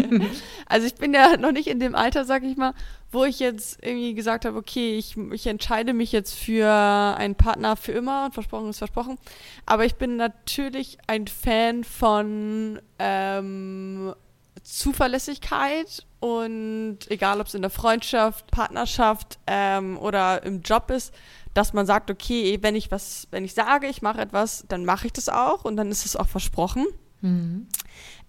also 0.66 0.86
ich 0.86 0.94
bin 0.94 1.12
ja 1.12 1.36
noch 1.36 1.52
nicht 1.52 1.66
in 1.66 1.80
dem 1.80 1.94
Alter, 1.94 2.24
sag 2.24 2.44
ich 2.44 2.56
mal, 2.56 2.72
wo 3.14 3.24
ich 3.24 3.38
jetzt 3.38 3.78
irgendwie 3.82 4.14
gesagt 4.14 4.44
habe, 4.44 4.58
okay, 4.58 4.98
ich, 4.98 5.16
ich 5.16 5.46
entscheide 5.46 5.94
mich 5.94 6.12
jetzt 6.12 6.34
für 6.34 6.68
einen 6.70 7.36
Partner 7.36 7.76
für 7.76 7.92
immer 7.92 8.26
und 8.26 8.34
versprochen 8.34 8.70
ist 8.70 8.78
versprochen. 8.78 9.18
Aber 9.64 9.84
ich 9.84 9.94
bin 9.94 10.16
natürlich 10.16 10.98
ein 11.06 11.26
Fan 11.28 11.84
von 11.84 12.80
ähm, 12.98 14.14
Zuverlässigkeit 14.62 16.06
und 16.20 16.98
egal, 17.08 17.40
ob 17.40 17.46
es 17.46 17.54
in 17.54 17.62
der 17.62 17.70
Freundschaft, 17.70 18.50
Partnerschaft 18.50 19.38
ähm, 19.46 19.98
oder 19.98 20.42
im 20.42 20.62
Job 20.62 20.90
ist, 20.90 21.14
dass 21.54 21.72
man 21.72 21.86
sagt, 21.86 22.10
okay, 22.10 22.58
wenn 22.62 22.74
ich 22.74 22.90
was, 22.90 23.28
wenn 23.30 23.44
ich 23.44 23.54
sage, 23.54 23.86
ich 23.86 24.02
mache 24.02 24.20
etwas, 24.20 24.64
dann 24.68 24.84
mache 24.84 25.06
ich 25.06 25.12
das 25.12 25.28
auch 25.28 25.64
und 25.64 25.76
dann 25.76 25.90
ist 25.90 26.04
es 26.04 26.16
auch 26.16 26.28
versprochen. 26.28 26.86
Mhm. 27.24 27.68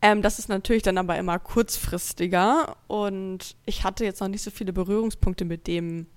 Ähm, 0.01 0.21
das 0.21 0.39
ist 0.39 0.47
natürlich 0.47 0.83
dann 0.83 0.97
aber 0.97 1.17
immer 1.17 1.37
kurzfristiger 1.37 2.77
und 2.87 3.57
ich 3.65 3.83
hatte 3.83 4.05
jetzt 4.05 4.21
noch 4.21 4.29
nicht 4.29 4.41
so 4.41 4.51
viele 4.51 4.71
Berührungspunkte 4.71 5.43
mit 5.43 5.67
dem 5.67 6.07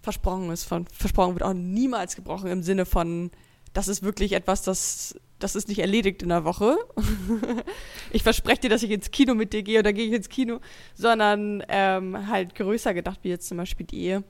versprochen 0.00 0.50
ist. 0.50 0.64
Von, 0.64 0.86
versprochen 0.86 1.34
wird 1.34 1.42
auch 1.42 1.52
niemals 1.52 2.16
gebrochen 2.16 2.50
im 2.50 2.62
Sinne 2.62 2.86
von, 2.86 3.30
das 3.74 3.88
ist 3.88 4.02
wirklich 4.02 4.32
etwas, 4.32 4.62
das, 4.62 5.14
das 5.40 5.56
ist 5.56 5.68
nicht 5.68 5.80
erledigt 5.80 6.22
in 6.22 6.30
der 6.30 6.44
Woche. 6.44 6.78
ich 8.12 8.22
verspreche 8.22 8.62
dir, 8.62 8.70
dass 8.70 8.82
ich 8.82 8.90
ins 8.90 9.10
Kino 9.10 9.34
mit 9.34 9.52
dir 9.52 9.62
gehe 9.62 9.80
oder 9.80 9.92
gehe 9.92 10.06
ich 10.06 10.14
ins 10.14 10.30
Kino, 10.30 10.60
sondern 10.94 11.62
ähm, 11.68 12.28
halt 12.28 12.54
größer 12.54 12.94
gedacht, 12.94 13.20
wie 13.22 13.28
jetzt 13.28 13.48
zum 13.48 13.58
Beispiel 13.58 13.84
die 13.84 14.00
Ehe. 14.04 14.24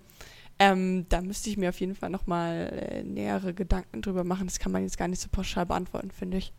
Ähm, 0.59 1.07
da 1.09 1.21
müsste 1.21 1.51
ich 1.51 1.57
mir 1.57 1.69
auf 1.69 1.79
jeden 1.79 1.95
Fall 1.95 2.11
nochmal 2.11 2.89
äh, 2.91 3.03
nähere 3.05 3.55
Gedanken 3.55 4.03
drüber 4.03 4.25
machen. 4.25 4.49
Das 4.49 4.59
kann 4.59 4.73
man 4.73 4.83
jetzt 4.83 4.99
gar 4.99 5.07
nicht 5.07 5.23
so 5.23 5.29
pauschal 5.31 5.67
beantworten, 5.67 6.11
finde 6.11 6.39
ich. 6.39 6.53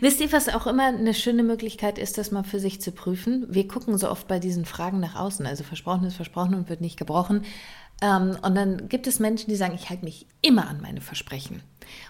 Wisst 0.00 0.20
ihr, 0.20 0.32
was 0.32 0.48
auch 0.48 0.66
immer 0.66 0.86
eine 0.86 1.14
schöne 1.14 1.42
Möglichkeit 1.42 1.98
ist, 1.98 2.18
das 2.18 2.30
mal 2.30 2.44
für 2.44 2.60
sich 2.60 2.80
zu 2.80 2.92
prüfen? 2.92 3.46
Wir 3.48 3.68
gucken 3.68 3.96
so 3.98 4.10
oft 4.10 4.28
bei 4.28 4.38
diesen 4.38 4.64
Fragen 4.64 5.00
nach 5.00 5.16
außen. 5.16 5.46
Also 5.46 5.64
versprochen 5.64 6.04
ist 6.04 6.16
versprochen 6.16 6.54
und 6.54 6.68
wird 6.68 6.80
nicht 6.80 6.98
gebrochen. 6.98 7.44
Ähm, 8.02 8.36
und 8.42 8.54
dann 8.54 8.88
gibt 8.88 9.06
es 9.06 9.20
Menschen, 9.20 9.50
die 9.50 9.56
sagen, 9.56 9.74
ich 9.74 9.88
halte 9.90 10.04
mich 10.04 10.26
immer 10.42 10.68
an 10.68 10.80
meine 10.80 11.00
Versprechen. 11.00 11.62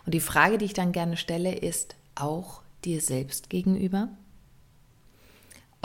Und 0.04 0.14
die 0.14 0.20
Frage, 0.20 0.58
die 0.58 0.64
ich 0.64 0.74
dann 0.74 0.92
gerne 0.92 1.16
stelle, 1.16 1.54
ist 1.54 1.94
auch 2.14 2.62
dir 2.84 3.00
selbst 3.00 3.50
gegenüber. 3.50 4.08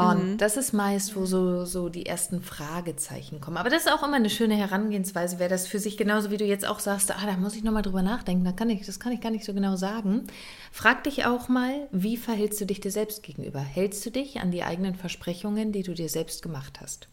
Und 0.10 0.32
mhm. 0.32 0.38
das 0.38 0.58
ist 0.58 0.74
meist, 0.74 1.16
wo 1.16 1.26
so, 1.26 1.66
so 1.66 1.90
die 1.90 2.06
ersten 2.06 2.42
Fragezeichen 2.42 3.40
kommen. 3.40 3.58
Aber 3.58 3.70
das 3.70 3.86
ist 3.86 3.92
auch 3.92 4.02
immer 4.02 4.16
eine 4.16 4.30
schöne 4.30 4.56
Herangehensweise, 4.56 5.38
wer 5.38 5.48
das 5.48 5.68
für 5.68 5.80
sich 5.80 5.96
genauso 5.96 6.32
wie 6.32 6.38
du 6.38 6.46
jetzt 6.46 6.66
auch 6.66 6.80
sagst, 6.80 7.12
ah, 7.12 7.26
da 7.26 7.38
muss 7.38 7.56
ich 7.56 7.64
nochmal 7.64 7.84
drüber 7.84 8.02
nachdenken, 8.02 8.44
da 8.44 8.52
kann 8.52 8.70
ich, 8.70 8.86
das 8.86 9.00
kann 9.00 9.12
ich 9.12 9.22
gar 9.22 9.32
nicht 9.32 9.46
so 9.46 9.54
genau 9.54 9.76
sagen. 9.76 10.28
Frag 10.72 11.04
dich 11.04 11.26
auch 11.26 11.50
mal, 11.50 11.88
wie 11.92 12.18
verhältst 12.18 12.60
du 12.60 12.66
dich 12.66 12.80
dir 12.80 12.92
selbst 12.92 13.22
gegenüber? 13.22 13.60
Hältst 13.60 14.06
du 14.06 14.10
dich 14.10 14.40
an 14.40 14.52
die 14.52 14.64
eigenen 14.64 14.96
Versprechungen, 14.96 15.72
die 15.72 15.84
du 15.84 15.94
dir 15.94 16.10
selbst 16.10 16.42
gemacht 16.42 16.80
hast? 16.82 17.08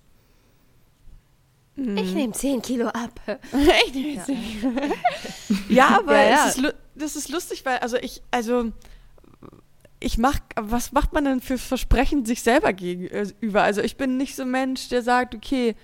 Mhm. 1.77 1.97
Ich 1.97 2.15
nehme 2.15 2.33
10 2.33 2.63
Kilo 2.63 2.89
ab. 2.89 3.21
ich 3.87 3.95
nehme 3.95 4.25
10 4.25 4.37
Kilo. 4.61 4.73
ja, 5.69 5.99
aber 5.99 6.17
ja, 6.17 6.31
ja. 6.31 6.49
Ist, 6.49 6.63
das 6.95 7.17
ist 7.17 7.29
lustig, 7.29 7.65
weil, 7.65 7.79
also 7.79 7.97
ich, 7.97 8.23
also 8.31 8.73
ich 10.01 10.19
mach, 10.19 10.39
was 10.57 10.93
macht 10.93 11.13
man 11.13 11.25
denn 11.25 11.41
für 11.41 11.59
Versprechen 11.59 12.25
sich 12.25 12.43
selber 12.43 12.73
gegenüber? 12.73 13.63
Also 13.63 13.81
ich 13.81 13.97
bin 13.97 14.17
nicht 14.17 14.37
so 14.37 14.43
ein 14.43 14.51
Mensch, 14.51 14.89
der 14.89 15.03
sagt, 15.03 15.35
okay, 15.35 15.75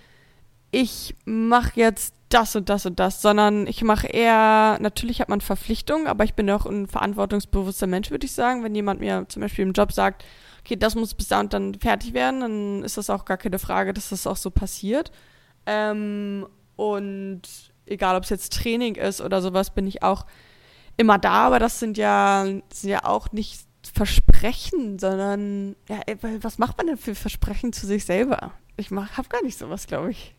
ich 0.71 1.15
mache 1.25 1.73
jetzt 1.81 2.15
das 2.29 2.57
und 2.57 2.69
das 2.69 2.85
und 2.85 2.99
das, 2.99 3.23
sondern 3.23 3.67
ich 3.67 3.83
mache 3.83 4.09
eher, 4.09 4.79
natürlich 4.81 5.21
hat 5.21 5.29
man 5.29 5.41
Verpflichtungen, 5.41 6.07
aber 6.07 6.25
ich 6.25 6.35
bin 6.35 6.51
auch 6.51 6.67
ein 6.67 6.89
verantwortungsbewusster 6.89 7.87
Mensch, 7.87 8.11
würde 8.11 8.27
ich 8.27 8.33
sagen. 8.33 8.65
Wenn 8.65 8.75
jemand 8.75 9.01
mir 9.01 9.27
zum 9.29 9.43
Beispiel 9.43 9.65
im 9.65 9.73
Job 9.73 9.93
sagt, 9.93 10.25
okay, 10.61 10.77
das 10.77 10.95
muss 10.95 11.15
bis 11.15 11.29
da 11.29 11.41
und 11.41 11.53
dann 11.53 11.75
fertig 11.75 12.13
werden, 12.13 12.41
dann 12.41 12.83
ist 12.83 12.97
das 12.97 13.11
auch 13.11 13.25
gar 13.25 13.37
keine 13.37 13.59
Frage, 13.59 13.93
dass 13.93 14.09
das 14.09 14.27
auch 14.27 14.37
so 14.37 14.51
passiert. 14.51 15.13
Ähm, 15.67 16.47
und 16.77 17.43
egal, 17.87 18.17
ob 18.17 18.25
es 18.25 18.31
jetzt 18.31 18.53
Training 18.53 18.97
ist 18.97 19.21
oder 19.21 19.41
sowas, 19.43 19.71
bin 19.71 19.87
ich 19.87 20.03
auch 20.03 20.27
immer 20.97 21.19
da, 21.19 21.47
aber 21.47 21.59
das 21.59 21.79
sind 21.79 21.99
ja, 21.99 22.47
sind 22.73 22.91
ja 22.91 23.05
auch 23.05 23.33
nicht 23.33 23.61
Versprechen, 23.93 24.99
sondern 24.99 25.77
ja, 25.89 26.01
was 26.41 26.59
macht 26.59 26.79
man 26.79 26.87
denn 26.87 26.97
für 26.97 27.15
Versprechen 27.15 27.73
zu 27.73 27.87
sich 27.87 28.05
selber? 28.05 28.53
Ich 28.77 28.91
habe 28.91 29.29
gar 29.29 29.43
nicht 29.43 29.59
sowas, 29.59 29.87
glaube 29.87 30.11
ich. 30.11 30.35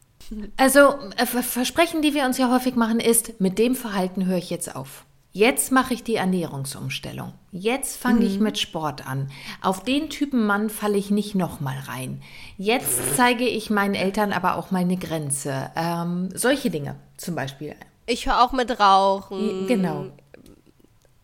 Also 0.58 0.96
äh, 1.18 1.26
Versprechen, 1.26 2.02
die 2.02 2.14
wir 2.14 2.26
uns 2.26 2.38
ja 2.38 2.52
häufig 2.52 2.76
machen, 2.76 3.00
ist, 3.00 3.40
mit 3.40 3.60
dem 3.60 3.76
Verhalten 3.76 4.26
höre 4.26 4.38
ich 4.38 4.50
jetzt 4.50 4.76
auf. 4.76 5.06
Jetzt 5.32 5.74
mache 5.74 5.94
ich 5.94 6.02
die 6.02 6.16
Ernährungsumstellung. 6.16 7.34
Jetzt 7.52 7.98
fange 7.98 8.22
mhm. 8.22 8.26
ich 8.26 8.40
mit 8.40 8.58
Sport 8.58 9.06
an. 9.06 9.30
Auf 9.62 9.84
den 9.84 10.10
Typen 10.10 10.46
Mann 10.46 10.70
falle 10.70 10.98
ich 10.98 11.12
nicht 11.12 11.36
nochmal 11.36 11.78
rein. 11.88 12.22
Jetzt 12.58 13.18
zeige 13.18 13.46
ich 13.46 13.70
meinen 13.70 13.96
Eltern 13.96 14.32
aber 14.32 14.56
auch 14.56 14.72
meine 14.72 14.96
Grenze. 14.96 15.72
Ähm, 15.76 16.30
solche 16.34 16.70
Dinge 16.70 16.96
zum 17.18 17.36
Beispiel. 17.36 17.76
Ich 18.06 18.28
höre 18.28 18.42
auch 18.42 18.54
mit 18.54 18.80
Rauchen. 18.80 19.68
Genau. 19.68 20.06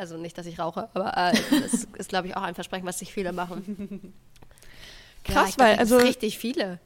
Also 0.01 0.17
nicht, 0.17 0.35
dass 0.35 0.47
ich 0.47 0.57
rauche, 0.57 0.89
aber 0.95 1.15
äh, 1.15 1.31
das 1.61 1.85
ist, 1.99 2.09
glaube 2.09 2.27
ich, 2.27 2.35
auch 2.35 2.41
ein 2.41 2.55
Versprechen, 2.55 2.87
was 2.87 2.97
sich 2.97 3.13
viele 3.13 3.33
machen. 3.33 4.13
Krass, 5.23 5.55
ja, 5.57 5.63
weil, 5.63 5.75
also. 5.77 5.97
Richtig 5.97 6.39
viele. 6.39 6.79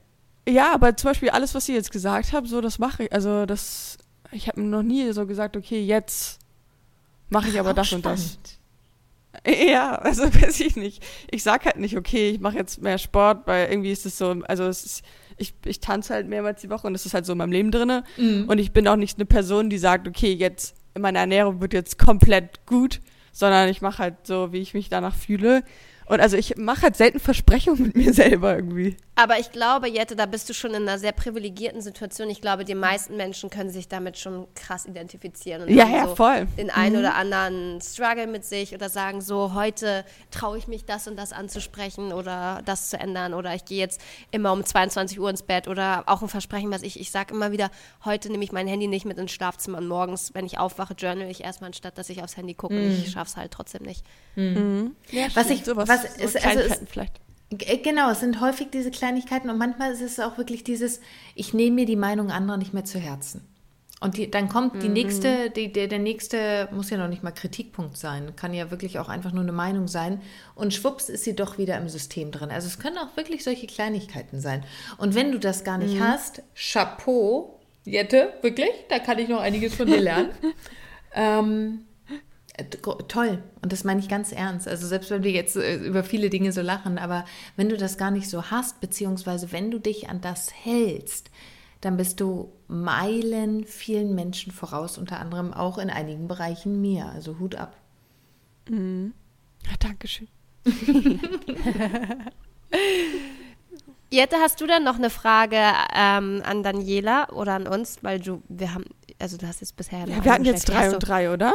Ja, 0.45 0.74
aber 0.74 0.97
zum 0.97 1.11
Beispiel 1.11 1.30
alles, 1.30 1.55
was 1.55 1.66
Sie 1.66 1.74
jetzt 1.74 1.93
gesagt 1.93 2.34
haben, 2.34 2.45
so, 2.45 2.59
das 2.59 2.78
mache 2.78 3.05
ich. 3.05 3.13
Also, 3.13 3.45
das. 3.45 3.97
Ich 4.34 4.49
habe 4.49 4.61
noch 4.61 4.84
nie 4.84 5.09
so 5.13 5.26
gesagt, 5.26 5.55
okay, 5.55 5.82
jetzt 5.82 6.39
mache 7.30 7.47
ich 7.47 7.57
aber 7.57 7.74
das 7.74 7.88
spannend. 7.88 8.05
und 8.05 8.11
das. 8.11 8.38
Ja, 9.68 9.95
also 9.95 10.24
weiß 10.24 10.59
ich 10.61 10.76
nicht. 10.76 11.01
Ich 11.32 11.43
sag 11.43 11.66
halt 11.66 11.78
nicht, 11.78 11.97
okay, 11.97 12.32
ich 12.32 12.39
mache 12.41 12.57
jetzt 12.57 12.82
mehr 12.82 12.97
Sport, 12.97 13.47
weil 13.47 13.70
irgendwie 13.70 13.91
ist 13.91 14.05
es 14.05 14.18
so, 14.18 14.32
also 14.47 14.63
es 14.66 14.86
ist, 14.86 15.05
ich, 15.38 15.53
ich 15.66 15.82
tanze 15.82 16.13
halt 16.13 16.28
mehrmals 16.28 16.61
die 16.61 16.70
Woche 16.70 16.88
und 16.88 16.93
das 16.93 17.05
ist 17.05 17.13
halt 17.13 17.26
so 17.26 17.34
in 17.34 17.38
meinem 17.38 17.51
Leben 17.51 17.70
drin. 17.70 18.01
Mhm. 18.18 18.45
Und 18.47 18.59
ich 18.59 18.74
bin 18.74 18.88
auch 18.88 18.95
nicht 18.95 19.18
eine 19.18 19.26
Person, 19.26 19.70
die 19.70 19.78
sagt, 19.78 20.07
okay, 20.07 20.34
jetzt 20.34 20.76
meine 21.00 21.20
Ernährung 21.20 21.62
wird 21.62 21.74
jetzt 21.74 21.98
komplett 21.98 22.66
gut, 22.66 23.02
sondern 23.32 23.70
ich 23.70 23.82
mache 23.82 24.00
halt 24.00 24.16
so, 24.24 24.52
wie 24.54 24.60
ich 24.60 24.74
mich 24.74 24.89
danach 24.89 25.16
fühle. 25.16 25.64
Und 26.06 26.22
also 26.22 26.38
ich 26.38 26.58
mache 26.58 26.84
halt 26.84 26.96
selten 26.96 27.20
Versprechungen 27.20 27.84
mit 27.84 27.96
mir 27.96 28.14
selber 28.14 28.56
irgendwie. 28.56 28.96
Aber 29.18 29.39
ich 29.39 29.51
glaube, 29.51 29.88
Jette, 29.88 30.18
da 30.18 30.26
bist 30.26 30.49
du 30.49 30.53
schon 30.53 30.72
in 30.72 30.84
einer 30.84 30.99
sehr 30.99 31.13
privilegierten 31.13 31.82
Situation. 31.82 32.30
Ich 32.30 32.41
glaube, 32.41 32.66
die 32.66 32.76
meisten 32.76 33.16
Menschen 33.16 33.49
können 33.49 33.70
sich 33.70 33.88
damit 33.88 34.18
schon 34.18 34.47
krass 34.55 34.86
identifizieren. 34.86 35.63
Und 35.63 35.70
ja, 35.70 35.88
ja, 35.88 36.07
so 36.07 36.16
voll. 36.16 36.47
Den 36.57 36.70
einen 36.70 36.95
mhm. 36.95 36.99
oder 36.99 37.16
anderen 37.16 37.80
Struggle 37.82 38.28
mit 38.28 38.43
sich 38.43 38.74
oder 38.74 38.89
sagen 38.89 39.22
so, 39.22 39.53
heute 39.53 40.03
traue 40.32 40.57
ich 40.57 40.68
mich 40.68 40.84
das 40.84 41.07
und 41.07 41.16
das 41.16 41.32
anzusprechen 41.32 42.11
oder 42.11 42.61
das 42.66 42.89
zu 42.89 42.99
ändern 42.99 43.34
oder 43.34 43.55
ich 43.55 43.63
gehe 43.63 43.80
jetzt 43.80 44.01
immer 44.32 44.51
um 44.51 44.66
22 44.66 45.18
Uhr 45.20 45.30
ins 45.30 45.43
Bett 45.43 45.70
oder 45.70 46.03
auch 46.07 46.22
ein 46.22 46.28
Versprechen, 46.28 46.70
was 46.72 46.82
ich, 46.82 46.99
ich 46.99 47.09
sage 47.09 47.34
immer 47.34 47.53
wieder, 47.53 47.72
heute 48.03 48.30
nehme 48.30 48.43
ich 48.43 48.51
mein 48.51 48.68
Handy 48.68 48.88
nicht 48.88 49.05
mit 49.05 49.18
ins 49.18 49.32
Schlafzimmer 49.32 49.78
und 49.78 49.88
morgens, 49.88 50.34
wenn 50.34 50.45
ich 50.45 50.59
aufwache, 50.59 50.93
journal 50.93 51.30
ich 51.30 51.41
erstmal, 51.41 51.70
anstatt 51.70 51.97
dass 51.97 52.09
ich 52.09 52.22
aufs 52.22 52.36
Handy 52.36 52.53
gucke 52.53 52.74
mhm. 52.74 52.86
und 52.86 52.91
ich 52.91 53.11
schaffe 53.11 53.30
es 53.30 53.38
halt 53.38 53.51
trotzdem 53.53 53.84
nicht. 53.84 54.03
Mhm. 54.36 54.95
Ja, 55.09 55.28
was 55.36 55.49
ich, 55.49 55.66
was, 55.68 55.88
was 55.88 56.01
so 56.18 56.24
ist, 56.24 56.45
also 56.45 56.59
ist, 56.59 56.82
vielleicht. 56.89 57.24
Äh, 57.50 57.78
genau, 57.78 58.12
es 58.12 58.20
sind 58.20 58.41
häufig 58.41 58.70
diese 58.72 58.91
Kleinigkeiten 58.91 59.50
und 59.50 59.58
manchmal 59.58 59.91
ist 59.91 60.02
es 60.02 60.20
auch 60.20 60.38
wirklich 60.38 60.64
dieses, 60.64 61.00
ich 61.36 61.54
nehme 61.54 61.76
mir 61.76 61.86
die 61.86 61.96
Meinung 61.96 62.32
anderer 62.32 62.58
nicht 62.58 62.74
mehr 62.74 62.86
zu 62.86 63.00
Herzen. 63.00 63.48
Und 64.02 64.18
die, 64.18 64.30
dann 64.30 64.50
kommt 64.50 64.84
die 64.84 64.88
mhm. 64.88 64.93
nächste, 64.93 65.50
die, 65.50 65.72
der, 65.72 65.88
der 65.88 66.00
nächste 66.00 66.68
muss 66.72 66.89
ja 66.89 66.98
noch 66.98 67.08
nicht 67.08 67.24
mal 67.24 67.32
Kritikpunkt 67.32 67.98
sein, 67.98 68.36
kann 68.36 68.54
ja 68.54 68.70
wirklich 68.70 69.00
auch 69.00 69.08
einfach 69.08 69.32
nur 69.32 69.43
eine 69.43 69.54
Meinung 69.54 69.88
sein. 69.88 70.22
Und 70.54 70.74
schwupps 70.74 71.08
ist 71.08 71.24
sie 71.24 71.36
doch 71.36 71.58
wieder 71.58 71.78
im 71.78 71.88
System 71.88 72.32
drin. 72.32 72.52
Also 72.52 72.68
es 72.68 72.78
können 72.78 72.98
auch 72.98 73.16
wirklich 73.16 73.43
solche 73.43 73.68
Kleinigkeiten 73.68 74.41
sein. 74.41 74.66
Und 74.98 75.16
wenn 75.16 75.32
du 75.32 75.39
das 75.39 75.64
gar 75.64 75.78
nicht 75.78 75.96
mhm. 75.96 76.04
hast, 76.04 76.43
Chapeau, 76.56 77.60
Jette, 77.86 78.34
wirklich, 78.41 78.70
da 78.89 79.00
kann 79.00 79.18
ich 79.18 79.30
noch 79.30 79.39
einiges 79.39 79.76
von 79.76 79.88
dir 79.88 80.02
lernen. 80.02 80.30
ähm, 81.14 81.86
äh, 81.89 81.95
toll. 83.08 83.43
Und 83.62 83.72
das 83.72 83.84
meine 83.84 83.99
ich 83.99 84.08
ganz 84.08 84.32
ernst. 84.32 84.68
Also 84.68 84.88
selbst 84.88 85.12
wenn 85.12 85.24
wir 85.24 85.32
jetzt 85.32 85.56
äh, 85.56 85.76
über 85.76 86.03
viele 86.03 86.30
Dinge 86.30 86.51
so 86.51 86.62
lachen, 86.62 86.97
aber 86.97 87.26
wenn 87.56 87.70
du 87.70 87.78
das 87.78 87.97
gar 87.97 88.12
nicht 88.12 88.30
so 88.30 88.49
hast, 88.51 88.80
beziehungsweise 88.82 89.51
wenn 89.51 89.72
du 89.72 89.80
dich 89.80 90.10
an 90.10 90.22
das 90.22 90.51
hältst, 90.53 91.32
dann 91.82 91.97
bist 91.97 92.20
du 92.20 92.51
Meilen 92.68 93.66
vielen 93.66 94.16
Menschen 94.16 94.51
voraus, 94.51 94.97
unter 94.97 95.20
anderem 95.20 95.53
auch 95.53 95.78
in 95.78 95.89
einigen 95.89 96.28
Bereichen 96.28 96.82
mir. 96.82 97.06
Also 97.08 97.38
Hut 97.39 97.56
ab. 97.56 97.76
Mhm. 98.70 99.14
Ja, 99.66 99.72
Dankeschön. 99.80 100.28
Jette, 104.10 104.38
hast 104.38 104.62
du 104.62 104.68
dann 104.68 104.84
noch 104.84 104.95
eine 104.95 105.10
Frage 105.10 105.58
ähm, 105.93 106.41
an 106.45 106.64
Daniela 106.64 107.30
oder 107.34 107.53
an 107.53 107.68
uns? 107.68 107.99
Weil 108.01 108.20
du, 108.20 108.41
wir 108.47 108.74
haben, 108.74 108.86
also 109.20 109.38
du 109.38 109.47
hast 109.47 109.62
jetzt 109.62 109.76
bisher. 109.76 110.07
Ja, 110.07 110.23
wir 110.23 110.32
hatten 110.32 110.45
jetzt 110.45 110.69
drei 110.69 110.91
und 110.91 110.99
drei, 110.99 111.32
oder? 111.32 111.53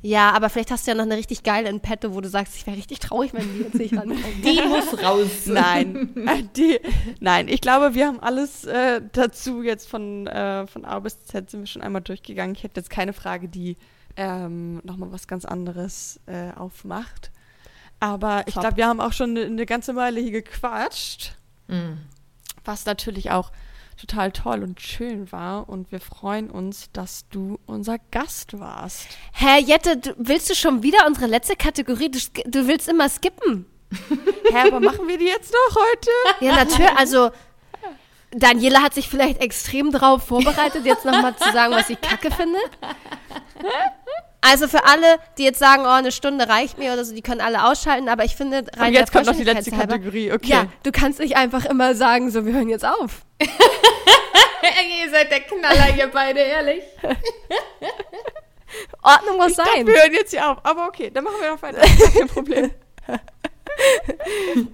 Ja, 0.00 0.30
aber 0.30 0.48
vielleicht 0.48 0.70
hast 0.70 0.86
du 0.86 0.92
ja 0.92 0.94
noch 0.96 1.04
eine 1.04 1.16
richtig 1.16 1.42
geile 1.42 1.68
in 1.68 1.80
petto, 1.80 2.14
wo 2.14 2.20
du 2.20 2.28
sagst, 2.28 2.54
ich 2.56 2.66
wäre 2.66 2.76
richtig 2.76 3.00
traurig, 3.00 3.32
wenn 3.34 3.52
die 3.52 3.62
jetzt 3.64 3.74
nicht 3.74 3.92
rankommt. 3.96 4.44
Die 4.44 4.60
muss 4.68 5.02
raus. 5.02 5.46
Nein, 5.46 6.14
äh, 6.26 6.42
die, 6.56 6.78
nein, 7.18 7.48
ich 7.48 7.60
glaube, 7.60 7.94
wir 7.94 8.06
haben 8.06 8.20
alles 8.20 8.64
äh, 8.64 9.00
dazu 9.12 9.62
jetzt 9.62 9.88
von, 9.88 10.26
äh, 10.28 10.66
von 10.68 10.84
A 10.84 11.00
bis 11.00 11.24
Z 11.24 11.50
sind 11.50 11.60
wir 11.60 11.66
schon 11.66 11.82
einmal 11.82 12.02
durchgegangen. 12.02 12.54
Ich 12.54 12.62
hätte 12.62 12.78
jetzt 12.78 12.90
keine 12.90 13.12
Frage, 13.12 13.48
die 13.48 13.76
ähm, 14.16 14.80
nochmal 14.84 15.10
was 15.10 15.26
ganz 15.26 15.44
anderes 15.44 16.20
äh, 16.26 16.52
aufmacht. 16.56 17.32
Aber 18.00 18.44
ich 18.46 18.54
Top. 18.54 18.62
glaube, 18.62 18.76
wir 18.76 18.86
haben 18.86 19.00
auch 19.00 19.12
schon 19.12 19.30
eine, 19.30 19.46
eine 19.46 19.66
ganze 19.66 19.96
Weile 19.96 20.20
hier 20.20 20.30
gequatscht, 20.32 21.34
Mm. 21.66 21.98
was 22.64 22.86
natürlich 22.86 23.30
auch 23.30 23.50
total 23.98 24.32
toll 24.32 24.62
und 24.62 24.80
schön 24.80 25.30
war. 25.32 25.68
Und 25.68 25.92
wir 25.92 26.00
freuen 26.00 26.50
uns, 26.50 26.90
dass 26.92 27.28
du 27.28 27.58
unser 27.66 27.98
Gast 28.10 28.58
warst. 28.58 29.08
Hä, 29.32 29.60
Jette, 29.60 29.96
du, 29.96 30.14
willst 30.16 30.48
du 30.48 30.54
schon 30.54 30.82
wieder 30.82 31.06
unsere 31.06 31.26
letzte 31.26 31.56
Kategorie? 31.56 32.10
Du, 32.10 32.18
du 32.46 32.66
willst 32.66 32.88
immer 32.88 33.08
skippen. 33.08 33.66
Hä, 34.50 34.68
aber 34.68 34.80
machen 34.80 35.08
wir 35.08 35.18
die 35.18 35.26
jetzt 35.26 35.52
noch 35.52 35.76
heute? 35.76 36.44
Ja, 36.44 36.56
natürlich. 36.56 36.90
Also, 36.96 37.30
Daniela 38.30 38.82
hat 38.82 38.94
sich 38.94 39.08
vielleicht 39.08 39.40
extrem 39.40 39.90
drauf 39.90 40.24
vorbereitet, 40.24 40.84
jetzt 40.84 41.04
nochmal 41.04 41.34
zu 41.36 41.50
sagen, 41.50 41.72
was 41.74 41.86
sie 41.86 41.96
kacke 41.96 42.30
findet. 42.30 42.70
Also 44.50 44.66
für 44.68 44.84
alle, 44.84 45.18
die 45.36 45.44
jetzt 45.44 45.58
sagen, 45.58 45.82
oh, 45.84 45.88
eine 45.90 46.10
Stunde 46.12 46.48
reicht 46.48 46.78
mir 46.78 46.92
oder 46.94 47.04
so, 47.04 47.14
die 47.14 47.20
können 47.22 47.40
alle 47.40 47.64
ausschalten, 47.64 48.08
aber 48.08 48.24
ich 48.24 48.34
finde, 48.34 48.64
rein 48.76 48.88
Und 48.88 48.94
jetzt 48.94 49.12
kommt 49.12 49.26
noch 49.26 49.36
die 49.36 49.44
letzte 49.44 49.72
halber- 49.76 49.94
Kategorie, 49.94 50.32
okay. 50.32 50.48
Ja, 50.50 50.66
du 50.82 50.90
kannst 50.92 51.18
nicht 51.20 51.36
einfach 51.36 51.64
immer 51.66 51.94
sagen, 51.94 52.30
so, 52.30 52.46
wir 52.46 52.52
hören 52.54 52.68
jetzt 52.68 52.84
auf. 52.86 53.22
Ihr 53.40 55.10
seid 55.10 55.30
der 55.30 55.40
Knaller, 55.40 55.96
ihr 55.96 56.08
beide, 56.08 56.40
ehrlich. 56.40 56.82
Ordnung 59.02 59.36
muss 59.38 59.50
Ich 59.52 59.56
dachte, 59.56 59.70
sein. 59.76 59.86
wir 59.86 59.94
hören 59.94 60.12
jetzt 60.12 60.30
hier 60.30 60.48
auf. 60.50 60.58
Aber 60.62 60.86
okay, 60.88 61.10
dann 61.12 61.24
machen 61.24 61.36
wir 61.40 61.50
noch 61.52 61.62
weiter. 61.62 61.80
Kein 62.16 62.28
Problem. 62.28 62.70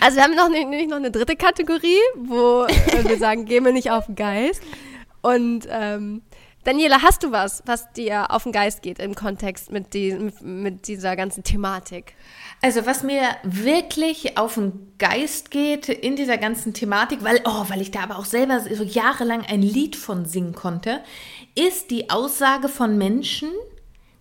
Also 0.00 0.16
wir 0.16 0.24
haben 0.24 0.34
noch 0.36 0.48
nicht, 0.48 0.68
nicht 0.68 0.88
noch 0.88 0.96
eine 0.96 1.10
dritte 1.10 1.34
Kategorie, 1.36 1.98
wo 2.16 2.64
äh, 2.64 3.04
wir 3.08 3.18
sagen, 3.18 3.44
gehen 3.46 3.64
wir 3.64 3.72
nicht 3.72 3.90
auf 3.90 4.06
den 4.06 4.14
Geist. 4.14 4.62
Und 5.22 5.66
ähm, 5.70 6.22
Daniela, 6.64 7.02
hast 7.02 7.24
du 7.24 7.32
was, 7.32 7.62
was 7.66 7.92
dir 7.92 8.30
auf 8.30 8.44
den 8.44 8.52
Geist 8.52 8.82
geht 8.82 9.00
im 9.00 9.16
Kontext 9.16 9.72
mit, 9.72 9.94
die, 9.94 10.30
mit, 10.40 10.86
dieser 10.86 11.16
ganzen 11.16 11.42
Thematik? 11.42 12.14
Also 12.60 12.86
was 12.86 13.02
mir 13.02 13.22
wirklich 13.42 14.38
auf 14.38 14.54
den 14.54 14.92
Geist 14.98 15.50
geht 15.50 15.88
in 15.88 16.14
dieser 16.14 16.38
ganzen 16.38 16.72
Thematik, 16.72 17.24
weil, 17.24 17.40
oh, 17.44 17.64
weil 17.68 17.80
ich 17.80 17.90
da 17.90 18.04
aber 18.04 18.16
auch 18.16 18.24
selber 18.24 18.60
so 18.60 18.84
jahrelang 18.84 19.44
ein 19.44 19.60
Lied 19.60 19.96
von 19.96 20.24
singen 20.24 20.54
konnte, 20.54 21.00
ist 21.56 21.90
die 21.90 22.10
Aussage 22.10 22.68
von 22.68 22.96
Menschen, 22.96 23.50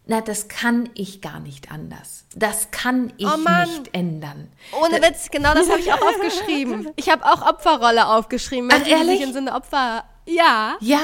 na, 0.08 0.20
das 0.20 0.48
kann 0.48 0.90
ich 0.96 1.22
gar 1.22 1.40
nicht 1.40 1.72
anders. 1.72 2.26
Das 2.36 2.72
kann 2.72 3.14
ich 3.18 3.28
Oh 3.28 3.38
nicht 3.38 3.94
ändern. 3.94 4.52
Ohne 4.82 5.02
Witz, 5.02 5.30
genau 5.30 5.54
das 5.54 5.70
habe 5.70 5.80
ich 5.80 5.94
auch 5.94 6.02
aufgeschrieben. 6.02 6.90
Ich 6.96 7.10
habe 7.10 7.24
auch 7.24 7.48
Opferrolle 7.48 8.08
aufgeschrieben. 8.08 8.70
Ach, 8.74 8.86
ehrlich? 8.86 9.20
sich 9.20 9.28
in 9.28 9.34
so 9.34 9.40
eine 9.40 9.54
Opfer... 9.54 10.04
Ja, 10.26 10.78
Ja, 10.82 11.00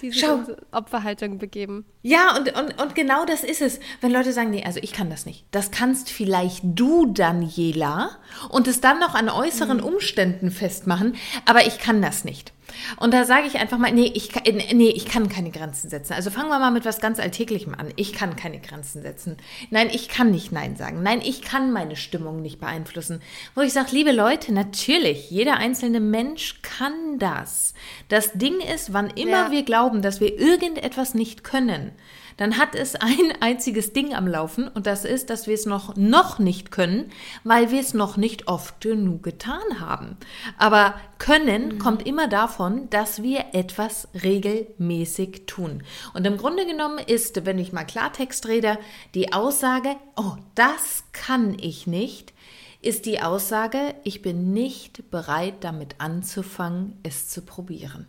die 0.00 0.10
sich 0.10 0.20
schau. 0.20 0.36
in 0.36 0.56
Opferhaltung 0.72 1.38
begeben. 1.38 1.84
Ja, 2.02 2.36
und, 2.36 2.56
und, 2.56 2.80
und 2.80 2.94
genau 2.94 3.24
das 3.24 3.44
ist 3.44 3.60
es. 3.60 3.80
Wenn 4.00 4.12
Leute 4.12 4.32
sagen, 4.32 4.50
nee, 4.50 4.64
also 4.64 4.80
ich 4.82 4.92
kann 4.92 5.10
das 5.10 5.26
nicht. 5.26 5.44
Das 5.50 5.70
kannst 5.70 6.10
vielleicht 6.10 6.60
du, 6.64 7.06
Daniela, 7.06 8.10
und 8.48 8.68
es 8.68 8.80
dann 8.80 9.00
noch 9.00 9.14
an 9.14 9.28
äußeren 9.28 9.80
Umständen 9.80 10.50
festmachen, 10.50 11.16
aber 11.44 11.66
ich 11.66 11.78
kann 11.78 12.00
das 12.00 12.24
nicht. 12.24 12.52
Und 12.98 13.14
da 13.14 13.24
sage 13.24 13.46
ich 13.46 13.56
einfach 13.58 13.78
mal, 13.78 13.92
nee 13.92 14.10
ich, 14.14 14.30
kann, 14.30 14.42
nee, 14.44 14.90
ich 14.90 15.06
kann 15.06 15.28
keine 15.28 15.50
Grenzen 15.50 15.88
setzen. 15.90 16.12
Also 16.12 16.30
fangen 16.30 16.48
wir 16.48 16.58
mal 16.58 16.70
mit 16.70 16.84
was 16.84 17.00
ganz 17.00 17.18
Alltäglichem 17.18 17.74
an. 17.74 17.92
Ich 17.96 18.12
kann 18.12 18.36
keine 18.36 18.60
Grenzen 18.60 19.02
setzen. 19.02 19.36
Nein, 19.70 19.88
ich 19.92 20.08
kann 20.08 20.30
nicht 20.30 20.52
Nein 20.52 20.76
sagen. 20.76 21.02
Nein, 21.02 21.20
ich 21.22 21.42
kann 21.42 21.72
meine 21.72 21.96
Stimmung 21.96 22.42
nicht 22.42 22.60
beeinflussen. 22.60 23.20
Wo 23.54 23.60
ich 23.60 23.72
sage, 23.72 23.88
liebe 23.92 24.12
Leute, 24.12 24.52
natürlich, 24.52 25.30
jeder 25.30 25.56
einzelne 25.56 26.00
Mensch 26.00 26.60
kann 26.62 27.18
das. 27.18 27.74
Das 28.08 28.32
Ding 28.32 28.60
ist, 28.60 28.92
wann 28.92 29.10
immer 29.10 29.46
Ja. 29.46 29.50
wir 29.50 29.62
glauben, 29.62 30.02
dass 30.02 30.20
wir 30.20 30.38
irgendetwas 30.38 31.14
nicht 31.14 31.44
können, 31.44 31.92
dann 32.38 32.56
hat 32.56 32.74
es 32.74 32.94
ein 32.94 33.32
einziges 33.40 33.92
Ding 33.92 34.14
am 34.14 34.26
Laufen 34.26 34.66
und 34.66 34.86
das 34.86 35.04
ist, 35.04 35.28
dass 35.28 35.46
wir 35.46 35.54
es 35.54 35.66
noch, 35.66 35.94
noch 35.96 36.38
nicht 36.38 36.70
können, 36.70 37.12
weil 37.44 37.70
wir 37.70 37.80
es 37.80 37.92
noch 37.92 38.16
nicht 38.16 38.48
oft 38.48 38.80
genug 38.80 39.22
getan 39.22 39.80
haben. 39.80 40.16
Aber 40.56 40.94
können 41.18 41.78
kommt 41.78 42.06
immer 42.06 42.28
davon, 42.28 42.88
dass 42.88 43.22
wir 43.22 43.46
etwas 43.52 44.08
regelmäßig 44.22 45.42
tun. 45.46 45.82
Und 46.14 46.26
im 46.26 46.38
Grunde 46.38 46.64
genommen 46.64 46.98
ist, 46.98 47.44
wenn 47.44 47.58
ich 47.58 47.72
mal 47.72 47.84
Klartext 47.84 48.46
rede, 48.46 48.78
die 49.14 49.32
Aussage, 49.32 49.96
oh, 50.16 50.36
das 50.54 51.04
kann 51.12 51.56
ich 51.60 51.86
nicht, 51.86 52.32
ist 52.80 53.06
die 53.06 53.20
Aussage, 53.20 53.96
ich 54.04 54.22
bin 54.22 54.52
nicht 54.52 55.10
bereit 55.10 55.56
damit 55.60 55.96
anzufangen, 55.98 56.98
es 57.02 57.28
zu 57.28 57.42
probieren. 57.42 58.06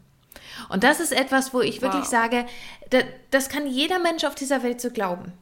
Und 0.70 0.84
das 0.84 1.00
ist 1.00 1.12
etwas, 1.12 1.54
wo 1.54 1.62
ich 1.62 1.82
wirklich 1.82 2.04
Wow. 2.04 2.10
sage, 2.10 2.46
da, 2.90 3.00
das 3.32 3.50
kann 3.50 3.68
jeder 3.68 4.00
Mensch 4.00 4.24
auf 4.24 4.36
dieser 4.36 4.64
Welt 4.64 4.82
so 4.82 4.90
glauben. 4.92 5.34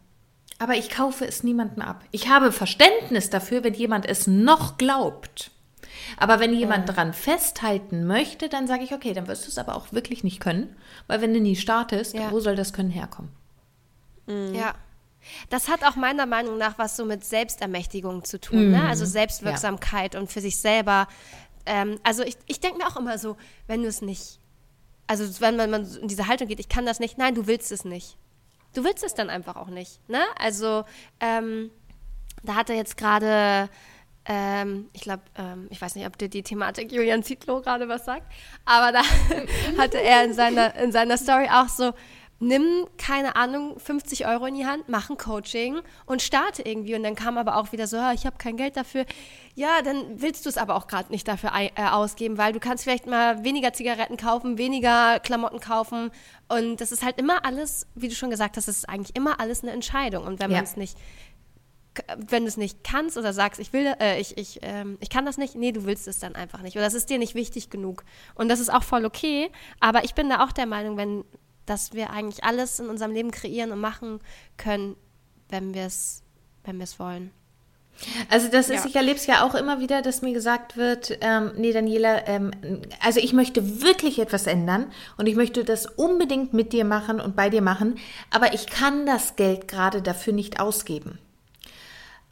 Aber 0.60 0.76
ich 0.76 0.90
kaufe 0.90 1.26
es 1.26 1.44
niemandem 1.44 1.82
ab. 1.84 2.04
Ich 2.12 2.30
habe 2.30 2.52
Verständnis 2.52 3.30
dafür, 3.30 3.64
wenn 3.64 3.74
jemand 3.76 4.06
es 4.08 4.26
noch 4.28 4.78
glaubt. 4.78 5.52
Aber 6.18 6.40
wenn 6.40 6.54
jemand 6.54 6.96
dran 6.96 7.14
festhalten 7.14 8.06
möchte, 8.08 8.50
dann 8.50 8.66
sage 8.68 8.84
ich, 8.84 8.94
okay, 8.94 9.14
dann 9.14 9.28
wirst 9.28 9.46
du 9.46 9.50
es 9.50 9.58
aber 9.58 9.76
auch 9.76 9.92
wirklich 9.94 10.24
nicht 10.24 10.40
können. 10.40 10.76
Weil 11.08 11.22
wenn 11.22 11.34
du 11.34 11.40
nie 11.40 11.56
startest, 11.56 12.14
Ja. 12.16 12.32
wo 12.32 12.40
soll 12.40 12.56
das 12.56 12.74
Können 12.74 12.90
herkommen? 12.92 13.32
Ja. 14.54 14.74
Das 15.50 15.68
hat 15.70 15.84
auch 15.84 15.96
meiner 15.96 16.26
Meinung 16.26 16.58
nach 16.58 16.78
was 16.78 16.96
so 16.98 17.06
mit 17.06 17.24
Selbstermächtigung 17.26 18.24
zu 18.24 18.40
tun, 18.40 18.72
ne? 18.72 18.84
also 18.88 19.06
Selbstwirksamkeit 19.06 20.16
und 20.16 20.32
für 20.32 20.42
sich 20.42 20.58
selber. 20.58 21.08
Ähm, 21.66 22.00
also 22.04 22.24
ich, 22.24 22.38
ich 22.48 22.60
denke 22.62 22.78
mir 22.78 22.88
auch 22.88 22.96
immer 22.98 23.18
so, 23.18 23.36
wenn 23.68 23.82
du 23.82 23.88
es 23.90 24.02
nicht, 24.02 24.40
also 25.08 25.42
wenn 25.42 25.56
man, 25.56 25.72
man 25.72 25.86
in 26.02 26.08
diese 26.08 26.28
Haltung 26.28 26.48
geht, 26.48 26.60
ich 26.60 26.70
kann 26.70 26.86
das 26.86 27.00
nicht, 27.00 27.18
nein, 27.18 27.34
du 27.36 27.48
willst 27.48 27.72
es 27.72 27.86
nicht. 27.86 28.18
Du 28.74 28.84
willst 28.84 29.04
es 29.04 29.14
dann 29.14 29.30
einfach 29.30 29.56
auch 29.56 29.70
nicht. 29.70 30.08
Ne? 30.10 30.22
Also 30.38 30.84
ähm, 31.20 31.72
da 32.44 32.56
hat 32.56 32.70
er 32.70 32.76
jetzt 32.76 32.98
gerade, 32.98 33.70
ähm, 34.26 34.90
ich 34.94 35.02
glaube, 35.02 35.24
ähm, 35.38 35.68
ich 35.72 35.82
weiß 35.82 35.96
nicht, 35.96 36.06
ob 36.06 36.18
dir 36.18 36.30
die 36.30 36.44
Thematik 36.44 36.92
Julian 36.92 37.24
Zietlow 37.24 37.62
gerade 37.62 37.88
was 37.88 38.06
sagt, 38.06 38.32
aber 38.66 38.92
da 38.92 39.02
hatte 39.82 40.00
er 40.02 40.26
in 40.26 40.34
seiner, 40.34 40.76
in 40.76 40.92
seiner 40.92 41.18
Story 41.18 41.48
auch 41.52 41.70
so, 41.70 41.94
nimm, 42.40 42.86
keine 42.98 43.36
Ahnung, 43.36 43.80
50 43.80 44.28
Euro 44.28 44.46
in 44.46 44.56
die 44.56 44.66
Hand, 44.66 44.88
mach 44.88 45.10
ein 45.10 45.18
Coaching 45.18 45.80
und 46.06 46.22
starte 46.22 46.62
irgendwie. 46.62 46.94
Und 46.96 47.04
dann 47.04 47.16
kam 47.16 47.38
aber 47.38 47.58
auch 47.58 47.72
wieder 47.72 47.88
so, 47.88 47.98
ich 48.14 48.26
habe 48.26 48.38
kein 48.38 48.58
Geld 48.58 48.78
dafür. 48.78 49.06
Ja, 49.56 49.82
dann 49.84 50.22
willst 50.22 50.46
du 50.46 50.50
es 50.50 50.58
aber 50.58 50.76
auch 50.76 50.88
gerade 50.88 51.12
nicht 51.12 51.28
dafür 51.28 51.52
äh, 51.56 51.72
ausgeben, 51.90 52.38
weil 52.38 52.54
du 52.54 52.60
kannst 52.60 52.84
vielleicht 52.84 53.08
mal 53.08 53.44
weniger 53.44 53.74
Zigaretten 53.74 54.18
kaufen, 54.18 54.58
weniger 54.58 55.20
Klamotten 55.20 55.60
kaufen. 55.60 56.12
Und 56.48 56.80
das 56.80 56.92
ist 56.92 57.04
halt 57.04 57.18
immer 57.20 57.44
alles, 57.44 57.88
wie 57.96 58.08
du 58.08 58.14
schon 58.16 58.30
gesagt 58.30 58.56
hast, 58.58 58.68
das 58.68 58.78
ist 58.78 58.90
eigentlich 58.90 59.16
immer 59.16 59.40
alles 59.40 59.64
eine 59.64 59.72
Entscheidung. 59.72 60.26
Und 60.26 60.40
wenn 60.40 60.52
Ja. 60.52 60.58
man 60.58 60.64
es 60.66 60.78
nicht 60.78 60.98
wenn 62.30 62.44
du 62.44 62.48
es 62.48 62.58
nicht 62.58 62.84
kannst 62.84 63.18
oder 63.18 63.34
sagst, 63.34 63.60
ich 63.60 63.74
will, 63.74 63.96
äh, 64.00 64.20
ich, 64.22 64.38
ich, 64.38 64.60
ähm, 64.62 65.00
ich 65.00 65.10
kann 65.10 65.26
das 65.26 65.40
nicht, 65.40 65.56
nee, 65.56 65.72
du 65.72 65.86
willst 65.86 66.08
es 66.08 66.20
dann 66.20 66.36
einfach 66.36 66.62
nicht. 66.62 66.76
Oder 66.76 66.86
das 66.86 66.94
ist 66.94 67.10
dir 67.10 67.18
nicht 67.18 67.34
wichtig 67.34 67.72
genug. 67.72 68.04
Und 68.36 68.50
das 68.50 68.60
ist 68.60 68.72
auch 68.72 68.84
voll 68.84 69.04
okay. 69.04 69.50
Aber 69.80 70.04
ich 70.04 70.14
bin 70.14 70.30
da 70.30 70.44
auch 70.44 70.52
der 70.52 70.68
Meinung, 70.68 70.96
wenn, 70.98 71.24
dass 71.68 71.94
wir 71.94 72.10
eigentlich 72.10 72.44
alles 72.44 72.80
in 72.80 72.90
unserem 72.90 73.12
Leben 73.12 73.30
kreieren 73.30 73.72
und 73.72 73.80
machen 73.80 74.20
können, 74.58 74.96
wenn 75.50 75.76
wir 75.76 75.86
es, 75.86 76.24
wenn 76.64 76.80
wollen. 76.98 77.32
Also 78.30 78.48
das 78.50 78.70
ist, 78.70 78.84
Ja. 78.84 78.90
ich 78.90 78.96
erlebe 78.96 79.18
es 79.18 79.26
ja 79.26 79.44
auch 79.44 79.56
immer 79.56 79.80
wieder, 79.80 80.02
dass 80.02 80.22
mir 80.22 80.34
gesagt 80.34 80.78
wird, 80.78 81.18
ähm, 81.22 81.52
nee 81.58 81.74
Daniela, 81.74 82.28
ähm, 82.28 82.52
also 83.02 83.20
ich 83.20 83.34
möchte 83.34 83.82
wirklich 83.82 84.20
etwas 84.20 84.46
ändern 84.46 84.92
und 85.18 85.28
ich 85.28 85.36
möchte 85.36 85.64
das 85.64 85.86
unbedingt 85.88 86.54
mit 86.54 86.74
dir 86.74 86.86
machen 86.86 87.20
und 87.20 87.36
bei 87.36 87.50
dir 87.50 87.62
machen, 87.62 87.98
aber 88.30 88.54
ich 88.54 88.68
kann 88.68 89.06
das 89.06 89.36
Geld 89.36 89.68
gerade 89.68 90.02
dafür 90.02 90.34
nicht 90.34 90.60
ausgeben. 90.60 91.18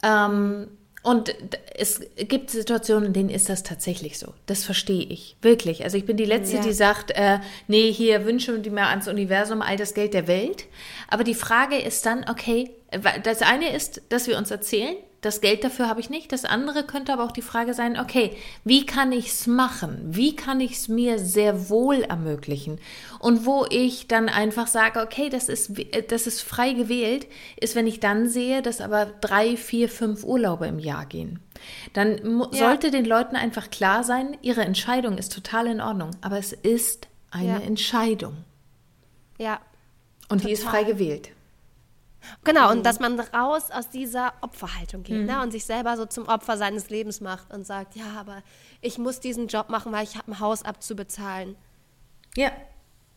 Ähm, 0.02 0.68
und 1.06 1.32
es 1.76 2.00
gibt 2.16 2.50
Situationen, 2.50 3.06
in 3.06 3.12
denen 3.12 3.30
ist 3.30 3.48
das 3.48 3.62
tatsächlich 3.62 4.18
so. 4.18 4.34
Das 4.46 4.64
verstehe 4.64 5.04
ich. 5.04 5.36
Wirklich. 5.40 5.84
Also 5.84 5.96
ich 5.96 6.04
bin 6.04 6.16
die 6.16 6.24
Letzte, 6.24 6.56
Ja. 6.56 6.62
die 6.62 6.72
sagt, 6.72 7.12
äh, 7.12 7.38
nee, 7.68 7.92
hier 7.92 8.24
wünsche 8.24 8.58
die 8.58 8.70
mir 8.70 8.88
ans 8.88 9.06
Universum 9.06 9.62
all 9.62 9.76
das 9.76 9.94
Geld 9.94 10.14
der 10.14 10.26
Welt. 10.26 10.64
Aber 11.06 11.22
die 11.22 11.34
Frage 11.36 11.76
ist 11.78 12.04
dann, 12.06 12.26
okay, 12.28 12.70
das 13.22 13.42
eine 13.42 13.72
ist, 13.72 14.02
dass 14.08 14.26
wir 14.26 14.36
uns 14.36 14.50
erzählen, 14.50 14.96
das 15.26 15.40
Geld 15.42 15.62
dafür 15.64 15.88
habe 15.88 16.00
ich 16.00 16.08
nicht. 16.08 16.32
Das 16.32 16.44
andere 16.46 16.84
könnte 16.84 17.12
aber 17.12 17.24
auch 17.24 17.32
die 17.32 17.42
Frage 17.42 17.74
sein, 17.74 17.98
okay, 18.00 18.34
wie 18.64 18.86
kann 18.86 19.12
ich 19.12 19.26
es 19.28 19.46
machen? 19.46 19.98
Wie 20.06 20.34
kann 20.34 20.60
ich 20.60 20.72
es 20.72 20.88
mir 20.88 21.18
sehr 21.18 21.68
wohl 21.68 22.02
ermöglichen? 22.02 22.78
Und 23.18 23.44
wo 23.44 23.66
ich 23.68 24.06
dann 24.08 24.28
einfach 24.30 24.66
sage, 24.66 25.00
okay, 25.00 25.28
das 25.28 25.48
ist, 25.48 25.78
äh, 25.78 26.02
das 26.02 26.26
ist 26.26 26.40
frei 26.40 26.72
gewählt, 26.72 27.26
ist, 27.60 27.74
wenn 27.74 27.86
ich 27.86 28.00
dann 28.00 28.28
sehe, 28.28 28.62
dass 28.62 28.80
aber 28.80 29.06
drei, 29.20 29.56
vier, 29.56 29.88
fünf 29.88 30.24
Urlaube 30.24 30.66
im 30.66 30.78
Jahr 30.78 31.04
gehen. 31.06 31.40
Dann 31.92 32.18
Ja. 32.52 32.58
sollte 32.68 32.90
den 32.90 33.04
Leuten 33.04 33.36
einfach 33.36 33.70
klar 33.70 34.04
sein, 34.04 34.36
ihre 34.42 34.62
Entscheidung 34.64 35.18
ist 35.18 35.32
total 35.34 35.66
in 35.66 35.80
Ordnung, 35.80 36.10
aber 36.20 36.38
es 36.38 36.52
ist 36.52 37.08
eine 37.30 37.48
Ja. 37.48 37.58
Entscheidung. 37.58 38.36
Ja. 39.38 39.60
Und 40.28 40.44
die 40.44 40.52
ist 40.52 40.62
Total. 40.64 40.84
frei 40.84 40.92
gewählt. 40.92 41.30
Genau, 42.44 42.70
und 42.70 42.84
dass 42.84 43.00
man 43.00 43.18
raus 43.18 43.70
aus 43.70 43.88
dieser 43.88 44.34
Opferhaltung 44.40 45.02
geht 45.02 45.26
ne? 45.26 45.42
und 45.42 45.50
sich 45.50 45.64
selber 45.64 45.96
so 45.96 46.06
zum 46.06 46.28
Opfer 46.28 46.56
seines 46.56 46.90
Lebens 46.90 47.20
macht 47.20 47.52
und 47.52 47.66
sagt, 47.66 47.96
ja, 47.96 48.18
aber 48.18 48.42
ich 48.80 48.98
muss 48.98 49.20
diesen 49.20 49.48
Job 49.48 49.68
machen, 49.68 49.92
weil 49.92 50.04
ich 50.04 50.16
habe 50.16 50.30
ein 50.30 50.40
Haus 50.40 50.62
abzubezahlen. 50.62 51.56
Ja. 52.36 52.52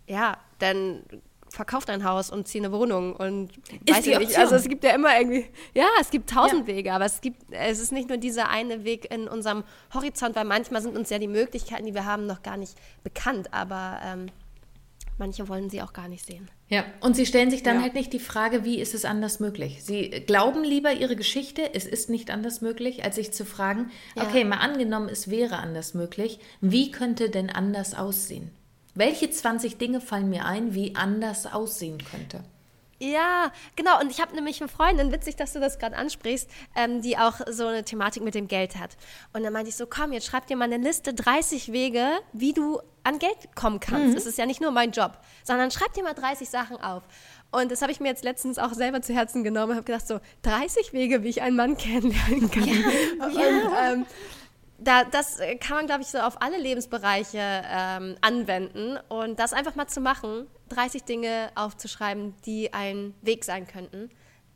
Ja, 0.07 0.37
dann 0.59 1.03
verkauf 1.49 1.85
dein 1.85 2.03
Haus 2.03 2.29
und 2.29 2.47
zieh 2.47 2.59
eine 2.59 2.71
Wohnung 2.71 3.15
und 3.15 3.57
Ist 3.85 3.97
weiß 3.97 4.07
ich 4.07 4.19
nicht. 4.19 4.37
Also 4.37 4.55
es 4.55 4.67
gibt 4.67 4.83
ja 4.83 4.91
immer 4.91 5.17
irgendwie, 5.17 5.45
ja, 5.73 5.87
es 5.99 6.09
gibt 6.09 6.29
tausend 6.29 6.67
Ja. 6.67 6.75
Wege, 6.75 6.93
aber 6.93 7.05
es 7.05 7.21
gibt, 7.21 7.41
es 7.51 7.79
ist 7.79 7.91
nicht 7.91 8.09
nur 8.09 8.17
dieser 8.17 8.49
eine 8.49 8.83
Weg 8.83 9.11
in 9.11 9.27
unserem 9.27 9.63
Horizont, 9.93 10.35
weil 10.35 10.45
manchmal 10.45 10.81
sind 10.81 10.97
uns 10.97 11.09
ja 11.09 11.19
die 11.19 11.27
Möglichkeiten, 11.27 11.85
die 11.85 11.93
wir 11.93 12.05
haben, 12.05 12.25
noch 12.25 12.43
gar 12.43 12.57
nicht 12.57 12.77
bekannt, 13.03 13.53
aber 13.53 13.99
ähm, 14.03 14.27
manche 15.19 15.47
wollen 15.49 15.69
sie 15.69 15.81
auch 15.81 15.93
gar 15.93 16.07
nicht 16.07 16.25
sehen. 16.25 16.49
Ja, 16.69 16.85
und 17.01 17.15
sie 17.15 17.25
stellen 17.25 17.51
sich 17.51 17.63
dann 17.63 17.77
Ja. 17.77 17.81
halt 17.83 17.93
nicht 17.93 18.13
die 18.13 18.19
Frage, 18.19 18.63
wie 18.65 18.79
ist 18.79 18.93
es 18.93 19.05
anders 19.05 19.39
möglich? 19.39 19.83
Sie 19.83 20.09
glauben 20.09 20.63
lieber 20.63 20.91
ihre 20.93 21.15
Geschichte, 21.15 21.73
es 21.73 21.85
ist 21.85 22.09
nicht 22.09 22.31
anders 22.31 22.61
möglich, 22.61 23.03
als 23.03 23.15
sich 23.15 23.31
zu 23.33 23.45
fragen, 23.45 23.91
Ja. 24.15 24.23
okay, 24.23 24.43
mal 24.45 24.57
angenommen, 24.57 25.09
es 25.09 25.29
wäre 25.29 25.57
anders 25.57 25.93
möglich, 25.93 26.39
wie 26.61 26.91
könnte 26.91 27.29
denn 27.29 27.49
anders 27.49 27.93
aussehen? 27.95 28.51
Welche 28.95 29.29
20 29.29 29.77
Dinge 29.77 30.01
fallen 30.01 30.29
mir 30.29 30.45
ein, 30.45 30.73
wie 30.73 30.95
anders 30.95 31.45
aussehen 31.45 31.99
könnte? 32.09 32.43
Ja, 32.99 33.51
genau. 33.75 33.99
Und 34.01 34.11
ich 34.11 34.19
habe 34.19 34.35
nämlich 34.35 34.61
eine 34.61 34.67
Freundin, 34.67 35.11
witzig, 35.11 35.37
dass 35.37 35.53
du 35.53 35.59
das 35.59 35.79
gerade 35.79 35.95
ansprichst, 35.95 36.49
ähm, 36.75 37.01
die 37.01 37.17
auch 37.17 37.39
so 37.49 37.65
eine 37.65 37.83
Thematik 37.83 38.23
mit 38.23 38.35
dem 38.35 38.47
Geld 38.47 38.77
hat. 38.77 38.97
Und 39.33 39.43
dann 39.43 39.53
meinte 39.53 39.69
ich 39.69 39.75
so, 39.75 39.87
komm, 39.87 40.11
jetzt 40.11 40.27
schreib 40.27 40.47
dir 40.47 40.57
mal 40.57 40.65
eine 40.65 40.77
Liste, 40.77 41.13
30 41.13 41.71
Wege, 41.71 42.05
wie 42.33 42.53
du 42.53 42.81
an 43.03 43.17
Geld 43.17 43.55
kommen 43.55 43.79
kannst. 43.79 44.17
Es 44.17 44.25
ist 44.25 44.37
ja 44.37 44.45
nicht 44.45 44.61
nur 44.61 44.71
mein 44.71 44.91
Job, 44.91 45.17
sondern 45.43 45.71
schreib 45.71 45.93
dir 45.93 46.03
mal 46.03 46.13
30 46.13 46.49
Sachen 46.49 46.77
auf. 46.77 47.03
Und 47.51 47.71
das 47.71 47.81
habe 47.81 47.91
ich 47.91 47.99
mir 47.99 48.09
jetzt 48.09 48.23
letztens 48.23 48.59
auch 48.59 48.73
selber 48.73 49.01
zu 49.01 49.13
Herzen 49.13 49.43
genommen 49.43 49.71
und 49.71 49.77
habe 49.77 49.85
gedacht, 49.85 50.07
so 50.07 50.19
30 50.43 50.93
Wege, 50.93 51.23
wie 51.23 51.29
ich 51.29 51.41
einen 51.41 51.55
Mann 51.55 51.77
kennenlernen 51.77 52.51
kann. 52.51 52.63
und, 53.19 53.39
ähm, 53.81 54.05
da, 54.81 55.03
das 55.03 55.39
äh, 55.39 55.55
kann 55.55 55.77
man, 55.77 55.85
glaube 55.85 56.01
ich, 56.01 56.07
so 56.07 56.19
auf 56.19 56.41
alle 56.41 56.57
Lebensbereiche 56.57 57.39
ähm, 57.39 58.15
anwenden. 58.21 58.97
Und 59.09 59.39
das 59.39 59.53
einfach 59.53 59.75
mal 59.75 59.87
zu 59.87 60.01
machen, 60.01 60.47
30 60.69 61.03
Dinge 61.03 61.51
aufzuschreiben, 61.55 62.35
die 62.45 62.73
ein 62.73 63.13
Weg 63.21 63.45
sein 63.45 63.67
könnten. 63.67 64.09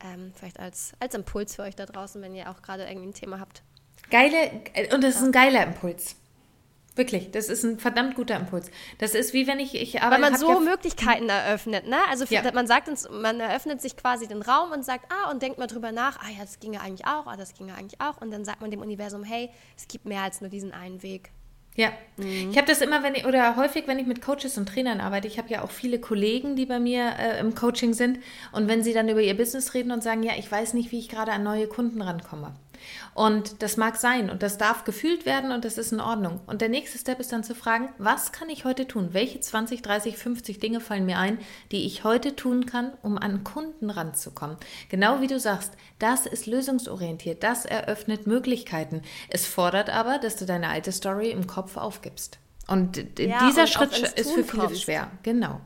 Ähm, 0.04 0.32
vielleicht 0.34 0.58
als, 0.58 0.92
als 1.00 1.14
Impuls 1.14 1.54
für 1.54 1.62
euch 1.62 1.76
da 1.76 1.86
draußen, 1.86 2.20
wenn 2.22 2.34
ihr 2.34 2.50
auch 2.50 2.62
gerade 2.62 2.84
irgendwie 2.84 3.08
ein 3.08 3.14
Thema 3.14 3.40
habt. 3.40 3.62
Geile, 4.10 4.62
und 4.92 5.02
das 5.02 5.16
ist 5.16 5.22
ein 5.22 5.32
geiler 5.32 5.62
Impuls. 5.62 6.16
Wirklich, 6.96 7.32
das 7.32 7.48
ist 7.48 7.64
ein 7.64 7.80
verdammt 7.80 8.14
guter 8.14 8.36
Impuls. 8.36 8.70
Das 8.98 9.14
ist 9.16 9.32
wie 9.32 9.48
wenn 9.48 9.58
ich, 9.58 9.74
ich 9.74 9.94
Weil 9.94 10.02
arbeite. 10.02 10.20
man 10.20 10.32
hab 10.34 10.40
so 10.40 10.48
ja- 10.52 10.60
Möglichkeiten 10.60 11.28
eröffnet, 11.28 11.88
ne? 11.88 11.96
Also 12.08 12.24
Ja. 12.28 12.42
man 12.52 12.68
sagt 12.68 12.88
uns, 12.88 13.08
man 13.10 13.40
eröffnet 13.40 13.82
sich 13.82 13.96
quasi 13.96 14.28
den 14.28 14.42
Raum 14.42 14.70
und 14.70 14.84
sagt, 14.84 15.10
ah, 15.12 15.30
und 15.30 15.42
denkt 15.42 15.58
mal 15.58 15.66
drüber 15.66 15.90
nach, 15.90 16.18
ah 16.20 16.28
ja, 16.30 16.42
das 16.42 16.60
ginge 16.60 16.80
eigentlich 16.80 17.04
auch, 17.06 17.26
ah, 17.26 17.36
das 17.36 17.52
ginge 17.54 17.74
eigentlich 17.74 18.00
auch. 18.00 18.20
Und 18.20 18.30
dann 18.30 18.44
sagt 18.44 18.60
man 18.60 18.70
dem 18.70 18.80
Universum, 18.80 19.24
hey, 19.24 19.50
es 19.76 19.88
gibt 19.88 20.04
mehr 20.06 20.22
als 20.22 20.40
nur 20.40 20.50
diesen 20.50 20.72
einen 20.72 21.02
Weg. 21.02 21.30
Ja, 21.76 21.90
ich 22.18 22.56
habe 22.56 22.68
das 22.68 22.80
immer, 22.80 23.02
wenn 23.02 23.16
ich, 23.16 23.26
oder 23.26 23.56
häufig, 23.56 23.88
wenn 23.88 23.98
ich 23.98 24.06
mit 24.06 24.22
Coaches 24.22 24.56
und 24.56 24.68
Trainern 24.68 25.00
arbeite, 25.00 25.26
ich 25.26 25.38
habe 25.38 25.48
ja 25.48 25.62
auch 25.62 25.72
viele 25.72 25.98
Kollegen, 25.98 26.54
die 26.54 26.66
bei 26.66 26.78
mir 26.78 27.16
äh, 27.18 27.40
im 27.40 27.56
Coaching 27.56 27.94
sind 27.94 28.20
und 28.52 28.68
wenn 28.68 28.84
sie 28.84 28.92
dann 28.92 29.08
über 29.08 29.20
ihr 29.20 29.36
Business 29.36 29.74
reden 29.74 29.90
und 29.90 30.00
sagen, 30.00 30.22
ja, 30.22 30.34
ich 30.38 30.48
weiß 30.48 30.74
nicht, 30.74 30.92
wie 30.92 31.00
ich 31.00 31.08
gerade 31.08 31.32
an 31.32 31.42
neue 31.42 31.66
Kunden 31.66 32.00
rankomme. 32.00 32.54
Und 33.14 33.62
das 33.62 33.76
mag 33.76 33.96
sein 33.96 34.30
und 34.30 34.42
das 34.42 34.58
darf 34.58 34.84
gefühlt 34.84 35.26
werden 35.26 35.52
und 35.52 35.64
das 35.64 35.78
ist 35.78 35.92
in 35.92 36.00
Ordnung. 36.00 36.40
Und 36.46 36.60
der 36.60 36.68
nächste 36.68 36.98
Step 36.98 37.20
ist 37.20 37.32
dann 37.32 37.44
zu 37.44 37.54
fragen, 37.54 37.88
was 37.98 38.32
kann 38.32 38.48
ich 38.48 38.64
heute 38.64 38.86
tun? 38.88 39.10
Welche 39.12 39.40
20, 39.40 39.82
30, 39.82 40.16
50 40.16 40.58
Dinge 40.58 40.80
fallen 40.80 41.06
mir 41.06 41.18
ein, 41.18 41.38
die 41.72 41.86
ich 41.86 42.04
heute 42.04 42.34
tun 42.36 42.66
kann, 42.66 42.92
um 43.02 43.18
an 43.18 43.44
Kunden 43.44 43.90
ranzukommen? 43.90 44.56
Genau 44.88 45.20
wie 45.20 45.26
du 45.26 45.38
sagst, 45.38 45.72
das 45.98 46.26
ist 46.26 46.46
lösungsorientiert, 46.46 47.42
das 47.42 47.64
eröffnet 47.64 48.26
Möglichkeiten. 48.26 49.02
Es 49.28 49.46
fordert 49.46 49.90
aber, 49.90 50.18
dass 50.18 50.36
du 50.36 50.44
deine 50.46 50.68
alte 50.68 50.92
Story 50.92 51.30
im 51.30 51.46
Kopf 51.46 51.76
aufgibst. 51.76 52.38
Und 52.66 52.96
Ja, 53.18 53.46
dieser 53.46 53.62
und 53.62 53.68
Schritt 53.68 53.92
ist 53.98 54.30
für 54.32 54.44
viele 54.44 54.64
kommst. 54.66 54.82
schwer. 54.82 55.10
Genau. 55.22 55.60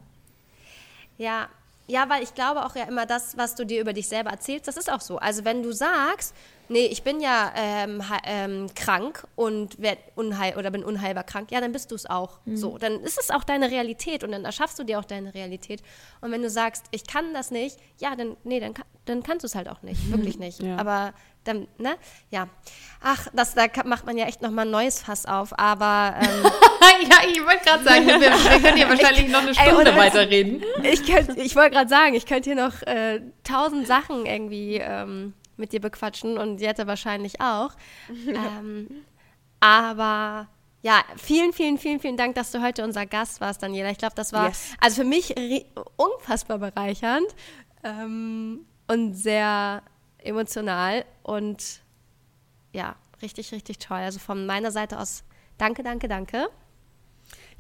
Ja, 1.17 1.49
ja, 1.89 2.09
weil 2.09 2.23
ich 2.23 2.35
glaube 2.35 2.65
auch 2.65 2.77
ja 2.77 2.85
immer, 2.85 3.07
das, 3.07 3.37
was 3.37 3.55
du 3.55 3.65
dir 3.65 3.81
über 3.81 3.95
dich 3.95 4.09
selber 4.09 4.31
erzählst, 4.31 4.69
das 4.69 4.77
ist 4.77 4.93
auch 4.93 5.01
so. 5.01 5.17
Also 5.19 5.45
wenn 5.45 5.63
du 5.63 5.73
sagst, 5.73 6.35
nee, 6.69 6.85
ich 6.85 7.03
bin 7.03 7.21
ja 7.21 7.51
ähm, 7.57 8.03
ähm, 8.25 8.67
krank 8.75 9.27
und 9.37 9.81
werd 9.81 9.99
unheil 10.15 10.57
oder 10.59 10.71
bin 10.71 10.85
unheilbar 10.85 11.25
krank, 11.25 11.51
ja, 11.51 11.61
dann 11.61 11.73
bist 11.73 11.91
du 11.91 11.95
es 11.95 12.05
auch. 12.05 12.41
So, 12.55 12.77
dann 12.77 13.01
ist 13.01 13.19
es 13.19 13.31
auch 13.31 13.43
deine 13.43 13.71
Realität 13.71 14.23
und 14.23 14.33
dann 14.33 14.45
erschaffst 14.45 14.79
du 14.79 14.85
dir 14.85 14.99
auch 14.99 15.07
deine 15.07 15.33
Realität. 15.35 15.83
Und 16.21 16.31
wenn 16.31 16.43
du 16.43 16.51
sagst, 16.51 16.85
ich 16.91 17.07
kann 17.07 17.33
das 17.33 17.51
nicht, 17.51 17.79
ja, 17.99 18.15
dann 18.15 18.37
nee, 18.45 18.61
dann, 18.61 18.75
dann 19.07 19.23
kannst 19.23 19.45
du 19.45 19.47
es 19.47 19.55
halt 19.55 19.69
auch 19.69 19.83
nicht, 19.83 20.11
wirklich 20.11 20.39
nicht. 20.39 20.63
Ja. 20.63 20.77
Aber 20.77 21.15
dann, 21.49 21.67
ne, 21.79 21.97
ja, 22.31 22.49
ach, 23.03 23.27
das 23.33 23.55
da 23.55 23.67
macht 23.85 24.07
man 24.07 24.17
ja 24.17 24.27
echt 24.27 24.43
noch 24.43 24.51
mal 24.51 24.63
ein 24.63 24.71
neues 24.71 25.01
Fass 25.03 25.27
auf. 25.27 25.59
Aber 25.59 26.15
ähm, 26.21 26.45
ja, 27.11 27.17
ich 27.29 27.45
wollte 27.45 27.65
gerade 27.65 27.83
sagen, 27.85 28.07
wir, 28.07 28.21
wir 28.21 28.61
können 28.61 28.77
hier 28.77 28.89
wahrscheinlich 28.89 29.29
noch 29.29 29.41
eine 29.41 29.51
Ey, 29.51 29.55
Stunde 29.55 29.91
Witz. 29.93 29.97
weiterreden. 29.97 30.63
Ich, 30.85 31.05
könnt- 31.07 31.37
ich 31.39 31.57
wollte 31.57 31.71
gerade 31.73 31.89
sagen, 31.89 32.15
ich 32.15 32.27
könnte 32.27 32.51
hier 32.53 32.63
noch 32.65 32.83
äh, 32.83 33.21
tausend 33.43 33.87
Sachen 33.87 34.27
irgendwie 34.27 34.77
ähm, 34.77 35.35
mit 35.57 35.73
dir 35.73 35.81
bequatschen 35.81 36.39
und 36.39 36.61
Jette 36.61 36.87
wahrscheinlich 36.87 37.41
auch. 37.41 37.71
ähm, 38.29 38.89
aber 39.61 40.49
ja, 40.83 41.03
vielen, 41.17 41.53
vielen, 41.53 41.79
vielen, 41.79 41.99
vielen 42.01 42.17
Dank, 42.17 42.37
dass 42.37 42.53
du 42.53 42.63
heute 42.63 42.85
unser 42.85 43.05
Gast 43.07 43.41
warst, 43.41 43.63
Daniela. 43.63 43.91
Ich 43.91 43.99
glaube, 43.99 44.15
das 44.15 44.33
war 44.33 44.49
Yes. 44.49 44.73
also 44.81 45.03
für 45.03 45.09
mich 45.09 45.35
unfassbar 45.97 46.59
bereichernd 46.59 47.27
ähm, 47.83 48.61
und 48.87 49.15
sehr 49.15 49.83
emotional 50.19 51.05
und 51.23 51.81
ja, 52.73 52.97
richtig, 53.23 53.53
richtig 53.53 53.79
toll. 53.79 53.99
Also 53.99 54.19
von 54.19 54.47
meiner 54.47 54.71
Seite 54.71 54.99
aus 54.99 55.25
danke, 55.57 55.83
danke, 55.83 56.09
danke. 56.09 56.49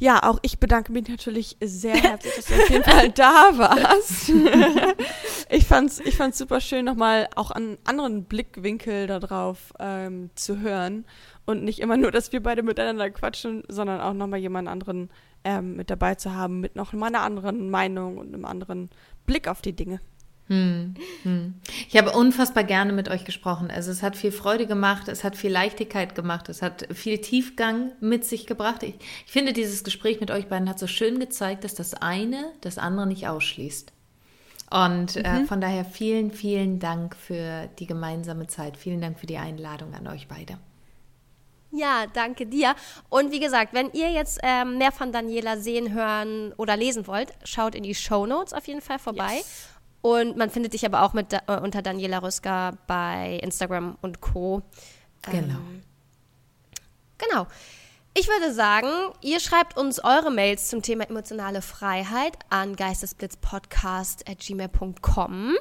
Ja, 0.00 0.22
auch 0.22 0.38
ich 0.42 0.60
bedanke 0.60 0.92
mich 0.92 1.08
natürlich 1.08 1.56
sehr 1.60 1.96
herzlich, 2.02 2.34
dass 2.36 2.46
du 2.46 2.54
auf 2.54 2.70
jeden 2.70 2.84
Fall 2.84 3.10
da 3.10 3.50
warst. 3.58 4.28
ich 5.50 5.66
fand's, 5.66 5.98
ich 5.98 6.16
fand's 6.16 6.38
super 6.38 6.60
schön, 6.60 6.84
nochmal 6.84 7.28
auch 7.34 7.50
einen 7.50 7.78
anderen 7.84 8.24
Blickwinkel 8.24 9.08
darauf 9.08 9.72
ähm, 9.80 10.30
zu 10.36 10.60
hören. 10.60 11.04
Und 11.46 11.64
nicht 11.64 11.80
immer 11.80 11.96
nur, 11.96 12.12
dass 12.12 12.30
wir 12.32 12.42
beide 12.42 12.62
miteinander 12.62 13.10
quatschen, 13.10 13.64
sondern 13.68 14.00
auch 14.00 14.12
nochmal 14.12 14.38
jemand 14.38 14.68
anderen 14.68 15.10
ähm, 15.44 15.76
mit 15.76 15.90
dabei 15.90 16.14
zu 16.14 16.34
haben, 16.34 16.60
mit 16.60 16.76
noch 16.76 16.92
mal 16.92 17.06
einer 17.06 17.22
anderen 17.22 17.70
Meinung 17.70 18.18
und 18.18 18.34
einem 18.34 18.44
anderen 18.44 18.90
Blick 19.26 19.48
auf 19.48 19.62
die 19.62 19.74
Dinge. 19.74 20.00
Hm, 20.48 20.94
hm. 21.24 21.54
Ich 21.88 21.96
habe 21.96 22.12
unfassbar 22.12 22.64
gerne 22.64 22.92
mit 22.92 23.08
euch 23.08 23.24
gesprochen. 23.24 23.70
Also 23.70 23.90
es 23.90 24.02
hat 24.02 24.16
viel 24.16 24.32
Freude 24.32 24.66
gemacht, 24.66 25.08
es 25.08 25.22
hat 25.22 25.36
viel 25.36 25.52
Leichtigkeit 25.52 26.14
gemacht, 26.14 26.48
es 26.48 26.62
hat 26.62 26.88
viel 26.94 27.18
Tiefgang 27.18 27.92
mit 28.00 28.24
sich 28.24 28.46
gebracht. 28.46 28.82
Ich, 28.82 28.94
ich 29.26 29.32
finde, 29.32 29.52
dieses 29.52 29.84
Gespräch 29.84 30.20
mit 30.20 30.30
euch 30.30 30.46
beiden 30.46 30.68
hat 30.68 30.78
so 30.78 30.86
schön 30.86 31.20
gezeigt, 31.20 31.64
dass 31.64 31.74
das 31.74 31.94
eine 31.94 32.52
das 32.62 32.78
andere 32.78 33.06
nicht 33.06 33.28
ausschließt. 33.28 33.92
Und 34.70 35.16
äh, 35.16 35.44
von 35.46 35.60
daher 35.60 35.84
vielen, 35.84 36.30
vielen 36.30 36.78
Dank 36.78 37.16
für 37.16 37.68
die 37.78 37.86
gemeinsame 37.86 38.46
Zeit. 38.48 38.76
Vielen 38.76 39.00
Dank 39.00 39.18
für 39.18 39.26
die 39.26 39.38
Einladung 39.38 39.94
an 39.94 40.06
euch 40.06 40.28
beide. 40.28 40.58
Ja, 41.70 42.06
danke 42.12 42.46
dir. 42.46 42.74
Und 43.10 43.30
wie 43.30 43.40
gesagt, 43.40 43.74
wenn 43.74 43.90
ihr 43.92 44.10
jetzt 44.10 44.40
ähm, 44.42 44.78
mehr 44.78 44.92
von 44.92 45.12
Daniela 45.12 45.58
sehen, 45.58 45.92
hören 45.92 46.54
oder 46.56 46.76
lesen 46.76 47.06
wollt, 47.06 47.32
schaut 47.44 47.74
in 47.74 47.82
die 47.82 47.94
Show 47.94 48.26
Notes 48.26 48.52
auf 48.54 48.66
jeden 48.66 48.80
Fall 48.80 48.98
vorbei. 48.98 49.42
Und 50.00 50.36
man 50.36 50.48
findet 50.50 50.74
dich 50.74 50.86
aber 50.86 51.02
auch 51.02 51.12
mit, 51.12 51.32
äh, 51.32 51.40
unter 51.60 51.82
Daniela 51.82 52.22
Rüsker 52.22 52.78
bei 52.86 53.40
Instagram 53.42 53.98
und 54.00 54.20
Co. 54.20 54.62
Genau. 55.22 55.54
Ähm, 55.54 55.82
genau. 57.18 57.48
Ich 58.14 58.28
würde 58.28 58.52
sagen, 58.52 58.88
ihr 59.20 59.40
schreibt 59.40 59.76
uns 59.76 60.02
eure 60.02 60.30
Mails 60.30 60.68
zum 60.68 60.80
Thema 60.82 61.06
emotionale 61.08 61.62
Freiheit 61.62 62.38
an 62.50 62.74
geistesblitzpodcast.gmail.com. 62.74 65.54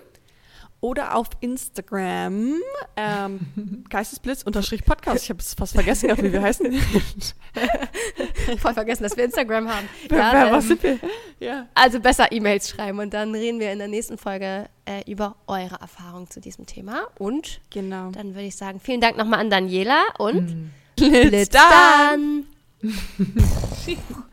Oder 0.79 1.15
auf 1.15 1.27
Instagram, 1.39 2.53
ähm, 2.95 3.39
Geistesblitz-Podcast. 3.89 5.23
Ich 5.23 5.29
habe 5.31 5.39
es 5.39 5.55
fast 5.55 5.73
vergessen, 5.73 6.09
wie 6.17 6.31
wir 6.31 6.41
heißen. 6.41 6.71
Voll 8.59 8.73
vergessen, 8.75 9.03
dass 9.03 9.17
wir 9.17 9.25
Instagram 9.25 9.67
haben. 9.69 9.89
Ja, 10.11 10.45
ähm, 10.45 10.51
was 10.53 10.67
sind 10.67 10.83
wir? 10.83 10.99
Ja. 11.39 11.67
Also 11.73 11.99
besser 11.99 12.31
E-Mails 12.31 12.69
schreiben 12.69 12.99
und 12.99 13.11
dann 13.13 13.33
reden 13.33 13.59
wir 13.59 13.71
in 13.71 13.79
der 13.79 13.87
nächsten 13.87 14.19
Folge 14.19 14.69
äh, 14.85 15.01
über 15.11 15.35
eure 15.47 15.79
Erfahrung 15.81 16.29
zu 16.29 16.39
diesem 16.39 16.67
Thema. 16.67 17.07
Und 17.17 17.59
Genau. 17.71 18.11
dann 18.11 18.35
würde 18.35 18.45
ich 18.47 18.55
sagen, 18.55 18.79
vielen 18.79 19.01
Dank 19.01 19.17
nochmal 19.17 19.39
an 19.39 19.49
Daniela 19.49 20.03
und 20.19 20.71
Blitz 20.95 21.29
Blitz 21.29 21.49
dann! 21.49 22.45